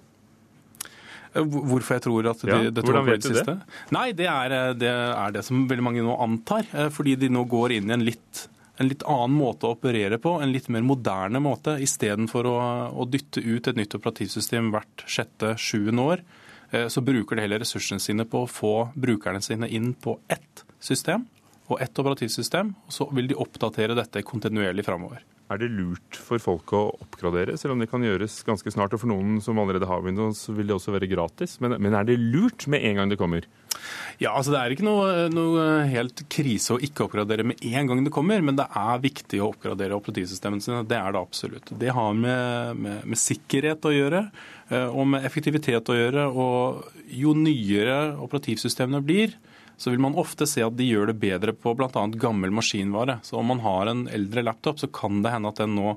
Eh, 1.33 1.43
hvorfor 1.43 1.95
jeg 1.95 2.03
tror 2.07 2.27
at 2.33 2.43
de, 2.43 2.51
ja, 2.51 2.59
det 2.71 2.83
Hvordan 2.83 3.07
vet 3.07 3.23
du 3.23 3.31
det? 3.37 3.55
Nei, 3.95 4.09
det 4.17 4.27
er, 4.27 4.57
det 4.75 4.91
er, 4.91 5.33
det 5.37 5.45
som 5.47 5.63
veldig 5.71 5.87
mange 5.87 6.03
nå 6.03 6.19
antar. 6.23 6.67
Fordi 6.93 7.15
de 7.19 7.31
nå 7.31 7.45
går 7.47 7.77
inn 7.77 7.87
i 7.87 7.95
en 7.95 8.03
litt, 8.03 8.47
en 8.75 8.91
litt 8.91 9.05
annen 9.07 9.37
måte 9.39 9.69
å 9.69 9.77
operere 9.77 10.19
på, 10.19 10.35
en 10.43 10.51
litt 10.51 10.67
mer 10.73 10.83
moderne 10.83 11.39
måte. 11.43 11.77
Istedenfor 11.83 12.51
å, 12.51 12.57
å 12.91 13.07
dytte 13.07 13.39
ut 13.39 13.71
et 13.71 13.79
nytt 13.79 13.95
operativsystem 13.95 14.73
hvert 14.75 15.07
sjette-sjuende 15.07 16.11
år 16.11 16.27
så 16.71 17.01
bruker 17.01 17.37
de 17.37 17.45
heller 17.45 17.61
ressursene 17.63 18.01
sine 18.03 18.25
på 18.27 18.41
å 18.43 18.49
få 18.51 18.73
brukerne 18.99 19.39
sine 19.41 19.69
inn 19.71 19.93
på 19.93 20.17
ett 20.27 20.65
system 20.83 21.23
og 21.67 21.81
ett 21.83 21.99
operativsystem, 21.99 22.73
og 22.87 22.93
så 22.93 23.07
vil 23.15 23.29
de 23.31 23.37
oppdatere 23.39 23.95
dette 23.95 24.23
kontinuerlig 24.27 24.85
framover. 24.87 25.23
Er 25.47 25.61
det 25.61 25.69
lurt 25.71 26.17
for 26.19 26.41
folk 26.43 26.73
å 26.75 26.81
oppgradere, 27.05 27.55
selv 27.59 27.75
om 27.75 27.79
det 27.79 27.87
kan 27.87 28.03
gjøres 28.03 28.41
ganske 28.47 28.71
snart? 28.73 28.91
Og 28.95 28.99
for 28.99 29.11
noen 29.11 29.37
som 29.43 29.59
allerede 29.61 29.87
har 29.87 30.03
Windows, 30.03 30.41
vil 30.51 30.67
det 30.67 30.75
også 30.75 30.91
være 30.91 31.07
gratis. 31.07 31.55
Men, 31.63 31.77
men 31.83 31.95
er 31.95 32.07
det 32.07 32.17
lurt 32.19 32.67
med 32.67 32.83
en 32.83 32.99
gang 32.99 33.13
det 33.13 33.19
kommer? 33.21 33.47
Ja, 34.19 34.33
altså 34.33 34.51
Det 34.51 34.59
er 34.59 34.73
ikke 34.73 34.87
noe, 34.87 35.27
noe, 35.31 35.63
helt 35.87 36.25
krise 36.33 36.75
å 36.75 36.81
ikke 36.83 37.05
oppgradere 37.05 37.45
med 37.47 37.61
en 37.63 37.89
gang 37.89 38.03
det 38.03 38.13
kommer, 38.13 38.43
men 38.43 38.57
det 38.59 38.67
er 38.67 39.03
viktig 39.03 39.39
å 39.39 39.51
oppgradere 39.53 39.95
operativsystemene 39.95 40.63
sine. 40.63 40.83
Det 40.89 40.99
er 40.99 41.15
det 41.15 41.21
absolutt. 41.21 41.71
Det 41.79 41.93
har 41.95 42.17
med, 42.17 42.83
med, 42.83 43.03
med 43.07 43.21
sikkerhet 43.21 43.87
å 43.87 43.93
gjøre. 43.93 44.23
Eh, 44.67 44.87
og 44.91 45.07
med 45.13 45.27
effektivitet 45.27 45.93
å 45.93 45.97
gjøre. 45.97 46.27
Og 46.33 47.13
jo 47.13 47.35
nyere 47.37 48.17
operativsystemene 48.25 49.03
blir, 49.05 49.37
så 49.77 49.93
vil 49.93 50.01
man 50.01 50.17
ofte 50.17 50.47
se 50.49 50.63
at 50.65 50.75
de 50.77 50.87
gjør 50.89 51.11
det 51.11 51.19
bedre 51.21 51.53
på 51.53 51.75
bl.a. 51.77 52.03
gammel 52.17 52.53
maskinvare. 52.57 53.19
Så 53.23 53.37
om 53.37 53.51
man 53.53 53.61
har 53.61 53.91
en 53.91 54.07
eldre 54.09 54.43
laptop, 54.47 54.81
så 54.81 54.89
kan 54.89 55.21
det 55.21 55.33
hende 55.35 55.53
at 55.53 55.61
den 55.61 55.75
nå 55.77 55.95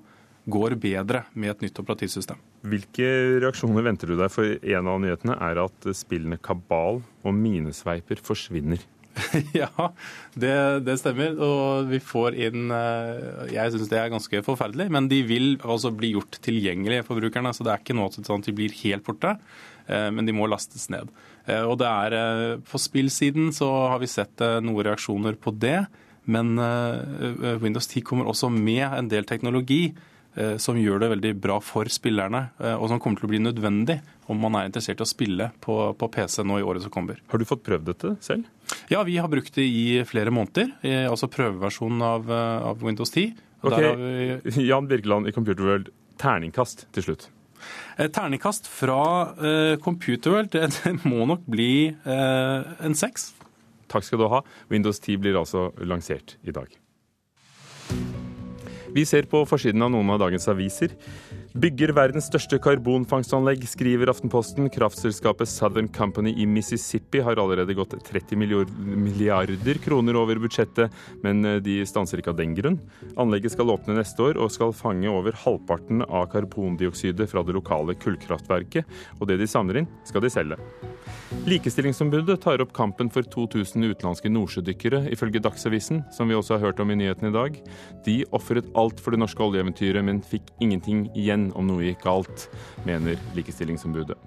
går 0.50 0.76
bedre 0.80 1.24
med 1.32 1.54
et 1.54 1.66
nytt 1.66 1.80
operativsystem. 1.80 2.38
Hvilke 2.68 3.08
reaksjoner 3.40 3.84
venter 3.86 4.10
du 4.10 4.16
deg? 4.18 4.32
For 4.32 4.56
en 4.60 4.88
av 4.90 5.00
nyhetene 5.02 5.36
er 5.48 5.60
at 5.64 5.90
spillene 5.96 6.40
Kabal 6.42 7.00
og 7.00 7.36
Minesveiper 7.36 8.20
forsvinner. 8.24 8.82
ja, 9.56 9.90
det, 10.38 10.54
det, 10.86 10.96
stemmer. 11.00 11.34
Og 11.42 11.90
vi 11.90 12.00
får 12.04 12.36
inn 12.46 12.70
eh, 12.72 13.48
Jeg 13.52 13.74
syns 13.74 13.90
det 13.90 13.98
er 13.98 14.12
ganske 14.12 14.42
forferdelig. 14.46 14.90
Men 14.92 15.08
de 15.10 15.22
vil 15.26 15.54
altså 15.64 15.92
bli 15.94 16.14
gjort 16.14 16.40
tilgjengelige 16.44 17.06
for 17.08 17.20
brukerne. 17.20 17.52
Så 17.56 17.66
det 17.66 17.74
er 17.74 17.82
ikke 17.82 17.96
noe 17.98 18.12
sånn 18.14 18.44
at 18.44 18.50
de 18.50 18.56
blir 18.56 18.76
helt 18.82 19.06
borte. 19.06 19.36
Eh, 19.86 20.08
men 20.14 20.28
de 20.28 20.36
må 20.36 20.48
lastes 20.50 20.88
ned. 20.92 21.10
Eh, 21.50 21.64
og 21.66 21.80
det 21.82 21.90
er 21.90 22.62
På 22.70 22.78
spillsiden 22.78 23.50
så 23.56 23.68
har 23.90 23.98
vi 24.02 24.10
sett 24.10 24.40
noen 24.62 24.86
reaksjoner 24.86 25.36
på 25.40 25.54
det. 25.58 25.82
Men 26.30 26.52
Windows 27.58 27.88
10 27.88 28.04
kommer 28.06 28.28
også 28.28 28.50
med 28.52 28.84
en 28.84 29.08
del 29.10 29.24
teknologi 29.26 29.88
Eh, 30.34 30.56
som 30.62 30.78
gjør 30.78 31.00
det 31.02 31.08
veldig 31.10 31.30
bra 31.42 31.56
for 31.58 31.88
spillerne, 31.90 32.44
eh, 32.62 32.76
og 32.76 32.86
som 32.92 33.00
kommer 33.02 33.18
til 33.18 33.26
å 33.26 33.32
bli 33.32 33.40
nødvendig 33.42 33.96
om 34.30 34.38
man 34.38 34.54
er 34.60 34.68
interessert 34.68 35.02
i 35.02 35.02
å 35.02 35.08
spille 35.08 35.48
på, 35.64 35.74
på, 35.98 36.08
PC 36.14 36.44
nå 36.46 36.60
i 36.60 36.66
året 36.66 36.84
som 36.84 36.92
kommer. 36.94 37.18
Har 37.32 37.42
du 37.42 37.46
fått 37.48 37.64
prøvd 37.66 37.88
dette 37.88 38.12
selv? 38.22 38.46
Ja, 38.92 39.02
vi 39.02 39.18
har 39.18 39.30
brukt 39.32 39.58
det 39.58 39.66
i 39.66 40.04
flere 40.06 40.30
måneder. 40.30 40.70
Altså 41.10 41.26
prøveversjonen 41.32 42.06
av, 42.06 42.30
eh, 42.30 42.68
av 42.70 42.86
Windows 42.86 43.10
10. 43.10 43.34
Ok, 43.66 43.76
vi... 43.82 44.64
Jan 44.70 44.86
Birkeland 44.90 45.26
i 45.26 45.34
Computerworld, 45.34 45.90
terningkast 46.22 46.86
til 46.94 47.10
slutt. 47.10 47.26
Terningkast 47.98 48.68
fra 48.70 49.02
uh, 49.36 49.74
Computerworld, 49.82 50.52
det, 50.54 50.70
det, 50.78 50.94
må 51.04 51.26
nok 51.28 51.44
bli 51.50 51.90
uh, 52.06 52.66
en 52.84 52.96
seks. 52.96 53.30
Takk 53.90 54.06
skal 54.06 54.22
du 54.22 54.28
ha. 54.30 54.44
Windows 54.70 55.00
10 55.02 55.18
blir 55.22 55.38
altså 55.40 55.70
lansert 55.82 56.36
i 56.46 56.54
dag. 56.54 56.70
Vi 58.90 59.04
ser 59.06 59.26
på 59.30 59.44
forsiden 59.46 59.82
av 59.86 59.92
noen 59.94 60.08
av 60.10 60.18
dagens 60.22 60.48
aviser. 60.50 60.94
Bygger 61.50 61.90
verdens 61.90 62.28
største 62.30 62.60
karbonfangstanlegg, 62.62 63.64
skriver 63.66 64.12
Aftenposten. 64.12 64.68
Kraftselskapet 64.70 65.50
Southern 65.50 65.88
Company 65.90 66.30
i 66.38 66.44
Mississippi 66.46 67.18
har 67.26 67.40
allerede 67.42 67.74
gått 67.74 67.96
30 68.06 68.38
milliarder 68.38 69.80
kroner 69.82 70.14
over 70.20 70.38
budsjettet, 70.38 70.94
men 71.24 71.42
eh, 71.42 71.58
de 71.58 71.80
stanser 71.90 72.22
ikke 72.22 72.30
av 72.30 72.38
den 72.38 72.54
grunn. 72.54 72.78
Anlegget 73.18 73.56
skal 73.56 73.72
åpne 73.74 73.98
neste 73.98 74.28
år 74.28 74.38
og 74.38 74.52
skal 74.54 74.70
fange 74.78 75.10
over 75.10 75.34
halvparten 75.42 76.04
av 76.06 76.28
karbondioksidet 76.30 77.26
fra 77.32 77.42
det 77.42 77.58
lokale 77.58 77.98
kullkraftverket, 77.98 78.86
og 79.18 79.26
det 79.26 79.40
de 79.42 79.50
samler 79.50 79.82
inn, 79.82 79.90
skal 80.06 80.22
de 80.22 80.30
selge. 80.30 80.60
Likestillingsombudet 81.50 82.38
tar 82.44 82.62
opp 82.62 82.72
kampen 82.76 83.10
for 83.10 83.26
2000 83.26 83.90
utenlandske 83.90 84.30
nordsjødykkere, 84.30 85.02
ifølge 85.10 85.42
Dagsavisen, 85.42 86.04
som 86.14 86.30
vi 86.30 86.38
også 86.38 86.58
har 86.60 86.68
hørt 86.68 86.82
om 86.84 86.94
i 86.94 86.98
nyhetene 87.00 87.34
i 87.34 87.36
dag. 87.40 87.60
De 88.06 88.16
ofret 88.36 88.70
alt 88.78 89.02
for 89.02 89.14
det 89.14 89.22
norske 89.22 89.42
oljeeventyret, 89.42 90.04
men 90.06 90.22
fikk 90.22 90.54
ingenting 90.62 91.08
igjen 91.18 91.39
om 91.56 91.70
noe 91.70 91.86
gikk 91.88 92.04
galt, 92.04 92.48
mener 92.86 93.20
Likestillingsombudet. 93.36 94.18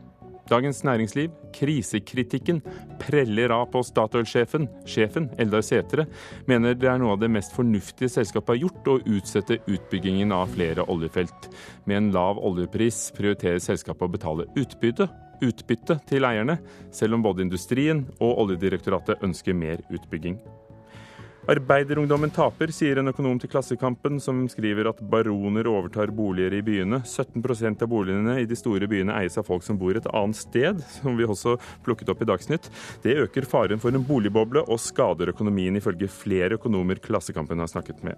Dagens 0.51 0.81
Næringsliv, 0.83 1.31
krisekritikken 1.55 2.59
preller 2.99 3.53
av 3.55 3.69
på 3.71 3.79
Statoil-sjefen. 3.87 4.67
Sjefen, 4.89 5.29
Eldar 5.39 5.63
Sætre, 5.63 6.05
mener 6.49 6.75
det 6.75 6.89
er 6.91 6.99
noe 6.99 7.15
av 7.15 7.21
det 7.21 7.31
mest 7.31 7.55
fornuftige 7.55 8.11
selskapet 8.11 8.57
har 8.57 8.61
gjort, 8.65 8.89
å 8.91 9.15
utsette 9.15 9.61
utbyggingen 9.71 10.35
av 10.35 10.51
flere 10.51 10.83
oljefelt. 10.91 11.47
Med 11.87 12.01
en 12.01 12.11
lav 12.15 12.41
oljepris 12.43 13.05
prioriterer 13.15 13.63
selskapet 13.63 14.09
å 14.09 14.15
betale 14.17 14.49
utbytte 14.59 15.07
utbytte 15.43 15.97
til 16.07 16.27
eierne, 16.27 16.57
selv 16.93 17.17
om 17.17 17.23
både 17.25 17.43
industrien 17.45 18.05
og 18.19 18.45
Oljedirektoratet 18.45 19.23
ønsker 19.25 19.57
mer 19.57 19.83
utbygging. 19.91 20.37
Arbeiderungdommen 21.43 22.31
taper, 22.31 22.71
sier 22.71 23.01
en 23.01 23.11
økonom 23.11 23.35
til 23.41 23.49
Klassekampen, 23.51 24.15
som 24.23 24.45
skriver 24.47 24.87
at 24.87 25.01
baroner 25.11 25.67
overtar 25.67 26.13
boliger 26.15 26.55
i 26.55 26.61
byene. 26.63 27.01
17% 27.03 27.83
av 27.83 27.89
boligene 27.91 28.37
i 28.39 28.47
de 28.47 28.55
store 28.55 28.87
byene 28.87 29.17
eies 29.19 29.35
av 29.41 29.49
folk 29.49 29.65
som 29.67 29.75
bor 29.79 29.99
et 29.99 30.07
annet 30.15 30.39
sted, 30.39 30.79
som 31.01 31.19
vi 31.19 31.27
også 31.27 31.57
plukket 31.83 32.13
opp 32.13 32.23
i 32.23 32.29
Dagsnytt. 32.31 32.69
Det 33.03 33.17
øker 33.25 33.49
faren 33.49 33.83
for 33.83 33.91
en 33.91 34.07
boligboble 34.07 34.63
og 34.63 34.79
skader 34.79 35.33
økonomien, 35.35 35.75
ifølge 35.75 36.07
flere 36.07 36.55
økonomer 36.55 37.03
Klassekampen 37.03 37.59
har 37.59 37.71
snakket 37.73 37.99
med. 38.07 38.15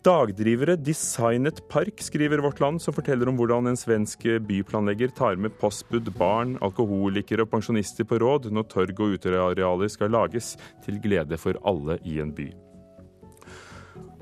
Dagdrivere 0.00 0.78
designet 0.80 1.58
park, 1.68 2.00
skriver 2.00 2.40
Vårt 2.40 2.60
Land, 2.60 2.80
som 2.80 2.94
forteller 2.96 3.28
om 3.28 3.36
hvordan 3.36 3.68
en 3.68 3.76
svensk 3.76 4.24
byplanlegger 4.48 5.12
tar 5.12 5.36
med 5.36 5.52
postbud, 5.60 6.08
barn, 6.16 6.54
alkoholikere 6.64 7.44
og 7.44 7.50
pensjonister 7.52 8.08
på 8.08 8.16
råd 8.22 8.48
når 8.48 8.70
torg 8.72 8.96
og 8.96 9.18
utearealer 9.18 9.92
skal 9.92 10.16
lages, 10.16 10.54
til 10.86 10.96
glede 11.04 11.36
for 11.36 11.60
alle 11.68 12.00
i 12.08 12.16
en 12.24 12.32
by. 12.32 12.48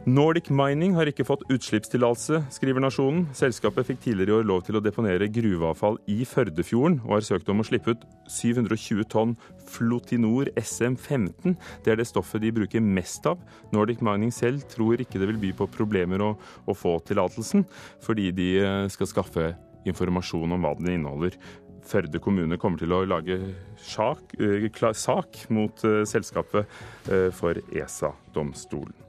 Nordic 0.08 0.46
Mining 0.48 0.94
har 0.96 1.08
ikke 1.10 1.24
fått 1.26 1.42
utslippstillatelse, 1.52 2.38
skriver 2.54 2.80
Nasjonen. 2.80 3.26
Selskapet 3.36 3.90
fikk 3.90 3.98
tidligere 4.06 4.30
i 4.30 4.36
år 4.38 4.46
lov 4.48 4.62
til 4.64 4.78
å 4.78 4.80
deponere 4.80 5.26
gruveavfall 5.28 5.98
i 6.08 6.22
Førdefjorden, 6.28 7.00
og 7.04 7.16
har 7.16 7.24
søkt 7.26 7.50
om 7.52 7.60
å 7.60 7.66
slippe 7.66 7.92
ut 7.92 8.06
720 8.32 9.04
tonn 9.12 9.34
Flotinor 9.68 10.48
SM15. 10.56 11.58
Det 11.84 11.92
er 11.92 12.00
det 12.00 12.06
stoffet 12.08 12.40
de 12.40 12.52
bruker 12.56 12.84
mest 12.84 13.26
av. 13.28 13.42
Nordic 13.74 14.00
Mining 14.06 14.32
selv 14.32 14.64
tror 14.72 15.02
ikke 15.02 15.20
det 15.20 15.28
vil 15.28 15.42
by 15.42 15.50
på 15.58 15.68
problemer 15.74 16.24
å, 16.24 16.30
å 16.38 16.76
få 16.78 16.94
tillatelsen, 17.08 17.66
fordi 18.04 18.30
de 18.38 18.48
eh, 18.62 18.84
skal 18.94 19.10
skaffe 19.10 19.50
informasjon 19.88 20.56
om 20.56 20.64
hva 20.64 20.72
den 20.78 20.94
inneholder. 20.94 21.36
Førde 21.88 22.22
kommune 22.22 22.56
kommer 22.60 22.80
til 22.80 22.96
å 22.96 23.02
lage 23.04 23.36
sak, 23.82 24.38
eh, 24.40 24.70
sak 24.94 25.44
mot 25.52 25.84
eh, 25.84 26.00
selskapet 26.08 26.80
for 27.36 27.60
ESA-domstolen. 27.68 29.07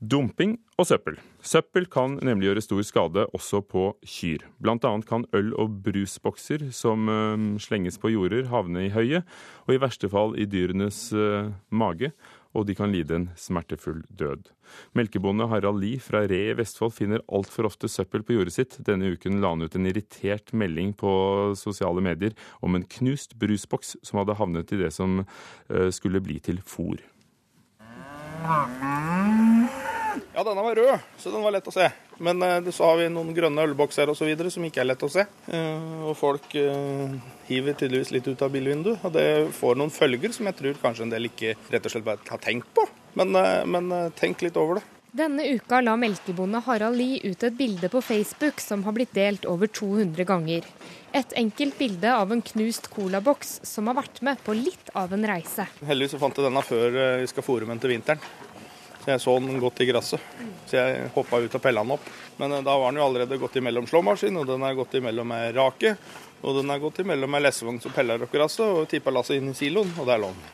Dumping 0.00 0.58
og 0.76 0.84
søppel. 0.90 1.16
Søppel 1.40 1.86
kan 1.88 2.18
nemlig 2.24 2.50
gjøre 2.50 2.62
stor 2.64 2.82
skade 2.84 3.22
også 3.36 3.62
på 3.64 3.86
kyr. 4.04 4.44
Blant 4.60 4.84
annet 4.84 5.08
kan 5.08 5.24
øl- 5.32 5.54
og 5.56 5.78
brusbokser 5.86 6.66
som 6.76 7.08
uh, 7.08 7.56
slenges 7.62 7.96
på 8.02 8.12
jorder, 8.12 8.50
havne 8.52 8.86
i 8.86 8.92
høyet, 8.92 9.24
og 9.64 9.72
i 9.72 9.80
verste 9.80 10.10
fall 10.12 10.36
i 10.36 10.44
dyrenes 10.44 11.08
uh, 11.16 11.48
mage, 11.72 12.12
og 12.52 12.68
de 12.68 12.76
kan 12.76 12.92
lide 12.92 13.16
en 13.16 13.26
smertefull 13.40 14.02
død. 14.12 14.52
Melkebonde 14.96 15.48
Harald 15.48 15.80
Lie 15.80 16.00
fra 16.00 16.26
Re 16.28 16.42
i 16.50 16.54
Vestfold 16.56 16.92
finner 16.96 17.24
altfor 17.32 17.68
ofte 17.68 17.88
søppel 17.88 18.24
på 18.24 18.36
jordet 18.36 18.52
sitt. 18.52 18.78
Denne 18.84 19.14
uken 19.16 19.40
la 19.40 19.54
han 19.54 19.64
ut 19.64 19.76
en 19.76 19.88
irritert 19.88 20.52
melding 20.52 20.92
på 20.96 21.10
sosiale 21.56 22.04
medier 22.04 22.36
om 22.60 22.76
en 22.76 22.84
knust 22.98 23.36
brusboks 23.40 23.96
som 24.04 24.20
hadde 24.20 24.36
havnet 24.36 24.76
i 24.76 24.84
det 24.84 24.92
som 24.92 25.22
uh, 25.24 25.88
skulle 25.88 26.20
bli 26.20 26.40
til 26.44 26.60
fôr. 26.64 27.00
Ja, 30.34 30.44
denne 30.44 30.62
var 30.62 30.76
rød, 30.76 31.06
så 31.18 31.32
den 31.32 31.44
var 31.44 31.54
lett 31.54 31.68
å 31.70 31.74
se. 31.74 31.88
Men 32.18 32.42
eh, 32.42 32.70
så 32.70 32.84
har 32.84 32.98
vi 33.00 33.08
noen 33.12 33.34
grønne 33.36 33.66
ølbokser 33.68 34.10
osv. 34.12 34.32
som 34.50 34.66
ikke 34.66 34.82
er 34.82 34.90
lett 34.90 35.04
å 35.04 35.12
se. 35.12 35.26
Eh, 35.52 36.02
og 36.06 36.16
folk 36.18 36.54
eh, 36.58 37.16
hiver 37.50 37.76
tydeligvis 37.76 38.12
litt 38.14 38.28
ut 38.28 38.42
av 38.42 38.52
bilvinduet. 38.54 39.04
Og 39.04 39.14
det 39.16 39.28
får 39.56 39.78
noen 39.80 39.94
følger 39.94 40.34
som 40.36 40.48
jeg 40.48 40.58
tror 40.60 40.82
kanskje 40.82 41.06
en 41.06 41.14
del 41.14 41.30
ikke 41.30 41.56
rett 41.72 41.86
og 41.86 41.94
slett 41.94 42.06
bare 42.06 42.24
har 42.30 42.42
tenkt 42.42 42.72
på. 42.76 42.86
Men, 43.16 43.32
men 43.72 44.12
tenk 44.12 44.42
litt 44.44 44.58
over 44.60 44.80
det. 44.80 44.88
Denne 45.16 45.46
uka 45.48 45.78
la 45.80 45.94
melkebonde 45.96 46.60
Harald 46.66 46.98
Lie 47.00 47.22
ut 47.24 47.44
et 47.46 47.54
bilde 47.56 47.88
på 47.88 48.02
Facebook 48.04 48.60
som 48.60 48.82
har 48.84 48.92
blitt 48.92 49.14
delt 49.16 49.46
over 49.48 49.70
200 49.72 50.26
ganger. 50.28 50.66
Et 51.16 51.32
enkelt 51.40 51.78
bilde 51.78 52.10
av 52.12 52.34
en 52.34 52.42
knust 52.44 52.90
colaboks 52.92 53.54
som 53.64 53.88
har 53.88 53.96
vært 54.02 54.20
med 54.28 54.42
på 54.44 54.52
litt 54.58 54.92
av 54.92 55.16
en 55.16 55.24
reise. 55.24 55.64
Heldigvis 55.88 56.20
fant 56.20 56.36
jeg 56.36 56.44
denne 56.44 56.64
før 56.66 57.00
vi 57.22 57.30
skal 57.32 57.48
fòre 57.48 57.70
den 57.70 57.80
til 57.80 57.94
vinteren. 57.94 58.20
Så 59.06 59.12
jeg 59.12 59.20
så 59.22 59.32
den 59.38 59.60
godt 59.62 59.80
i 59.80 59.86
gresset. 59.86 60.22
Så 60.66 60.80
jeg 60.80 61.10
hoppa 61.14 61.38
ut 61.38 61.52
og 61.54 61.62
pella 61.62 61.84
den 61.84 61.92
opp. 61.94 62.08
Men 62.40 62.56
eh, 62.56 62.62
da 62.66 62.72
var 62.74 62.90
den 62.90 62.98
jo 62.98 63.04
allerede 63.06 63.38
gått 63.38 63.54
imellom 63.60 63.86
slåmaskin, 63.86 64.34
og 64.40 64.48
den 64.48 64.64
er 64.66 64.74
gått 64.74 64.96
imellom 64.98 65.30
ei 65.36 65.52
rake. 65.54 65.92
Og 66.42 66.58
den 66.58 66.74
er 66.74 66.82
gått 66.82 66.98
imellom 67.04 67.38
ei 67.38 67.44
lessevogn 67.44 67.78
som 67.84 67.94
peller 67.94 68.26
opp 68.26 68.34
gresset, 68.34 68.66
og 68.66 68.90
tippa 68.90 69.14
lasset 69.14 69.38
inn 69.38 69.52
i 69.52 69.54
siloen, 69.54 69.94
og 69.94 70.10
der 70.10 70.18
lå 70.24 70.32
den. 70.34 70.50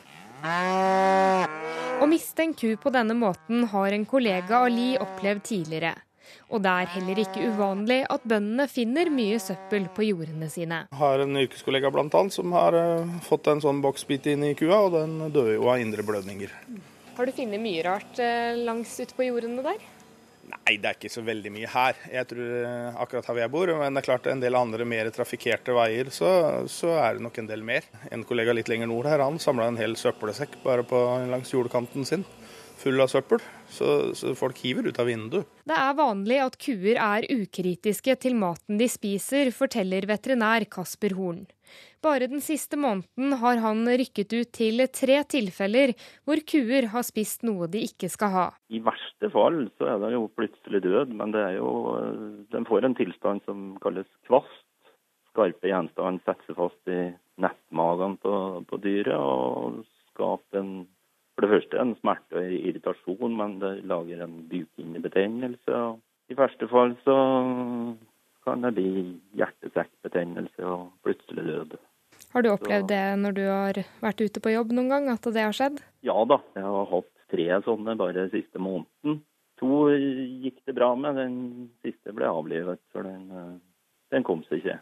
Å 1.97 2.11
miste 2.11 2.45
en 2.45 2.53
ku 2.53 2.75
på 2.77 2.93
denne 2.93 3.17
måten 3.17 3.65
har 3.73 3.97
en 3.97 4.05
kollega 4.05 4.61
av 4.61 4.69
Li 4.69 4.91
opplevd 5.01 5.45
tidligere. 5.49 5.95
Og 6.53 6.61
det 6.61 6.69
er 6.69 6.93
heller 6.93 7.25
ikke 7.25 7.49
uvanlig 7.49 8.03
at 8.05 8.21
bøndene 8.29 8.69
finner 8.69 9.09
mye 9.09 9.41
søppel 9.41 9.89
på 9.97 10.05
jordene 10.11 10.45
sine. 10.53 10.85
Jeg 10.93 11.01
har 11.01 11.25
en 11.25 11.41
yrkeskollega 11.41 11.89
blant 11.89 12.13
annet 12.21 12.37
som 12.37 12.53
har 12.53 12.77
uh, 12.77 13.19
fått 13.25 13.49
en 13.49 13.65
sånn 13.65 13.81
boksbit 13.81 14.29
inn 14.29 14.45
i 14.45 14.53
kua, 14.53 14.85
og 14.85 14.97
den 14.99 15.21
døde 15.33 15.57
jo 15.57 15.71
av 15.73 15.81
indre 15.81 16.05
blødninger. 16.05 16.53
Har 17.13 17.29
du 17.29 17.31
funnet 17.35 17.61
mye 17.61 17.81
rart 17.85 18.17
eh, 18.21 18.55
langs 18.65 18.95
ute 18.97 19.13
på 19.13 19.27
jordene 19.27 19.61
der? 19.61 19.81
Nei, 20.49 20.75
det 20.81 20.89
er 20.89 20.97
ikke 20.97 21.11
så 21.13 21.21
veldig 21.23 21.51
mye 21.53 21.69
her. 21.69 21.99
Jeg 22.11 22.27
tror 22.31 22.47
eh, 22.65 22.97
akkurat 22.99 23.27
her 23.29 23.35
hvor 23.35 23.43
jeg 23.43 23.53
bor. 23.53 23.71
Men 23.79 23.93
det 23.93 24.01
er 24.01 24.07
klart 24.07 24.29
en 24.31 24.41
del 24.41 24.57
andre 24.57 24.87
mer 24.89 25.11
trafikkerte 25.13 25.75
veier, 25.77 26.09
så, 26.13 26.31
så 26.65 26.95
er 26.97 27.19
det 27.19 27.25
nok 27.27 27.37
en 27.37 27.51
del 27.51 27.63
mer. 27.65 27.85
En 28.11 28.25
kollega 28.27 28.55
litt 28.57 28.71
lenger 28.71 28.89
nord 28.89 29.11
her, 29.11 29.21
han 29.21 29.37
samla 29.41 29.69
en 29.69 29.77
hel 29.77 29.93
søppelsekk 29.99 30.57
bare 30.65 30.85
på, 30.89 31.03
langs 31.29 31.53
jordkanten 31.53 32.09
sin. 32.09 32.25
full 32.83 32.99
av 32.99 33.07
søppel. 33.07 33.39
Så, 33.71 33.87
så, 34.17 34.33
folk 34.35 34.57
hiver 34.59 34.89
ut 34.89 34.99
av 34.99 35.07
vinduet. 35.07 35.47
Det 35.69 35.77
er 35.77 35.93
vanlig 35.95 36.41
at 36.43 36.57
kuer 36.59 36.97
er 36.97 37.29
ukritiske 37.31 38.17
til 38.25 38.35
maten 38.35 38.81
de 38.81 38.89
spiser, 38.91 39.53
forteller 39.55 40.09
veterinær 40.09 40.65
Kasper 40.65 41.15
Horn. 41.15 41.45
Bare 42.03 42.27
den 42.27 42.41
siste 42.43 42.75
måneden 42.75 43.37
har 43.39 43.61
han 43.63 43.85
rykket 43.87 44.33
ut 44.35 44.49
til 44.57 44.83
tre 44.91 45.21
tilfeller 45.31 45.93
hvor 46.27 46.41
kuer 46.43 46.89
har 46.91 47.05
spist 47.07 47.45
noe 47.47 47.69
de 47.71 47.85
ikke 47.87 48.09
skal 48.11 48.33
ha. 48.33 48.45
I 48.67 48.81
verste 48.83 49.29
fall 49.31 49.61
så 49.77 49.93
er 49.93 50.01
den 50.03 50.17
jo 50.17 50.25
plutselig 50.35 50.83
død, 50.83 51.13
men 51.15 51.31
det 51.31 51.43
er 51.47 51.55
jo, 51.61 51.69
den 52.51 52.67
får 52.67 52.89
en 52.89 52.97
tilstand 52.99 53.45
som 53.47 53.69
kalles 53.83 54.09
kvast. 54.27 54.65
Skarpe 55.31 55.71
gjenstand 55.71 56.19
setter 56.25 56.49
seg 56.49 56.59
fast 56.59 56.91
i 56.91 56.99
nettmagen 57.41 58.19
på, 58.21 58.33
på 58.67 58.81
dyret 58.83 59.15
og 59.15 59.79
skaper 60.11 60.59
en 60.59 60.75
for 61.33 61.47
det 61.47 61.49
første 61.49 61.79
en 61.81 61.95
smerte 61.97 62.37
og 62.37 62.51
irritasjon, 62.59 63.31
men 63.39 63.55
det 63.57 63.71
lager 63.89 64.19
en 64.21 64.35
bukhinnebetennelse. 64.51 65.79
I 66.29 66.37
verste 66.37 66.67
fall 66.69 66.93
så 67.01 67.15
kan 68.45 68.61
det 68.61 68.75
bli 68.77 68.91
hjertesekkbetennelse 69.39 70.67
og 70.67 70.91
plutselig 71.01 71.47
død. 71.47 71.73
Har 72.33 72.41
du 72.41 72.49
opplevd 72.49 72.87
det 72.89 73.03
når 73.21 73.35
du 73.37 73.43
har 73.45 73.77
vært 74.01 74.23
ute 74.23 74.41
på 74.41 74.53
jobb 74.53 74.73
noen 74.73 74.89
gang, 74.89 75.11
at 75.13 75.27
det 75.29 75.43
har 75.45 75.53
skjedd? 75.53 75.83
Ja 76.05 76.17
da, 76.29 76.39
jeg 76.57 76.65
har 76.65 76.89
hatt 76.89 77.11
tre 77.33 77.45
sånne 77.65 77.95
bare 77.99 78.25
siste 78.33 78.61
måneden. 78.61 79.21
To 79.61 79.85
gikk 79.93 80.63
det 80.65 80.73
bra 80.75 80.89
med, 80.97 81.19
den 81.21 81.37
siste 81.85 82.15
ble 82.15 82.27
avlivet. 82.27 82.81
for 82.91 83.05
den 83.05 83.29
eh, 83.29 83.53
den 84.13 84.25
kom 84.25 84.43
seg 84.45 84.61
ikke. 84.61 84.77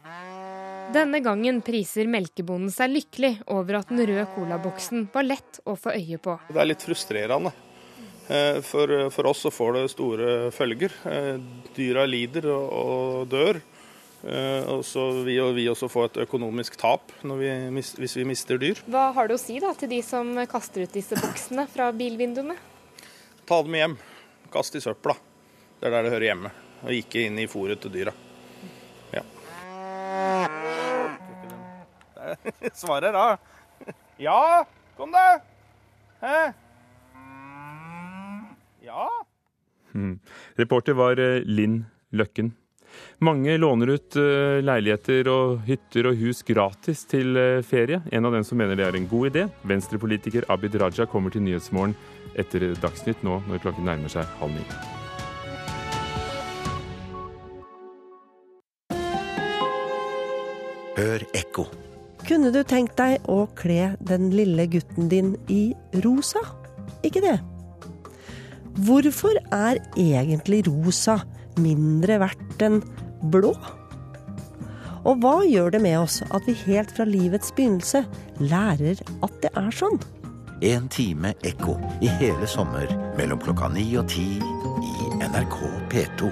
Denne 0.91 1.21
gangen 1.23 1.61
priser 1.63 2.09
melkebonden 2.11 2.71
seg 2.73 2.91
lykkelig 2.91 3.37
over 3.53 3.79
at 3.79 3.91
den 3.91 4.01
røde 4.03 4.25
colaboksen 4.35 5.05
var 5.13 5.27
lett 5.27 5.61
å 5.63 5.77
få 5.79 5.93
øye 5.95 6.19
på. 6.19 6.35
Det 6.51 6.59
er 6.59 6.67
litt 6.67 6.83
frustrerende. 6.83 7.53
Eh, 8.27 8.59
for, 8.65 8.91
for 9.13 9.31
oss 9.31 9.45
så 9.45 9.51
får 9.53 9.77
det 9.77 9.85
store 9.93 10.33
følger. 10.55 10.95
Eh, 11.07 11.37
dyra 11.77 12.03
lider 12.09 12.49
og, 12.51 13.29
dør. 13.31 13.61
Eh, 14.21 14.63
og 14.69 14.83
så 14.85 15.07
vil 15.25 15.53
vi 15.57 15.65
også 15.71 15.89
få 15.89 16.05
et 16.05 16.19
økonomisk 16.25 16.75
tap 16.77 17.13
vi, 17.25 17.51
hvis 17.73 18.17
vi 18.19 18.25
mister 18.27 18.59
dyr. 18.61 18.81
Hva 18.85 19.09
har 19.15 19.29
du 19.29 19.33
å 19.33 19.41
si 19.41 19.57
da 19.63 19.73
til 19.77 19.89
de 19.95 20.01
som 20.05 20.35
kaster 20.49 20.85
ut 20.85 20.93
disse 20.93 21.17
boksene 21.17 21.65
fra 21.71 21.89
bilvinduene? 21.95 22.57
Ta 23.49 23.61
dem 23.65 23.77
hjem. 23.79 23.95
Kast 24.53 24.75
i 24.77 24.83
søpla. 24.83 25.15
Det 25.79 25.89
er 25.89 25.95
der 25.95 26.05
det 26.05 26.13
hører 26.13 26.29
hjemme. 26.29 26.51
Og 26.85 26.93
ikke 26.97 27.25
inn 27.25 27.39
i 27.41 27.49
fôret 27.49 27.81
til 27.81 27.93
dyra. 27.93 28.13
Svarer 32.81 33.13
da. 33.13 33.37
Ja, 34.21 34.65
kom 34.97 35.11
da. 35.11 35.39
Hæ? 36.21 36.53
Ja. 38.85 39.07
Hmm. 39.91 40.19
Reporter 40.59 40.93
var 40.97 41.19
eh, 41.19 41.41
Linn 41.45 41.85
Løkken. 42.11 42.53
Mange 43.21 43.57
låner 43.57 43.93
ut 43.95 44.17
eh, 44.17 44.61
leiligheter 44.65 45.27
og 45.31 45.61
hytter 45.67 46.09
og 46.09 46.17
hus 46.21 46.41
gratis 46.47 47.03
til 47.09 47.37
eh, 47.37 47.59
ferie. 47.65 48.01
En 48.11 48.25
av 48.25 48.33
dem 48.33 48.45
som 48.47 48.57
mener 48.57 48.79
det 48.79 48.87
er 48.87 48.97
en 48.97 49.09
god 49.11 49.29
idé, 49.31 49.45
venstrepolitiker 49.69 50.47
Abid 50.49 50.79
Raja, 50.81 51.05
kommer 51.05 51.33
til 51.33 51.45
Nyhetsmorgen 51.45 51.93
etter 52.39 52.71
Dagsnytt 52.81 53.21
nå 53.27 53.41
når 53.49 53.61
klokken 53.61 53.85
nærmer 53.87 54.11
seg 54.11 54.25
halv 54.41 54.57
ni. 54.57 54.65
Hør 60.97 61.23
ekko. 61.37 61.69
Kunne 62.27 62.51
du 62.53 62.59
tenkt 62.67 62.97
deg 62.99 63.23
å 63.31 63.45
kle 63.57 63.93
den 64.05 64.29
lille 64.35 64.67
gutten 64.69 65.07
din 65.09 65.33
i 65.49 65.71
rosa? 66.03 66.43
Ikke 67.05 67.23
det? 67.23 67.37
Hvorfor 68.85 69.35
er 69.51 69.79
egentlig 69.99 70.61
rosa 70.67 71.17
mindre 71.59 72.19
verdt 72.21 72.63
enn 72.65 72.81
blå? 73.33 73.53
Og 75.01 75.17
hva 75.23 75.39
gjør 75.47 75.73
det 75.73 75.81
med 75.81 75.97
oss 76.03 76.19
at 76.29 76.45
vi 76.45 76.53
helt 76.67 76.93
fra 76.93 77.07
livets 77.09 77.49
begynnelse 77.57 78.03
lærer 78.39 79.01
at 79.25 79.39
det 79.41 79.51
er 79.57 79.71
sånn? 79.73 79.97
En 80.61 80.85
time 80.93 81.33
ekko 81.47 81.73
i 82.05 82.11
hele 82.21 82.45
sommer 82.49 82.85
mellom 83.17 83.41
klokka 83.41 83.71
ni 83.73 83.87
og 83.97 84.05
ti 84.13 84.27
i 84.37 85.11
NRK 85.25 85.57
P2. 85.89 86.29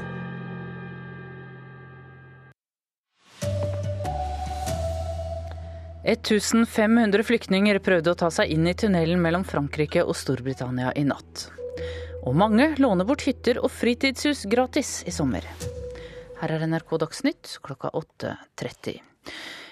1500 6.09 7.23
flyktninger 7.23 7.79
prøvde 7.85 8.13
å 8.13 8.17
ta 8.17 8.29
seg 8.33 8.49
inn 8.53 8.65
i 8.69 8.73
tunnelen 8.73 9.21
mellom 9.21 9.43
Frankrike 9.45 10.01
og 10.05 10.17
Storbritannia 10.17 10.93
i 10.97 11.05
natt. 11.05 11.49
Og 12.27 12.35
mange 12.35 12.71
låner 12.77 13.07
bort 13.07 13.23
hytter 13.27 13.61
og 13.63 13.71
fritidshus 13.71 14.45
gratis 14.51 14.99
i 15.07 15.13
sommer. 15.15 15.45
Her 16.39 16.55
er 16.55 16.67
NRK 16.67 16.97
Dagsnytt 17.01 17.57
klokka 17.65 17.91
8.30. 17.95 18.99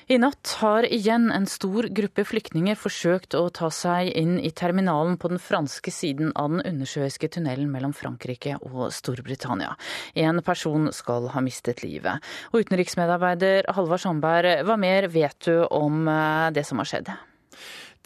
I 0.07 0.15
natt 0.23 0.53
har 0.61 0.85
igjen 0.87 1.25
en 1.35 1.43
stor 1.51 1.89
gruppe 1.91 2.23
flyktninger 2.23 2.77
forsøkt 2.79 3.35
å 3.35 3.41
ta 3.51 3.67
seg 3.75 4.13
inn 4.15 4.37
i 4.39 4.53
terminalen 4.55 5.17
på 5.19 5.27
den 5.33 5.41
franske 5.43 5.91
siden 5.91 6.31
av 6.39 6.53
den 6.53 6.63
undersjøiske 6.63 7.27
tunnelen 7.35 7.67
mellom 7.73 7.91
Frankrike 7.91 8.55
og 8.69 8.85
Storbritannia. 8.95 9.73
En 10.15 10.39
person 10.47 10.87
skal 10.95 11.27
ha 11.33 11.43
mistet 11.43 11.83
livet. 11.83 12.23
Og 12.53 12.63
utenriksmedarbeider 12.63 13.67
Halvard 13.75 14.05
Sandberg, 14.05 14.63
hva 14.63 14.79
mer 14.79 15.09
vet 15.11 15.35
du 15.43 15.65
om 15.67 16.07
eh, 16.07 16.53
det 16.55 16.63
som 16.69 16.79
har 16.79 16.87
skjedd? 16.87 17.11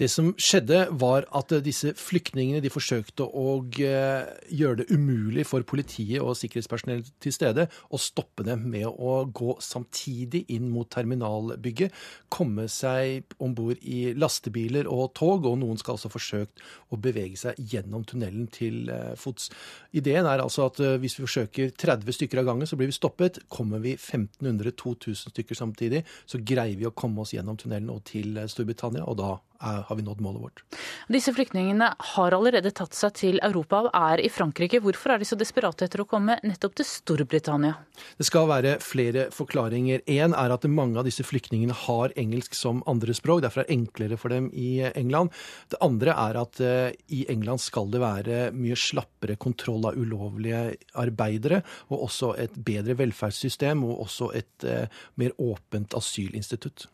Det 0.01 0.07
som 0.09 0.31
skjedde, 0.33 0.87
var 0.97 1.27
at 1.37 1.51
disse 1.61 1.91
flyktningene 1.93 2.57
de 2.63 2.71
forsøkte 2.73 3.21
å 3.21 3.59
eh, 3.85 4.29
gjøre 4.49 4.79
det 4.79 4.95
umulig 4.95 5.43
for 5.45 5.61
politiet 5.67 6.23
og 6.23 6.33
sikkerhetspersonell 6.39 7.03
til 7.21 7.35
stede 7.35 7.67
å 7.93 7.99
stoppe 8.01 8.41
dem 8.47 8.63
med 8.73 8.87
å 8.89 9.19
gå 9.29 9.53
samtidig 9.61 10.47
inn 10.55 10.71
mot 10.73 10.89
terminalbygget, 10.89 11.93
komme 12.33 12.65
seg 12.71 13.35
om 13.37 13.53
bord 13.53 13.77
i 13.85 14.15
lastebiler 14.17 14.89
og 14.89 15.11
tog, 15.19 15.45
og 15.45 15.59
noen 15.61 15.77
skal 15.77 15.99
altså 15.99 16.09
forsøkt 16.09 16.65
å 16.89 16.97
bevege 16.97 17.37
seg 17.43 17.61
gjennom 17.61 18.01
tunnelen 18.09 18.49
til 18.49 18.89
eh, 18.89 19.13
fots. 19.21 19.51
Ideen 19.93 20.25
er 20.25 20.41
altså 20.41 20.65
at 20.71 20.81
eh, 20.81 20.97
hvis 21.03 21.19
vi 21.19 21.27
forsøker 21.27 21.77
30 21.77 22.17
stykker 22.17 22.41
av 22.41 22.49
gangen, 22.49 22.65
så 22.65 22.79
blir 22.79 22.89
vi 22.89 22.97
stoppet. 22.97 23.43
Kommer 23.53 23.85
vi 23.85 23.93
1500-2000 23.99 25.35
stykker 25.35 25.61
samtidig, 25.61 26.01
så 26.25 26.41
greier 26.41 26.81
vi 26.81 26.89
å 26.89 26.95
komme 26.97 27.21
oss 27.21 27.37
gjennom 27.37 27.61
tunnelen 27.61 27.93
og 27.93 28.01
til 28.09 28.41
Storbritannia, 28.49 29.05
og 29.05 29.21
da 29.21 29.35
er, 29.61 29.83
har 29.87 29.97
vi 29.97 30.05
nådd 30.05 30.21
målet 30.23 30.43
vårt. 30.43 30.63
Disse 31.11 31.33
flyktningene 31.35 31.91
har 32.15 32.35
allerede 32.35 32.73
tatt 32.75 32.97
seg 32.97 33.15
til 33.17 33.39
Europa 33.45 33.83
og 33.85 33.91
er 33.97 34.23
i 34.23 34.29
Frankrike. 34.31 34.81
Hvorfor 34.83 35.15
er 35.15 35.21
de 35.21 35.27
så 35.29 35.37
desperate 35.39 35.87
etter 35.87 36.03
å 36.03 36.07
komme 36.09 36.37
nettopp 36.43 36.77
til 36.79 36.87
Storbritannia? 36.87 37.77
Det 38.17 38.27
skal 38.27 38.49
være 38.49 38.77
flere 38.83 39.27
forklaringer. 39.33 40.03
Én 40.09 40.35
er 40.37 40.53
at 40.53 40.67
mange 40.69 40.99
av 40.99 41.07
disse 41.07 41.25
flyktningene 41.27 41.75
har 41.85 42.15
engelsk 42.19 42.55
som 42.57 42.81
andrespråk. 42.89 43.43
Derfor 43.45 43.63
er 43.63 43.69
det 43.69 43.77
enklere 43.77 44.19
for 44.19 44.33
dem 44.33 44.49
i 44.53 44.81
England. 44.91 45.33
Det 45.71 45.81
andre 45.83 46.15
er 46.15 46.41
at 46.41 46.61
uh, 46.63 46.89
i 47.13 47.25
England 47.31 47.63
skal 47.63 47.91
det 47.93 48.01
være 48.03 48.39
mye 48.55 48.77
slappere 48.79 49.37
kontroll 49.41 49.89
av 49.89 49.99
ulovlige 49.99 50.63
arbeidere, 50.99 51.61
og 51.91 52.07
også 52.07 52.33
et 52.41 52.55
bedre 52.65 52.97
velferdssystem 52.99 53.85
og 53.87 54.05
også 54.07 54.31
et 54.37 54.67
uh, 54.67 55.03
mer 55.21 55.35
åpent 55.41 55.95
asylinstitutt. 55.97 56.87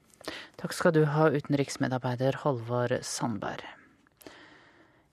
Takk 0.61 0.75
skal 0.75 0.95
du 0.95 1.03
ha, 1.09 1.29
utenriksmedarbeider 1.33 2.41
Halvard 2.43 2.99
Sandberg. 3.05 3.65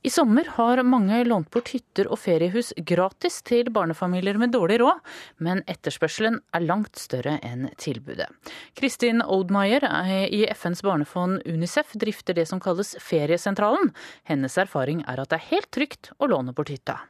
I 0.04 0.10
sommer 0.10 0.44
har 0.58 0.82
mange 0.84 1.22
lånt 1.24 1.48
bort 1.48 1.70
hytter 1.72 2.10
og 2.12 2.18
feriehus 2.20 2.74
gratis 2.84 3.38
til 3.48 3.70
barnefamilier 3.72 4.36
med 4.36 4.52
dårlig 4.52 4.76
råd, 4.82 5.00
men 5.40 5.62
etterspørselen 5.64 6.36
er 6.52 6.66
langt 6.66 7.00
større 7.00 7.38
enn 7.40 7.70
tilbudet. 7.80 8.28
Kristin 8.76 9.24
Oldmeyer 9.24 9.88
i 10.28 10.42
FNs 10.52 10.84
barnefond 10.84 11.40
Unicef 11.48 11.96
drifter 11.96 12.36
det 12.36 12.44
som 12.52 12.60
kalles 12.60 12.92
Feriesentralen. 13.00 13.94
Hennes 14.28 14.60
erfaring 14.60 15.00
er 15.08 15.24
at 15.24 15.32
det 15.32 15.40
er 15.40 15.50
helt 15.54 15.72
trygt 15.72 16.12
å 16.20 16.28
låne 16.28 16.52
bort 16.52 16.74
hytta. 16.74 17.00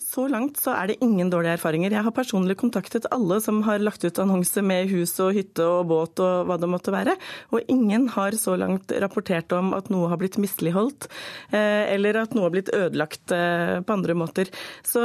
Så 0.00 0.24
langt 0.28 0.56
så 0.56 0.72
er 0.72 0.88
det 0.88 1.02
ingen 1.04 1.28
dårlige 1.28 1.58
erfaringer. 1.58 1.92
Jeg 1.92 2.04
har 2.06 2.14
personlig 2.16 2.54
kontaktet 2.60 3.04
alle 3.12 3.36
som 3.44 3.58
har 3.66 3.82
lagt 3.82 4.04
ut 4.04 4.18
annonse 4.22 4.62
med 4.64 4.88
hus 4.88 5.12
og 5.20 5.34
hytte 5.36 5.66
og 5.68 5.90
båt 5.90 6.22
og 6.24 6.46
hva 6.48 6.56
det 6.60 6.70
måtte 6.72 6.94
være, 6.94 7.14
og 7.52 7.72
ingen 7.72 8.06
har 8.14 8.32
så 8.40 8.54
langt 8.56 8.92
rapportert 9.04 9.52
om 9.52 9.74
at 9.76 9.90
noe 9.92 10.08
har 10.08 10.20
blitt 10.20 10.38
misligholdt, 10.40 11.10
eh, 11.52 11.92
eller 11.92 12.22
at 12.22 12.32
noe 12.32 12.48
har 12.48 12.54
blitt 12.54 12.72
ødelagt 12.72 13.34
eh, 13.36 13.78
på 13.84 13.96
andre 13.96 14.16
måter. 14.16 14.52
Så 14.80 15.02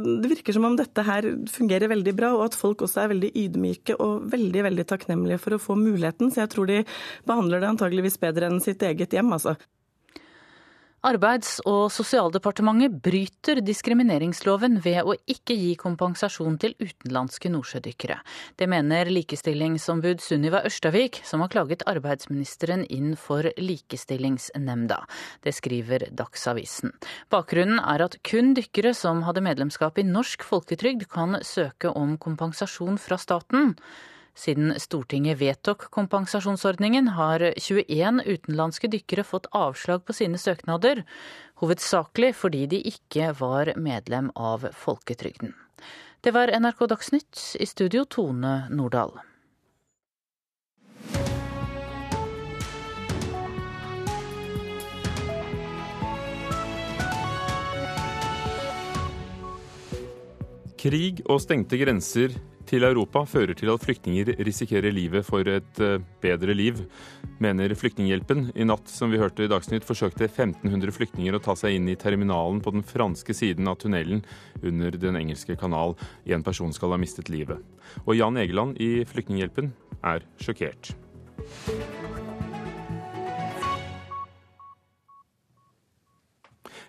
det 0.00 0.32
virker 0.32 0.56
som 0.56 0.68
om 0.70 0.78
dette 0.78 1.04
her 1.04 1.28
fungerer 1.52 1.92
veldig 1.92 2.16
bra, 2.16 2.32
og 2.38 2.46
at 2.48 2.56
folk 2.56 2.86
også 2.86 3.04
er 3.04 3.12
veldig 3.12 3.34
ydmyke 3.44 3.98
og 4.00 4.30
veldig, 4.32 4.64
veldig 4.70 4.88
takknemlige 4.88 5.42
for 5.44 5.56
å 5.56 5.60
få 5.60 5.76
muligheten. 5.76 6.32
Så 6.32 6.46
jeg 6.46 6.54
tror 6.56 6.70
de 6.70 6.80
behandler 7.28 7.60
det 7.60 7.74
antageligvis 7.74 8.16
bedre 8.24 8.48
enn 8.48 8.64
sitt 8.64 8.88
eget 8.88 9.12
hjem, 9.16 9.36
altså. 9.36 9.58
Arbeids- 11.00 11.62
og 11.64 11.86
sosialdepartementet 11.88 12.98
bryter 13.00 13.62
diskrimineringsloven 13.64 14.82
ved 14.84 14.98
å 15.08 15.14
ikke 15.32 15.54
gi 15.56 15.70
kompensasjon 15.80 16.58
til 16.60 16.74
utenlandske 16.76 17.48
nordsjødykkere. 17.54 18.18
Det 18.60 18.68
mener 18.68 19.08
likestillingsombud 19.08 20.20
Sunniva 20.20 20.60
Ørstavik, 20.68 21.22
som 21.24 21.40
har 21.40 21.48
klaget 21.54 21.86
arbeidsministeren 21.88 22.84
inn 22.92 23.14
for 23.16 23.48
Likestillingsnemnda. 23.56 25.00
Det 25.40 25.56
skriver 25.56 26.04
Dagsavisen. 26.12 26.92
Bakgrunnen 27.32 27.80
er 27.80 28.04
at 28.04 28.20
kun 28.20 28.52
dykkere 28.52 28.92
som 28.92 29.24
hadde 29.24 29.40
medlemskap 29.48 29.96
i 29.96 30.04
Norsk 30.04 30.44
folketrygd, 30.44 31.08
kan 31.08 31.40
søke 31.40 31.96
om 31.96 32.18
kompensasjon 32.20 33.00
fra 33.00 33.16
staten. 33.16 33.72
Siden 34.34 34.74
Stortinget 34.80 35.40
vedtok 35.40 35.88
kompensasjonsordningen, 35.90 37.08
har 37.16 37.42
21 37.56 38.22
utenlandske 38.26 38.88
dykkere 38.92 39.24
fått 39.26 39.48
avslag 39.56 40.04
på 40.06 40.16
sine 40.16 40.38
søknader, 40.38 41.02
hovedsakelig 41.60 42.34
fordi 42.38 42.66
de 42.70 42.84
ikke 42.92 43.32
var 43.40 43.74
medlem 43.76 44.30
av 44.36 44.68
folketrygden. 44.76 45.54
Det 46.20 46.34
var 46.36 46.52
NRK 46.52 46.86
Dagsnytt, 46.92 47.42
i 47.60 47.66
studio 47.66 48.04
Tone 48.04 48.68
Nordahl. 48.70 49.18
Krig 60.80 61.18
og 61.28 61.42
stengte 61.44 61.76
grenser 61.76 62.32
til 62.70 62.86
Europa 62.86 63.24
fører 63.26 63.56
til 63.58 63.72
at 63.72 63.82
flyktninger 63.82 64.30
risikerer 64.46 64.94
livet 64.94 65.26
for 65.26 65.46
et 65.50 65.80
eh, 65.82 65.98
bedre 66.22 66.54
liv, 66.54 66.78
mener 67.42 67.74
Flyktninghjelpen. 67.74 68.50
I 68.54 68.66
natt, 68.68 68.90
som 68.90 69.10
vi 69.10 69.18
hørte 69.20 69.46
i 69.46 69.50
Dagsnytt, 69.50 69.86
forsøkte 69.88 70.28
1500 70.28 70.94
flyktninger 70.94 71.36
å 71.36 71.42
ta 71.42 71.56
seg 71.58 71.78
inn 71.78 71.90
i 71.90 71.98
terminalen 71.98 72.62
på 72.62 72.74
den 72.76 72.86
franske 72.86 73.34
siden 73.36 73.70
av 73.70 73.80
tunnelen 73.82 74.22
under 74.62 74.94
Den 75.00 75.18
engelske 75.18 75.58
kanal. 75.58 75.96
En 76.26 76.46
person 76.46 76.72
skal 76.76 76.94
ha 76.94 77.00
mistet 77.00 77.32
livet. 77.32 77.58
Og 78.06 78.14
Jan 78.18 78.38
Egeland 78.38 78.78
i 78.82 79.00
Flyktninghjelpen 79.08 79.72
er 80.06 80.26
sjokkert. 80.38 80.94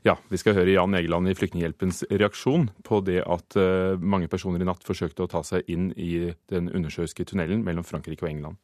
Ja, 0.02 0.16
vi 0.34 0.38
skal 0.42 0.56
høre 0.58 0.74
Jan 0.74 0.96
Egeland 0.98 1.30
i 1.30 1.36
Flyktninghjelpens 1.38 2.00
reaksjon 2.10 2.72
på 2.88 3.04
det 3.06 3.20
at 3.22 3.54
uh, 3.54 3.94
mange 4.02 4.26
personer 4.32 4.64
i 4.64 4.66
natt 4.66 4.82
forsøkte 4.82 5.28
å 5.28 5.30
ta 5.30 5.44
seg 5.46 5.68
inn 5.70 5.92
i 5.94 6.32
den 6.50 6.72
undersjøiske 6.74 7.28
tunnelen 7.30 7.62
mellom 7.68 7.86
Frankrike 7.86 8.26
og 8.26 8.32
England. 8.32 8.58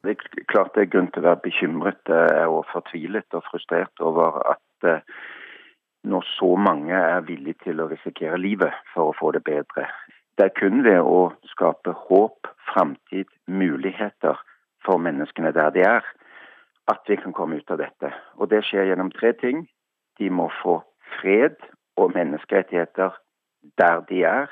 Det 0.00 0.14
er 0.14 0.46
klart 0.48 0.72
det 0.72 0.86
er 0.86 0.92
grunn 0.94 1.10
til 1.12 1.20
å 1.20 1.26
være 1.26 1.42
bekymret 1.44 2.08
eh, 2.08 2.46
og 2.48 2.62
fortvilet 2.70 3.36
og 3.36 3.44
frustrert 3.50 4.00
over 4.00 4.38
at 4.54 4.86
uh, 4.88 5.02
når 6.08 6.24
så 6.30 6.48
mange 6.56 6.96
er 6.96 7.26
villige 7.26 7.66
til 7.66 7.82
å 7.84 7.90
risikere 7.90 8.38
livet 8.40 8.72
for 8.94 9.10
å 9.10 9.16
få 9.18 9.34
det 9.36 9.42
bedre. 9.44 9.84
Det 10.40 10.46
er 10.46 10.54
kun 10.56 10.80
ved 10.86 11.04
å 11.04 11.34
skape 11.50 11.92
håp, 12.06 12.48
framtid, 12.72 13.28
muligheter 13.44 14.40
for 14.86 14.96
menneskene 14.96 15.52
der 15.52 15.76
de 15.76 15.84
er, 15.84 16.08
at 16.88 17.04
vi 17.04 17.20
kan 17.20 17.36
komme 17.36 17.60
ut 17.60 17.76
av 17.76 17.82
dette. 17.84 18.14
Og 18.40 18.48
Det 18.48 18.62
skjer 18.64 18.88
gjennom 18.88 19.12
tre 19.12 19.34
ting. 19.36 19.66
De 20.20 20.30
må 20.30 20.50
få 20.62 20.80
fred 21.16 21.56
og 21.96 22.12
menneskerettigheter 22.14 23.16
der 23.80 24.04
de 24.08 24.22
er. 24.24 24.46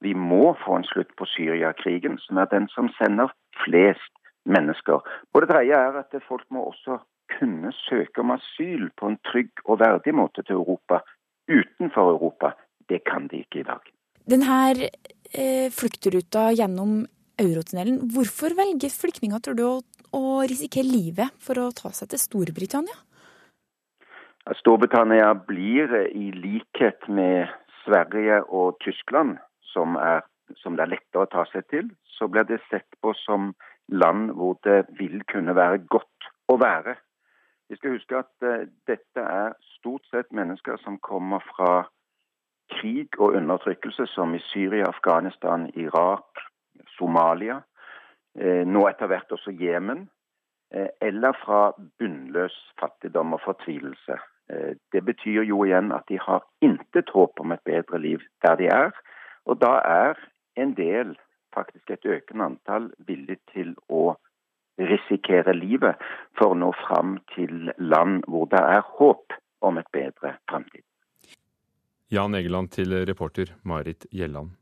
Vi 0.00 0.12
må 0.12 0.52
få 0.64 0.76
en 0.76 0.84
slutt 0.84 1.12
på 1.18 1.26
Syriakrigen, 1.28 2.18
som 2.18 2.36
er 2.36 2.50
den 2.52 2.68
som 2.68 2.90
sender 2.98 3.32
flest 3.64 4.12
mennesker. 4.44 5.00
Og 5.32 5.42
det 5.42 5.50
dreie 5.50 5.80
er 5.86 5.98
at 6.02 6.16
folk 6.28 6.44
må 6.50 6.68
også 6.70 6.98
kunne 7.38 7.72
søke 7.72 8.20
om 8.20 8.34
asyl 8.36 8.90
på 8.98 9.08
en 9.10 9.18
trygg 9.30 9.64
og 9.64 9.80
verdig 9.80 10.14
måte 10.14 10.44
til 10.44 10.60
Europa 10.60 11.00
utenfor 11.48 12.12
Europa. 12.16 12.52
Det 12.88 13.00
kan 13.08 13.28
de 13.28 13.40
ikke 13.44 13.62
i 13.62 13.68
dag. 13.68 13.80
Denne 14.30 14.88
eh, 15.32 15.72
gjennom 16.60 17.06
Eurotunnelen, 17.40 17.98
hvorfor 18.14 18.54
velger 18.56 18.92
flyktninger 18.92 19.40
tror 19.42 19.56
du, 19.58 19.64
å 20.14 20.44
risikere 20.46 20.86
livet 20.86 21.32
for 21.42 21.58
å 21.58 21.72
ta 21.74 21.90
seg 21.90 22.12
til 22.12 22.20
Storbritannia? 22.22 22.94
Storbritannia 24.52 25.34
blir 25.34 25.94
eh, 25.94 26.10
i 26.12 26.32
likhet 26.32 27.08
med 27.08 27.48
Sverige 27.84 28.42
og 28.44 28.76
Tyskland, 28.80 29.38
som, 29.72 29.96
er, 29.96 30.20
som, 30.60 30.76
det 30.76 30.84
er 30.84 30.92
lettere 30.92 31.24
å 31.24 31.30
ta 31.32 31.46
seg 31.48 31.64
til, 31.72 31.88
så 32.04 32.28
blir 32.28 32.44
det 32.48 32.60
sett 32.68 32.88
på 33.00 33.14
som 33.24 33.54
land 33.88 34.34
hvor 34.36 34.58
det 34.64 34.84
vil 34.98 35.22
kunne 35.32 35.56
være 35.56 35.80
godt 35.88 36.28
å 36.52 36.58
være. 36.60 36.96
Vi 37.72 37.78
skal 37.80 37.96
huske 37.96 38.20
at 38.20 38.32
uh, 38.44 38.68
dette 38.88 39.24
er 39.24 39.56
stort 39.78 40.04
sett 40.12 40.28
mennesker 40.32 40.76
som 40.84 41.00
kommer 41.00 41.40
fra 41.48 41.86
krig 42.76 43.16
og 43.16 43.38
undertrykkelse, 43.40 44.06
som 44.12 44.36
i 44.36 44.42
Syria, 44.50 44.90
Afghanistan, 44.92 45.70
Irak, 45.72 46.44
Somalia, 46.98 47.62
uh, 48.40 48.62
nå 48.68 48.84
etter 48.92 49.08
hvert 49.08 49.32
også 49.32 49.56
Jemen, 49.56 50.10
eller 50.74 51.36
fra 51.38 51.68
bunnløs 52.00 52.54
fattigdom 52.80 53.36
og 53.36 53.44
fortvilelse. 53.44 54.16
Eh, 54.52 54.76
det 54.92 55.04
betyr 55.04 55.42
jo 55.48 55.64
igjen 55.64 55.92
at 55.92 56.04
de 56.08 56.18
har 56.20 56.44
intet 56.60 57.10
håp 57.14 57.40
om 57.40 57.52
et 57.52 57.64
bedre 57.64 57.98
liv 57.98 58.20
der 58.44 58.56
de 58.60 58.68
er. 58.68 58.92
Og 59.46 59.60
da 59.60 59.78
er 59.84 60.20
en 60.56 60.74
del, 60.76 61.16
faktisk 61.54 61.90
et 61.90 62.04
økende 62.04 62.44
antall, 62.50 62.90
villig 62.98 63.38
til 63.52 63.74
å 63.88 64.16
risikere 64.78 65.54
livet 65.54 66.00
for 66.38 66.52
å 66.52 66.58
nå 66.58 66.72
fram 66.86 67.18
til 67.34 67.70
land 67.78 68.24
hvor 68.26 68.48
det 68.50 68.60
er 68.60 68.82
håp 68.98 69.36
om 69.62 69.78
et 69.78 69.90
bedre 69.94 70.34
framtid. 70.50 70.82
Jan 72.12 72.34
Egeland 72.36 72.72
til 72.74 72.92
reporter 73.08 73.54
Marit 73.64 74.06
Gjelland. 74.12 74.52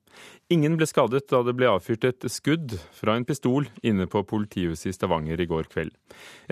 Ingen 0.53 0.75
ble 0.77 0.85
skadet 0.89 1.25
da 1.31 1.41
det 1.47 1.55
ble 1.57 1.71
avfyrt 1.71 2.05
et 2.05 2.25
skudd 2.31 2.75
fra 2.93 3.15
en 3.17 3.25
pistol 3.25 3.69
inne 3.87 4.05
på 4.11 4.21
politihuset 4.29 4.91
i 4.91 4.95
Stavanger 4.97 5.41
i 5.41 5.47
går 5.49 5.71
kveld. 5.73 5.95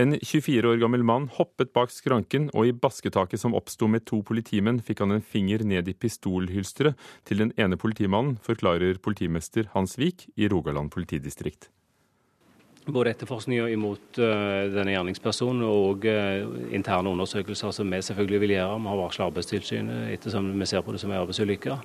En 0.01 0.17
24 0.17 0.71
år 0.71 0.81
gammel 0.81 1.05
mann 1.05 1.29
hoppet 1.37 1.75
bak 1.77 1.93
skranken, 1.93 2.49
og 2.55 2.71
i 2.71 2.73
basketaket 2.73 3.43
som 3.43 3.57
oppsto 3.59 3.91
med 3.93 4.07
to 4.09 4.23
politimenn, 4.27 4.81
fikk 4.81 5.05
han 5.05 5.19
en 5.19 5.27
finger 5.35 5.67
ned 5.67 5.91
i 5.93 5.97
pistolhylsteret 5.97 6.97
til 7.29 7.45
den 7.45 7.53
ene 7.61 7.77
politimannen, 7.81 8.39
forklarer 8.47 9.03
politimester 9.05 9.69
Hans 9.75 9.99
Vik 10.01 10.31
i 10.41 10.49
Rogaland 10.49 10.95
politidistrikt. 10.95 11.69
Både 12.87 13.13
etterforskninga 13.13 13.67
imot 13.71 14.19
uh, 14.23 14.71
denne 14.73 14.95
gjerningspersonen 14.95 15.67
og 15.67 16.07
uh, 16.09 16.47
interne 16.75 17.13
undersøkelser 17.13 17.75
som 17.77 17.93
vi 17.93 18.01
selvfølgelig 18.03 18.41
vil 18.47 18.55
gjøre. 18.57 18.79
Vi 18.81 18.91
har 18.93 19.03
varsla 19.03 19.29
Arbeidstilsynet 19.29 20.15
ettersom 20.15 20.49
vi 20.55 20.71
ser 20.71 20.83
på 20.87 20.95
det 20.95 21.03
som 21.03 21.13
en 21.13 21.21
arbeidsulykke. 21.21 21.77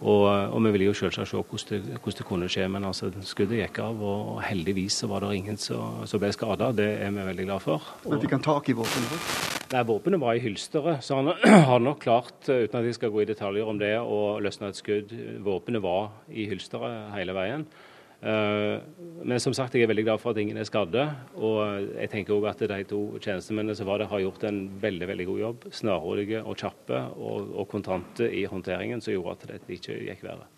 Og, 0.00 0.24
og, 0.24 0.56
vi 0.64 0.70
vil 0.72 0.86
jo 0.86 0.94
selvsagt 0.96 1.28
se 1.28 1.36
hvordan 1.36 1.82
det, 1.84 1.98
hvordan 2.00 2.18
det, 2.18 2.24
kunne 2.24 2.48
skje, 2.48 2.66
men 2.72 2.86
altså, 2.88 3.10
skuddet 3.20 3.60
gikk 3.60 3.82
av. 3.84 4.00
Og 4.00 4.40
heldigvis 4.46 5.02
så 5.02 5.10
var 5.10 5.26
det 5.26 5.34
ingen 5.36 5.60
som, 5.60 6.00
ble 6.22 6.32
skada. 6.32 6.70
Det 6.72 6.88
er 7.04 7.12
vi 7.12 7.26
veldig 7.28 7.46
glad 7.50 7.64
for. 7.66 7.90
Men 8.06 8.22
fikk 8.22 8.38
han 8.38 8.46
tak 8.46 8.72
i 8.72 8.76
våpenet? 8.78 9.28
Nei, 9.70 9.84
Våpenet 9.86 10.18
var 10.18 10.34
i 10.34 10.40
hylsteret, 10.42 11.04
så 11.06 11.20
han 11.20 11.30
har 11.68 11.84
nok 11.84 12.00
klart, 12.02 12.40
uten 12.48 12.80
at 12.80 12.88
jeg 12.88 12.96
skal 12.96 13.12
gå 13.12 13.20
i 13.22 13.28
detaljer 13.28 13.68
om 13.70 13.78
det, 13.78 13.92
å 14.00 14.40
løsne 14.42 14.72
et 14.72 14.80
skudd. 14.80 15.12
Våpenet 15.44 15.84
var 15.84 16.10
i 16.32 16.48
hylsteret 16.50 17.12
hele 17.14 17.36
veien. 17.36 17.68
Eh, 18.20 18.82
men 19.24 19.40
som 19.40 19.54
sagt, 19.56 19.74
jeg 19.74 19.86
er 19.86 19.90
veldig 19.90 20.04
glad 20.04 20.20
for 20.20 20.34
at 20.34 20.40
ingen 20.40 20.60
er 20.60 20.68
skadde. 20.68 21.06
Og 21.40 21.60
jeg 21.96 22.12
tenker 22.12 22.36
òg 22.36 22.48
at 22.52 22.64
de 22.68 22.80
to 22.88 23.02
tjenestemennene 23.18 23.76
som 23.76 23.88
var 23.88 24.02
der, 24.02 24.10
har 24.12 24.24
gjort 24.24 24.46
en 24.48 24.62
veldig 24.80 25.10
veldig 25.12 25.28
god 25.32 25.42
jobb. 25.44 25.68
Snarrådige 25.80 26.44
og 26.44 26.56
kjappe 26.60 27.04
og, 27.16 27.52
og 27.56 27.68
kontante 27.72 28.28
i 28.28 28.46
håndteringen, 28.50 29.00
som 29.04 29.16
gjorde 29.16 29.36
at 29.36 29.46
dette 29.54 29.76
ikke 29.76 30.00
gikk 30.08 30.24
verre. 30.28 30.48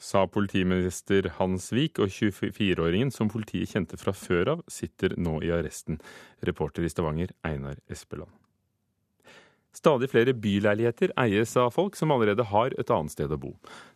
Sa 0.00 0.24
politiminister 0.24 1.28
Hans 1.36 1.66
Vik, 1.76 2.00
og 2.00 2.08
24-åringen 2.08 3.12
som 3.12 3.28
politiet 3.28 3.74
kjente 3.74 4.00
fra 4.00 4.14
før 4.16 4.54
av, 4.54 4.62
sitter 4.64 5.12
nå 5.20 5.42
i 5.44 5.52
arresten. 5.52 6.00
Reporter 6.48 6.88
i 6.88 6.92
Stavanger, 6.92 7.34
Einar 7.44 7.76
Espeland. 7.84 8.39
Stadig 9.72 10.10
flere 10.10 10.34
byleiligheter 10.34 11.12
eies 11.20 11.52
av 11.56 11.70
folk 11.70 11.96
som 11.96 12.10
allerede 12.10 12.46
har 12.50 12.74
et 12.78 12.90
annet 12.90 13.14
sted 13.14 13.30
å 13.30 13.38
bo. 13.38 13.52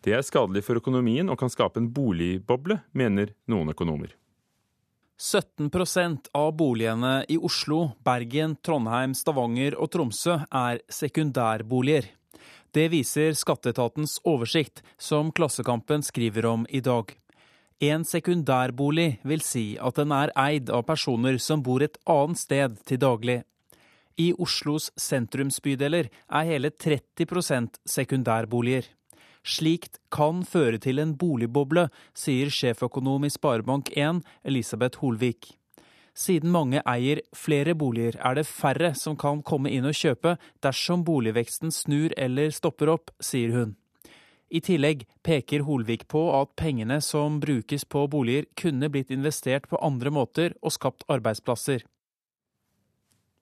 Det 0.07 0.15
er 0.15 0.23
skadelig 0.23 0.63
for 0.67 0.79
økonomien 0.79 1.31
og 1.31 1.39
kan 1.41 1.51
skape 1.51 1.83
en 1.83 1.91
boligboble, 1.95 2.79
mener 2.93 3.35
noen 3.51 3.75
økonomer. 3.75 4.15
17% 5.19 6.31
av 6.35 6.53
boligene 6.59 7.25
i 7.31 7.39
Oslo, 7.39 7.93
Bergen, 8.05 8.57
Trondheim, 8.63 9.15
Stavanger 9.15 9.77
og 9.79 9.93
Tromsø 9.95 10.41
er 10.51 10.81
sekundærboliger. 10.91 12.11
Det 12.75 12.89
viser 12.91 13.37
skatteetatens 13.39 14.19
oversikt, 14.27 14.83
som 14.99 15.31
Klassekampen 15.31 16.03
skriver 16.03 16.47
om 16.51 16.67
i 16.69 16.83
dag. 16.83 17.13
En 17.79 18.05
sekundærbolig 18.07 19.21
vil 19.23 19.43
si 19.43 19.65
at 19.79 19.99
den 19.99 20.15
er 20.15 20.33
eid 20.39 20.71
av 20.71 20.83
personer 20.89 21.39
som 21.39 21.63
bor 21.63 21.83
et 21.83 21.99
annet 22.11 22.41
sted 22.41 22.79
til 22.87 22.99
daglig. 23.03 23.43
I 24.21 24.33
Oslos 24.39 24.91
sentrumsbydeler 25.01 26.11
er 26.11 26.47
hele 26.47 26.71
30% 26.71 27.81
sekundærboliger. 27.89 28.87
Slikt 29.45 29.99
kan 30.15 30.45
føre 30.49 30.79
til 30.81 31.03
en 31.03 31.17
boligboble, 31.21 31.89
sier 32.17 32.49
sjeføkonom 32.49 33.27
i 33.27 33.33
Sparebank1 33.35 34.23
Elisabeth 34.47 35.03
Holvik. 35.03 35.51
Siden 36.15 36.53
mange 36.55 36.79
eier 36.87 37.21
flere 37.35 37.75
boliger, 37.75 38.15
er 38.23 38.39
det 38.39 38.47
færre 38.47 38.93
som 38.95 39.17
kan 39.19 39.43
komme 39.43 39.73
inn 39.75 39.89
og 39.89 39.99
kjøpe 39.99 40.37
dersom 40.63 41.03
boligveksten 41.05 41.75
snur 41.75 42.15
eller 42.17 42.55
stopper 42.55 42.93
opp, 42.95 43.11
sier 43.19 43.51
hun. 43.53 43.75
I 44.55 44.61
tillegg 44.63 45.03
peker 45.27 45.65
Holvik 45.67 46.07
på 46.07 46.23
at 46.39 46.53
pengene 46.55 47.01
som 47.03 47.41
brukes 47.43 47.85
på 47.85 48.07
boliger, 48.07 48.47
kunne 48.55 48.89
blitt 48.95 49.11
investert 49.11 49.67
på 49.69 49.81
andre 49.83 50.15
måter 50.15 50.55
og 50.63 50.77
skapt 50.77 51.03
arbeidsplasser. 51.11 51.83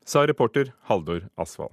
Sa 0.05 0.27
reporter 0.27 0.73
Haldor 0.89 1.29
Asvald. 1.37 1.73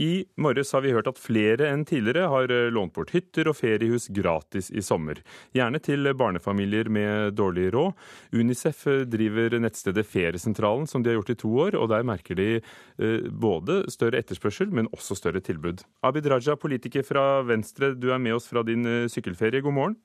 I 0.00 0.24
morges 0.38 0.70
har 0.72 0.84
vi 0.84 0.92
hørt 0.94 1.08
at 1.10 1.18
flere 1.18 1.66
enn 1.72 1.80
tidligere 1.86 2.28
har 2.30 2.52
eh, 2.54 2.68
lånt 2.70 2.92
bort 2.94 3.10
hytter 3.10 3.48
og 3.50 3.56
feriehus 3.58 4.06
gratis 4.14 4.68
i 4.70 4.82
sommer. 4.84 5.18
Gjerne 5.56 5.80
til 5.82 6.06
barnefamilier 6.14 6.86
med 6.86 7.34
dårlig 7.34 7.72
råd. 7.74 7.96
Unicef 8.30 8.84
eh, 8.86 9.02
driver 9.10 9.58
nettstedet 9.58 10.06
Feriesentralen, 10.06 10.86
som 10.86 11.02
de 11.02 11.10
har 11.10 11.18
gjort 11.18 11.34
i 11.34 11.38
to 11.42 11.50
år. 11.66 11.78
og 11.80 11.90
Der 11.90 12.06
merker 12.06 12.38
de 12.38 12.48
eh, 12.60 13.26
både 13.26 13.80
større 13.90 14.22
etterspørsel, 14.22 14.70
men 14.70 14.90
også 14.94 15.18
større 15.18 15.42
tilbud. 15.42 15.82
Abid 16.06 16.30
Raja, 16.30 16.54
politiker 16.54 17.02
fra 17.02 17.42
Venstre, 17.42 17.96
du 17.98 18.12
er 18.14 18.22
med 18.22 18.38
oss 18.38 18.46
fra 18.46 18.62
din 18.62 18.86
sykkelferie. 19.10 19.64
God 19.66 19.74
morgen. 19.74 19.98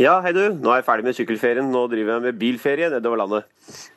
Ja, 0.00 0.14
hei 0.24 0.30
du. 0.32 0.42
Nå 0.56 0.70
er 0.72 0.78
jeg 0.80 0.86
ferdig 0.86 1.04
med 1.04 1.16
sykkelferien. 1.18 1.66
Nå 1.68 1.82
driver 1.92 2.14
jeg 2.14 2.24
med 2.24 2.38
bilferie 2.40 2.88
nedover 2.88 3.20
landet. 3.20 3.50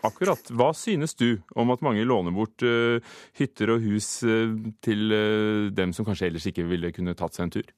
Akkurat. 0.03 0.51
Hva 0.51 0.73
synes 0.75 1.15
du 1.15 1.37
om 1.55 1.71
at 1.71 1.85
mange 1.85 2.03
låner 2.03 2.35
bort 2.35 2.65
uh, 2.67 2.99
hytter 3.39 3.71
og 3.77 3.85
hus 3.85 4.09
uh, 4.27 4.51
til 4.83 5.15
uh, 5.15 5.71
dem 5.71 5.95
som 5.95 6.07
kanskje 6.07 6.27
ellers 6.27 6.49
ikke 6.51 6.67
ville 6.67 6.91
kunne 6.95 7.15
tatt 7.15 7.39
seg 7.39 7.47
en 7.47 7.55
tur? 7.55 7.71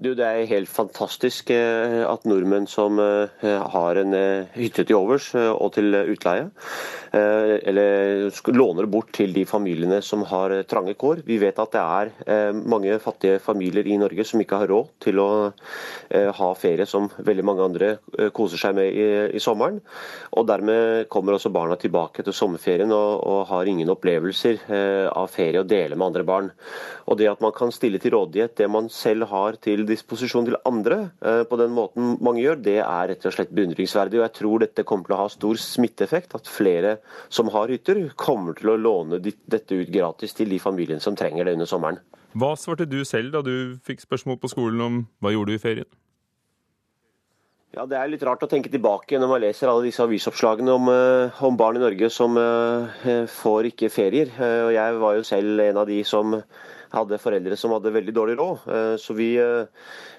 Du, 0.00 0.14
Det 0.16 0.24
er 0.24 0.46
helt 0.48 0.68
fantastisk 0.68 1.50
at 1.52 2.24
nordmenn 2.24 2.66
som 2.70 2.96
har 2.96 4.00
en 4.00 4.16
hytte 4.54 4.86
til 4.88 4.96
overs 4.96 5.26
og 5.36 5.74
til 5.76 5.92
utleie, 5.92 6.48
Eh, 7.12 7.68
eller 7.68 8.52
låner 8.54 8.86
bort 8.86 9.08
til 9.16 9.32
de 9.34 9.42
familiene 9.42 9.98
som 10.02 10.22
har 10.30 10.52
eh, 10.54 10.62
trange 10.62 10.92
kår. 10.94 11.24
Vi 11.26 11.40
vet 11.42 11.58
at 11.58 11.72
det 11.74 11.80
er 11.82 12.10
eh, 12.22 12.52
mange 12.54 13.00
fattige 13.02 13.40
familier 13.42 13.88
i 13.90 13.96
Norge 13.98 14.22
som 14.28 14.38
ikke 14.38 14.60
har 14.62 14.70
råd 14.70 14.92
til 15.02 15.18
å 15.18 15.30
ha 16.10 16.46
ferie 16.58 16.84
som 16.90 17.06
veldig 17.22 17.42
mange 17.46 17.62
andre 17.64 17.88
koser 18.34 18.58
seg 18.58 18.74
med 18.74 18.94
i, 18.98 19.04
i 19.38 19.42
sommeren. 19.42 19.78
Og 20.34 20.46
Dermed 20.48 21.06
kommer 21.12 21.36
også 21.36 21.52
barna 21.54 21.76
tilbake 21.78 22.24
til 22.26 22.34
sommerferien 22.34 22.90
og, 22.94 23.22
og 23.26 23.44
har 23.50 23.70
ingen 23.70 23.90
opplevelser 23.94 24.64
av 25.14 25.30
ferie 25.30 25.62
å 25.62 25.68
dele 25.68 25.94
med 25.94 26.08
andre 26.08 26.26
barn. 26.26 26.50
Og 27.06 27.18
Det 27.20 27.30
at 27.30 27.42
man 27.44 27.54
kan 27.54 27.70
stille 27.74 28.00
til 28.02 28.16
rådighet 28.16 28.56
det 28.58 28.68
man 28.70 28.90
selv 28.90 29.28
har 29.30 29.58
til 29.62 29.86
disposisjon 29.90 30.46
til 30.48 30.58
andre, 30.68 31.00
på 31.20 31.58
den 31.60 31.74
måten 31.76 32.14
mange 32.24 32.44
gjør, 32.44 32.60
det 32.64 32.78
er 32.82 33.10
rett 33.12 33.26
og 33.28 33.34
slett 33.34 33.52
beundringsverdig. 33.54 34.20
Og 34.20 34.26
jeg 34.26 34.36
tror 34.38 34.64
dette 34.64 34.86
kommer 34.88 35.08
til 35.08 35.16
å 35.16 35.20
ha 35.22 35.28
stor 35.32 35.60
smitteeffekt. 35.60 36.36
At 36.38 36.50
flere 36.50 36.96
som 37.28 37.50
har 37.54 37.72
hytter, 37.72 38.06
kommer 38.18 38.56
til 38.58 38.72
å 38.72 38.78
låne 38.80 39.20
dette 39.20 39.76
ut 39.76 39.92
gratis 39.92 40.36
til 40.38 40.50
de 40.52 40.60
familiene 40.62 41.02
som 41.02 41.18
trenger 41.18 41.46
det 41.46 41.58
under 41.58 41.70
sommeren. 41.70 42.00
Hva 42.38 42.54
svarte 42.54 42.86
du 42.86 43.00
selv 43.04 43.34
da 43.34 43.42
du 43.42 43.80
fikk 43.86 44.04
spørsmål 44.04 44.38
på 44.38 44.52
skolen 44.52 44.84
om 44.84 45.00
hva 45.18 45.34
gjorde 45.34 45.50
du 45.50 45.58
i 45.58 45.62
ferien? 45.62 45.90
Ja, 47.70 47.84
Det 47.86 47.96
er 47.98 48.08
litt 48.10 48.22
rart 48.26 48.42
å 48.42 48.48
tenke 48.50 48.70
tilbake 48.70 49.18
når 49.18 49.28
man 49.30 49.42
leser 49.44 49.70
alle 49.70 49.86
disse 49.86 50.02
avisoppslagene 50.02 50.72
om, 50.74 50.88
eh, 50.90 51.42
om 51.46 51.56
barn 51.56 51.78
i 51.78 51.82
Norge 51.82 52.08
som 52.10 52.34
uh, 52.34 53.26
får 53.30 53.70
ikke 53.70 53.92
ferier. 53.94 54.32
Og 54.66 54.72
Jeg 54.74 54.98
var 54.98 55.14
jo 55.14 55.22
selv 55.26 55.62
en 55.62 55.78
av 55.78 55.86
de 55.86 56.00
som 56.02 56.34
hadde 56.94 57.20
foreldre 57.22 57.58
som 57.58 57.74
hadde 57.76 57.92
veldig 57.94 58.14
dårlig 58.16 58.36
råd. 58.40 58.66
Uh, 58.66 58.94
så 59.00 59.16
vi 59.16 59.32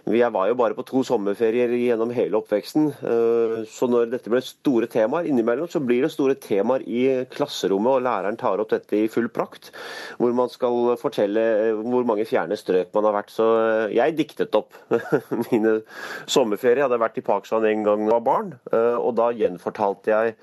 jeg 0.09 0.33
var 0.33 0.47
jo 0.49 0.55
bare 0.57 0.73
på 0.73 0.85
to 0.87 1.03
sommerferier 1.05 1.69
gjennom 1.77 2.09
hele 2.15 2.39
oppveksten. 2.39 2.87
Eh, 3.05 3.53
så 3.69 3.87
når 3.89 4.09
dette 4.09 4.31
ble 4.33 4.41
store 4.41 4.89
temaer 4.89 5.29
innimellom, 5.29 5.69
så 5.69 5.81
blir 5.83 6.01
det 6.01 6.11
store 6.13 6.35
temaer 6.41 6.81
i 6.89 7.03
klasserommet, 7.29 7.99
og 7.99 8.05
læreren 8.07 8.39
tar 8.39 8.61
opp 8.63 8.71
dette 8.73 8.97
i 8.97 9.09
full 9.11 9.29
prakt. 9.29 9.69
Hvor 10.17 10.33
man 10.33 10.49
skal 10.49 10.95
fortelle 11.01 11.45
hvor 11.85 12.07
mange 12.07 12.25
fjerne 12.25 12.57
strøk 12.57 12.89
man 12.97 13.09
har 13.09 13.17
vært. 13.19 13.33
Så 13.35 13.47
eh, 13.61 13.95
jeg 13.99 14.17
diktet 14.17 14.57
opp 14.57 14.73
mine 15.51 15.81
sommerferier. 16.25 16.81
Jeg 16.81 16.89
hadde 16.89 17.03
vært 17.03 17.21
i 17.21 17.27
Pakistan 17.27 17.69
en 17.69 17.85
gang 17.85 18.05
jeg 18.07 18.15
var 18.15 18.25
barn, 18.25 18.55
eh, 18.73 18.95
og 18.97 19.13
da 19.21 19.29
gjenfortalte 19.37 20.15
jeg 20.15 20.37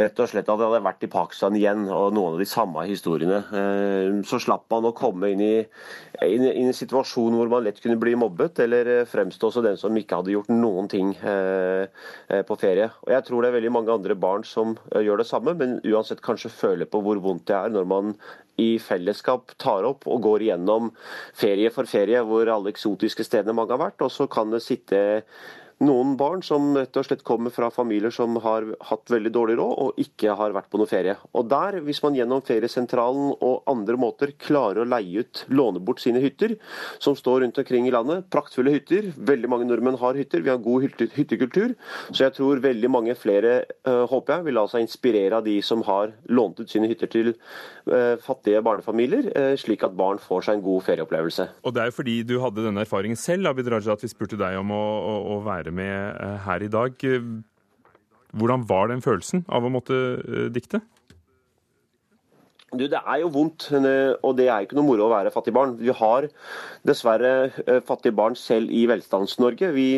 rett 0.00 0.20
og 0.22 0.28
slett 0.30 0.46
at 0.46 0.60
jeg 0.60 0.70
hadde 0.70 0.84
vært 0.84 1.04
i 1.04 1.10
Pakistan 1.10 1.56
igjen, 1.58 1.88
og 1.90 2.12
noen 2.14 2.36
av 2.36 2.40
de 2.40 2.46
samme 2.46 2.84
historiene. 2.86 3.40
Så 4.28 4.38
slapp 4.38 4.68
man 4.70 4.86
å 4.86 4.94
komme 4.96 5.32
inn 5.32 5.42
i, 5.42 5.56
inn 6.22 6.44
i 6.46 6.52
en 6.62 6.76
situasjon 6.76 7.34
hvor 7.34 7.50
man 7.50 7.64
lett 7.66 7.80
kunne 7.82 7.98
bli 8.00 8.14
mobbet, 8.18 8.62
eller 8.62 8.89
Eh, 8.90 9.04
fremstå 9.06 9.50
som 9.50 9.64
den 9.64 9.78
som 9.80 9.96
ikke 9.96 10.20
hadde 10.20 10.34
gjort 10.34 10.50
noen 10.52 10.88
ting 10.90 11.12
eh, 11.16 11.86
eh, 12.28 12.42
på 12.46 12.56
ferie. 12.60 12.90
Og 13.04 13.12
Jeg 13.14 13.26
tror 13.26 13.42
det 13.42 13.50
er 13.50 13.56
veldig 13.58 13.72
mange 13.74 13.94
andre 13.94 14.16
barn 14.18 14.44
som 14.46 14.76
gjør 14.90 15.22
det 15.22 15.28
samme, 15.28 15.54
men 15.58 15.78
uansett 15.84 16.22
kanskje 16.24 16.52
føler 16.52 16.90
på 16.90 17.02
hvor 17.04 17.20
vondt 17.22 17.46
det 17.50 17.56
er 17.58 17.74
når 17.74 17.88
man 17.90 18.14
i 18.60 18.74
fellesskap 18.82 19.54
tar 19.60 19.86
opp 19.88 20.04
og 20.10 20.20
går 20.26 20.44
igjennom 20.44 20.90
ferie 21.36 21.70
for 21.72 21.88
ferie, 21.88 22.20
hvor 22.26 22.50
alle 22.52 22.72
eksotiske 22.74 23.24
stedene 23.24 23.56
mange 23.56 23.72
har 23.72 23.80
vært. 23.80 24.04
Og 24.04 24.12
så 24.12 24.28
kan 24.30 24.52
det 24.52 24.62
sitte 24.64 25.22
noen 25.80 26.12
barn 26.20 26.42
som 26.44 26.74
rett 26.76 26.96
og 27.00 27.06
slett 27.06 27.22
kommer 27.24 27.52
fra 27.54 27.70
familier 27.72 28.12
som 28.12 28.36
har 28.44 28.66
hatt 28.90 29.10
veldig 29.12 29.32
dårlig 29.32 29.56
råd 29.60 29.72
og 29.84 30.00
ikke 30.02 30.34
har 30.36 30.52
vært 30.52 30.68
på 30.72 30.80
noe 30.80 30.88
ferie. 30.90 31.14
Og 31.32 31.48
der, 31.48 31.78
hvis 31.86 32.02
man 32.04 32.16
gjennom 32.18 32.42
feriesentralen 32.44 33.32
og 33.36 33.70
andre 33.70 33.96
måter 34.00 34.34
klarer 34.40 34.82
å 34.82 34.88
leie 34.88 35.24
ut, 35.24 35.44
låne 35.48 35.80
bort 35.80 36.02
sine 36.02 36.20
hytter, 36.22 36.56
som 37.00 37.16
står 37.16 37.44
rundt 37.44 37.60
omkring 37.62 37.88
i 37.88 37.94
landet, 37.94 38.28
praktfulle 38.32 38.74
hytter, 38.74 39.08
veldig 39.16 39.50
mange 39.50 39.68
nordmenn 39.70 39.98
har 40.00 40.18
hytter, 40.20 40.44
vi 40.44 40.52
har 40.52 40.60
god 40.60 40.84
hyttekultur, 41.16 41.74
så 42.10 42.26
jeg 42.26 42.36
tror 42.36 42.60
veldig 42.64 42.92
mange 42.92 43.16
flere, 43.18 43.62
uh, 43.88 44.04
håper 44.10 44.36
jeg, 44.36 44.48
vil 44.50 44.58
la 44.60 44.66
seg 44.68 44.84
inspirere 44.84 45.40
av 45.40 45.48
de 45.48 45.56
som 45.64 45.84
har 45.88 46.12
lånt 46.28 46.60
ut 46.60 46.70
sine 46.70 46.90
hytter 46.90 47.10
til 47.10 47.32
uh, 47.32 48.20
fattige 48.20 48.60
barnefamilier, 48.66 49.30
uh, 49.32 49.54
slik 49.60 49.86
at 49.86 49.96
barn 49.96 50.20
får 50.20 50.48
seg 50.48 50.58
en 50.58 50.66
god 50.68 50.84
ferieopplevelse. 50.90 51.48
Og 51.64 51.76
det 51.76 51.84
er 51.84 51.90
jo 51.90 51.98
fordi 52.02 52.20
du 52.28 52.36
hadde 52.44 52.68
denne 52.68 52.84
erfaringen 52.84 53.18
selv, 53.20 53.48
Abid 53.48 53.72
Raja, 53.72 53.96
at 53.96 54.04
vi 54.04 54.12
spurte 54.12 54.38
deg 54.40 54.60
om 54.60 54.76
å, 54.76 54.84
å, 55.00 55.16
å 55.36 55.40
være 55.46 55.69
være 55.70 55.78
med 55.78 56.20
eh, 56.20 56.38
her 56.46 56.62
i 56.62 56.70
dag. 56.70 57.06
Hvordan 58.30 58.68
var 58.68 58.90
den 58.90 59.02
følelsen 59.02 59.44
av 59.48 59.64
å 59.64 59.72
måtte 59.72 59.96
eh, 60.20 60.48
dikte? 60.52 60.82
Du, 62.70 62.86
Det 62.86 63.00
er 63.02 63.20
jo 63.24 63.32
vondt, 63.34 63.68
eh, 63.74 64.12
og 64.22 64.36
det 64.38 64.46
er 64.46 64.62
ikke 64.62 64.76
noe 64.78 64.86
moro 64.86 65.08
å 65.08 65.10
være 65.10 65.32
fattig 65.34 65.54
barn. 65.56 65.72
Vi 65.80 65.90
har 65.90 66.28
dessverre 66.86 67.50
eh, 67.66 67.80
fattige 67.82 68.14
barn 68.14 68.36
selv 68.38 68.70
i 68.70 68.84
Velstands-Norge. 68.86 69.72
Vi, 69.74 69.88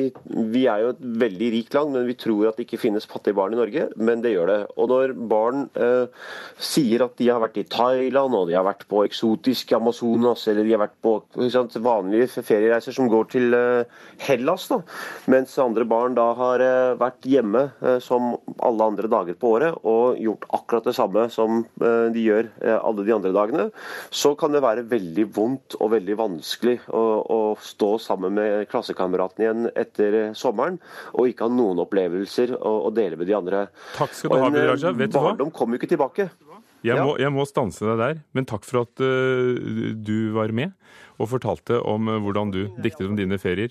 vi, 0.55 0.63
er 0.71 0.87
jo 0.87 0.95
et 0.95 1.03
veldig 1.23 1.51
rikt 1.53 1.77
land, 1.77 1.93
men 1.93 2.09
vi 2.09 2.17
tror 2.17 2.49
at 2.49 2.57
det 2.57 2.65
ikke 2.65 2.81
finnes 2.81 3.09
fattige 3.09 3.37
barn 3.37 3.53
i 3.53 3.61
Norge. 3.61 3.91
Men 4.01 4.25
det 4.25 4.33
gjør 4.33 4.49
det. 4.49 4.59
Og 4.81 4.89
når 4.89 5.13
barn 5.29 5.67
eh, 5.77 6.09
sier 6.57 7.05
at 7.05 7.19
de 7.21 7.29
har 7.29 7.43
vært 7.45 7.61
i 7.61 7.67
Thailand, 7.69 8.39
og 8.39 8.49
de 8.49 8.57
har 8.57 8.65
vært 8.67 8.87
på 8.89 9.05
eksotisk 9.05 9.75
Amazonas, 9.77 10.47
eller 10.49 10.65
de 10.65 10.73
har 10.73 10.85
vært 10.87 10.97
på 11.05 11.17
sant, 11.53 11.77
vanlige 11.83 12.43
feriereiser 12.43 12.95
som 12.97 13.11
går 13.11 13.29
til 13.33 13.57
eh, 13.57 14.01
Hellas, 14.27 14.69
da, 14.71 14.81
mens 15.33 15.55
andre 15.63 15.87
barn 15.89 16.17
da 16.17 16.29
har 16.39 16.63
eh, 16.65 16.95
vært 17.01 17.29
hjemme 17.29 17.67
eh, 17.83 17.99
som 18.03 18.33
alle 18.63 18.89
andre 18.93 19.11
dager 19.13 19.39
på 19.39 19.55
året 19.57 19.79
og 19.89 20.21
gjort 20.21 20.47
akkurat 20.59 20.89
det 20.89 20.97
samme 20.97 21.27
som 21.33 21.63
de 21.83 22.23
gjør 22.23 22.49
alle 22.63 23.05
de 23.07 23.15
andre 23.15 23.33
dagene, 23.35 23.69
så 24.11 24.35
kan 24.39 24.55
det 24.55 24.63
være 24.65 24.85
veldig 24.91 25.27
vondt 25.35 25.77
og 25.81 25.93
veldig 25.95 26.17
vanskelig 26.21 26.79
å, 26.95 27.03
å 27.23 27.41
stå 27.61 27.91
sammen 28.03 28.37
med 28.39 28.69
klassekameratene 28.73 29.47
igjen 29.47 29.69
etter 29.73 30.19
sommeren 30.39 30.79
og 31.13 31.31
ikke 31.31 31.49
ha 31.49 31.53
noen 31.53 31.83
opplevelser 31.85 32.55
å, 32.59 32.75
å 32.89 32.95
dele 32.95 33.19
med 33.21 33.31
de 33.31 33.37
andre. 33.39 33.67
Takk 33.97 34.17
skal 34.17 34.37
du 34.37 34.45
ha, 34.45 34.53
Raja. 34.73 34.95
Vet 34.97 35.13
du 35.13 35.19
hva? 35.19 35.33
Barndom 35.33 35.53
kommer 35.55 35.77
jo 35.77 35.83
ikke 35.83 35.93
tilbake. 35.95 36.31
Jeg 36.83 36.99
må, 36.99 37.15
jeg 37.21 37.31
må, 37.31 37.45
stanse 37.47 37.87
deg 37.87 38.01
der, 38.01 38.21
men 38.35 38.47
takk 38.49 38.65
for 38.67 38.83
at 38.83 39.03
uh, 39.03 39.55
du 39.95 40.33
var 40.35 40.51
med 40.55 40.75
og 41.23 41.31
fortalte 41.31 41.79
om 41.87 42.09
hvordan 42.25 42.51
du 42.51 42.65
diktet 42.83 43.07
om 43.07 43.15
dine 43.19 43.39
ferier. 43.39 43.71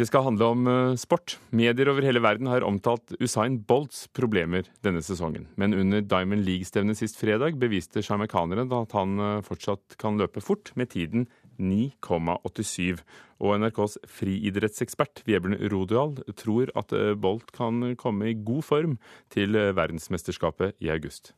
Det 0.00 0.06
skal 0.08 0.22
handle 0.24 0.46
om 0.48 0.68
eh, 0.70 0.94
sport. 0.96 1.34
Medier 1.52 1.90
over 1.92 2.00
hele 2.06 2.22
verden 2.24 2.48
har 2.48 2.64
omtalt 2.64 3.12
Usain 3.20 3.58
Bolts 3.68 4.06
problemer 4.16 4.64
denne 4.80 5.02
sesongen. 5.04 5.44
Men 5.60 5.76
under 5.76 6.00
Diamond 6.00 6.46
League-stevnet 6.46 6.96
sist 6.96 7.18
fredag 7.20 7.58
beviste 7.60 8.00
sjarmekaneren 8.00 8.72
at 8.72 8.94
han 8.96 9.20
eh, 9.20 9.42
fortsatt 9.44 9.98
kan 10.00 10.16
løpe 10.16 10.40
fort, 10.40 10.72
med 10.72 10.94
tiden 10.94 11.26
9,87. 11.60 13.02
Og 13.44 13.60
NRKs 13.60 13.98
friidrettsekspert 14.08 15.20
Vebjørn 15.28 15.58
Rodal 15.68 16.16
tror 16.32 16.72
at 16.80 16.96
eh, 16.96 17.12
Bolt 17.12 17.52
kan 17.52 17.92
komme 18.00 18.32
i 18.32 18.38
god 18.40 18.64
form 18.70 18.96
til 19.28 19.52
verdensmesterskapet 19.52 20.80
i 20.80 20.88
august. 20.96 21.34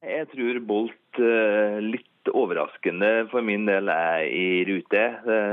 Jeg 0.00 0.32
tror 0.32 0.64
Bolt 0.64 1.20
overraskende 2.34 3.28
for 3.30 3.44
min 3.44 3.66
del 3.68 3.90
er 3.92 4.26
i 4.26 4.64
rute. 4.68 5.04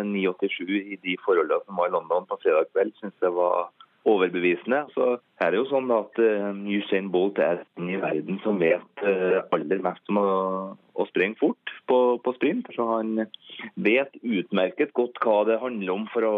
9,87 0.09 0.73
i 0.95 0.99
de 1.03 1.15
forholdene 1.25 1.61
som 1.65 1.79
var 1.79 1.89
i 1.91 1.95
London 1.95 2.27
på 2.29 2.39
fredag 2.41 2.69
kveld, 2.71 2.93
syns 2.99 3.25
jeg 3.25 3.35
var 3.35 3.71
overbevisende. 4.09 4.83
Så 4.95 5.09
er 5.39 5.51
det 5.51 5.61
jo 5.61 5.69
sånn 5.71 5.91
at 5.95 6.19
Usain 6.19 7.09
Bolt 7.13 7.39
er 7.39 7.63
den 7.77 7.93
i 7.93 7.99
verden 8.01 8.39
som 8.43 8.59
vet 8.61 9.05
aller 9.05 9.83
mest 9.85 10.11
om 10.11 10.19
å, 10.19 10.29
å 10.75 11.07
springe 11.11 11.39
fort 11.39 11.75
på, 11.87 11.99
på 12.23 12.35
sprint. 12.39 12.67
Så 12.75 12.87
han 12.89 13.27
vet 13.75 14.17
utmerket 14.21 14.95
godt 14.97 15.21
hva 15.23 15.43
det 15.47 15.61
handler 15.63 15.95
om 15.95 16.07
for 16.11 16.27
å 16.27 16.37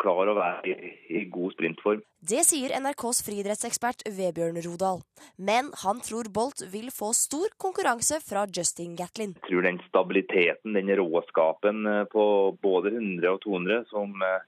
klar 0.00 0.30
å 0.30 0.36
være 0.36 0.72
i, 0.72 0.90
i, 1.18 1.22
god 1.32 1.54
sprintform. 1.56 2.02
Det 2.26 2.42
sier 2.46 2.74
NRKs 2.80 3.22
friidrettsekspert 3.26 4.04
Vebjørn 4.16 4.58
Rodal. 4.64 5.02
Men 5.36 5.70
han 5.82 6.02
tror 6.04 6.30
Bolt 6.34 6.64
vil 6.72 6.90
få 6.94 7.12
stor 7.16 7.52
konkurranse 7.62 8.18
fra 8.24 8.46
Justin 8.50 8.96
Gatlin. 8.98 9.36
Jeg 9.38 9.50
tror 9.50 9.66
den 9.66 9.80
stabiliteten, 9.86 10.76
den 10.78 10.92
råskapen 11.00 11.86
eh, 11.90 12.04
på 12.12 12.26
både 12.62 12.94
100 12.96 13.32
og 13.36 13.40
200 13.44 13.86
som, 13.92 14.16
eh, 14.26 14.42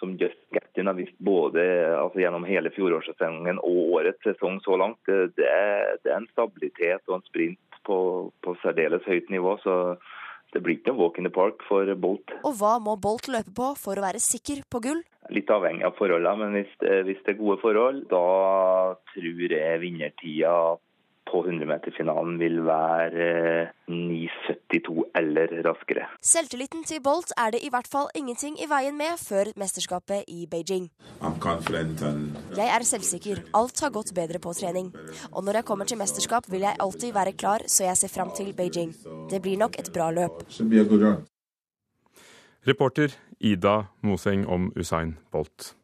som 0.00 0.16
Justin 0.20 0.58
Gatlin 0.58 0.90
har 0.90 0.98
vist 0.98 1.16
både 1.18 1.62
altså 2.00 2.24
gjennom 2.24 2.48
hele 2.48 2.72
fjorårssesongen 2.74 3.62
og 3.62 3.94
årets 4.00 4.26
sesong 4.26 4.60
så 4.64 4.80
langt, 4.80 5.00
det, 5.06 5.36
det, 5.38 5.48
er, 5.48 5.96
det 6.02 6.12
er, 6.12 6.20
en 6.20 6.32
stabilitet 6.32 7.08
og 7.08 7.20
en 7.20 7.26
sprint 7.30 7.80
på, 7.86 7.98
på 8.42 8.58
særdeles 8.62 9.06
høyt 9.06 9.30
nivå. 9.32 9.58
så 9.62 9.96
det 10.54 10.62
blir 10.62 10.78
ikke 10.78 10.92
noe 10.92 11.02
walk 11.02 11.18
in 11.18 11.26
the 11.26 11.34
park 11.34 11.62
for 11.68 11.90
Bolt. 12.00 12.34
Og 12.46 12.56
hva 12.60 12.76
må 12.82 12.96
Bolt 13.02 13.28
løpe 13.32 13.52
på 13.56 13.72
for 13.80 13.98
å 13.98 14.06
være 14.06 14.22
sikker 14.22 14.62
på 14.70 14.80
gull? 14.86 15.02
Litt 15.34 15.50
avhengig 15.50 15.86
av 15.88 15.96
forholdene, 15.98 16.36
men 16.40 16.58
hvis, 16.60 16.72
hvis 17.08 17.22
det 17.26 17.34
er 17.34 17.40
gode 17.40 17.58
forhold, 17.62 18.02
da 18.10 18.24
tror 19.14 19.54
jeg 19.56 19.82
vinnertida 19.82 20.54
på 21.34 21.42
100-meterfinalen 21.42 22.38
vil 22.38 22.60
være 22.66 23.26
9,72 23.90 25.08
eller 25.18 25.56
raskere. 25.66 26.06
Selvtilliten 26.22 26.84
til 26.86 27.02
Bolt 27.02 27.34
er 27.36 27.54
det 27.56 27.64
i 27.66 27.70
hvert 27.74 27.90
fall 27.90 28.06
ingenting 28.14 28.56
i 28.62 28.70
veien 28.70 28.96
med 28.98 29.18
før 29.18 29.50
mesterskapet 29.58 30.30
i 30.30 30.46
Beijing. 30.50 30.88
Jeg 32.54 32.70
er 32.70 32.86
selvsikker. 32.86 33.44
Alt 33.58 33.82
har 33.82 33.94
gått 33.98 34.14
bedre 34.14 34.38
på 34.38 34.54
trening. 34.54 34.92
Og 35.32 35.44
når 35.44 35.60
jeg 35.60 35.68
kommer 35.70 35.90
til 35.90 35.98
mesterskap, 35.98 36.46
vil 36.52 36.66
jeg 36.68 36.78
alltid 36.80 37.14
være 37.14 37.34
klar, 37.34 37.66
så 37.66 37.88
jeg 37.88 37.98
ser 37.98 38.14
fram 38.14 38.30
til 38.36 38.54
Beijing. 38.54 38.94
Det 39.30 39.42
blir 39.42 39.58
nok 39.58 39.78
et 39.82 39.90
bra 39.94 40.10
løp. 40.14 40.44
Reporter 42.64 43.12
Ida 43.40 43.80
Moseng 44.02 44.46
om 44.48 44.70
Usain 44.76 45.18
Bolt. 45.32 45.74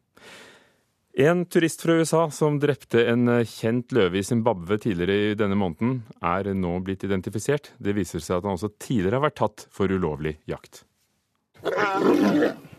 En 1.13 1.45
turist 1.45 1.81
fra 1.81 1.93
USA 1.99 2.31
som 2.31 2.55
drepte 2.59 3.01
en 3.11 3.27
kjent 3.43 3.91
løve 3.91 4.21
i 4.21 4.23
Zimbabwe 4.23 4.77
tidligere 4.79 5.31
i 5.31 5.35
denne 5.35 5.57
måneden, 5.59 5.97
er 6.23 6.47
nå 6.55 6.77
blitt 6.87 7.03
identifisert. 7.03 7.73
Det 7.83 7.91
viser 7.97 8.23
seg 8.23 8.37
at 8.37 8.47
han 8.47 8.55
også 8.55 8.71
tidligere 8.79 9.19
har 9.19 9.25
vært 9.25 9.39
tatt 9.41 9.65
for 9.75 9.91
ulovlig 9.91 10.37
jakt. 10.47 10.85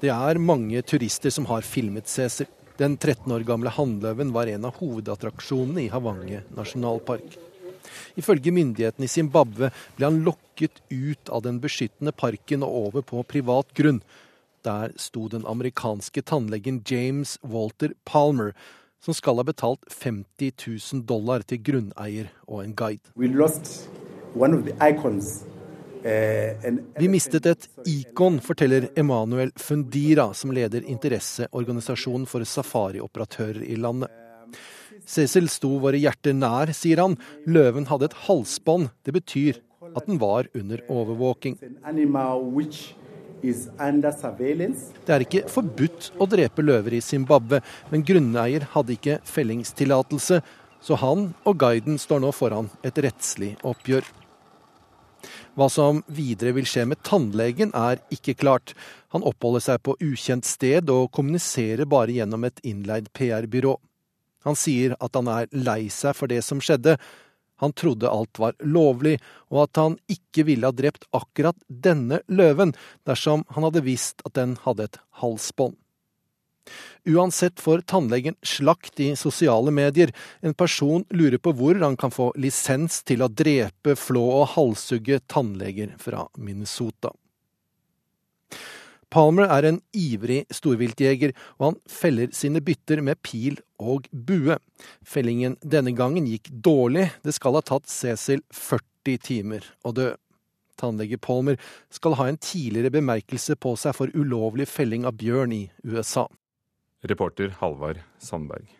Det 0.01 0.11
er 0.11 0.41
mange 0.41 0.81
turister 0.83 1.31
som 1.31 1.45
har 1.53 1.67
filmet 1.67 2.09
Cæsar. 2.09 2.49
Den 2.81 2.97
13 2.97 3.29
år 3.37 3.45
gamle 3.45 3.71
hannløven 3.71 4.33
var 4.33 4.49
en 4.49 4.65
av 4.65 4.81
hovedattraksjonene 4.81 5.85
i 5.85 5.91
Havange 5.93 6.41
nasjonalpark. 6.57 7.37
Ifølge 8.17 8.55
myndighetene 8.55 9.05
i 9.05 9.13
Zimbabwe 9.13 9.69
ble 9.99 10.09
han 10.09 10.23
lokket 10.25 10.81
ut 10.89 11.29
av 11.29 11.45
den 11.45 11.61
beskyttende 11.61 12.17
parken 12.17 12.65
og 12.65 12.79
over 12.87 13.05
på 13.05 13.23
privat 13.29 13.77
grunn. 13.77 14.01
Der 14.63 14.93
sto 14.97 15.29
den 15.29 15.47
amerikanske 15.47 16.23
tannlegen 16.23 16.83
James 16.87 17.39
Walter 17.43 17.95
Palmer, 18.05 18.53
som 19.03 19.15
skal 19.15 19.41
ha 19.41 19.45
betalt 19.47 19.83
50 19.91 20.53
000 20.93 21.03
dollar 21.07 21.43
til 21.43 21.59
grunneier 21.67 22.31
og 22.47 22.63
en 22.63 22.75
guide. 22.79 23.11
Vi 26.99 27.09
mistet 27.11 27.47
et 27.47 27.69
ikon, 27.87 28.39
forteller 28.43 28.89
Emanuel 28.99 29.53
Fundira, 29.59 30.31
som 30.35 30.55
leder 30.55 30.87
interesseorganisasjonen 30.87 32.27
for 32.31 32.47
safarioperatører 32.47 33.63
i 33.67 33.77
landet. 33.77 34.11
Cecil 35.07 35.49
sto 35.51 35.75
våre 35.83 35.99
hjerter 35.99 36.35
nær, 36.39 36.71
sier 36.77 37.03
han. 37.03 37.19
Løven 37.47 37.91
hadde 37.91 38.11
et 38.11 38.19
halsbånd. 38.29 38.91
Det 39.03 39.15
betyr 39.19 39.59
at 39.97 40.07
den 40.07 40.19
var 40.23 40.47
under 40.55 40.83
overvåking. 40.89 41.59
Det 43.43 45.15
er 45.15 45.25
ikke 45.27 45.45
forbudt 45.51 46.13
å 46.23 46.29
drepe 46.31 46.65
løver 46.65 46.95
i 46.95 47.03
Zimbabwe, 47.05 47.61
men 47.91 48.05
grunneier 48.07 48.69
hadde 48.75 48.95
ikke 48.97 49.21
fellingstillatelse, 49.27 50.41
så 50.83 50.99
han 50.99 51.29
og 51.47 51.59
guiden 51.63 51.99
står 51.99 52.23
nå 52.23 52.33
foran 52.35 52.71
et 52.87 52.99
rettslig 53.03 53.55
oppgjør. 53.67 54.07
Hva 55.59 55.69
som 55.71 56.01
videre 56.11 56.55
vil 56.57 56.67
skje 56.67 56.87
med 56.89 57.03
tannlegen 57.07 57.75
er 57.77 58.01
ikke 58.15 58.35
klart. 58.41 58.73
Han 59.13 59.27
oppholder 59.29 59.63
seg 59.67 59.83
på 59.85 59.95
ukjent 60.01 60.49
sted 60.49 60.91
og 60.91 61.11
kommuniserer 61.15 61.85
bare 61.87 62.15
gjennom 62.17 62.47
et 62.49 62.63
innleid 62.67 63.11
PR-byrå. 63.17 63.77
Han 64.49 64.59
sier 64.59 64.97
at 64.99 65.15
han 65.19 65.29
er 65.31 65.51
lei 65.53 65.87
seg 65.93 66.17
for 66.19 66.31
det 66.33 66.41
som 66.47 66.63
skjedde, 66.63 66.97
han 67.63 67.73
trodde 67.79 68.11
alt 68.11 68.39
var 68.43 68.57
lovlig, 68.59 69.21
og 69.53 69.69
at 69.69 69.79
han 69.79 69.95
ikke 70.11 70.47
ville 70.49 70.67
ha 70.67 70.75
drept 70.75 71.07
akkurat 71.15 71.59
denne 71.71 72.19
løven 72.27 72.75
dersom 73.07 73.47
han 73.55 73.69
hadde 73.69 73.85
visst 73.87 74.25
at 74.27 74.35
den 74.35 74.57
hadde 74.65 74.89
et 74.91 74.99
halsbånd. 75.23 75.79
Uansett 77.07 77.61
får 77.61 77.85
tannlegen 77.91 78.35
slakt 78.43 79.01
i 79.01 79.13
sosiale 79.19 79.71
medier. 79.75 80.13
En 80.41 80.55
person 80.55 81.05
lurer 81.11 81.39
på 81.39 81.55
hvor 81.59 81.79
han 81.83 81.97
kan 81.99 82.15
få 82.15 82.33
lisens 82.39 83.01
til 83.07 83.23
å 83.23 83.31
drepe, 83.31 83.97
flå 83.99 84.23
og 84.43 84.53
halshugge 84.57 85.21
tannleger 85.31 85.95
fra 86.03 86.29
Minnesota. 86.39 87.11
Palmer 89.13 89.51
er 89.53 89.67
en 89.69 89.81
ivrig 89.93 90.43
storviltjeger, 90.55 91.35
og 91.61 91.67
han 91.67 91.79
feller 91.91 92.33
sine 92.37 92.63
bytter 92.65 93.03
med 93.05 93.21
pil 93.25 93.59
og 93.83 94.09
bue. 94.13 94.57
Fellingen 95.05 95.59
denne 95.61 95.93
gangen 95.97 96.29
gikk 96.31 96.49
dårlig, 96.49 97.11
det 97.21 97.37
skal 97.37 97.59
ha 97.59 97.65
tatt 97.67 97.91
Cecil 97.93 98.41
40 98.57 99.21
timer 99.27 99.67
å 99.85 99.93
dø. 99.97 100.13
Tannlege 100.81 101.21
Palmer 101.21 101.61
skal 101.93 102.17
ha 102.19 102.31
en 102.31 102.41
tidligere 102.41 102.95
bemerkelse 102.95 103.59
på 103.61 103.75
seg 103.79 103.95
for 103.99 104.15
ulovlig 104.17 104.67
felling 104.71 105.05
av 105.09 105.19
bjørn 105.21 105.53
i 105.55 105.63
USA. 105.85 106.27
Reporter 107.05 107.53
Halvard 107.61 108.01
Sandberg. 108.23 108.71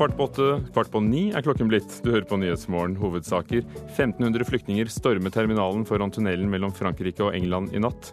Kvart 0.00 0.16
på 0.16 0.24
åtte, 0.24 0.44
kvart 0.72 0.88
på 0.88 1.00
ni 1.04 1.26
er 1.36 1.42
klokken 1.44 1.68
blitt. 1.68 1.98
Du 2.00 2.06
hører 2.08 2.24
på 2.24 2.38
Nyhetsmorgen 2.40 2.94
hovedsaker. 2.96 3.66
1500 3.90 4.46
flyktninger 4.48 4.88
stormer 4.88 5.28
terminalen 5.34 5.82
foran 5.84 6.08
tunnelen 6.08 6.48
mellom 6.48 6.72
Frankrike 6.72 7.20
og 7.26 7.36
England 7.36 7.74
i 7.76 7.82
natt. 7.84 8.08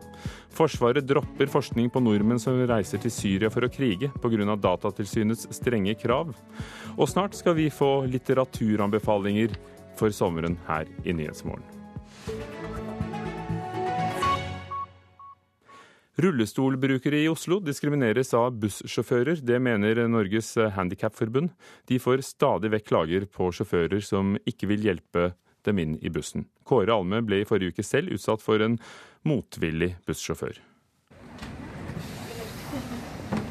Forsvaret 0.51 1.07
dropper 1.07 1.47
forskning 1.47 1.87
på 1.87 2.01
nordmenn 2.03 2.43
som 2.43 2.59
reiser 2.67 2.99
til 2.99 3.13
Syria 3.15 3.47
for 3.53 3.63
å 3.63 3.71
krige 3.71 4.11
pga. 4.19 4.57
Datatilsynets 4.67 5.47
strenge 5.55 5.95
krav. 5.95 6.35
Og 6.97 7.07
snart 7.07 7.39
skal 7.39 7.55
vi 7.55 7.69
få 7.71 8.01
litteraturanbefalinger 8.11 9.55
for 9.95 10.11
sommeren 10.11 10.59
her 10.67 10.91
i 11.07 11.15
Nyhetsmorgen. 11.15 11.63
Rullestolbrukere 16.17 17.19
i 17.21 17.27
Oslo 17.29 17.59
diskrimineres 17.61 18.33
av 18.33 18.55
bussjåfører. 18.57 19.37
Det 19.45 19.59
mener 19.61 19.99
Norges 20.09 20.55
Handikapforbund. 20.73 21.51
De 21.85 21.99
får 22.01 22.23
stadig 22.25 22.71
vekk 22.73 22.87
klager 22.89 23.27
på 23.29 23.51
sjåfører 23.53 24.01
som 24.01 24.31
ikke 24.49 24.71
vil 24.71 24.87
hjelpe 24.89 25.27
dem 25.67 25.77
inn 25.83 25.93
i 26.01 26.09
bussen. 26.09 26.47
Kåre 26.65 26.95
Alme 26.95 27.21
ble 27.21 27.43
i 27.43 27.45
forrige 27.45 27.75
uke 27.75 27.85
selv 27.85 28.15
utsatt 28.17 28.41
for 28.41 28.65
en 28.65 28.79
motvillig 29.29 29.91
bussjåfør. 30.09 30.57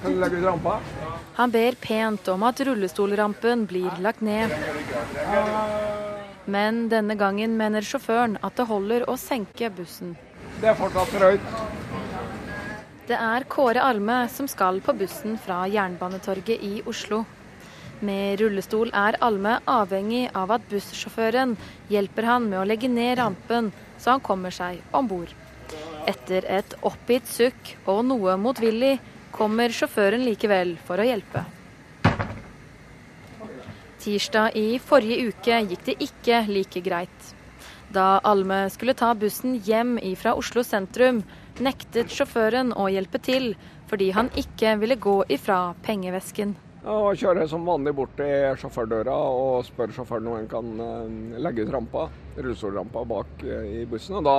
Kan 0.02 0.18
du 0.18 0.18
legge 0.18 0.42
ut 0.42 0.50
rampa? 0.50 0.80
Han 1.38 1.54
ber 1.54 1.78
pent 1.78 2.34
om 2.34 2.42
at 2.50 2.66
rullestolrampen 2.66 3.68
blir 3.70 3.94
lagt 4.02 4.26
ned. 4.26 4.50
Men 6.50 6.88
denne 6.90 7.14
gangen 7.14 7.54
mener 7.62 7.86
sjåføren 7.86 8.40
at 8.42 8.58
det 8.58 8.66
holder 8.66 9.06
å 9.06 9.14
senke 9.14 9.70
bussen. 9.70 10.16
Det 10.58 10.72
er 10.74 10.78
fortsatt 10.78 11.14
drøyt. 11.14 11.85
Det 13.06 13.14
er 13.14 13.44
Kåre 13.46 13.84
Alme 13.86 14.24
som 14.26 14.48
skal 14.50 14.80
på 14.82 14.90
bussen 14.98 15.36
fra 15.38 15.60
Jernbanetorget 15.70 16.62
i 16.66 16.80
Oslo. 16.90 17.20
Med 18.02 18.40
rullestol 18.40 18.90
er 18.90 19.14
Alme 19.22 19.60
avhengig 19.70 20.24
av 20.34 20.50
at 20.56 20.64
bussjåføren 20.66 21.52
hjelper 21.92 22.26
han 22.26 22.48
med 22.50 22.58
å 22.58 22.64
legge 22.66 22.90
ned 22.90 23.20
rampen, 23.20 23.70
så 24.02 24.16
han 24.16 24.24
kommer 24.26 24.50
seg 24.50 24.82
om 24.90 25.06
bord. 25.06 25.30
Etter 26.10 26.50
et 26.50 26.74
oppgitt 26.82 27.30
sukk 27.30 27.76
og 27.86 28.02
noe 28.10 28.34
motvillig 28.42 28.96
kommer 29.30 29.70
sjåføren 29.70 30.26
likevel 30.26 30.74
for 30.90 30.98
å 30.98 31.06
hjelpe. 31.06 31.46
Tirsdag 34.02 34.58
i 34.58 34.68
forrige 34.82 35.30
uke 35.30 35.62
gikk 35.70 35.86
det 35.86 35.98
ikke 36.10 36.42
like 36.50 36.82
greit. 36.82 37.32
Da 37.86 38.16
Alme 38.26 38.64
skulle 38.74 38.98
ta 38.98 39.14
bussen 39.14 39.60
hjem 39.62 39.94
fra 40.18 40.34
Oslo 40.34 40.66
sentrum, 40.66 41.22
nektet 41.64 42.12
sjåføren 42.12 42.72
å 42.76 42.88
hjelpe 42.92 43.20
til, 43.22 43.54
fordi 43.90 44.10
han 44.16 44.30
ikke 44.38 44.76
ville 44.80 44.98
gå 45.00 45.20
ifra 45.32 45.74
pengevesken. 45.86 46.54
Og 46.86 47.18
kjører 47.18 47.48
som 47.50 47.66
vanlig 47.66 47.96
bort 47.98 48.12
til 48.18 48.58
sjåførdøra 48.60 49.14
og 49.14 49.64
spør 49.66 49.94
sjåføren 49.96 50.28
om 50.30 50.36
han 50.36 50.50
kan 50.50 50.68
eh, 50.84 51.40
legge 51.42 51.64
ut 51.66 51.72
rampa, 51.74 52.04
rullestolrampa 52.36 53.02
bak 53.10 53.42
eh, 53.42 53.80
i 53.80 53.86
bussen. 53.90 54.20
Og 54.20 54.26
Da 54.28 54.36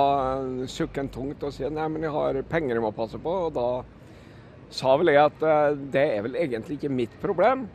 sukker 0.70 1.04
han 1.04 1.12
tungt 1.12 1.44
og 1.44 1.52
sier 1.52 1.74
nei, 1.74 1.84
men 1.92 2.06
jeg 2.06 2.14
har 2.14 2.40
penger 2.48 2.78
jeg 2.78 2.86
må 2.86 2.94
passe 2.96 3.20
på. 3.20 3.34
Og 3.48 3.52
da 3.58 3.68
sa 4.72 4.96
vel 5.00 5.12
jeg 5.12 5.28
at 5.28 5.44
det 5.92 6.06
er 6.14 6.24
vel 6.24 6.40
egentlig 6.40 6.78
ikke 6.78 6.92
mitt 6.92 7.20
problem. 7.20 7.66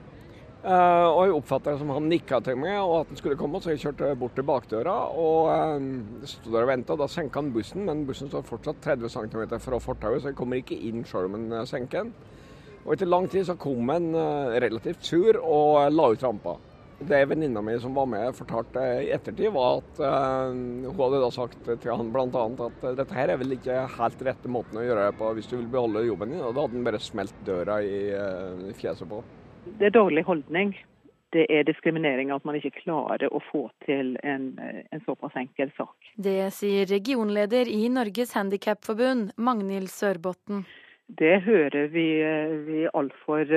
Uh, 0.64 1.10
og 1.12 1.26
jeg 1.26 1.34
oppfatta 1.36 1.74
det 1.74 1.80
som 1.82 1.90
han 1.92 2.06
nikka 2.08 2.38
til 2.40 2.56
meg 2.56 2.78
og 2.80 3.02
at 3.02 3.10
han 3.12 3.18
skulle 3.20 3.36
komme, 3.36 3.60
så 3.60 3.74
jeg 3.74 3.82
kjørte 3.82 4.14
bort 4.16 4.38
til 4.38 4.46
bakdøra 4.48 4.94
og 5.12 5.50
uh, 5.52 6.28
sto 6.30 6.54
der 6.54 6.64
og 6.64 6.72
venta. 6.72 6.96
Da 6.96 7.08
senka 7.12 7.42
han 7.42 7.52
bussen, 7.52 7.84
men 7.90 8.06
bussen 8.08 8.32
står 8.32 8.46
fortsatt 8.48 8.80
30 8.86 9.12
cm 9.12 9.58
fra 9.60 9.80
fortauet, 9.84 10.22
så 10.24 10.32
jeg 10.32 10.38
kommer 10.40 10.62
ikke 10.62 10.80
inn 10.88 11.04
sjøl 11.08 11.28
om 11.28 11.36
han 11.36 11.68
senker 11.68 12.06
den. 12.06 12.14
Og 12.86 12.96
etter 12.96 13.12
lang 13.12 13.28
tid 13.32 13.50
så 13.50 13.58
kom 13.60 13.92
han 13.92 14.14
uh, 14.16 14.56
relativt 14.64 15.04
sur 15.04 15.42
og 15.42 15.92
la 15.92 16.08
ut 16.14 16.24
rampa. 16.24 16.56
Det 17.04 17.22
venninna 17.28 17.60
mi 17.60 17.76
som 17.84 18.00
var 18.00 18.08
med, 18.08 18.32
fortalte 18.38 18.88
i 19.04 19.12
ettertid, 19.12 19.50
var 19.52 19.82
at 19.82 20.00
hun 20.00 20.94
hadde 20.96 21.20
da 21.26 21.32
sagt 21.36 21.66
til 21.68 21.92
han 21.92 22.14
bl.a. 22.14 22.46
at 22.70 22.86
dette 23.02 23.18
her 23.18 23.34
er 23.34 23.42
vel 23.42 23.58
ikke 23.58 23.82
helt 23.98 24.24
rette 24.30 24.48
måten 24.48 24.80
å 24.80 24.86
gjøre 24.86 25.10
det 25.10 25.20
på 25.20 25.36
hvis 25.36 25.52
du 25.52 25.58
vil 25.58 25.68
beholde 25.74 26.08
jobben 26.08 26.32
din. 26.32 26.46
Og 26.46 26.56
da 26.56 26.64
hadde 26.64 26.80
han 26.80 26.88
bare 26.88 27.04
smelt 27.04 27.36
døra 27.50 27.82
i 27.84 28.06
fjeset 28.80 29.10
på 29.10 29.20
det 29.80 29.90
er 29.90 29.96
dårlig 29.96 30.24
holdning. 30.28 30.74
Det 31.34 31.48
er 31.50 31.66
diskriminering 31.66 32.30
at 32.32 32.46
man 32.46 32.60
ikke 32.60 32.76
klarer 32.84 33.32
å 33.34 33.42
få 33.50 33.66
til 33.88 34.14
en, 34.22 34.52
en 34.62 35.04
såpass 35.08 35.34
enkel 35.40 35.72
sak. 35.78 36.14
Det 36.16 36.52
sier 36.54 36.86
regionleder 36.86 37.70
i 37.72 37.88
Norges 37.90 38.36
Handikapforbund, 38.38 39.34
Magnhild 39.38 39.90
Sørbotn. 39.90 40.62
Det 41.08 41.42
hører 41.44 41.90
vi, 41.92 42.06
vi 42.68 42.84
altfor 42.94 43.50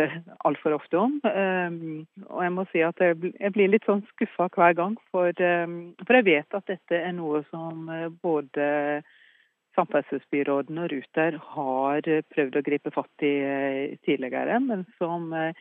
alt 0.45 0.59
for 0.62 0.74
ofte 0.77 0.99
om. 0.99 1.20
Um, 1.23 2.07
og 2.27 2.41
jeg 2.43 2.55
må 2.57 2.65
si 2.73 2.83
at 2.85 2.99
jeg 3.01 3.53
blir 3.55 3.70
litt 3.70 3.87
sånn 3.87 4.03
skuffa 4.11 4.49
hver 4.57 4.74
gang. 4.77 4.97
For, 5.12 5.31
um, 5.31 5.78
for, 6.03 6.19
jeg 6.19 6.27
vet 6.27 6.59
at 6.59 6.66
dette 6.73 6.99
er 6.99 7.15
noe 7.16 7.45
som 7.53 7.87
eh, 7.93 8.09
både 8.11 8.66
Samferdselsbyråden 9.77 10.81
og 10.81 10.91
Ruter 10.91 11.39
har 11.55 12.11
prøvd 12.35 12.59
å 12.59 12.65
gripe 12.66 12.93
fatt 12.93 13.24
i 13.24 13.35
eh, 13.45 13.97
tidligere, 14.09 14.59
men 14.65 14.85
som 14.99 15.31
uh, 15.37 15.53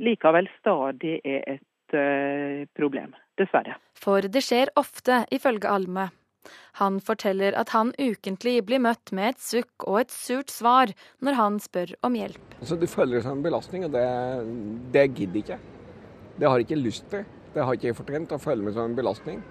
likevel 0.00 0.48
stadig 0.60 1.18
er 1.24 1.44
et 1.58 1.96
uh, 1.96 2.64
problem. 2.76 3.14
Dessverre. 3.38 3.78
For 3.96 4.24
det 4.28 4.42
skjer 4.44 4.72
ofte, 4.76 5.22
ifølge 5.32 5.70
Alme. 5.70 6.10
Han 6.80 6.98
forteller 7.00 7.54
at 7.58 7.70
han 7.72 7.92
ukentlig 7.98 8.56
blir 8.66 8.82
møtt 8.82 9.12
med 9.14 9.34
et 9.34 9.42
sukk 9.42 9.86
og 9.86 10.00
et 10.02 10.14
surt 10.14 10.50
svar 10.50 10.92
når 11.22 11.38
han 11.38 11.58
spør 11.62 11.94
om 12.02 12.16
hjelp. 12.18 12.56
Altså, 12.60 12.76
du 12.76 12.88
føler 12.90 13.18
det 13.18 13.24
som 13.26 13.38
en 13.38 13.44
belastning, 13.44 13.86
og 13.86 13.94
det, 13.94 14.06
det 14.94 15.06
gidder 15.14 15.42
ikke. 15.42 15.58
Det 16.38 16.48
har 16.48 16.58
jeg 16.58 16.68
ikke 16.68 16.82
lyst 16.82 17.08
til. 17.12 17.26
Det 17.52 17.64
har 17.64 17.76
ikke 17.76 17.90
jeg 17.90 17.98
fortjent 17.98 18.32
å 18.32 18.40
føle 18.40 18.64
meg 18.64 18.76
som 18.76 18.88
en 18.88 18.96
belastning. 18.96 19.42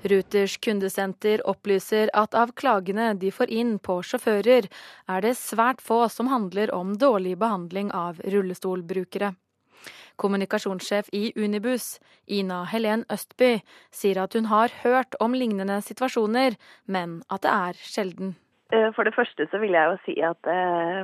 Ruters 0.00 0.54
kundesenter 0.64 1.42
opplyser 1.50 2.08
at 2.16 2.32
av 2.38 2.54
klagene 2.56 3.10
de 3.20 3.28
får 3.34 3.50
inn 3.52 3.74
på 3.82 3.98
sjåfører, 4.06 4.70
er 5.12 5.24
det 5.26 5.34
svært 5.36 5.82
få 5.84 6.06
som 6.08 6.30
handler 6.32 6.72
om 6.72 6.94
dårlig 6.96 7.34
behandling 7.42 7.90
av 7.92 8.22
rullestolbrukere. 8.24 9.34
Kommunikasjonssjef 10.20 11.08
i 11.16 11.32
Unibus, 11.36 11.98
Ina 12.28 12.64
Helen 12.70 13.06
Østby, 13.12 13.58
sier 13.90 14.22
at 14.24 14.36
hun 14.36 14.50
har 14.52 14.74
hørt 14.82 15.16
om 15.20 15.34
lignende 15.34 15.80
situasjoner, 15.84 16.58
men 16.86 17.22
at 17.30 17.46
det 17.46 17.56
er 17.56 17.82
sjelden. 17.84 18.36
Eh, 18.72 18.90
for 18.94 19.02
det 19.06 19.14
første 19.14 19.46
så 19.50 19.58
vil 19.58 19.74
jeg 19.74 19.90
jo 19.90 19.96
si 20.04 20.14
at 20.22 20.50
eh, 20.50 21.00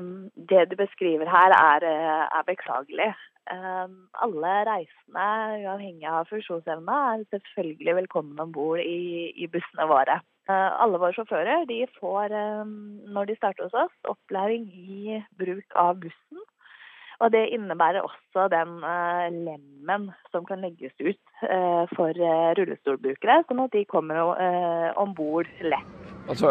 det 0.51 0.69
du 0.71 0.77
beskriver 0.79 1.31
her 1.31 1.55
er, 1.55 1.87
eh, 1.87 2.27
er 2.39 2.51
beklagelig. 2.53 3.15
Alle 3.47 4.53
reisende, 4.67 5.27
uavhengig 5.63 6.07
av 6.11 6.27
funksjonsevne, 6.27 6.97
er 7.13 7.21
selvfølgelig 7.31 7.95
velkommen 8.01 8.41
om 8.43 8.51
bord 8.51 8.81
i, 8.83 9.31
i, 9.39 9.47
bussene 9.47 9.87
våre. 9.87 10.17
Alle 10.51 10.99
våre 10.99 11.15
sjåfører 11.15 11.63
de 11.71 11.77
får, 12.01 12.35
når 13.15 13.31
de 13.31 13.37
starter 13.39 13.69
hos 13.69 13.79
oss, 13.85 13.95
opplæring 14.11 14.67
i 14.67 15.21
bruk 15.39 15.79
av 15.79 16.03
bussen 16.03 16.43
og 17.23 17.33
det 17.33 17.47
innebærer 17.55 18.05
også 18.05 18.47
den 18.53 18.77
uh, 18.85 19.27
lemmen 19.33 20.11
som 20.33 20.45
kan 20.49 20.61
legges 20.65 20.93
ut 21.01 21.21
uh, 21.47 21.85
for 21.95 22.13
uh, 22.13 22.51
rullestolbrukere, 22.59 23.43
sånn 23.49 23.63
at 23.65 23.77
de 23.77 23.85
kommer 23.89 24.21
uh, 24.37 24.91
om 25.01 25.15
bord 25.17 25.49
lett. 25.65 25.95
Altså, 26.27 26.51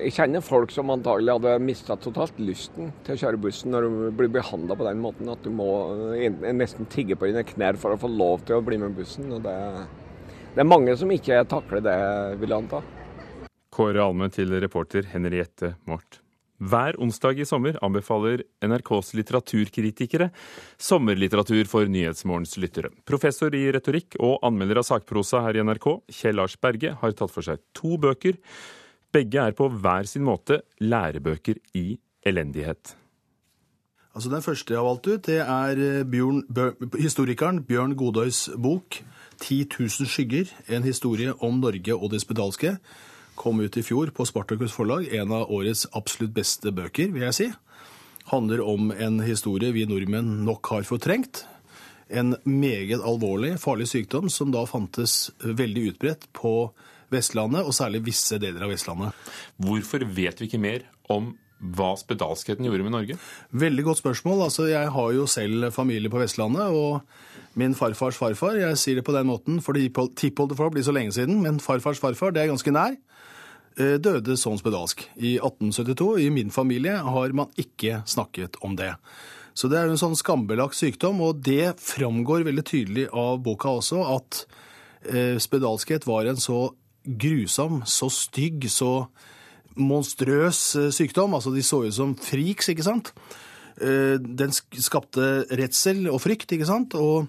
Jeg 0.00 0.14
kjenner 0.16 0.40
folk 0.40 0.70
som 0.72 0.90
antagelig 0.94 1.34
hadde 1.36 1.58
mista 1.60 1.98
totalt 2.00 2.38
lysten 2.40 2.94
til 3.04 3.14
å 3.14 3.20
kjøre 3.20 3.42
bussen 3.44 3.74
når 3.74 3.84
du 3.84 4.06
blir 4.16 4.32
behandla 4.32 4.76
på 4.78 4.86
den 4.88 5.02
måten 5.04 5.28
at 5.28 5.44
du 5.44 5.50
må 5.52 5.68
nesten 6.40 6.88
tigge 6.88 7.18
på 7.20 7.28
dine 7.28 7.44
knær 7.44 7.76
for 7.80 7.92
å 7.92 8.00
få 8.00 8.08
lov 8.08 8.46
til 8.48 8.56
å 8.56 8.64
bli 8.64 8.80
med 8.80 8.96
bussen. 8.96 9.28
og 9.36 9.44
det, 9.44 9.54
det 10.56 10.64
er 10.64 10.70
mange 10.70 10.96
som 10.96 11.12
ikke 11.12 11.44
takler 11.52 11.84
det, 11.84 11.98
vil 12.40 12.56
jeg 12.56 12.64
anta. 12.64 12.82
Kåre 13.72 14.00
Alme 14.04 14.32
til 14.32 14.52
reporter 14.60 15.06
Henriette 15.12 15.74
Mort. 15.88 16.22
Hver 16.62 16.94
onsdag 17.02 17.40
i 17.42 17.46
sommer 17.48 17.74
anbefaler 17.82 18.44
NRKs 18.62 19.16
litteraturkritikere 19.18 20.28
sommerlitteratur 20.78 21.66
for 21.66 21.90
Nyhetsmorgens 21.90 22.54
lyttere. 22.62 22.92
Professor 23.08 23.54
i 23.58 23.64
retorikk 23.74 24.14
og 24.22 24.38
anmelder 24.46 24.78
av 24.78 24.86
sakprosa 24.86 25.42
her 25.42 25.58
i 25.58 25.64
NRK, 25.66 25.88
Kjell 26.14 26.38
Lars 26.38 26.54
Berge, 26.62 26.94
har 27.00 27.18
tatt 27.18 27.34
for 27.34 27.42
seg 27.42 27.62
to 27.74 27.98
bøker. 27.98 28.38
Begge 29.12 29.42
er 29.42 29.58
på 29.58 29.66
hver 29.74 30.06
sin 30.06 30.22
måte 30.26 30.62
lærebøker 30.78 31.58
i 31.74 31.96
elendighet. 32.22 32.94
Altså 34.12 34.30
Den 34.30 34.44
første 34.44 34.74
jeg 34.74 34.78
har 34.78 34.86
valgt 34.86 35.08
ut, 35.08 35.26
det 35.26 35.40
er 35.40 35.78
eh, 35.80 36.02
Bjørn, 36.04 36.42
historikeren 37.00 37.62
Bjørn 37.64 37.96
Godøys 37.96 38.50
bok 38.54 39.00
'Ti 39.40 39.64
tusen 39.64 40.06
skygger', 40.06 40.52
en 40.68 40.84
historie 40.84 41.32
om 41.42 41.58
Norge 41.58 41.96
og 41.96 42.12
det 42.12 42.20
spedalske 42.22 42.76
kom 43.38 43.60
ut 43.60 43.76
i 43.76 43.84
fjor 43.84 44.12
på 44.14 44.26
Spartakus 44.28 44.74
forlag. 44.74 45.08
En 45.14 45.32
av 45.34 45.50
årets 45.52 45.86
absolutt 45.96 46.34
beste 46.36 46.72
bøker, 46.74 47.12
vil 47.14 47.26
jeg 47.28 47.38
si. 47.38 47.48
Handler 48.30 48.62
om 48.64 48.92
en 48.92 49.20
historie 49.24 49.72
vi 49.74 49.86
nordmenn 49.88 50.42
nok 50.46 50.72
har 50.74 50.86
fortrengt. 50.88 51.44
En 52.12 52.36
meget 52.44 53.00
alvorlig, 53.00 53.56
farlig 53.62 53.88
sykdom 53.90 54.28
som 54.30 54.52
da 54.52 54.64
fantes 54.68 55.30
veldig 55.42 55.92
utbredt 55.92 56.28
på 56.36 56.72
Vestlandet, 57.12 57.66
og 57.66 57.76
særlig 57.76 58.04
visse 58.06 58.38
deler 58.40 58.64
av 58.64 58.72
Vestlandet. 58.72 59.16
Hvorfor 59.60 60.04
vet 60.16 60.40
vi 60.40 60.48
ikke 60.48 60.60
mer 60.62 60.86
om 61.12 61.34
hva 61.62 61.92
spedalskheten 61.94 62.66
gjorde 62.66 62.86
med 62.86 62.94
Norge? 62.94 63.18
Veldig 63.54 63.84
godt 63.86 64.00
spørsmål. 64.00 64.46
Altså, 64.48 64.66
jeg 64.70 64.88
har 64.94 65.12
jo 65.14 65.28
selv 65.30 65.68
familie 65.74 66.10
på 66.10 66.20
Vestlandet. 66.22 66.72
og 66.72 67.02
min 67.54 67.74
farfars 67.76 68.16
farfar. 68.16 68.56
Jeg 68.56 68.78
sier 68.80 68.98
det 68.98 69.04
på 69.04 69.14
den 69.14 69.28
måten, 69.28 69.60
fordi 69.60 69.90
tippoldefar 70.16 70.72
blir 70.72 70.84
så 70.86 70.94
lenge 70.94 71.12
siden, 71.12 71.42
men 71.44 71.60
farfars 71.60 72.00
farfar, 72.00 72.32
det 72.32 72.42
er 72.42 72.52
ganske 72.52 72.72
nær. 72.72 72.96
Eh, 73.80 73.96
døde 73.96 74.34
sånn 74.36 74.58
spedalsk 74.60 75.06
i 75.16 75.38
1872. 75.38 76.08
I 76.26 76.28
min 76.34 76.52
familie 76.52 76.98
har 77.00 77.32
man 77.36 77.52
ikke 77.56 78.02
snakket 78.08 78.58
om 78.60 78.76
det. 78.76 78.92
Så 79.56 79.68
det 79.68 79.78
er 79.80 79.88
en 79.88 80.00
sånn 80.00 80.16
skambelagt 80.16 80.76
sykdom, 80.76 81.20
og 81.24 81.40
det 81.44 81.74
framgår 81.80 82.44
veldig 82.48 82.64
tydelig 82.68 83.06
av 83.08 83.40
boka 83.44 83.72
også 83.80 84.02
at 84.14 84.42
eh, 85.08 85.36
spedalskhet 85.40 86.04
var 86.08 86.28
en 86.28 86.40
så 86.40 86.74
grusom, 87.02 87.80
så 87.88 88.10
stygg, 88.12 88.68
så 88.72 89.06
monstrøs 89.80 90.60
eh, 90.76 90.92
sykdom. 90.92 91.36
Altså 91.38 91.54
de 91.56 91.64
så 91.64 91.82
ut 91.86 91.96
som 91.96 92.16
friks, 92.16 92.72
ikke 92.72 92.88
sant. 92.88 93.14
Den 93.82 94.52
skapte 94.52 95.46
redsel 95.56 96.04
og 96.12 96.18
frykt, 96.20 96.52
ikke 96.52 96.68
sant. 96.68 96.92
Og 96.92 97.24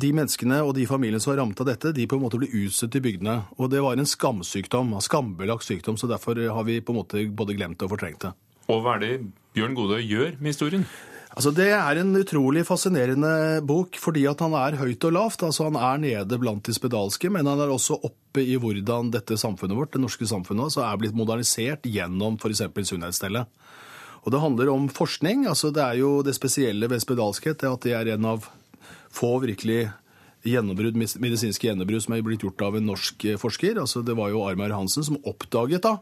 de 0.00 0.10
menneskene 0.16 0.60
og 0.64 0.74
de 0.76 0.86
familiene 0.88 1.22
som 1.22 1.32
var 1.32 1.42
rammet 1.42 1.60
av 1.62 1.68
dette, 1.70 1.92
de 1.96 2.06
på 2.10 2.18
en 2.18 2.24
måte 2.24 2.40
ble 2.40 2.50
utstøtt 2.64 2.98
i 2.98 3.02
bygdene. 3.04 3.38
Og 3.58 3.70
det 3.72 3.82
var 3.84 3.98
en 3.98 4.08
skamsykdom, 4.08 4.94
skambelagt 5.04 5.66
sykdom, 5.66 5.98
så 6.00 6.10
derfor 6.10 6.38
har 6.38 6.68
vi 6.68 6.80
på 6.80 6.94
en 6.94 7.00
måte 7.02 7.24
både 7.30 7.56
glemt 7.58 7.78
det 7.78 7.88
og 7.88 7.94
fortrengt 7.96 8.26
det. 8.26 8.34
Og 8.72 8.80
hva 8.84 8.96
er 8.96 9.02
det 9.02 9.16
Bjørn 9.54 9.76
Gode 9.76 10.00
gjør 10.02 10.38
med 10.40 10.54
historien? 10.54 10.86
Altså, 11.34 11.50
Det 11.50 11.66
er 11.74 11.98
en 11.98 12.14
utrolig 12.14 12.62
fascinerende 12.66 13.60
bok 13.66 13.98
fordi 13.98 14.22
at 14.30 14.40
han 14.40 14.54
er 14.54 14.78
høyt 14.78 15.04
og 15.04 15.12
lavt. 15.12 15.42
Altså, 15.42 15.66
Han 15.66 15.76
er 15.76 15.98
nede 15.98 16.38
blant 16.38 16.62
de 16.64 16.74
spedalske, 16.74 17.30
men 17.30 17.46
han 17.46 17.58
er 17.58 17.74
også 17.74 17.98
oppe 17.98 18.42
i 18.42 18.54
hvordan 18.56 19.10
dette 19.10 19.34
samfunnet 19.36 19.76
vårt, 19.76 19.92
det 19.92 20.00
norske 20.00 20.26
samfunnet, 20.26 20.70
altså, 20.70 20.86
er 20.86 20.96
blitt 20.96 21.14
modernisert 21.14 21.82
gjennom 21.82 22.38
f.eks. 22.38 22.62
Sunnhetsstellet. 22.86 23.46
Og 24.24 24.32
Det 24.32 24.40
handler 24.40 24.70
om 24.72 24.88
forskning. 24.88 25.46
altså 25.46 25.72
Det 25.72 25.82
er 25.82 25.98
jo 25.98 26.22
det 26.22 26.34
spesielle 26.34 26.88
ved 26.88 27.02
spedalskhet 27.02 27.58
det 27.58 27.72
at 27.72 27.80
det 27.80 27.92
er 27.92 28.14
en 28.14 28.24
av 28.24 28.48
få 29.14 29.36
virkelig 29.44 29.86
gjennombrudd, 30.44 30.98
medisinske 30.98 31.68
gjennombrudd 31.68 32.04
som 32.04 32.16
er 32.16 32.24
blitt 32.24 32.44
gjort 32.44 32.66
av 32.66 32.78
en 32.78 32.88
norsk 32.90 33.28
eh, 33.30 33.38
forsker. 33.40 33.78
Altså, 33.80 34.02
det 34.04 34.16
var 34.18 34.32
jo 34.32 34.44
Armar 34.44 34.74
Hansen 34.76 35.06
som 35.06 35.20
oppdaget 35.24 35.84
da, 35.86 35.96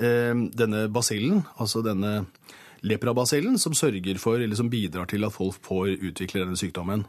eh, 0.00 0.34
denne 0.34 0.86
basillen, 0.92 1.44
altså 1.60 1.84
denne 1.86 2.30
leprabasillen, 2.86 3.58
som 3.58 3.74
sørger 3.74 4.18
for, 4.22 4.38
eller 4.38 4.58
som 4.58 4.70
bidrar 4.70 5.08
til 5.10 5.26
at 5.26 5.34
folk 5.34 5.58
får 5.66 5.96
utvikle 5.96 6.44
denne 6.44 6.58
sykdommen. 6.58 7.06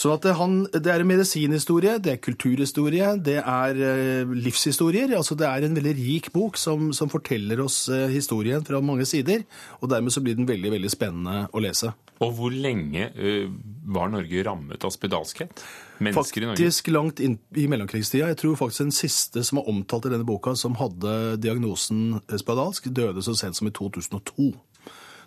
Sånn 0.00 0.16
at 0.16 0.28
han, 0.38 0.56
Det 0.72 0.90
er 0.90 1.02
en 1.02 1.10
medisinhistorie, 1.10 1.98
det 2.02 2.12
er 2.12 2.22
kulturhistorie, 2.22 3.14
det 3.22 3.38
er 3.40 3.82
eh, 3.90 4.34
livshistorier. 4.34 5.16
altså 5.16 5.36
Det 5.38 5.46
er 5.46 5.66
en 5.66 5.76
veldig 5.76 5.96
rik 5.98 6.32
bok 6.32 6.58
som, 6.60 6.92
som 6.92 7.12
forteller 7.12 7.60
oss 7.64 7.88
historien 8.10 8.64
fra 8.64 8.80
mange 8.80 9.06
sider. 9.06 9.44
og 9.80 9.90
Dermed 9.90 10.12
så 10.12 10.22
blir 10.24 10.34
den 10.38 10.48
veldig 10.48 10.74
veldig 10.76 10.90
spennende 10.90 11.46
å 11.52 11.62
lese. 11.62 11.94
Og 12.22 12.34
hvor 12.36 12.52
lenge 12.54 13.08
uh, 13.16 13.48
var 13.94 14.12
Norge 14.12 14.44
rammet 14.46 14.84
av 14.86 14.92
spedalskhet? 14.94 15.64
Mennesker 16.04 16.44
i 16.44 16.48
Norge? 16.48 16.60
Faktisk 16.62 16.90
langt 16.94 17.22
inn 17.24 17.38
i 17.58 17.66
mellomkrigstida. 17.70 18.30
Jeg 18.32 18.40
tror 18.42 18.58
faktisk 18.58 18.86
den 18.86 18.94
siste 18.94 19.44
som 19.46 19.60
var 19.60 19.70
omtalt 19.72 20.08
i 20.08 20.12
denne 20.14 20.26
boka 20.28 20.54
som 20.58 20.78
hadde 20.78 21.36
diagnosen 21.42 22.20
spedalsk, 22.30 22.90
døde 22.94 23.24
så 23.24 23.34
sent 23.38 23.58
som 23.58 23.70
i 23.70 23.74
2002. 23.74 24.52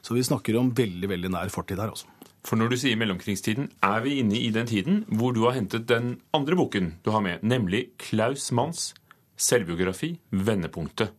Så 0.06 0.15
vi 0.15 0.23
snakker 0.23 0.56
om 0.60 0.72
veldig, 0.76 1.10
veldig 1.11 1.34
nær 1.34 1.52
fortid 1.52 1.81
her, 1.81 1.91
altså. 1.91 2.07
For 2.48 2.56
når 2.56 2.72
du 2.72 2.78
sier 2.80 2.95
mellomkrigstiden, 2.99 3.68
er 3.84 3.99
vi 4.06 4.22
inne 4.22 4.40
i 4.40 4.53
den 4.56 4.69
tiden 4.69 5.03
hvor 5.19 5.36
du 5.36 5.44
har 5.49 5.57
hentet 5.57 5.90
den 5.90 6.15
andre 6.34 6.56
boken 6.56 6.94
du 7.03 7.11
har 7.11 7.24
med, 7.26 7.44
nemlig 7.44 7.90
Klaus 7.99 8.52
Manns 8.56 8.94
selvbiografi 9.38 10.15
'Vendepunktet'. 10.32 11.11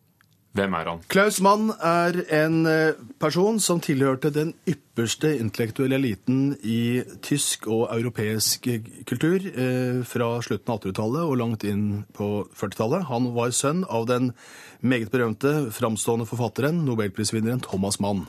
Hvem 0.56 0.74
er 0.74 0.88
han? 0.88 1.02
Klaus 1.12 1.38
Mann 1.44 1.68
er 1.84 2.16
en 2.34 2.66
eh, 2.66 2.96
person 3.20 3.60
som 3.60 3.82
tilhørte 3.84 4.30
den 4.34 4.55
ypperste 4.66 5.34
intellektuelle 5.38 5.98
eliten 6.00 6.56
i 6.64 7.02
tysk 7.22 7.68
og 7.68 7.92
europeisk 7.94 8.66
kultur 9.06 9.44
eh, 9.44 10.00
fra 10.09 10.30
slutten 10.42 10.72
av 10.72 10.80
1800-tallet 10.80 11.28
og 11.28 11.36
langt 11.38 11.68
inn 11.68 11.84
på 12.16 12.48
40-tallet. 12.59 13.06
Han 13.12 13.30
var 13.36 13.55
sønn 13.55 13.84
av 13.84 14.09
den 14.09 14.32
meget 14.80 15.12
berømte 15.12 15.68
framstående 15.76 16.26
forfatteren, 16.26 16.82
nobelprisvinneren 16.88 17.62
Thomas 17.68 18.00
Mann. 18.00 18.24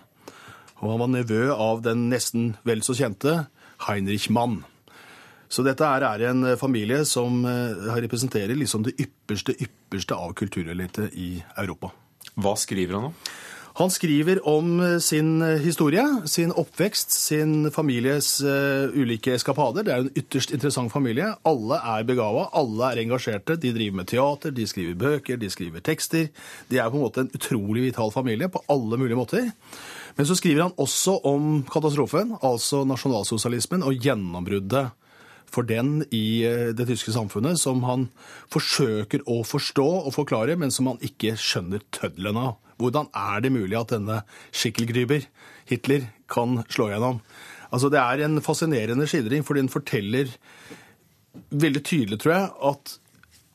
Og 0.80 0.94
han 0.94 1.02
var 1.04 1.14
nevø 1.14 1.46
av 1.54 1.84
den 1.84 2.08
nesten 2.12 2.54
vel 2.68 2.84
så 2.86 2.96
kjente 2.98 3.46
Heinrich 3.88 4.30
Mann. 4.32 4.62
Så 5.50 5.66
dette 5.66 5.86
er 5.86 6.28
en 6.30 6.46
familie 6.62 7.02
som 7.10 7.42
eh, 7.50 7.94
representerer 8.04 8.58
liksom 8.58 8.86
det 8.86 8.94
ypperste, 9.02 9.56
ypperste 9.58 10.14
av 10.14 10.36
kulturelite 10.38 11.10
i 11.18 11.32
Europa. 11.58 11.90
Hva 12.38 12.54
skriver 12.60 13.00
han 13.00 13.10
om? 13.10 13.16
Han 13.80 13.90
skriver 13.90 14.42
om 14.50 14.76
eh, 14.86 14.98
sin 15.02 15.42
eh, 15.42 15.58
historie, 15.64 16.04
sin 16.30 16.54
oppvekst, 16.54 17.16
sin 17.18 17.72
families 17.74 18.36
ulike 18.94 19.34
eskapader. 19.40 19.88
Det 19.88 19.96
er 19.96 20.06
en 20.06 20.12
ytterst 20.22 20.54
interessant 20.54 20.94
familie. 20.94 21.32
Alle 21.50 21.82
er 21.96 22.06
begava, 22.06 22.46
alle 22.54 22.92
er 22.92 23.02
engasjerte. 23.08 23.58
De 23.58 23.74
driver 23.74 24.04
med 24.04 24.12
teater, 24.14 24.54
de 24.54 24.70
skriver 24.70 25.02
bøker, 25.02 25.42
de 25.42 25.50
skriver 25.50 25.82
tekster. 25.82 26.30
De 26.70 26.78
er 26.78 26.94
på 26.94 27.02
en 27.02 27.08
måte 27.08 27.26
en 27.26 27.34
utrolig 27.34 27.90
vital 27.90 28.14
familie 28.14 28.54
på 28.54 28.62
alle 28.70 29.02
mulige 29.02 29.18
måter. 29.18 29.50
Men 30.20 30.28
så 30.28 30.36
skriver 30.36 30.66
han 30.66 30.74
også 30.76 31.14
om 31.30 31.62
katastrofen, 31.72 32.34
altså 32.44 32.82
nasjonalsosialismen 32.84 33.86
og 33.88 34.02
gjennombruddet 34.04 34.90
for 35.48 35.64
den 35.64 36.02
i 36.12 36.44
det 36.76 36.90
tyske 36.90 37.14
samfunnet, 37.16 37.56
som 37.56 37.86
han 37.88 38.10
forsøker 38.52 39.24
å 39.32 39.40
forstå 39.48 39.88
og 40.02 40.12
forklare, 40.18 40.58
men 40.60 40.76
som 40.76 40.92
han 40.92 41.00
ikke 41.08 41.38
skjønner 41.40 41.88
tøddelen 41.96 42.36
av. 42.36 42.58
Hvordan 42.84 43.08
er 43.16 43.46
det 43.46 43.54
mulig 43.56 43.80
at 43.80 43.96
denne 43.96 44.20
skikkelgryber, 44.52 45.24
Hitler, 45.72 46.10
kan 46.28 46.66
slå 46.68 46.92
gjennom? 46.92 47.24
Altså, 47.72 47.88
Det 47.88 48.04
er 48.04 48.26
en 48.26 48.42
fascinerende 48.44 49.08
skildring, 49.08 49.48
for 49.48 49.56
den 49.56 49.72
forteller 49.72 50.36
veldig 51.50 51.84
tydelig, 51.84 52.20
tror 52.20 52.36
jeg, 52.36 52.50
at 52.74 53.00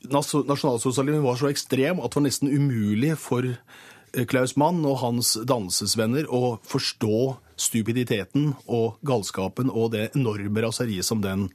nasjonalsosialismen 0.09 1.21
var 1.21 1.37
så 1.37 1.53
ekstrem 1.53 2.01
at 2.01 2.09
det 2.09 2.19
var 2.19 2.25
nesten 2.25 2.49
umulig 2.49 3.13
for 3.21 3.45
eh, 3.45 3.85
Klaus 4.29 4.55
Mann 4.55 4.83
og 4.87 5.01
hans 5.01 5.33
dansesvenner 5.47 6.29
å 6.31 6.57
forstå 6.63 7.17
stupiditeten 7.59 8.53
og 8.71 8.99
galskapen 9.07 9.71
og 9.71 9.93
det 9.95 10.09
enorme 10.15 10.63
raseriet 10.63 11.07
som 11.07 11.21
den 11.23 11.49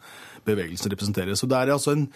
bevegelsen 0.49 0.93
representerer. 0.93 1.37
Så 1.37 1.49
det 1.49 1.59
er 1.59 1.73
altså 1.75 1.95
en 1.97 2.07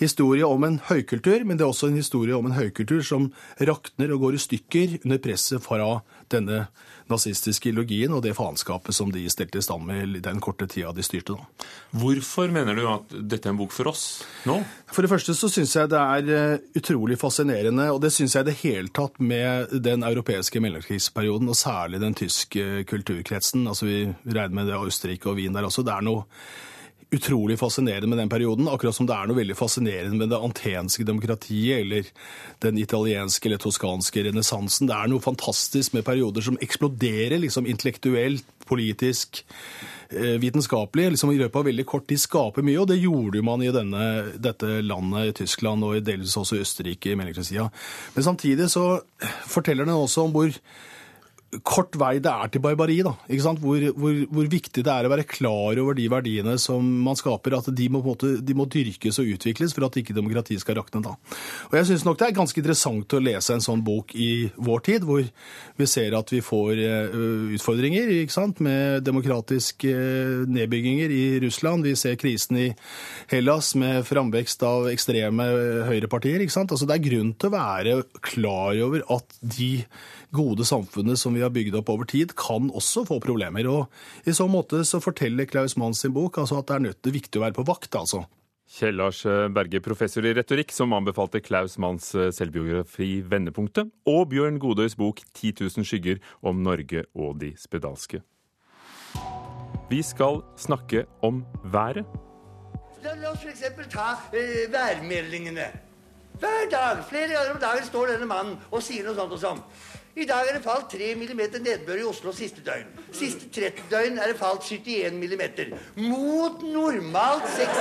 historie 0.00 0.46
om 0.46 0.64
en 0.64 0.80
høykultur, 0.88 1.44
men 1.44 1.58
det 1.58 1.66
er 1.66 1.72
også 1.72 1.90
en 1.90 2.00
historie 2.00 2.36
om 2.36 2.48
en 2.48 2.56
høykultur 2.56 3.04
som 3.04 3.30
rakner 3.60 4.14
og 4.14 4.24
går 4.24 4.38
i 4.38 4.44
stykker 4.44 4.98
under 5.02 5.20
presset 5.24 5.64
fra 5.64 5.98
denne 6.32 6.66
nazistiske 7.10 7.70
ideologien 7.70 8.14
og 8.16 8.22
det 8.24 8.34
faenskapet 8.36 8.96
som 8.96 9.10
de 9.12 9.24
stelte 9.32 9.60
i 9.60 9.64
stand 9.64 9.84
med 9.88 10.16
i 10.18 10.22
den 10.24 10.40
korte 10.44 10.68
tida 10.70 10.92
de 10.94 11.04
styrte. 11.04 11.36
Da. 11.36 11.68
Hvorfor 12.00 12.52
mener 12.52 12.76
du 12.78 12.84
at 12.88 13.14
dette 13.14 13.48
er 13.48 13.54
en 13.54 13.60
bok 13.60 13.74
for 13.74 13.90
oss 13.92 14.04
nå? 14.48 14.60
For 14.94 15.04
det 15.04 15.12
første 15.12 15.36
så 15.36 15.50
syns 15.52 15.74
jeg 15.76 15.92
det 15.92 16.00
er 16.00 16.32
eh, 16.38 16.66
utrolig 16.78 17.18
fascinerende, 17.20 17.88
og 17.92 18.00
det 18.04 18.12
syns 18.14 18.36
jeg 18.36 18.46
i 18.46 18.50
det 18.50 18.58
hele 18.62 18.92
tatt 18.94 19.18
med 19.20 19.74
den 19.84 20.06
europeiske 20.06 20.62
mellomkrigsperioden, 20.64 21.50
og 21.50 21.58
særlig 21.58 22.00
den 22.02 22.16
tyske 22.18 22.84
kulturkretsen. 22.90 23.66
Altså 23.68 23.88
vi 23.90 23.98
regner 24.24 24.60
med 24.60 24.70
det 24.70 24.80
Østerrike 24.80 25.32
og 25.32 25.40
Wien 25.40 25.56
der 25.56 25.66
også. 25.66 25.84
Det 25.86 25.94
er 25.96 26.06
noe 26.06 26.24
utrolig 27.14 27.56
fascinerende 27.60 28.10
med 28.10 28.18
den 28.18 28.30
perioden, 28.32 28.68
akkurat 28.70 28.96
som 28.96 29.08
det 29.08 29.16
er 29.16 29.28
noe 29.30 29.38
veldig 29.38 29.56
fascinerende 29.58 30.18
med 30.18 30.32
det 30.32 30.40
antenske 30.40 31.06
demokratiet 31.06 31.82
eller 31.82 32.10
den 32.64 32.78
italienske 32.82 33.48
eller 33.48 33.62
toskanske 33.62 34.26
renessansen. 34.28 34.90
Det 34.90 34.96
er 34.96 35.10
noe 35.12 35.24
fantastisk 35.24 35.94
med 35.96 36.06
perioder 36.06 36.44
som 36.44 36.58
eksploderer 36.64 37.40
liksom 37.42 37.68
intellektuelt, 37.70 38.46
politisk, 38.64 39.44
eh, 40.10 40.38
vitenskapelig. 40.40 41.10
liksom 41.10 41.32
I 41.32 41.38
løpet 41.42 41.56
av 41.56 41.68
veldig 41.68 41.86
kort 41.86 42.08
tid 42.08 42.20
skaper 42.20 42.62
mye, 42.62 42.80
og 42.80 42.88
det 42.88 43.02
gjorde 43.02 43.42
man 43.42 43.62
i 43.62 43.72
denne, 43.72 44.32
dette 44.38 44.80
landet, 44.82 45.28
i 45.28 45.36
Tyskland 45.44 45.84
og 45.84 46.00
delvis 46.04 46.36
også 46.36 46.56
i 46.56 46.64
Østerrike 46.64 47.12
i 47.12 47.14
mellomkrigstida. 47.14 47.70
Men 48.14 48.24
samtidig 48.24 48.70
så 48.70 49.00
forteller 49.46 49.84
den 49.84 49.94
også 49.94 50.24
om 50.24 50.32
hvor 50.32 50.50
kort 51.62 51.96
vei 52.00 52.16
det 52.22 52.30
er 52.30 52.50
til 52.52 52.62
barbari. 52.64 53.00
da, 53.04 53.14
ikke 53.28 53.44
sant? 53.44 53.60
Hvor, 53.62 53.82
hvor, 53.98 54.14
hvor, 54.30 54.48
viktig 54.54 54.84
det 54.84 54.90
er 54.92 55.06
å 55.06 55.12
være 55.12 55.26
klar 55.28 55.78
over 55.82 55.96
de 55.96 56.06
verdiene 56.10 56.56
som 56.60 56.84
man 57.04 57.18
skaper. 57.18 57.58
At 57.58 57.70
de 57.74 57.88
må, 57.92 58.02
måte, 58.04 58.34
de 58.42 58.56
må 58.56 58.66
dyrkes 58.70 59.20
og 59.22 59.30
utvikles 59.36 59.74
for 59.76 59.86
at 59.86 59.98
ikke 60.00 60.16
demokratiet 60.16 60.62
skal 60.62 60.78
rakne. 60.80 61.02
da. 61.04 61.14
Og 61.70 61.76
Jeg 61.78 61.90
syns 61.90 62.06
nok 62.06 62.18
det 62.20 62.28
er 62.28 62.38
ganske 62.38 62.60
interessant 62.60 63.16
å 63.16 63.22
lese 63.22 63.54
en 63.54 63.64
sånn 63.64 63.84
bok 63.84 64.14
i 64.14 64.48
vår 64.56 64.84
tid, 64.88 65.06
hvor 65.08 65.24
vi 65.78 65.88
ser 65.90 66.16
at 66.18 66.32
vi 66.32 66.42
får 66.44 66.82
uh, 66.82 67.54
utfordringer 67.56 68.10
ikke 68.20 68.34
sant? 68.34 68.62
med 68.64 69.04
demokratiske 69.06 69.90
uh, 69.90 70.44
nedbygginger 70.50 71.12
i 71.14 71.24
Russland. 71.44 71.86
Vi 71.86 71.96
ser 71.98 72.18
krisen 72.20 72.60
i 72.60 72.68
Hellas 73.32 73.74
med 73.78 74.02
framvekst 74.08 74.64
av 74.66 74.90
ekstreme 74.92 75.48
høyrepartier. 75.90 76.42
ikke 76.42 76.56
sant? 76.56 76.74
Altså 76.74 76.88
Det 76.88 76.98
er 76.98 77.08
grunn 77.08 77.34
til 77.38 77.50
å 77.50 77.56
være 77.56 77.96
klar 78.24 78.78
over 78.84 79.04
at 79.14 79.38
de 79.40 79.72
gode 80.34 80.66
samfunnet 80.68 81.20
som 81.20 81.36
vi 81.36 81.44
har 81.44 81.52
bygd 81.54 81.78
opp 81.78 81.92
over 81.94 82.08
tid, 82.10 82.34
kan 82.38 82.70
også 82.74 83.06
få 83.08 83.20
problemer. 83.22 83.68
Og 83.70 84.26
I 84.28 84.34
så 84.36 84.48
måte 84.50 84.82
så 84.84 85.00
forteller 85.02 85.48
Klaus 85.50 85.78
Mann 85.80 85.94
sin 85.94 86.14
bok 86.16 86.40
altså 86.42 86.60
at 86.60 86.68
det 86.68 86.76
er 86.76 86.86
nødt 86.88 87.02
til 87.02 87.16
viktig 87.16 87.40
å 87.40 87.46
være 87.46 87.58
på 87.60 87.66
vakt. 87.68 87.94
altså. 87.94 88.24
Kjell 88.74 88.96
Lars 88.96 89.20
Berge, 89.54 89.78
professor 89.84 90.24
i 90.24 90.32
retorikk, 90.34 90.72
som 90.72 90.94
anbefalte 90.96 91.42
Klaus 91.44 91.76
Manns 91.78 92.10
selvbiografi 92.10 93.22
'Vendepunktet', 93.22 93.92
og 94.08 94.30
Bjørn 94.32 94.58
Godøys 94.58 94.96
bok 94.96 95.20
'10 95.34 95.52
000 95.60 95.84
skygger' 95.84 96.22
om 96.42 96.62
Norge 96.64 97.04
og 97.14 97.40
de 97.40 97.52
spedalske. 97.60 98.24
Vi 99.90 100.02
skal 100.02 100.40
snakke 100.56 101.04
om 101.22 101.44
været. 101.64 102.04
La 103.04 103.30
oss 103.30 103.42
f.eks. 103.44 103.62
ta 103.92 104.14
uh, 104.32 104.72
værmeldingene. 104.72 105.66
Hver 106.40 106.70
dag, 106.70 107.04
flere 107.04 107.28
ganger 107.28 107.52
om 107.54 107.60
dagen, 107.60 107.84
står 107.84 108.06
denne 108.06 108.26
mannen 108.26 108.56
og 108.70 108.82
sier 108.82 109.04
noe 109.04 109.14
sånt 109.14 109.34
og 109.36 109.42
sånn. 109.42 109.60
I 110.14 110.24
dag 110.30 110.46
er 110.46 110.54
det 110.54 110.62
falt 110.62 110.92
3 110.94 111.08
mm 111.18 111.40
nedbør 111.64 111.98
i 111.98 112.04
Oslo 112.06 112.30
siste 112.32 112.62
døgn. 112.62 112.86
Siste 113.10 113.48
30 113.50 113.88
døgn 113.90 114.20
er 114.22 114.30
det 114.30 114.36
falt 114.38 114.62
71 114.62 115.10
mm. 115.18 115.72
Mot 116.06 116.62
normalt 116.62 117.48
6, 117.56 117.80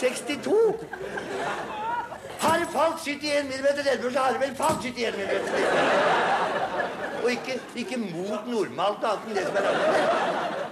62. 0.00 0.56
Har 2.40 2.58
det 2.62 2.70
falt 2.72 3.04
71 3.04 3.44
mm 3.44 3.68
nedbør, 3.82 4.10
så 4.10 4.24
har 4.24 4.32
det 4.32 4.40
vel 4.46 4.56
falt 4.56 4.88
71 4.88 5.20
mm 5.20 5.22
nedbør. 5.28 6.00
Og 7.22 7.30
ikke, 7.36 7.60
ikke 7.84 8.00
mot 8.00 8.48
normalt 8.48 9.04
annet 9.12 9.28
enn 9.28 9.36
det 9.36 9.46
som 9.50 9.60
er 9.60 9.70
annet. 9.74 10.68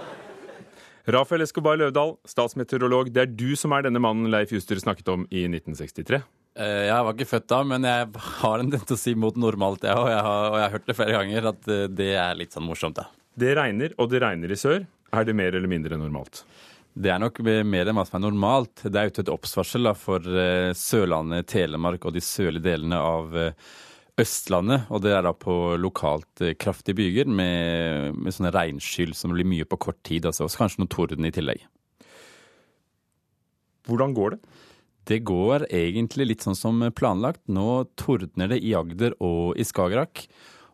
Rafael 1.13 1.45
Escobar 1.45 1.77
Løvdahl, 1.77 2.17
statsmeteorolog. 2.25 3.13
Det 3.13 3.27
er 3.27 3.29
du 3.29 3.51
som 3.55 3.77
er 3.77 3.85
denne 3.85 4.01
mannen 4.01 4.33
Leif 4.33 4.57
Juster 4.57 4.81
snakket 4.81 5.13
om 5.13 5.29
i 5.29 5.45
1963. 5.45 6.25
Eh, 6.59 6.85
jeg 6.89 7.03
var 7.07 7.15
ikke 7.15 7.29
født 7.29 7.47
da, 7.47 7.61
men 7.63 7.85
jeg 7.87 8.07
har 8.41 8.59
en 8.59 8.71
tendens 8.73 9.03
si 9.05 9.13
mot 9.15 9.37
normalt, 9.39 9.85
jeg 9.87 9.95
òg. 9.95 10.07
Og, 10.07 10.57
jeg 10.59 10.65
har 10.65 10.73
hørt 10.73 10.89
det 10.89 10.97
flere 10.97 11.19
ganger, 11.19 11.51
at 11.53 11.69
eh, 11.71 11.85
det 11.87 12.11
er 12.19 12.39
litt 12.39 12.55
sånn 12.55 12.67
morsomt, 12.67 12.99
ja. 12.99 13.07
Det 13.39 13.53
regner, 13.55 13.93
og 14.01 14.09
det 14.11 14.19
regner 14.23 14.51
i 14.51 14.59
sør. 14.59 14.83
Er 15.15 15.27
det 15.27 15.35
mer 15.35 15.55
eller 15.55 15.71
mindre 15.71 15.99
normalt? 15.99 16.43
Det 16.91 17.07
er 17.07 17.21
nok 17.23 17.39
mer 17.39 17.87
enn 17.87 17.95
hva 17.95 18.03
som 18.07 18.17
er 18.19 18.25
normalt. 18.25 18.83
Det 18.83 18.99
er 18.99 19.07
ute 19.07 19.23
et 19.23 19.31
oppsvarsel 19.31 19.87
da, 19.87 19.95
for 19.95 20.27
eh, 20.27 20.73
Sørlandet, 20.75 21.47
Telemark 21.53 22.03
og 22.07 22.17
de 22.17 22.23
sørlige 22.23 22.67
delene 22.67 22.99
av 22.99 23.31
Østlandet. 24.19 24.89
Og 24.91 24.99
det 25.05 25.13
er 25.15 25.23
da 25.23 25.31
på 25.31 25.77
lokalt 25.79 26.43
kraftige 26.59 26.99
byger 26.99 27.31
med, 27.31 28.19
med 28.19 28.35
sånne 28.35 28.51
regnskyll 28.51 29.15
som 29.15 29.31
blir 29.31 29.47
mye 29.47 29.67
på 29.67 29.79
kort 29.87 30.01
tid. 30.03 30.27
Altså, 30.27 30.49
og 30.49 30.59
kanskje 30.59 30.83
noen 30.83 30.91
torden 30.91 31.29
i 31.29 31.31
tillegg. 31.31 31.63
Hvordan 33.87 34.11
går 34.19 34.35
det? 34.35 34.41
Det 35.11 35.19
går 35.27 35.65
egentlig 35.67 36.29
litt 36.29 36.45
sånn 36.45 36.55
som 36.55 36.77
planlagt. 36.95 37.41
Nå 37.51 37.83
tordner 37.99 38.53
det 38.53 38.61
i 38.63 38.71
Agder 38.77 39.17
og 39.19 39.59
i 39.59 39.65
Skagerrak. 39.67 40.23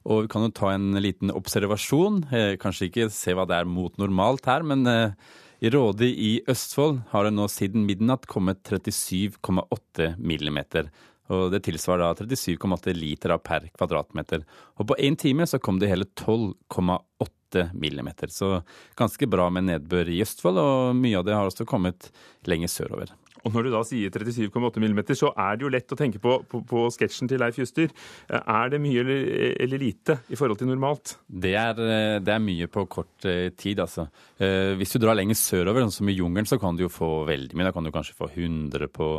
Og 0.07 0.27
vi 0.27 0.30
kan 0.31 0.45
jo 0.45 0.53
ta 0.53 0.76
en 0.76 0.93
liten 1.01 1.34
observasjon. 1.34 2.22
Eh, 2.30 2.53
kanskje 2.61 2.91
ikke 2.91 3.09
se 3.14 3.34
hva 3.34 3.47
det 3.49 3.57
er 3.57 3.68
mot 3.68 3.97
normalt 3.97 4.45
her, 4.45 4.61
men 4.68 4.85
eh, 4.88 5.34
i 5.65 5.72
Råde 5.73 6.05
i 6.05 6.35
Østfold 6.47 7.01
har 7.15 7.26
det 7.26 7.34
nå 7.34 7.47
siden 7.49 7.88
midnatt 7.89 8.30
kommet 8.30 8.61
37,8 8.69 10.14
millimeter. 10.22 10.91
Og 11.34 11.49
det 11.51 11.65
tilsvarer 11.65 12.05
da 12.05 12.27
37,8 12.30 12.93
liter 12.93 13.34
per 13.41 13.65
kvadratmeter. 13.73 14.45
Og 14.77 14.91
på 14.91 15.01
én 15.01 15.18
time 15.19 15.49
så 15.49 15.57
kom 15.59 15.81
det 15.81 15.89
hele 15.89 16.05
12,8 16.14 17.72
millimeter. 17.73 18.30
Så 18.30 18.61
ganske 18.99 19.27
bra 19.27 19.49
med 19.49 19.72
nedbør 19.72 20.14
i 20.14 20.22
Østfold, 20.22 20.61
og 20.61 20.99
mye 21.01 21.18
av 21.18 21.26
det 21.26 21.35
har 21.35 21.49
også 21.49 21.65
kommet 21.68 22.11
lenger 22.45 22.72
sørover. 22.72 23.18
Og 23.45 23.53
når 23.53 23.68
du 23.68 23.72
da 23.73 23.81
sier 23.88 24.14
37,8 24.14 24.81
mm, 24.81 25.01
så 25.18 25.31
er 25.34 25.57
det 25.57 25.65
jo 25.65 25.72
lett 25.73 25.93
å 25.93 25.99
tenke 25.99 26.22
på, 26.23 26.38
på, 26.49 26.61
på 26.68 26.85
sketsjen 26.93 27.30
til 27.30 27.41
Leif 27.41 27.59
Juster. 27.59 27.91
Er 28.30 28.72
det 28.73 28.81
mye 28.84 29.03
eller, 29.03 29.27
eller, 29.65 29.81
lite 29.81 30.19
i 30.31 30.39
forhold 30.39 30.61
til 30.61 30.72
normalt? 30.72 31.18
Det 31.27 31.53
er, 31.59 31.81
det 32.23 32.34
er 32.34 32.43
mye 32.43 32.69
på 32.72 32.88
kort 32.91 33.27
eh, 33.30 33.49
tid, 33.57 33.81
altså. 33.84 34.07
Eh, 34.39 34.73
hvis 34.80 34.95
du 34.95 35.01
drar 35.03 35.18
lenger 35.18 35.38
sørover, 35.38 35.85
sånn 35.85 35.99
som 35.99 36.09
i 36.11 36.18
jungelen, 36.18 36.49
så 36.49 36.59
kan 36.61 36.77
du 36.77 36.85
jo 36.88 36.93
få 36.93 37.11
veldig 37.27 37.57
mye. 37.57 37.69
Da 37.69 37.76
kan 37.76 37.88
du 37.88 37.93
kanskje 37.93 38.18
få 38.18 38.31
100 38.34 38.89
på, 38.93 39.11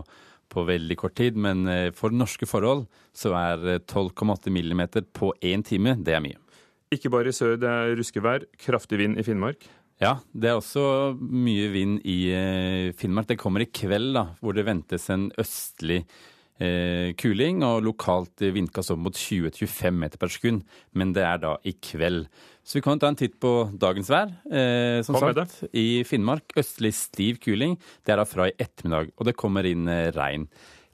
på 0.48 0.66
veldig 0.68 0.98
kort 1.00 1.16
tid. 1.18 1.38
Men 1.38 1.64
eh, 1.70 1.88
for 1.96 2.14
norske 2.14 2.48
forhold 2.48 2.86
så 3.16 3.34
er 3.38 3.80
12,8 3.86 4.52
mm 4.54 4.84
på 5.16 5.32
én 5.44 5.64
time, 5.66 5.96
det 6.02 6.18
er 6.18 6.24
mye. 6.24 6.42
Ikke 6.94 7.10
bare 7.12 7.28
i 7.28 7.36
sør 7.36 7.58
det 7.60 7.68
er 7.68 7.90
ruskevær, 7.98 8.46
kraftig 8.64 9.02
vind 9.02 9.18
i 9.20 9.24
Finnmark? 9.26 9.66
Ja, 9.98 10.18
det 10.30 10.50
er 10.50 10.58
også 10.60 11.16
mye 11.18 11.70
vind 11.74 12.02
i 12.06 12.18
eh, 12.30 12.90
Finnmark. 12.98 13.30
Det 13.32 13.40
kommer 13.40 13.64
i 13.64 13.70
kveld, 13.70 14.12
da, 14.14 14.28
hvor 14.38 14.54
det 14.54 14.66
ventes 14.68 15.08
en 15.10 15.26
østlig 15.42 16.04
eh, 16.62 17.14
kuling 17.18 17.64
og 17.66 17.82
lokalt 17.86 18.44
vindkast 18.54 18.94
opp 18.94 19.02
mot 19.08 19.18
20-25 19.18 19.98
meter 19.98 20.20
per 20.22 20.30
sekund. 20.30 20.62
Men 20.94 21.14
det 21.16 21.26
er 21.26 21.42
da 21.42 21.56
i 21.66 21.74
kveld. 21.74 22.28
Så 22.62 22.78
vi 22.78 22.84
kan 22.84 23.00
ta 23.00 23.10
en 23.10 23.18
titt 23.18 23.38
på 23.42 23.52
dagens 23.74 24.10
vær. 24.12 24.30
Eh, 24.52 25.00
som 25.06 25.18
sagt, 25.18 25.62
i 25.72 26.04
Finnmark 26.06 26.52
østlig 26.60 26.92
stiv 26.94 27.42
kuling. 27.42 27.78
Det 28.04 28.14
er 28.14 28.20
da 28.20 28.26
fra 28.28 28.50
i 28.50 28.56
ettermiddag, 28.60 29.14
og 29.16 29.26
det 29.26 29.38
kommer 29.40 29.66
inn 29.66 29.88
eh, 29.90 30.10
regn. 30.14 30.46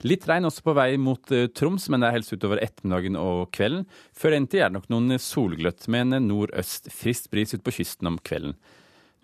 Litt 0.05 0.25
regn 0.29 0.47
også 0.47 0.63
på 0.65 0.73
vei 0.75 0.89
mot 1.01 1.31
uh, 1.31 1.47
Troms, 1.55 1.87
men 1.89 2.03
det 2.03 2.09
er 2.09 2.17
helst 2.17 2.33
utover 2.35 2.59
ettermiddagen 2.61 3.15
og 3.17 3.47
kvelden. 3.55 3.85
Før 4.13 4.35
den 4.35 4.45
tid 4.51 4.61
er 4.61 4.69
det 4.69 4.75
nok 4.75 4.89
noen 4.91 5.15
solgløtt 5.23 5.87
med 5.89 6.13
en 6.13 6.27
nordøst 6.27 6.91
frisk 6.93 7.31
bris 7.33 7.55
ut 7.55 7.63
på 7.65 7.73
kysten 7.77 8.11
om 8.11 8.19
kvelden. 8.19 8.57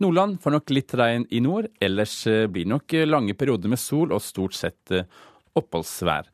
Nordland 0.02 0.40
får 0.42 0.56
nok 0.56 0.72
litt 0.74 0.94
regn 0.98 1.28
i 1.30 1.42
nord, 1.44 1.68
ellers 1.82 2.16
eh, 2.30 2.48
blir 2.50 2.66
det 2.66 2.74
nok 2.74 2.94
eh, 2.98 3.06
lange 3.06 3.36
perioder 3.38 3.70
med 3.70 3.80
sol 3.82 4.14
og 4.16 4.24
stort 4.26 4.58
sett 4.58 4.94
eh, 4.96 5.06
oppholdsvær. 5.60 6.30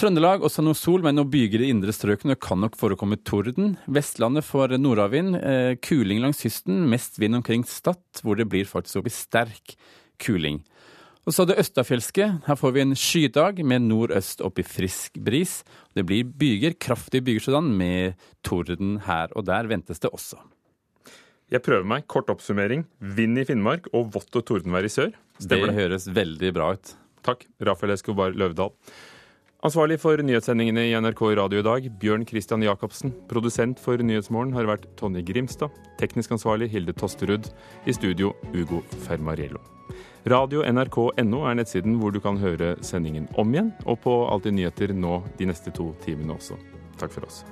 Trøndelag 0.00 0.44
også 0.44 0.64
noe 0.64 0.76
sol, 0.76 1.00
men 1.04 1.16
noe 1.16 1.28
byger 1.28 1.64
i 1.64 1.70
indre 1.72 1.94
strøkene 1.96 2.36
kan 2.40 2.60
nok 2.60 2.76
forekomme 2.80 3.18
torden. 3.24 3.74
Vestlandet 3.84 4.46
får 4.48 4.78
nordavind, 4.80 5.36
kuling 5.84 6.22
langs 6.22 6.40
kysten, 6.40 6.86
mest 6.88 7.18
vind 7.20 7.36
omkring 7.36 7.66
Stad, 7.68 8.00
hvor 8.24 8.38
det 8.40 8.46
blir 8.48 8.68
faktisk 8.68 9.02
opp 9.02 9.10
sterk 9.12 9.74
kuling. 10.24 10.62
Og 11.28 11.36
så 11.36 11.44
det 11.44 11.58
østafjelske. 11.60 12.30
Her 12.46 12.56
får 12.56 12.72
vi 12.76 12.84
en 12.84 12.96
skydag 12.96 13.60
med 13.60 13.84
nordøst 13.90 14.40
opp 14.44 14.62
i 14.62 14.64
frisk 14.64 15.20
bris. 15.20 15.58
Det 15.92 16.06
blir 16.08 16.24
byger, 16.24 16.78
kraftige 16.80 17.26
byger 17.26 17.50
sådan, 17.50 17.68
med 17.76 18.16
torden 18.46 19.02
her 19.04 19.28
og 19.36 19.44
der 19.52 19.68
ventes 19.68 20.00
det 20.00 20.12
også. 20.16 20.40
Jeg 21.50 21.64
prøver 21.66 21.86
meg. 21.86 22.06
Kort 22.10 22.30
oppsummering. 22.30 22.84
Vind 23.02 23.40
i 23.40 23.46
Finnmark 23.48 23.88
og 23.90 24.12
vått 24.14 24.36
og 24.38 24.46
tordenvær 24.46 24.86
i 24.86 24.92
sør. 24.92 25.14
Stemmer 25.40 25.70
det? 25.70 25.74
Det 25.74 25.82
høres 25.82 26.10
veldig 26.14 26.52
bra 26.54 26.74
ut. 26.76 26.92
Takk. 27.26 27.48
Rafael 27.66 27.96
Escobar 27.96 28.36
Løvdahl. 28.38 28.70
Ansvarlig 29.66 29.98
for 30.00 30.16
nyhetssendingene 30.24 30.86
i 30.88 30.94
NRK 30.96 31.20
Radio 31.36 31.60
i 31.60 31.64
dag, 31.66 31.88
Bjørn 32.00 32.22
Christian 32.24 32.62
Jacobsen. 32.64 33.12
Produsent 33.28 33.82
for 33.82 34.00
Nyhetsmorgen 34.00 34.54
har 34.56 34.70
vært 34.70 34.86
Tonje 34.96 35.20
Grimstad. 35.26 35.74
Teknisk 36.00 36.32
ansvarlig 36.32 36.70
Hilde 36.72 36.94
Tosterud. 36.96 37.50
I 37.84 37.92
studio 37.92 38.32
Ugo 38.54 38.80
Fermariello. 39.04 39.60
Radio 40.30 40.64
NRK.no 40.64 41.44
er 41.48 41.60
nettsiden 41.60 42.00
hvor 42.00 42.14
du 42.14 42.22
kan 42.24 42.40
høre 42.40 42.76
sendingen 42.80 43.28
om 43.40 43.52
igjen, 43.52 43.74
og 43.84 44.00
på 44.06 44.16
Alltid 44.32 44.56
nyheter 44.56 44.96
nå 44.96 45.18
de 45.36 45.52
neste 45.52 45.74
to 45.76 45.90
timene 46.06 46.38
også. 46.38 46.56
Takk 47.00 47.12
for 47.18 47.28
oss. 47.28 47.42